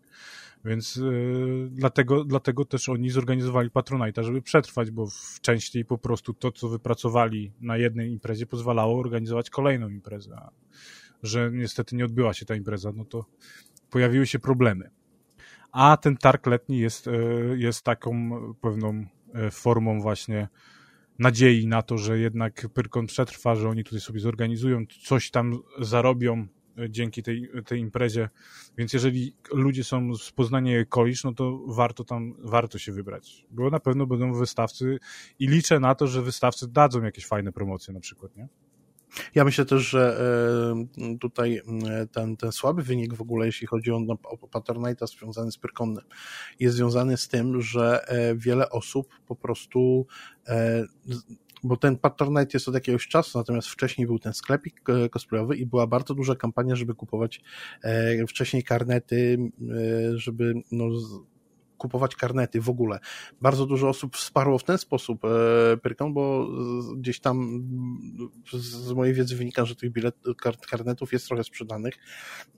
Więc 0.65 0.95
yy, 0.95 1.69
dlatego, 1.71 2.23
dlatego 2.23 2.65
też 2.65 2.89
oni 2.89 3.09
zorganizowali 3.09 3.69
Patronite'a, 3.69 4.23
żeby 4.23 4.41
przetrwać, 4.41 4.91
bo 4.91 5.07
częściej 5.41 5.85
po 5.85 5.97
prostu 5.97 6.33
to, 6.33 6.51
co 6.51 6.69
wypracowali 6.69 7.51
na 7.61 7.77
jednej 7.77 8.11
imprezie, 8.11 8.45
pozwalało 8.45 8.99
organizować 8.99 9.49
kolejną 9.49 9.89
imprezę 9.89 10.37
że 11.25 11.51
niestety 11.53 11.95
nie 11.95 12.05
odbyła 12.05 12.33
się 12.33 12.45
ta 12.45 12.55
impreza, 12.55 12.91
no 12.95 13.05
to 13.05 13.25
pojawiły 13.89 14.27
się 14.27 14.39
problemy. 14.39 14.89
A 15.71 15.97
ten 15.97 16.17
targ 16.17 16.47
letni 16.47 16.79
jest, 16.79 17.07
e, 17.07 17.11
jest 17.57 17.83
taką 17.83 18.31
pewną 18.61 19.05
e, 19.33 19.51
formą 19.51 20.01
właśnie 20.01 20.47
nadziei 21.19 21.67
na 21.67 21.81
to, 21.81 21.97
że 21.97 22.19
jednak 22.19 22.67
Pyrkon 22.73 23.07
przetrwa, 23.07 23.55
że 23.55 23.69
oni 23.69 23.83
tutaj 23.83 23.99
sobie 23.99 24.19
zorganizują, 24.19 24.85
coś 25.03 25.31
tam 25.31 25.59
zarobią 25.79 26.47
dzięki 26.89 27.23
tej, 27.23 27.49
tej 27.65 27.79
imprezie. 27.79 28.29
Więc 28.77 28.93
jeżeli 28.93 29.35
ludzie 29.53 29.83
są 29.83 30.15
z 30.15 30.31
Poznania 30.31 30.81
i 30.81 30.85
Kolisz, 30.85 31.23
no 31.23 31.33
to 31.33 31.59
warto 31.67 32.03
tam, 32.03 32.35
warto 32.39 32.77
się 32.77 32.91
wybrać. 32.91 33.45
Bo 33.51 33.69
na 33.69 33.79
pewno 33.79 34.07
będą 34.07 34.33
wystawcy 34.33 34.99
i 35.39 35.47
liczę 35.47 35.79
na 35.79 35.95
to, 35.95 36.07
że 36.07 36.21
wystawcy 36.21 36.67
dadzą 36.67 37.03
jakieś 37.03 37.25
fajne 37.25 37.51
promocje 37.51 37.93
na 37.93 37.99
przykład, 37.99 38.35
nie? 38.35 38.47
Ja 39.35 39.43
myślę 39.43 39.65
też, 39.65 39.89
że 39.89 40.19
e, 40.97 41.17
tutaj 41.17 41.61
ten, 42.11 42.37
ten 42.37 42.51
słaby 42.51 42.83
wynik 42.83 43.13
w 43.13 43.21
ogóle, 43.21 43.45
jeśli 43.45 43.67
chodzi 43.67 43.91
o, 43.91 43.97
o 44.23 44.47
Patronite'a 44.47 45.07
związany 45.07 45.51
z 45.51 45.57
Pyrkonem, 45.57 46.03
jest 46.59 46.75
związany 46.75 47.17
z 47.17 47.27
tym, 47.27 47.61
że 47.61 48.07
e, 48.07 48.35
wiele 48.35 48.69
osób 48.69 49.19
po 49.27 49.35
prostu 49.35 50.07
e, 50.47 50.85
bo 51.65 51.77
ten 51.77 51.97
Patronite 51.97 52.49
jest 52.53 52.67
od 52.67 52.73
jakiegoś 52.73 53.07
czasu, 53.07 53.37
natomiast 53.37 53.67
wcześniej 53.67 54.07
był 54.07 54.19
ten 54.19 54.33
sklepik 54.33 54.81
cosplayowy 55.11 55.55
i 55.55 55.65
była 55.65 55.87
bardzo 55.87 56.13
duża 56.13 56.35
kampania, 56.35 56.75
żeby 56.75 56.95
kupować 56.95 57.41
wcześniej 58.27 58.63
karnety, 58.63 59.37
żeby 60.15 60.53
no, 60.71 60.85
kupować 61.77 62.15
karnety 62.15 62.61
w 62.61 62.69
ogóle. 62.69 62.99
Bardzo 63.41 63.65
dużo 63.65 63.89
osób 63.89 64.15
wsparło 64.15 64.57
w 64.57 64.63
ten 64.63 64.77
sposób 64.77 65.25
e, 65.25 65.77
Pyrkon, 65.77 66.13
bo 66.13 66.47
gdzieś 66.97 67.19
tam 67.19 67.63
z 68.53 68.91
mojej 68.91 69.13
wiedzy 69.13 69.35
wynika, 69.35 69.65
że 69.65 69.75
tych 69.75 69.91
bilet, 69.91 70.15
karnetów 70.69 71.13
jest 71.13 71.27
trochę 71.27 71.43
sprzedanych, 71.43 71.93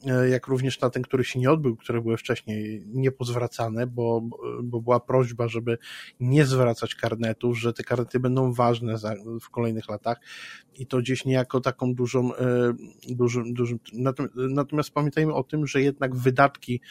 e, 0.06 0.30
jak 0.30 0.48
również 0.48 0.81
na 0.81 0.89
ten, 0.89 1.03
który 1.03 1.23
się 1.23 1.39
nie 1.39 1.52
odbył, 1.52 1.76
które 1.76 2.02
były 2.02 2.18
wcześniej 2.18 2.84
niepozwracane, 2.88 3.88
bo, 3.88 4.22
bo 4.64 4.81
była 4.81 4.99
prośba, 4.99 5.48
żeby 5.48 5.77
nie 6.19 6.45
zwracać 6.45 6.95
karnetów, 6.95 7.60
że 7.60 7.73
te 7.73 7.84
karnety 7.84 8.19
będą 8.19 8.53
ważne 8.53 8.98
za, 8.98 9.15
w 9.41 9.49
kolejnych 9.49 9.89
latach 9.89 10.18
i 10.76 10.88
to 10.88 10.98
gdzieś 10.98 11.26
niejako 11.26 11.61
taką 11.61 11.94
dużą, 11.95 12.35
e, 12.35 12.73
dużym, 13.10 13.53
dużym 13.53 13.80
natomiast 14.35 14.91
pamiętajmy 14.91 15.34
o 15.34 15.44
tym, 15.44 15.68
że 15.68 15.81
jednak 15.81 16.15
wydatki 16.15 16.81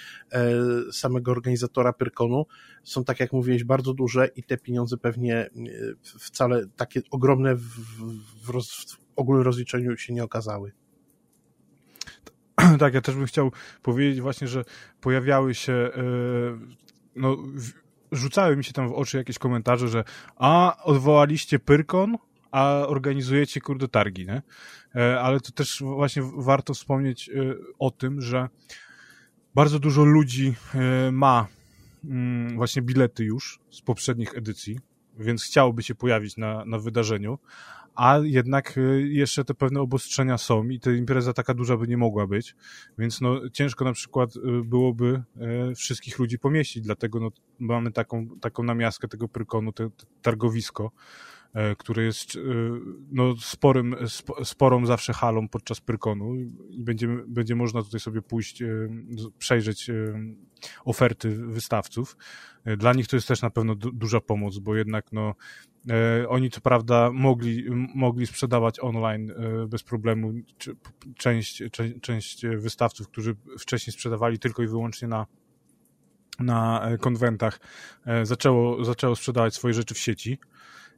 samego 0.93 1.31
organizatora 1.31 1.93
Pyrkon 1.93 2.16
są, 2.85 3.05
tak 3.05 3.21
jak 3.21 3.33
mówiłeś, 3.33 3.65
bardzo 3.65 3.95
duże 3.95 4.27
i 4.37 4.43
te 4.43 4.57
pieniądze 4.57 4.97
pewnie 4.97 5.37
e, 5.37 5.51
wcale 6.03 6.67
takie 6.77 7.01
ogromne 7.11 7.55
w, 7.55 7.69
w, 8.45 8.49
roz, 8.51 8.71
w 8.71 8.99
ogólnym 9.17 9.45
rozliczeniu 9.45 9.97
się 9.97 10.15
nie 10.15 10.25
okazały. 10.25 10.73
Tak, 12.79 12.95
ja 12.95 13.01
też 13.01 13.15
bym 13.15 13.27
chciał 13.27 13.53
powiedzieć 13.83 14.21
właśnie, 14.21 14.49
że 14.49 14.65
pojawiały 15.01 15.55
się 15.55 15.73
yy, 15.73 16.59
no, 17.17 17.37
rzucały 18.13 18.57
mi 18.57 18.65
się 18.65 18.73
tam 18.73 18.89
w 18.89 18.93
oczy 18.93 19.17
jakieś 19.17 19.39
komentarze, 19.39 19.89
że 19.89 20.05
a, 20.37 20.77
odwołaliście 20.85 21.59
Pyrkon, 21.59 22.17
a 22.51 22.83
organizujecie 22.87 23.61
kurde 23.61 23.89
targi, 23.89 24.27
nie? 24.27 24.43
E, 24.95 25.21
ale 25.21 25.41
to 25.41 25.53
też 25.53 25.83
właśnie 25.83 26.23
warto 26.37 26.75
wspomnieć 26.75 27.31
o 27.79 27.91
tym, 27.91 28.21
że 28.21 28.49
bardzo 29.55 29.79
dużo 29.79 30.05
ludzi 30.05 30.55
ma 31.13 31.47
Mm, 32.05 32.57
właśnie 32.57 32.83
bilety 32.83 33.25
już 33.25 33.59
z 33.71 33.81
poprzednich 33.81 34.37
edycji, 34.39 34.79
więc 35.19 35.45
chciałoby 35.45 35.83
się 35.83 35.95
pojawić 35.95 36.37
na, 36.37 36.65
na 36.65 36.79
wydarzeniu, 36.79 37.39
a 37.95 38.19
jednak 38.23 38.79
y, 38.79 39.09
jeszcze 39.09 39.45
te 39.45 39.55
pewne 39.55 39.81
obostrzenia 39.81 40.39
są 40.39 40.69
i 40.69 40.81
ta 40.81 40.91
impreza 40.93 41.33
taka 41.33 41.55
duża 41.55 41.77
by 41.77 41.89
nie 41.89 41.97
mogła 41.97 42.27
być, 42.27 42.55
więc 42.99 43.21
no 43.21 43.51
ciężko 43.51 43.85
na 43.85 43.93
przykład 43.93 44.37
y, 44.37 44.41
byłoby 44.65 45.23
y, 45.71 45.75
wszystkich 45.75 46.19
ludzi 46.19 46.39
pomieścić, 46.39 46.83
dlatego 46.83 47.21
no, 47.21 47.31
mamy 47.59 47.93
taką, 47.93 48.29
taką 48.41 48.63
namiastkę 48.63 49.09
tego 49.09 49.29
prykonu, 49.29 49.73
te, 49.73 49.91
te 49.91 50.07
targowisko, 50.23 50.91
który 51.79 52.05
jest 52.05 52.37
e, 52.37 52.41
no, 53.13 53.35
sporym, 53.41 53.97
sporą 54.45 54.87
zawsze 54.87 55.13
halą 55.13 55.49
podczas 55.49 55.81
Pyrkonu 55.81 56.35
i 56.71 56.83
będzie, 56.83 57.09
będzie 57.27 57.55
można 57.55 57.83
tutaj 57.83 58.01
sobie 58.01 58.23
pójść, 58.23 58.63
e, 58.63 58.67
przejrzeć 59.39 59.91
oferty 60.85 61.37
wystawców. 61.37 62.17
Dla 62.79 62.93
nich 62.93 63.07
to 63.07 63.17
jest 63.17 63.29
też 63.29 63.43
na 63.43 63.51
pewno 63.51 63.75
duża 63.75 64.21
pomoc, 64.21 64.59
bo 64.59 64.77
jednak 64.77 65.13
no, 65.13 65.35
oni 66.29 66.51
co 66.51 66.61
prawda 66.61 67.11
mogli, 67.13 67.65
mogli 67.95 68.27
sprzedawać 68.27 68.81
online 68.81 69.33
bez 69.69 69.83
problemu 69.83 70.33
część, 71.17 71.63
część 72.03 72.47
wystawców, 72.47 73.09
którzy 73.09 73.37
wcześniej 73.59 73.93
sprzedawali 73.95 74.39
tylko 74.39 74.63
i 74.63 74.67
wyłącznie 74.67 75.09
na 75.09 75.27
na 76.41 76.89
konwentach 77.01 77.61
zaczęło, 78.23 78.85
zaczęło 78.85 79.17
sprzedawać 79.17 79.55
swoje 79.55 79.75
rzeczy 79.75 79.95
w 79.95 79.99
sieci 79.99 80.39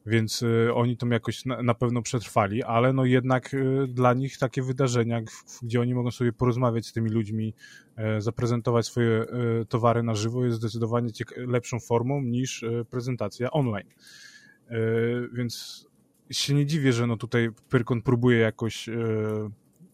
więc 0.08 0.42
y, 0.42 0.74
oni 0.74 0.96
tam 0.96 1.10
jakoś 1.10 1.44
na, 1.44 1.74
pewno 1.74 2.02
przetrwali, 2.02 2.62
ale 2.62 2.92
no 2.92 3.04
jednak 3.04 3.54
y, 3.54 3.86
dla 3.88 4.14
nich 4.14 4.38
takie 4.38 4.62
wydarzenia, 4.62 5.20
gdzie 5.62 5.80
oni 5.80 5.94
mogą 5.94 6.10
sobie 6.10 6.32
porozmawiać 6.32 6.86
z 6.86 6.92
tymi 6.92 7.10
ludźmi, 7.10 7.54
e, 7.96 8.20
zaprezentować 8.20 8.86
swoje 8.86 9.20
e, 9.20 9.26
towary 9.64 10.02
na 10.02 10.14
żywo 10.14 10.44
jest 10.44 10.56
zdecydowanie 10.56 11.10
lepszą 11.36 11.80
formą 11.80 12.22
niż 12.22 12.62
e, 12.62 12.84
prezentacja 12.84 13.50
online. 13.50 13.88
Więc 15.32 15.86
się 16.30 16.54
nie 16.54 16.66
dziwię, 16.66 16.92
że 16.92 17.06
no 17.06 17.16
tutaj 17.16 17.50
Pyrkon 17.68 18.02
próbuje 18.02 18.38
jakoś 18.38 18.88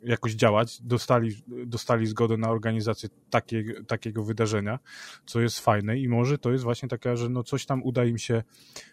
jakoś 0.05 0.35
działać, 0.35 0.82
dostali, 0.82 1.31
dostali 1.66 2.06
zgodę 2.06 2.36
na 2.36 2.51
organizację 2.51 3.09
takie, 3.31 3.64
takiego 3.86 4.24
wydarzenia, 4.24 4.78
co 5.26 5.40
jest 5.40 5.60
fajne 5.60 5.98
i 5.98 6.09
może 6.09 6.39
to 6.39 6.52
jest 6.52 6.64
właśnie 6.64 6.89
taka, 6.89 7.16
że 7.16 7.28
no 7.28 7.43
coś 7.43 7.66
tam 7.66 7.82
uda 7.82 8.05
im 8.05 8.18
się, 8.18 8.43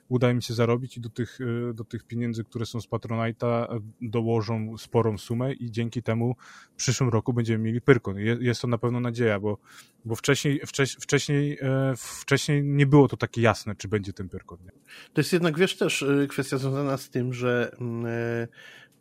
uda 0.10 0.32
im 0.32 0.42
się 0.42 0.54
zarobić 0.54 0.98
i 0.98 1.02
do 1.02 1.10
tych, 1.10 1.42
y, 1.42 1.74
do 1.74 1.84
tych 1.84 2.04
pieniędzy, 2.04 2.44
które 2.44 2.66
są 2.66 2.82
z 2.82 2.88
Patronite'a 2.88 3.82
dołożą 4.02 4.78
sporą 4.78 5.18
sumę 5.18 5.54
i 5.54 5.72
dzięki 5.72 6.04
temu 6.04 6.36
w 6.74 6.76
przyszłym 6.76 7.10
roku 7.10 7.34
będziemy 7.34 7.64
mieli 7.64 7.82
Pyrkon. 7.82 8.16
Jest 8.20 8.62
to 8.62 8.68
na 8.68 8.78
pewno 8.78 9.00
nadzieja, 9.00 9.40
bo, 9.40 9.58
bo 10.06 10.16
wcześniej, 10.16 10.62
wcześniej, 11.02 11.58
e, 11.62 11.94
wcześniej 11.98 12.64
nie 12.64 12.86
było 12.86 13.08
to 13.08 13.18
takie 13.18 13.42
jasne, 13.42 13.76
czy 13.76 13.88
będzie 13.88 14.14
ten 14.14 14.30
Pyrkon. 14.30 14.58
Nie? 14.64 14.72
To 15.14 15.22
jest 15.22 15.34
jednak, 15.34 15.58
wiesz, 15.58 15.78
też 15.78 16.06
kwestia 16.30 16.58
związana 16.58 16.98
z 16.98 17.10
tym, 17.10 17.34
że 17.34 17.76
e, 18.06 18.48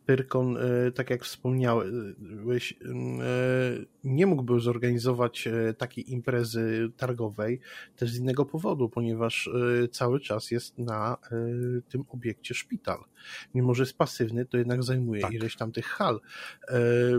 Pyrkon, 0.05 0.57
e, 0.57 0.91
tak 0.91 1.09
jak 1.09 1.23
wspomniałeś, 1.23 2.73
e, 2.73 2.75
nie 4.03 4.25
mógłby 4.25 4.59
zorganizować 4.59 5.47
e, 5.47 5.73
takiej 5.73 6.11
imprezy 6.11 6.91
targowej 6.97 7.59
też 7.95 8.11
z 8.11 8.17
innego 8.17 8.45
powodu, 8.45 8.89
ponieważ 8.89 9.49
cały 9.91 10.19
czas 10.19 10.51
jest 10.51 10.77
na 10.77 11.17
tym 11.89 12.03
obiekcie 12.09 12.53
szpital. 12.53 12.99
Mimo, 13.55 13.73
że 13.73 13.83
jest 13.83 13.97
pasywny, 13.97 14.45
to 14.45 14.57
jednak 14.57 14.83
zajmuje 14.83 15.21
tak. 15.21 15.33
ileś 15.33 15.55
tam 15.55 15.71
tych 15.71 15.85
hal. 15.85 16.19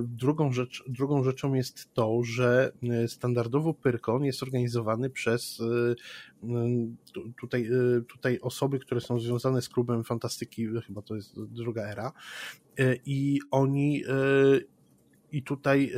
Drugą, 0.02 0.52
rzecz, 0.52 0.84
drugą 0.86 1.24
rzeczą 1.24 1.54
jest 1.54 1.94
to, 1.94 2.22
że 2.24 2.72
standardowo 3.06 3.74
Pyrkon 3.74 4.24
jest 4.24 4.42
organizowany 4.42 5.10
przez 5.10 5.62
tutaj, 7.40 7.68
tutaj 8.08 8.38
osoby, 8.40 8.78
które 8.78 9.00
są 9.00 9.20
związane 9.20 9.62
z 9.62 9.68
klubem 9.68 10.04
fantastyki, 10.04 10.68
chyba 10.86 11.02
to 11.02 11.14
jest 11.14 11.40
druga 11.44 11.82
era, 11.82 12.12
E, 12.78 12.96
i 13.06 13.40
oni 13.50 14.04
e, 14.04 14.12
i 15.32 15.42
tutaj 15.42 15.92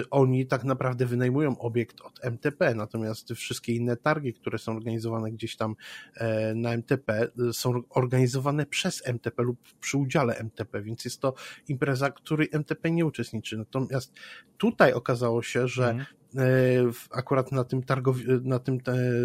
y, 0.00 0.10
oni 0.10 0.46
tak 0.46 0.64
naprawdę 0.64 1.06
wynajmują 1.06 1.58
obiekt 1.58 2.00
od 2.00 2.24
MTP, 2.24 2.74
natomiast 2.74 3.32
wszystkie 3.32 3.74
inne 3.74 3.96
targi, 3.96 4.34
które 4.34 4.58
są 4.58 4.76
organizowane 4.76 5.32
gdzieś 5.32 5.56
tam 5.56 5.76
y, 6.16 6.54
na 6.54 6.72
MTP, 6.72 7.28
y, 7.48 7.52
są 7.52 7.82
organizowane 7.90 8.66
przez 8.66 9.06
MTP 9.06 9.42
lub 9.42 9.58
przy 9.80 9.98
udziale 9.98 10.34
MTP, 10.38 10.82
więc 10.82 11.04
jest 11.04 11.20
to 11.20 11.34
impreza, 11.68 12.10
której 12.10 12.48
MTP 12.52 12.90
nie 12.90 13.06
uczestniczy. 13.06 13.58
Natomiast 13.58 14.12
tutaj 14.58 14.92
okazało 14.92 15.42
się, 15.42 15.68
że 15.68 15.90
mm 15.90 16.04
akurat 17.10 17.52
na 17.52 17.64
tym, 17.64 17.82
targowi, 17.82 18.24
na, 18.42 18.58
tym, 18.58 18.78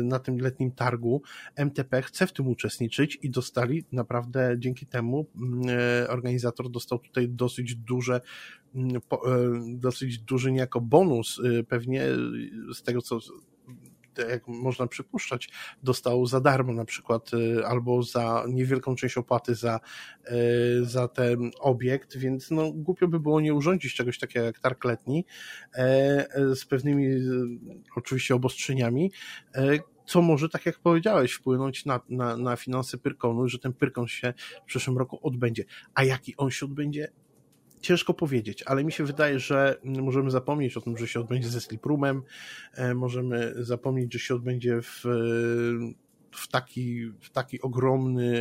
na 0.03 0.19
tym 0.19 0.37
letnim 0.37 0.71
targu 0.71 1.21
MTP 1.55 2.01
chce 2.01 2.27
w 2.27 2.33
tym 2.33 2.47
uczestniczyć 2.47 3.19
i 3.21 3.29
dostali 3.29 3.85
naprawdę 3.91 4.55
dzięki 4.57 4.85
temu 4.85 5.25
mm, 5.35 5.61
organizator 6.09 6.69
dostał 6.69 6.99
tutaj 6.99 7.29
dosyć 7.29 7.75
duże 7.75 8.21
Mm, 8.75 8.95
e, 8.95 8.99
dosyć 9.77 10.19
duży 10.19 10.51
niejako 10.51 10.81
bonus, 10.81 11.41
pewnie 11.67 12.03
z 12.73 12.83
tego 12.83 13.01
co 13.01 13.19
jak 14.17 14.47
można 14.47 14.87
przypuszczać, 14.87 15.49
dostał 15.83 16.25
za 16.25 16.41
darmo 16.41 16.73
na 16.73 16.85
przykład 16.85 17.33
y, 17.33 17.65
albo 17.65 18.03
za 18.03 18.45
niewielką 18.47 18.95
część 18.95 19.17
opłaty 19.17 19.55
za, 19.55 19.79
y, 20.31 20.85
za 20.85 21.07
ten 21.07 21.51
obiekt, 21.59 22.17
więc 22.17 22.51
no 22.51 22.71
głupio 22.71 23.07
by 23.07 23.19
było 23.19 23.41
nie 23.41 23.53
urządzić 23.53 23.93
czegoś 23.93 24.19
takiego 24.19 24.45
jak 24.45 24.59
targ 24.59 24.85
letni 24.85 25.25
e, 25.75 26.55
z 26.55 26.65
pewnymi 26.65 27.07
oczywiście 27.95 28.35
obostrzeniami, 28.35 29.11
e, 29.55 29.79
co 30.05 30.21
może, 30.21 30.49
tak 30.49 30.65
jak 30.65 30.79
powiedziałeś, 30.79 31.33
wpłynąć 31.33 31.85
na, 31.85 31.99
na, 32.09 32.37
na 32.37 32.55
finanse 32.55 32.97
Pyrkonu, 32.97 33.47
że 33.47 33.59
ten 33.59 33.73
Pyrkon 33.73 34.07
się 34.07 34.33
w 34.63 34.65
przyszłym 34.65 34.97
roku 34.97 35.19
odbędzie. 35.21 35.63
A 35.93 36.03
jaki 36.03 36.37
on 36.37 36.51
się 36.51 36.65
odbędzie, 36.65 37.11
ciężko 37.85 38.13
powiedzieć, 38.13 38.63
ale 38.63 38.83
mi 38.83 38.91
się 38.91 39.03
wydaje, 39.03 39.39
że 39.39 39.79
możemy 39.83 40.31
zapomnieć 40.31 40.77
o 40.77 40.81
tym, 40.81 40.97
że 40.97 41.07
się 41.07 41.19
odbędzie 41.19 41.49
ze 41.49 41.61
Sleep 41.61 41.85
Roomem, 41.85 42.21
e, 42.73 42.93
możemy 42.93 43.53
zapomnieć, 43.57 44.13
że 44.13 44.19
się 44.19 44.35
odbędzie 44.35 44.81
w, 44.81 45.03
w 46.31 46.47
taki, 46.47 47.05
w 47.21 47.29
taki 47.29 47.61
ogromny, 47.61 48.35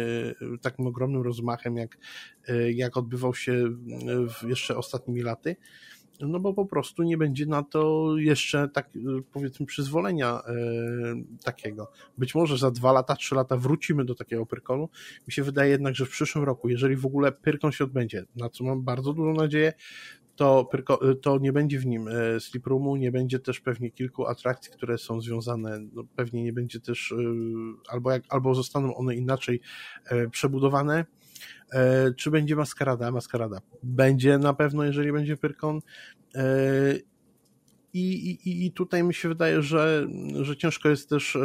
takim 0.62 0.86
ogromnym 0.86 1.22
rozmachem, 1.22 1.76
jak, 1.76 1.98
e, 2.48 2.72
jak 2.72 2.96
odbywał 2.96 3.34
się 3.34 3.64
jeszcze 4.48 4.76
ostatnimi 4.76 5.22
laty. 5.22 5.56
No 6.20 6.40
bo 6.40 6.54
po 6.54 6.66
prostu 6.66 7.02
nie 7.02 7.18
będzie 7.18 7.46
na 7.46 7.62
to 7.62 8.12
jeszcze 8.16 8.68
tak 8.68 8.90
powiedzmy 9.32 9.66
przyzwolenia 9.66 10.42
e, 10.46 10.54
takiego. 11.44 11.90
Być 12.18 12.34
może 12.34 12.58
za 12.58 12.70
dwa 12.70 12.92
lata, 12.92 13.16
trzy 13.16 13.34
lata 13.34 13.56
wrócimy 13.56 14.04
do 14.04 14.14
takiego 14.14 14.46
Pyrkonu. 14.46 14.88
Mi 15.28 15.32
się 15.32 15.42
wydaje 15.42 15.70
jednak, 15.70 15.94
że 15.94 16.06
w 16.06 16.10
przyszłym 16.10 16.44
roku, 16.44 16.68
jeżeli 16.68 16.96
w 16.96 17.06
ogóle 17.06 17.32
Pyrkon 17.32 17.72
się 17.72 17.84
odbędzie, 17.84 18.24
na 18.36 18.48
co 18.48 18.64
mam 18.64 18.82
bardzo 18.82 19.12
dużą 19.12 19.34
nadzieję, 19.34 19.72
to, 20.36 20.68
to 21.22 21.38
nie 21.38 21.52
będzie 21.52 21.78
w 21.78 21.86
nim 21.86 22.08
sleep 22.38 22.66
roomu, 22.66 22.96
nie 22.96 23.12
będzie 23.12 23.38
też 23.38 23.60
pewnie 23.60 23.90
kilku 23.90 24.26
atrakcji, 24.26 24.72
które 24.72 24.98
są 24.98 25.20
związane, 25.20 25.80
no 25.92 26.04
pewnie 26.16 26.42
nie 26.42 26.52
będzie 26.52 26.80
też, 26.80 27.14
albo, 27.88 28.10
jak, 28.10 28.22
albo 28.28 28.54
zostaną 28.54 28.96
one 28.96 29.14
inaczej 29.14 29.60
przebudowane, 30.30 31.04
czy 32.16 32.30
będzie 32.30 32.56
maskarada? 32.56 33.10
Maskarada 33.10 33.58
będzie 33.82 34.38
na 34.38 34.54
pewno, 34.54 34.84
jeżeli 34.84 35.12
będzie 35.12 35.36
Pyrkon. 35.36 35.80
I, 37.94 38.30
i, 38.30 38.66
I 38.66 38.72
tutaj 38.72 39.04
mi 39.04 39.14
się 39.14 39.28
wydaje, 39.28 39.62
że, 39.62 40.08
że 40.42 40.56
ciężko 40.56 40.88
jest 40.88 41.08
też 41.08 41.38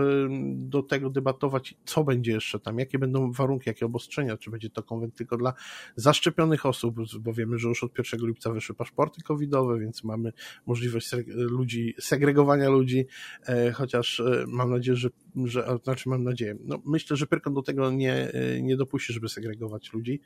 do 0.54 0.84
tego 0.84 1.10
debatować, 1.10 1.76
co 1.86 2.04
będzie 2.04 2.32
jeszcze 2.32 2.60
tam, 2.60 2.80
jakie 2.80 3.00
będą 3.00 3.32
warunki, 3.32 3.70
jakie 3.70 3.86
obostrzenia, 3.86 4.38
czy 4.38 4.52
będzie 4.52 4.70
to 4.70 4.84
konwent 4.84 5.16
tylko 5.16 5.38
dla 5.38 5.54
zaszczepionych 5.96 6.66
osób, 6.66 6.96
bo 7.20 7.34
wiemy, 7.34 7.58
że 7.58 7.68
już 7.68 7.84
od 7.84 7.98
1 7.98 8.28
lipca 8.28 8.52
wyszły 8.52 8.76
paszporty 8.76 9.22
covidowe, 9.22 9.80
więc 9.80 10.04
mamy 10.04 10.34
możliwość 10.66 11.12
ludzi, 11.36 11.96
segregowania 12.00 12.70
ludzi, 12.70 13.08
e, 13.48 13.72
chociaż 13.72 14.20
e, 14.20 14.46
mam 14.48 14.70
nadzieję, 14.70 14.96
że, 14.96 15.10
że 15.46 15.78
znaczy 15.84 16.10
mam 16.10 16.24
nadzieję, 16.24 16.56
no 16.66 16.82
myślę, 16.86 17.18
że 17.18 17.28
Pyrkon 17.28 17.54
do 17.54 17.62
tego 17.62 17.92
nie, 17.92 18.14
e, 18.14 18.62
nie 18.62 18.78
dopuści, 18.78 19.14
żeby 19.14 19.30
segregować 19.30 19.94
ludzi, 19.94 20.22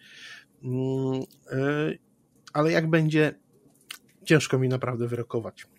mm, 0.64 1.24
ale 2.54 2.72
jak 2.72 2.90
będzie, 2.90 3.40
ciężko 4.26 4.60
mi 4.60 4.70
naprawdę 4.70 5.08
wyrokować. 5.08 5.73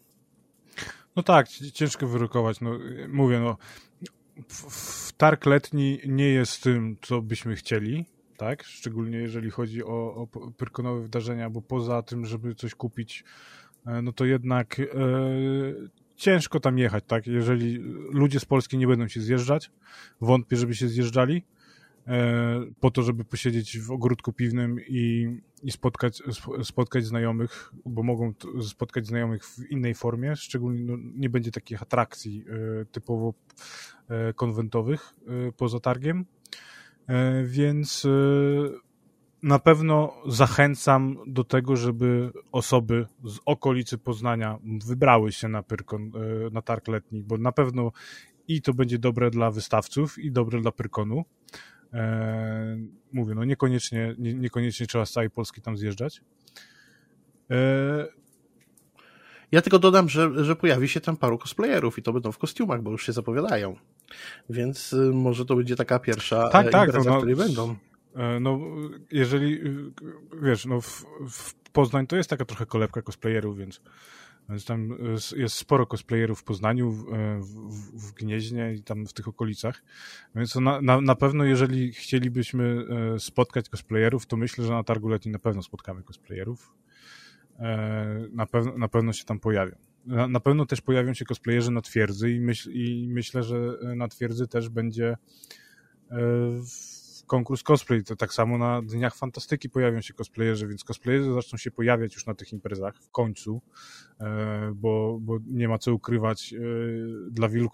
No 1.16 1.22
tak, 1.22 1.48
ciężko 1.48 2.06
wyrokować. 2.06 2.60
No, 2.60 2.78
mówię, 3.08 3.40
no, 3.40 3.56
w 4.48 5.12
targ 5.12 5.46
letni 5.46 5.98
nie 6.06 6.28
jest 6.28 6.62
tym, 6.62 6.96
co 7.02 7.22
byśmy 7.22 7.56
chcieli, 7.56 8.04
tak? 8.36 8.64
Szczególnie 8.64 9.18
jeżeli 9.18 9.50
chodzi 9.50 9.84
o, 9.84 10.14
o 10.14 10.26
pyrkonowe 10.56 11.02
wydarzenia, 11.02 11.50
bo 11.50 11.62
poza 11.62 12.02
tym, 12.02 12.26
żeby 12.26 12.54
coś 12.54 12.74
kupić, 12.74 13.24
e, 13.86 14.02
no 14.02 14.12
to 14.12 14.24
jednak 14.24 14.80
e, 14.80 14.84
ciężko 16.16 16.60
tam 16.60 16.78
jechać, 16.78 17.04
tak? 17.06 17.26
Jeżeli 17.26 17.78
ludzie 18.10 18.40
z 18.40 18.44
Polski 18.44 18.78
nie 18.78 18.86
będą 18.86 19.08
się 19.08 19.20
zjeżdżać, 19.20 19.70
wątpię, 20.20 20.56
żeby 20.56 20.74
się 20.74 20.88
zjeżdżali, 20.88 21.42
E, 22.06 22.64
po 22.80 22.90
to, 22.90 23.02
żeby 23.02 23.24
posiedzieć 23.24 23.78
w 23.78 23.90
ogródku 23.90 24.32
piwnym 24.32 24.76
i, 24.88 25.28
i 25.64 25.70
spotkać, 25.70 26.22
spotkać 26.62 27.04
znajomych, 27.04 27.72
bo 27.86 28.02
mogą 28.02 28.32
spotkać 28.68 29.06
znajomych 29.06 29.44
w 29.44 29.70
innej 29.70 29.94
formie, 29.94 30.36
szczególnie 30.36 30.84
no, 30.84 30.96
nie 31.14 31.30
będzie 31.30 31.50
takich 31.50 31.82
atrakcji 31.82 32.44
e, 32.48 32.84
typowo 32.84 33.34
e, 34.08 34.32
konwentowych 34.32 35.14
poza 35.56 35.80
targiem, 35.80 36.24
więc 37.44 38.06
na 39.42 39.58
pewno 39.58 40.14
zachęcam 40.26 41.16
do 41.26 41.44
tego, 41.44 41.76
żeby 41.76 42.32
osoby 42.52 43.06
z 43.24 43.38
okolicy 43.46 43.98
Poznania 43.98 44.58
wybrały 44.86 45.32
się 45.32 45.48
na, 45.48 45.62
Pyrkon, 45.62 46.12
na 46.52 46.62
targ 46.62 46.88
letni, 46.88 47.22
bo 47.22 47.38
na 47.38 47.52
pewno 47.52 47.92
i 48.48 48.62
to 48.62 48.74
będzie 48.74 48.98
dobre 48.98 49.30
dla 49.30 49.50
wystawców, 49.50 50.18
i 50.18 50.32
dobre 50.32 50.60
dla 50.60 50.72
Pyrkonu. 50.72 51.24
E, 51.94 52.78
mówię, 53.12 53.34
no 53.34 53.44
niekoniecznie, 53.44 54.14
nie, 54.18 54.34
niekoniecznie 54.34 54.86
trzeba 54.86 55.06
z 55.06 55.12
całej 55.12 55.30
Polski 55.30 55.60
tam 55.60 55.76
zjeżdżać. 55.76 56.20
E... 57.50 58.06
Ja 59.52 59.62
tylko 59.62 59.78
dodam, 59.78 60.08
że, 60.08 60.44
że 60.44 60.56
pojawi 60.56 60.88
się 60.88 61.00
tam 61.00 61.16
paru 61.16 61.38
cosplayerów 61.38 61.98
i 61.98 62.02
to 62.02 62.12
będą 62.12 62.32
w 62.32 62.38
kostiumach, 62.38 62.82
bo 62.82 62.90
już 62.90 63.06
się 63.06 63.12
zapowiadają. 63.12 63.76
Więc 64.50 64.92
y, 64.92 65.10
może 65.14 65.44
to 65.44 65.56
będzie 65.56 65.76
taka 65.76 65.98
pierwsza 65.98 66.48
tak, 66.48 66.70
tak, 66.70 66.86
impreza, 66.86 67.10
no, 67.10 67.16
w 67.16 67.18
której 67.18 67.36
będą. 67.36 67.76
E, 68.16 68.40
no, 68.40 68.60
jeżeli, 69.10 69.60
wiesz, 70.42 70.66
no 70.66 70.80
w, 70.80 71.04
w 71.30 71.54
Poznań 71.54 72.06
to 72.06 72.16
jest 72.16 72.30
taka 72.30 72.44
trochę 72.44 72.66
kolebka 72.66 73.02
cosplayerów, 73.02 73.58
więc 73.58 73.80
tam 74.66 74.98
jest 75.36 75.54
sporo 75.54 75.86
cosplayerów 75.86 76.40
w 76.40 76.44
Poznaniu, 76.44 76.90
w, 76.90 77.04
w, 77.40 78.08
w 78.08 78.12
Gnieźnie 78.12 78.74
i 78.74 78.82
tam 78.82 79.06
w 79.06 79.12
tych 79.12 79.28
okolicach. 79.28 79.82
Więc 80.34 80.54
na, 80.54 80.80
na, 80.80 81.00
na, 81.00 81.14
pewno, 81.14 81.44
jeżeli 81.44 81.92
chcielibyśmy 81.92 82.84
e, 83.14 83.18
spotkać 83.20 83.68
cosplayerów, 83.68 84.26
to 84.26 84.36
myślę, 84.36 84.64
że 84.64 84.72
na 84.72 84.84
targu 84.84 85.08
letnim 85.08 85.32
na 85.32 85.38
pewno 85.38 85.62
spotkamy 85.62 86.02
cosplayerów. 86.02 86.74
E, 87.58 88.28
na, 88.32 88.46
pew, 88.46 88.76
na 88.76 88.88
pewno 88.88 89.12
się 89.12 89.24
tam 89.24 89.40
pojawią. 89.40 89.76
Na, 90.06 90.28
na, 90.28 90.40
pewno 90.40 90.66
też 90.66 90.80
pojawią 90.80 91.14
się 91.14 91.24
cosplayerzy 91.24 91.70
na 91.70 91.80
twierdzy 91.80 92.30
i, 92.30 92.40
myśl, 92.40 92.70
i 92.72 93.08
myślę, 93.08 93.42
że 93.42 93.78
na 93.96 94.08
twierdzy 94.08 94.48
też 94.48 94.68
będzie 94.68 95.16
e, 96.10 96.16
konkurs 97.26 97.62
cosplay, 97.62 98.04
to 98.04 98.16
tak 98.16 98.32
samo 98.32 98.58
na 98.58 98.82
Dniach 98.82 99.16
Fantastyki 99.16 99.70
pojawią 99.70 100.00
się 100.00 100.14
cosplayerzy, 100.14 100.68
więc 100.68 100.84
cosplayerzy 100.84 101.34
zaczną 101.34 101.58
się 101.58 101.70
pojawiać 101.70 102.14
już 102.14 102.26
na 102.26 102.34
tych 102.34 102.52
imprezach 102.52 102.96
w 102.96 103.10
końcu, 103.10 103.62
e, 104.20 104.72
bo, 104.74 105.18
bo 105.20 105.38
nie 105.46 105.68
ma 105.68 105.78
co 105.78 105.94
ukrywać, 105.94 106.54
e, 106.54 106.58
dla 107.30 107.48
wielu 107.48 107.70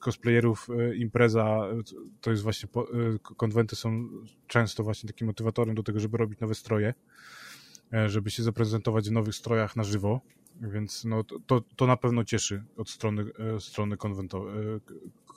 cosplayerów 0.00 0.68
e, 0.70 0.96
impreza 0.96 1.60
to 2.20 2.30
jest 2.30 2.42
właśnie, 2.42 2.68
konwenty 3.36 3.76
są 3.76 4.08
często 4.46 4.84
właśnie 4.84 5.06
takim 5.06 5.26
motywatorem 5.26 5.74
do 5.74 5.82
tego, 5.82 6.00
żeby 6.00 6.18
robić 6.18 6.40
nowe 6.40 6.54
stroje, 6.54 6.94
żeby 8.06 8.30
się 8.30 8.42
zaprezentować 8.42 9.08
w 9.08 9.12
nowych 9.12 9.34
strojach 9.34 9.76
na 9.76 9.84
żywo, 9.84 10.20
więc 10.60 11.04
no, 11.04 11.24
to, 11.46 11.60
to 11.76 11.86
na 11.86 11.96
pewno 11.96 12.24
cieszy 12.24 12.64
od 12.76 12.90
strony, 12.90 13.24
strony 13.58 13.96
konwentowej, 13.96 14.54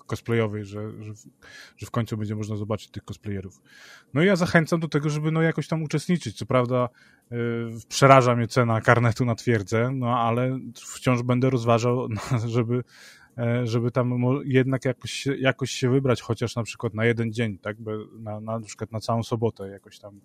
cosplayowej, 0.06 0.66
że, 0.66 1.04
że, 1.04 1.14
że 1.78 1.86
w 1.88 1.92
końcu 1.92 2.18
będzie 2.18 2.36
można 2.36 2.56
zobaczyć 2.56 2.90
tych 2.90 3.06
cosplayerów. 3.06 3.62
No 4.14 4.24
i 4.24 4.26
ja 4.26 4.36
zachęcam 4.36 4.80
do 4.80 4.88
tego, 4.88 5.10
żeby 5.10 5.32
no 5.32 5.42
jakoś 5.42 5.68
tam 5.68 5.84
uczestniczyć. 5.84 6.38
Co 6.38 6.46
prawda 6.46 6.90
yy, 7.32 7.38
przeraża 7.90 8.36
mnie 8.36 8.48
cena 8.48 8.82
karnetu 8.82 9.26
na 9.26 9.36
twierdzę, 9.36 9.92
no 9.94 10.20
ale 10.20 10.60
wciąż 10.76 11.24
będę 11.24 11.50
rozważał, 11.50 12.08
żeby 12.46 12.84
żeby 13.64 13.92
tam 13.92 14.14
jednak 14.46 14.86
jakoś, 14.86 15.26
jakoś 15.26 15.72
się 15.72 15.90
wybrać, 15.90 16.22
chociaż 16.22 16.56
na 16.56 16.64
przykład 16.64 16.94
na 16.94 17.06
jeden 17.06 17.34
dzień, 17.34 17.58
tak? 17.58 17.78
Na, 18.20 18.40
na, 18.40 18.60
na 18.60 18.66
przykład 18.66 18.92
na 18.92 19.00
całą 19.00 19.24
sobotę 19.24 19.68
jakoś 19.68 20.00
tam 20.00 20.20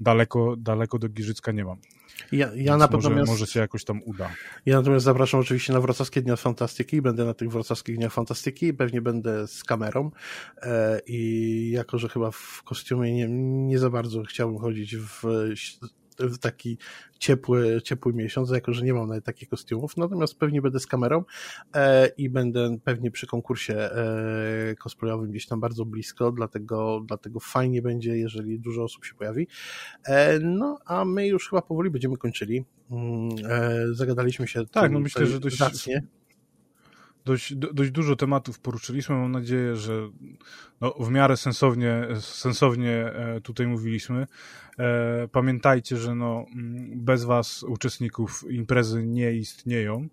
daleko, 0.00 0.56
daleko 0.56 0.98
do 0.98 1.08
Giżycka 1.08 1.52
nie 1.52 1.64
mam. 1.64 1.76
Ja, 2.32 2.50
ja 2.54 2.76
na 2.76 2.86
może, 2.86 3.08
natomiast, 3.08 3.32
może 3.32 3.46
się 3.46 3.60
jakoś 3.60 3.84
tam 3.84 4.00
uda. 4.04 4.30
Ja 4.66 4.76
natomiast 4.76 5.04
zapraszam 5.04 5.40
oczywiście 5.40 5.72
na 5.72 5.80
Wrocławskie 5.80 6.22
Dnia 6.22 6.36
Fantastyki, 6.36 7.02
będę 7.02 7.24
na 7.24 7.34
tych 7.34 7.50
Wrocławskich 7.50 7.96
Dniach 7.96 8.12
Fantastyki, 8.12 8.74
pewnie 8.74 9.02
będę 9.02 9.46
z 9.46 9.64
kamerą 9.64 10.10
e, 10.62 11.00
i 11.06 11.70
jako, 11.70 11.98
że 11.98 12.08
chyba 12.08 12.30
w 12.30 12.62
kostiumie 12.64 13.12
nie, 13.12 13.28
nie 13.68 13.78
za 13.78 13.90
bardzo 13.90 14.22
chciałbym 14.22 14.58
chodzić 14.58 14.96
w 14.96 15.22
w 16.18 16.38
taki 16.38 16.78
ciepły, 17.18 17.82
ciepły 17.84 18.12
miesiąc, 18.12 18.50
jako 18.50 18.72
że 18.72 18.84
nie 18.84 18.94
mam 18.94 19.08
nawet 19.08 19.24
takich 19.24 19.48
kostiumów, 19.48 19.96
natomiast 19.96 20.38
pewnie 20.38 20.62
będę 20.62 20.80
z 20.80 20.86
kamerą 20.86 21.24
e, 21.74 22.06
i 22.06 22.30
będę 22.30 22.78
pewnie 22.84 23.10
przy 23.10 23.26
konkursie 23.26 23.74
e, 23.74 24.74
cosplayowym 24.74 25.30
gdzieś 25.30 25.46
tam 25.46 25.60
bardzo 25.60 25.84
blisko, 25.84 26.32
dlatego, 26.32 27.02
dlatego 27.06 27.40
fajnie 27.40 27.82
będzie, 27.82 28.16
jeżeli 28.16 28.60
dużo 28.60 28.82
osób 28.82 29.04
się 29.04 29.14
pojawi. 29.14 29.46
E, 30.04 30.38
no, 30.38 30.78
a 30.86 31.04
my 31.04 31.26
już 31.26 31.48
chyba 31.48 31.62
powoli 31.62 31.90
będziemy 31.90 32.16
kończyli. 32.16 32.64
Mm, 32.90 33.28
e, 33.50 33.94
zagadaliśmy 33.94 34.48
się. 34.48 34.66
Tak, 34.66 34.92
no 34.92 35.00
myślę, 35.00 35.26
że 35.26 35.40
dość, 35.40 35.56
zacnie 35.56 36.02
dość, 37.24 37.54
dość 37.54 37.90
dużo 37.90 38.16
tematów 38.16 38.58
poruszyliśmy. 38.58 39.16
Mam 39.16 39.32
nadzieję, 39.32 39.76
że 39.76 40.10
no, 40.80 40.94
w 41.00 41.10
miarę 41.10 41.36
sensownie, 41.36 42.08
sensownie 42.20 43.06
e, 43.06 43.40
tutaj 43.40 43.66
mówiliśmy. 43.66 44.26
E, 44.78 45.28
pamiętajcie, 45.28 45.96
że 45.96 46.14
no, 46.14 46.46
mm, 46.54 47.04
bez 47.04 47.24
Was 47.24 47.62
uczestników 47.62 48.44
imprezy 48.50 49.06
nie 49.06 49.32
istnieją, 49.32 50.08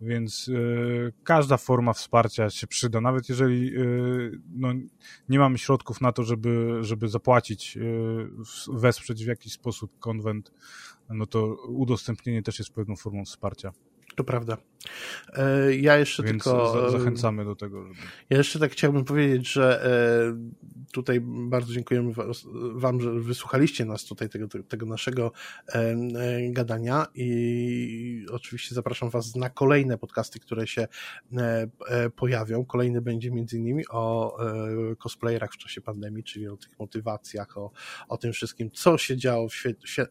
więc 0.00 0.50
e, 0.54 1.12
każda 1.24 1.56
forma 1.56 1.92
wsparcia 1.92 2.50
się 2.50 2.66
przyda. 2.66 3.00
Nawet 3.00 3.28
jeżeli 3.28 3.72
no, 4.54 4.68
nie 5.28 5.38
mamy 5.38 5.58
środków 5.58 6.00
na 6.00 6.12
to, 6.12 6.24
żeby, 6.24 6.78
żeby 6.80 7.08
zapłacić, 7.08 7.78
wesprzeć 8.72 9.24
w 9.24 9.28
jakiś 9.28 9.52
sposób 9.52 9.98
konwent, 9.98 10.52
no 11.10 11.26
to 11.26 11.46
udostępnienie 11.54 12.42
też 12.42 12.58
jest 12.58 12.74
pewną 12.74 12.96
formą 12.96 13.24
wsparcia. 13.24 13.72
To 14.18 14.24
prawda. 14.24 14.56
E, 15.32 15.76
ja 15.76 15.96
jeszcze 15.96 16.22
Więc 16.22 16.44
tylko. 16.44 16.72
Za, 16.72 16.98
zachęcamy 16.98 17.44
do 17.44 17.56
tego. 17.56 17.82
Żeby... 17.82 17.98
Ja 18.30 18.38
jeszcze 18.38 18.58
tak 18.58 18.72
chciałbym 18.72 19.04
powiedzieć, 19.04 19.52
że 19.52 19.84
e, 19.84 20.90
tutaj 20.92 21.20
bardzo 21.22 21.72
dziękujemy 21.72 22.12
Wam, 22.74 23.00
że 23.00 23.12
wysłuchaliście 23.12 23.84
nas 23.84 24.04
tutaj, 24.04 24.28
tego, 24.28 24.48
tego 24.68 24.86
naszego 24.86 25.32
e, 25.68 25.96
gadania 26.50 27.06
i 27.14 28.26
oczywiście 28.30 28.74
zapraszam 28.74 29.10
Was 29.10 29.36
na 29.36 29.50
kolejne 29.50 29.98
podcasty, 29.98 30.40
które 30.40 30.66
się 30.66 30.88
pojawią. 32.16 32.64
Kolejny 32.64 33.00
będzie 33.00 33.30
między 33.30 33.56
innymi 33.56 33.84
o 33.90 34.36
cosplayerach 34.98 35.52
w 35.52 35.56
czasie 35.56 35.80
pandemii, 35.80 36.24
czyli 36.24 36.48
o 36.48 36.56
tych 36.56 36.78
motywacjach, 36.78 37.58
o, 37.58 37.70
o 38.08 38.16
tym 38.16 38.32
wszystkim, 38.32 38.70
co 38.70 38.98
się 38.98 39.16
działo 39.16 39.48
w 39.48 39.54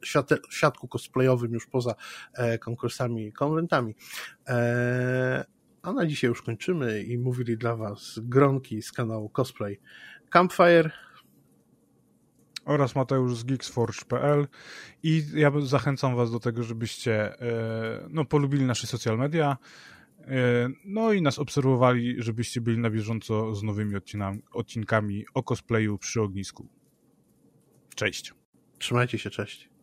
świat, 0.04 0.30
światku 0.50 0.88
cosplayowym 0.88 1.54
już 1.54 1.68
poza 1.68 1.96
konkursami 2.60 3.28
i 3.28 3.34
konwentami. 3.34 3.96
Eee, 4.48 5.44
a 5.82 5.94
na 5.94 6.06
dzisiaj 6.06 6.30
już 6.30 6.42
kończymy 6.42 7.04
i 7.04 7.18
mówili 7.18 7.58
dla 7.58 7.76
Was 7.76 8.20
Gronki 8.24 8.82
z 8.82 8.92
kanału 8.92 9.30
Cosplay 9.30 9.80
Campfire 10.30 10.92
oraz 12.66 12.96
Mateusz 12.96 13.36
z 13.36 13.44
geeksforge.pl 13.44 14.48
i 15.04 15.24
ja 15.34 15.52
zachęcam 15.60 16.16
Was 16.16 16.32
do 16.32 16.40
tego, 16.40 16.64
żebyście 16.64 17.42
e, 17.42 18.08
no, 18.10 18.26
polubili 18.26 18.66
nasze 18.66 18.88
social 18.88 19.18
media, 19.18 19.58
e, 20.22 20.70
no 20.86 21.14
i 21.14 21.22
nas 21.22 21.40
obserwowali, 21.40 22.16
żebyście 22.18 22.62
byli 22.62 22.78
na 22.78 22.90
bieżąco 22.90 23.56
z 23.56 23.64
nowymi 23.64 23.94
odcinkami 24.52 25.26
o 25.34 25.44
cosplayu 25.44 25.98
przy 25.98 26.22
ognisku. 26.22 26.68
Cześć. 27.96 28.34
Trzymajcie 28.80 29.18
się, 29.18 29.30
cześć. 29.30 29.77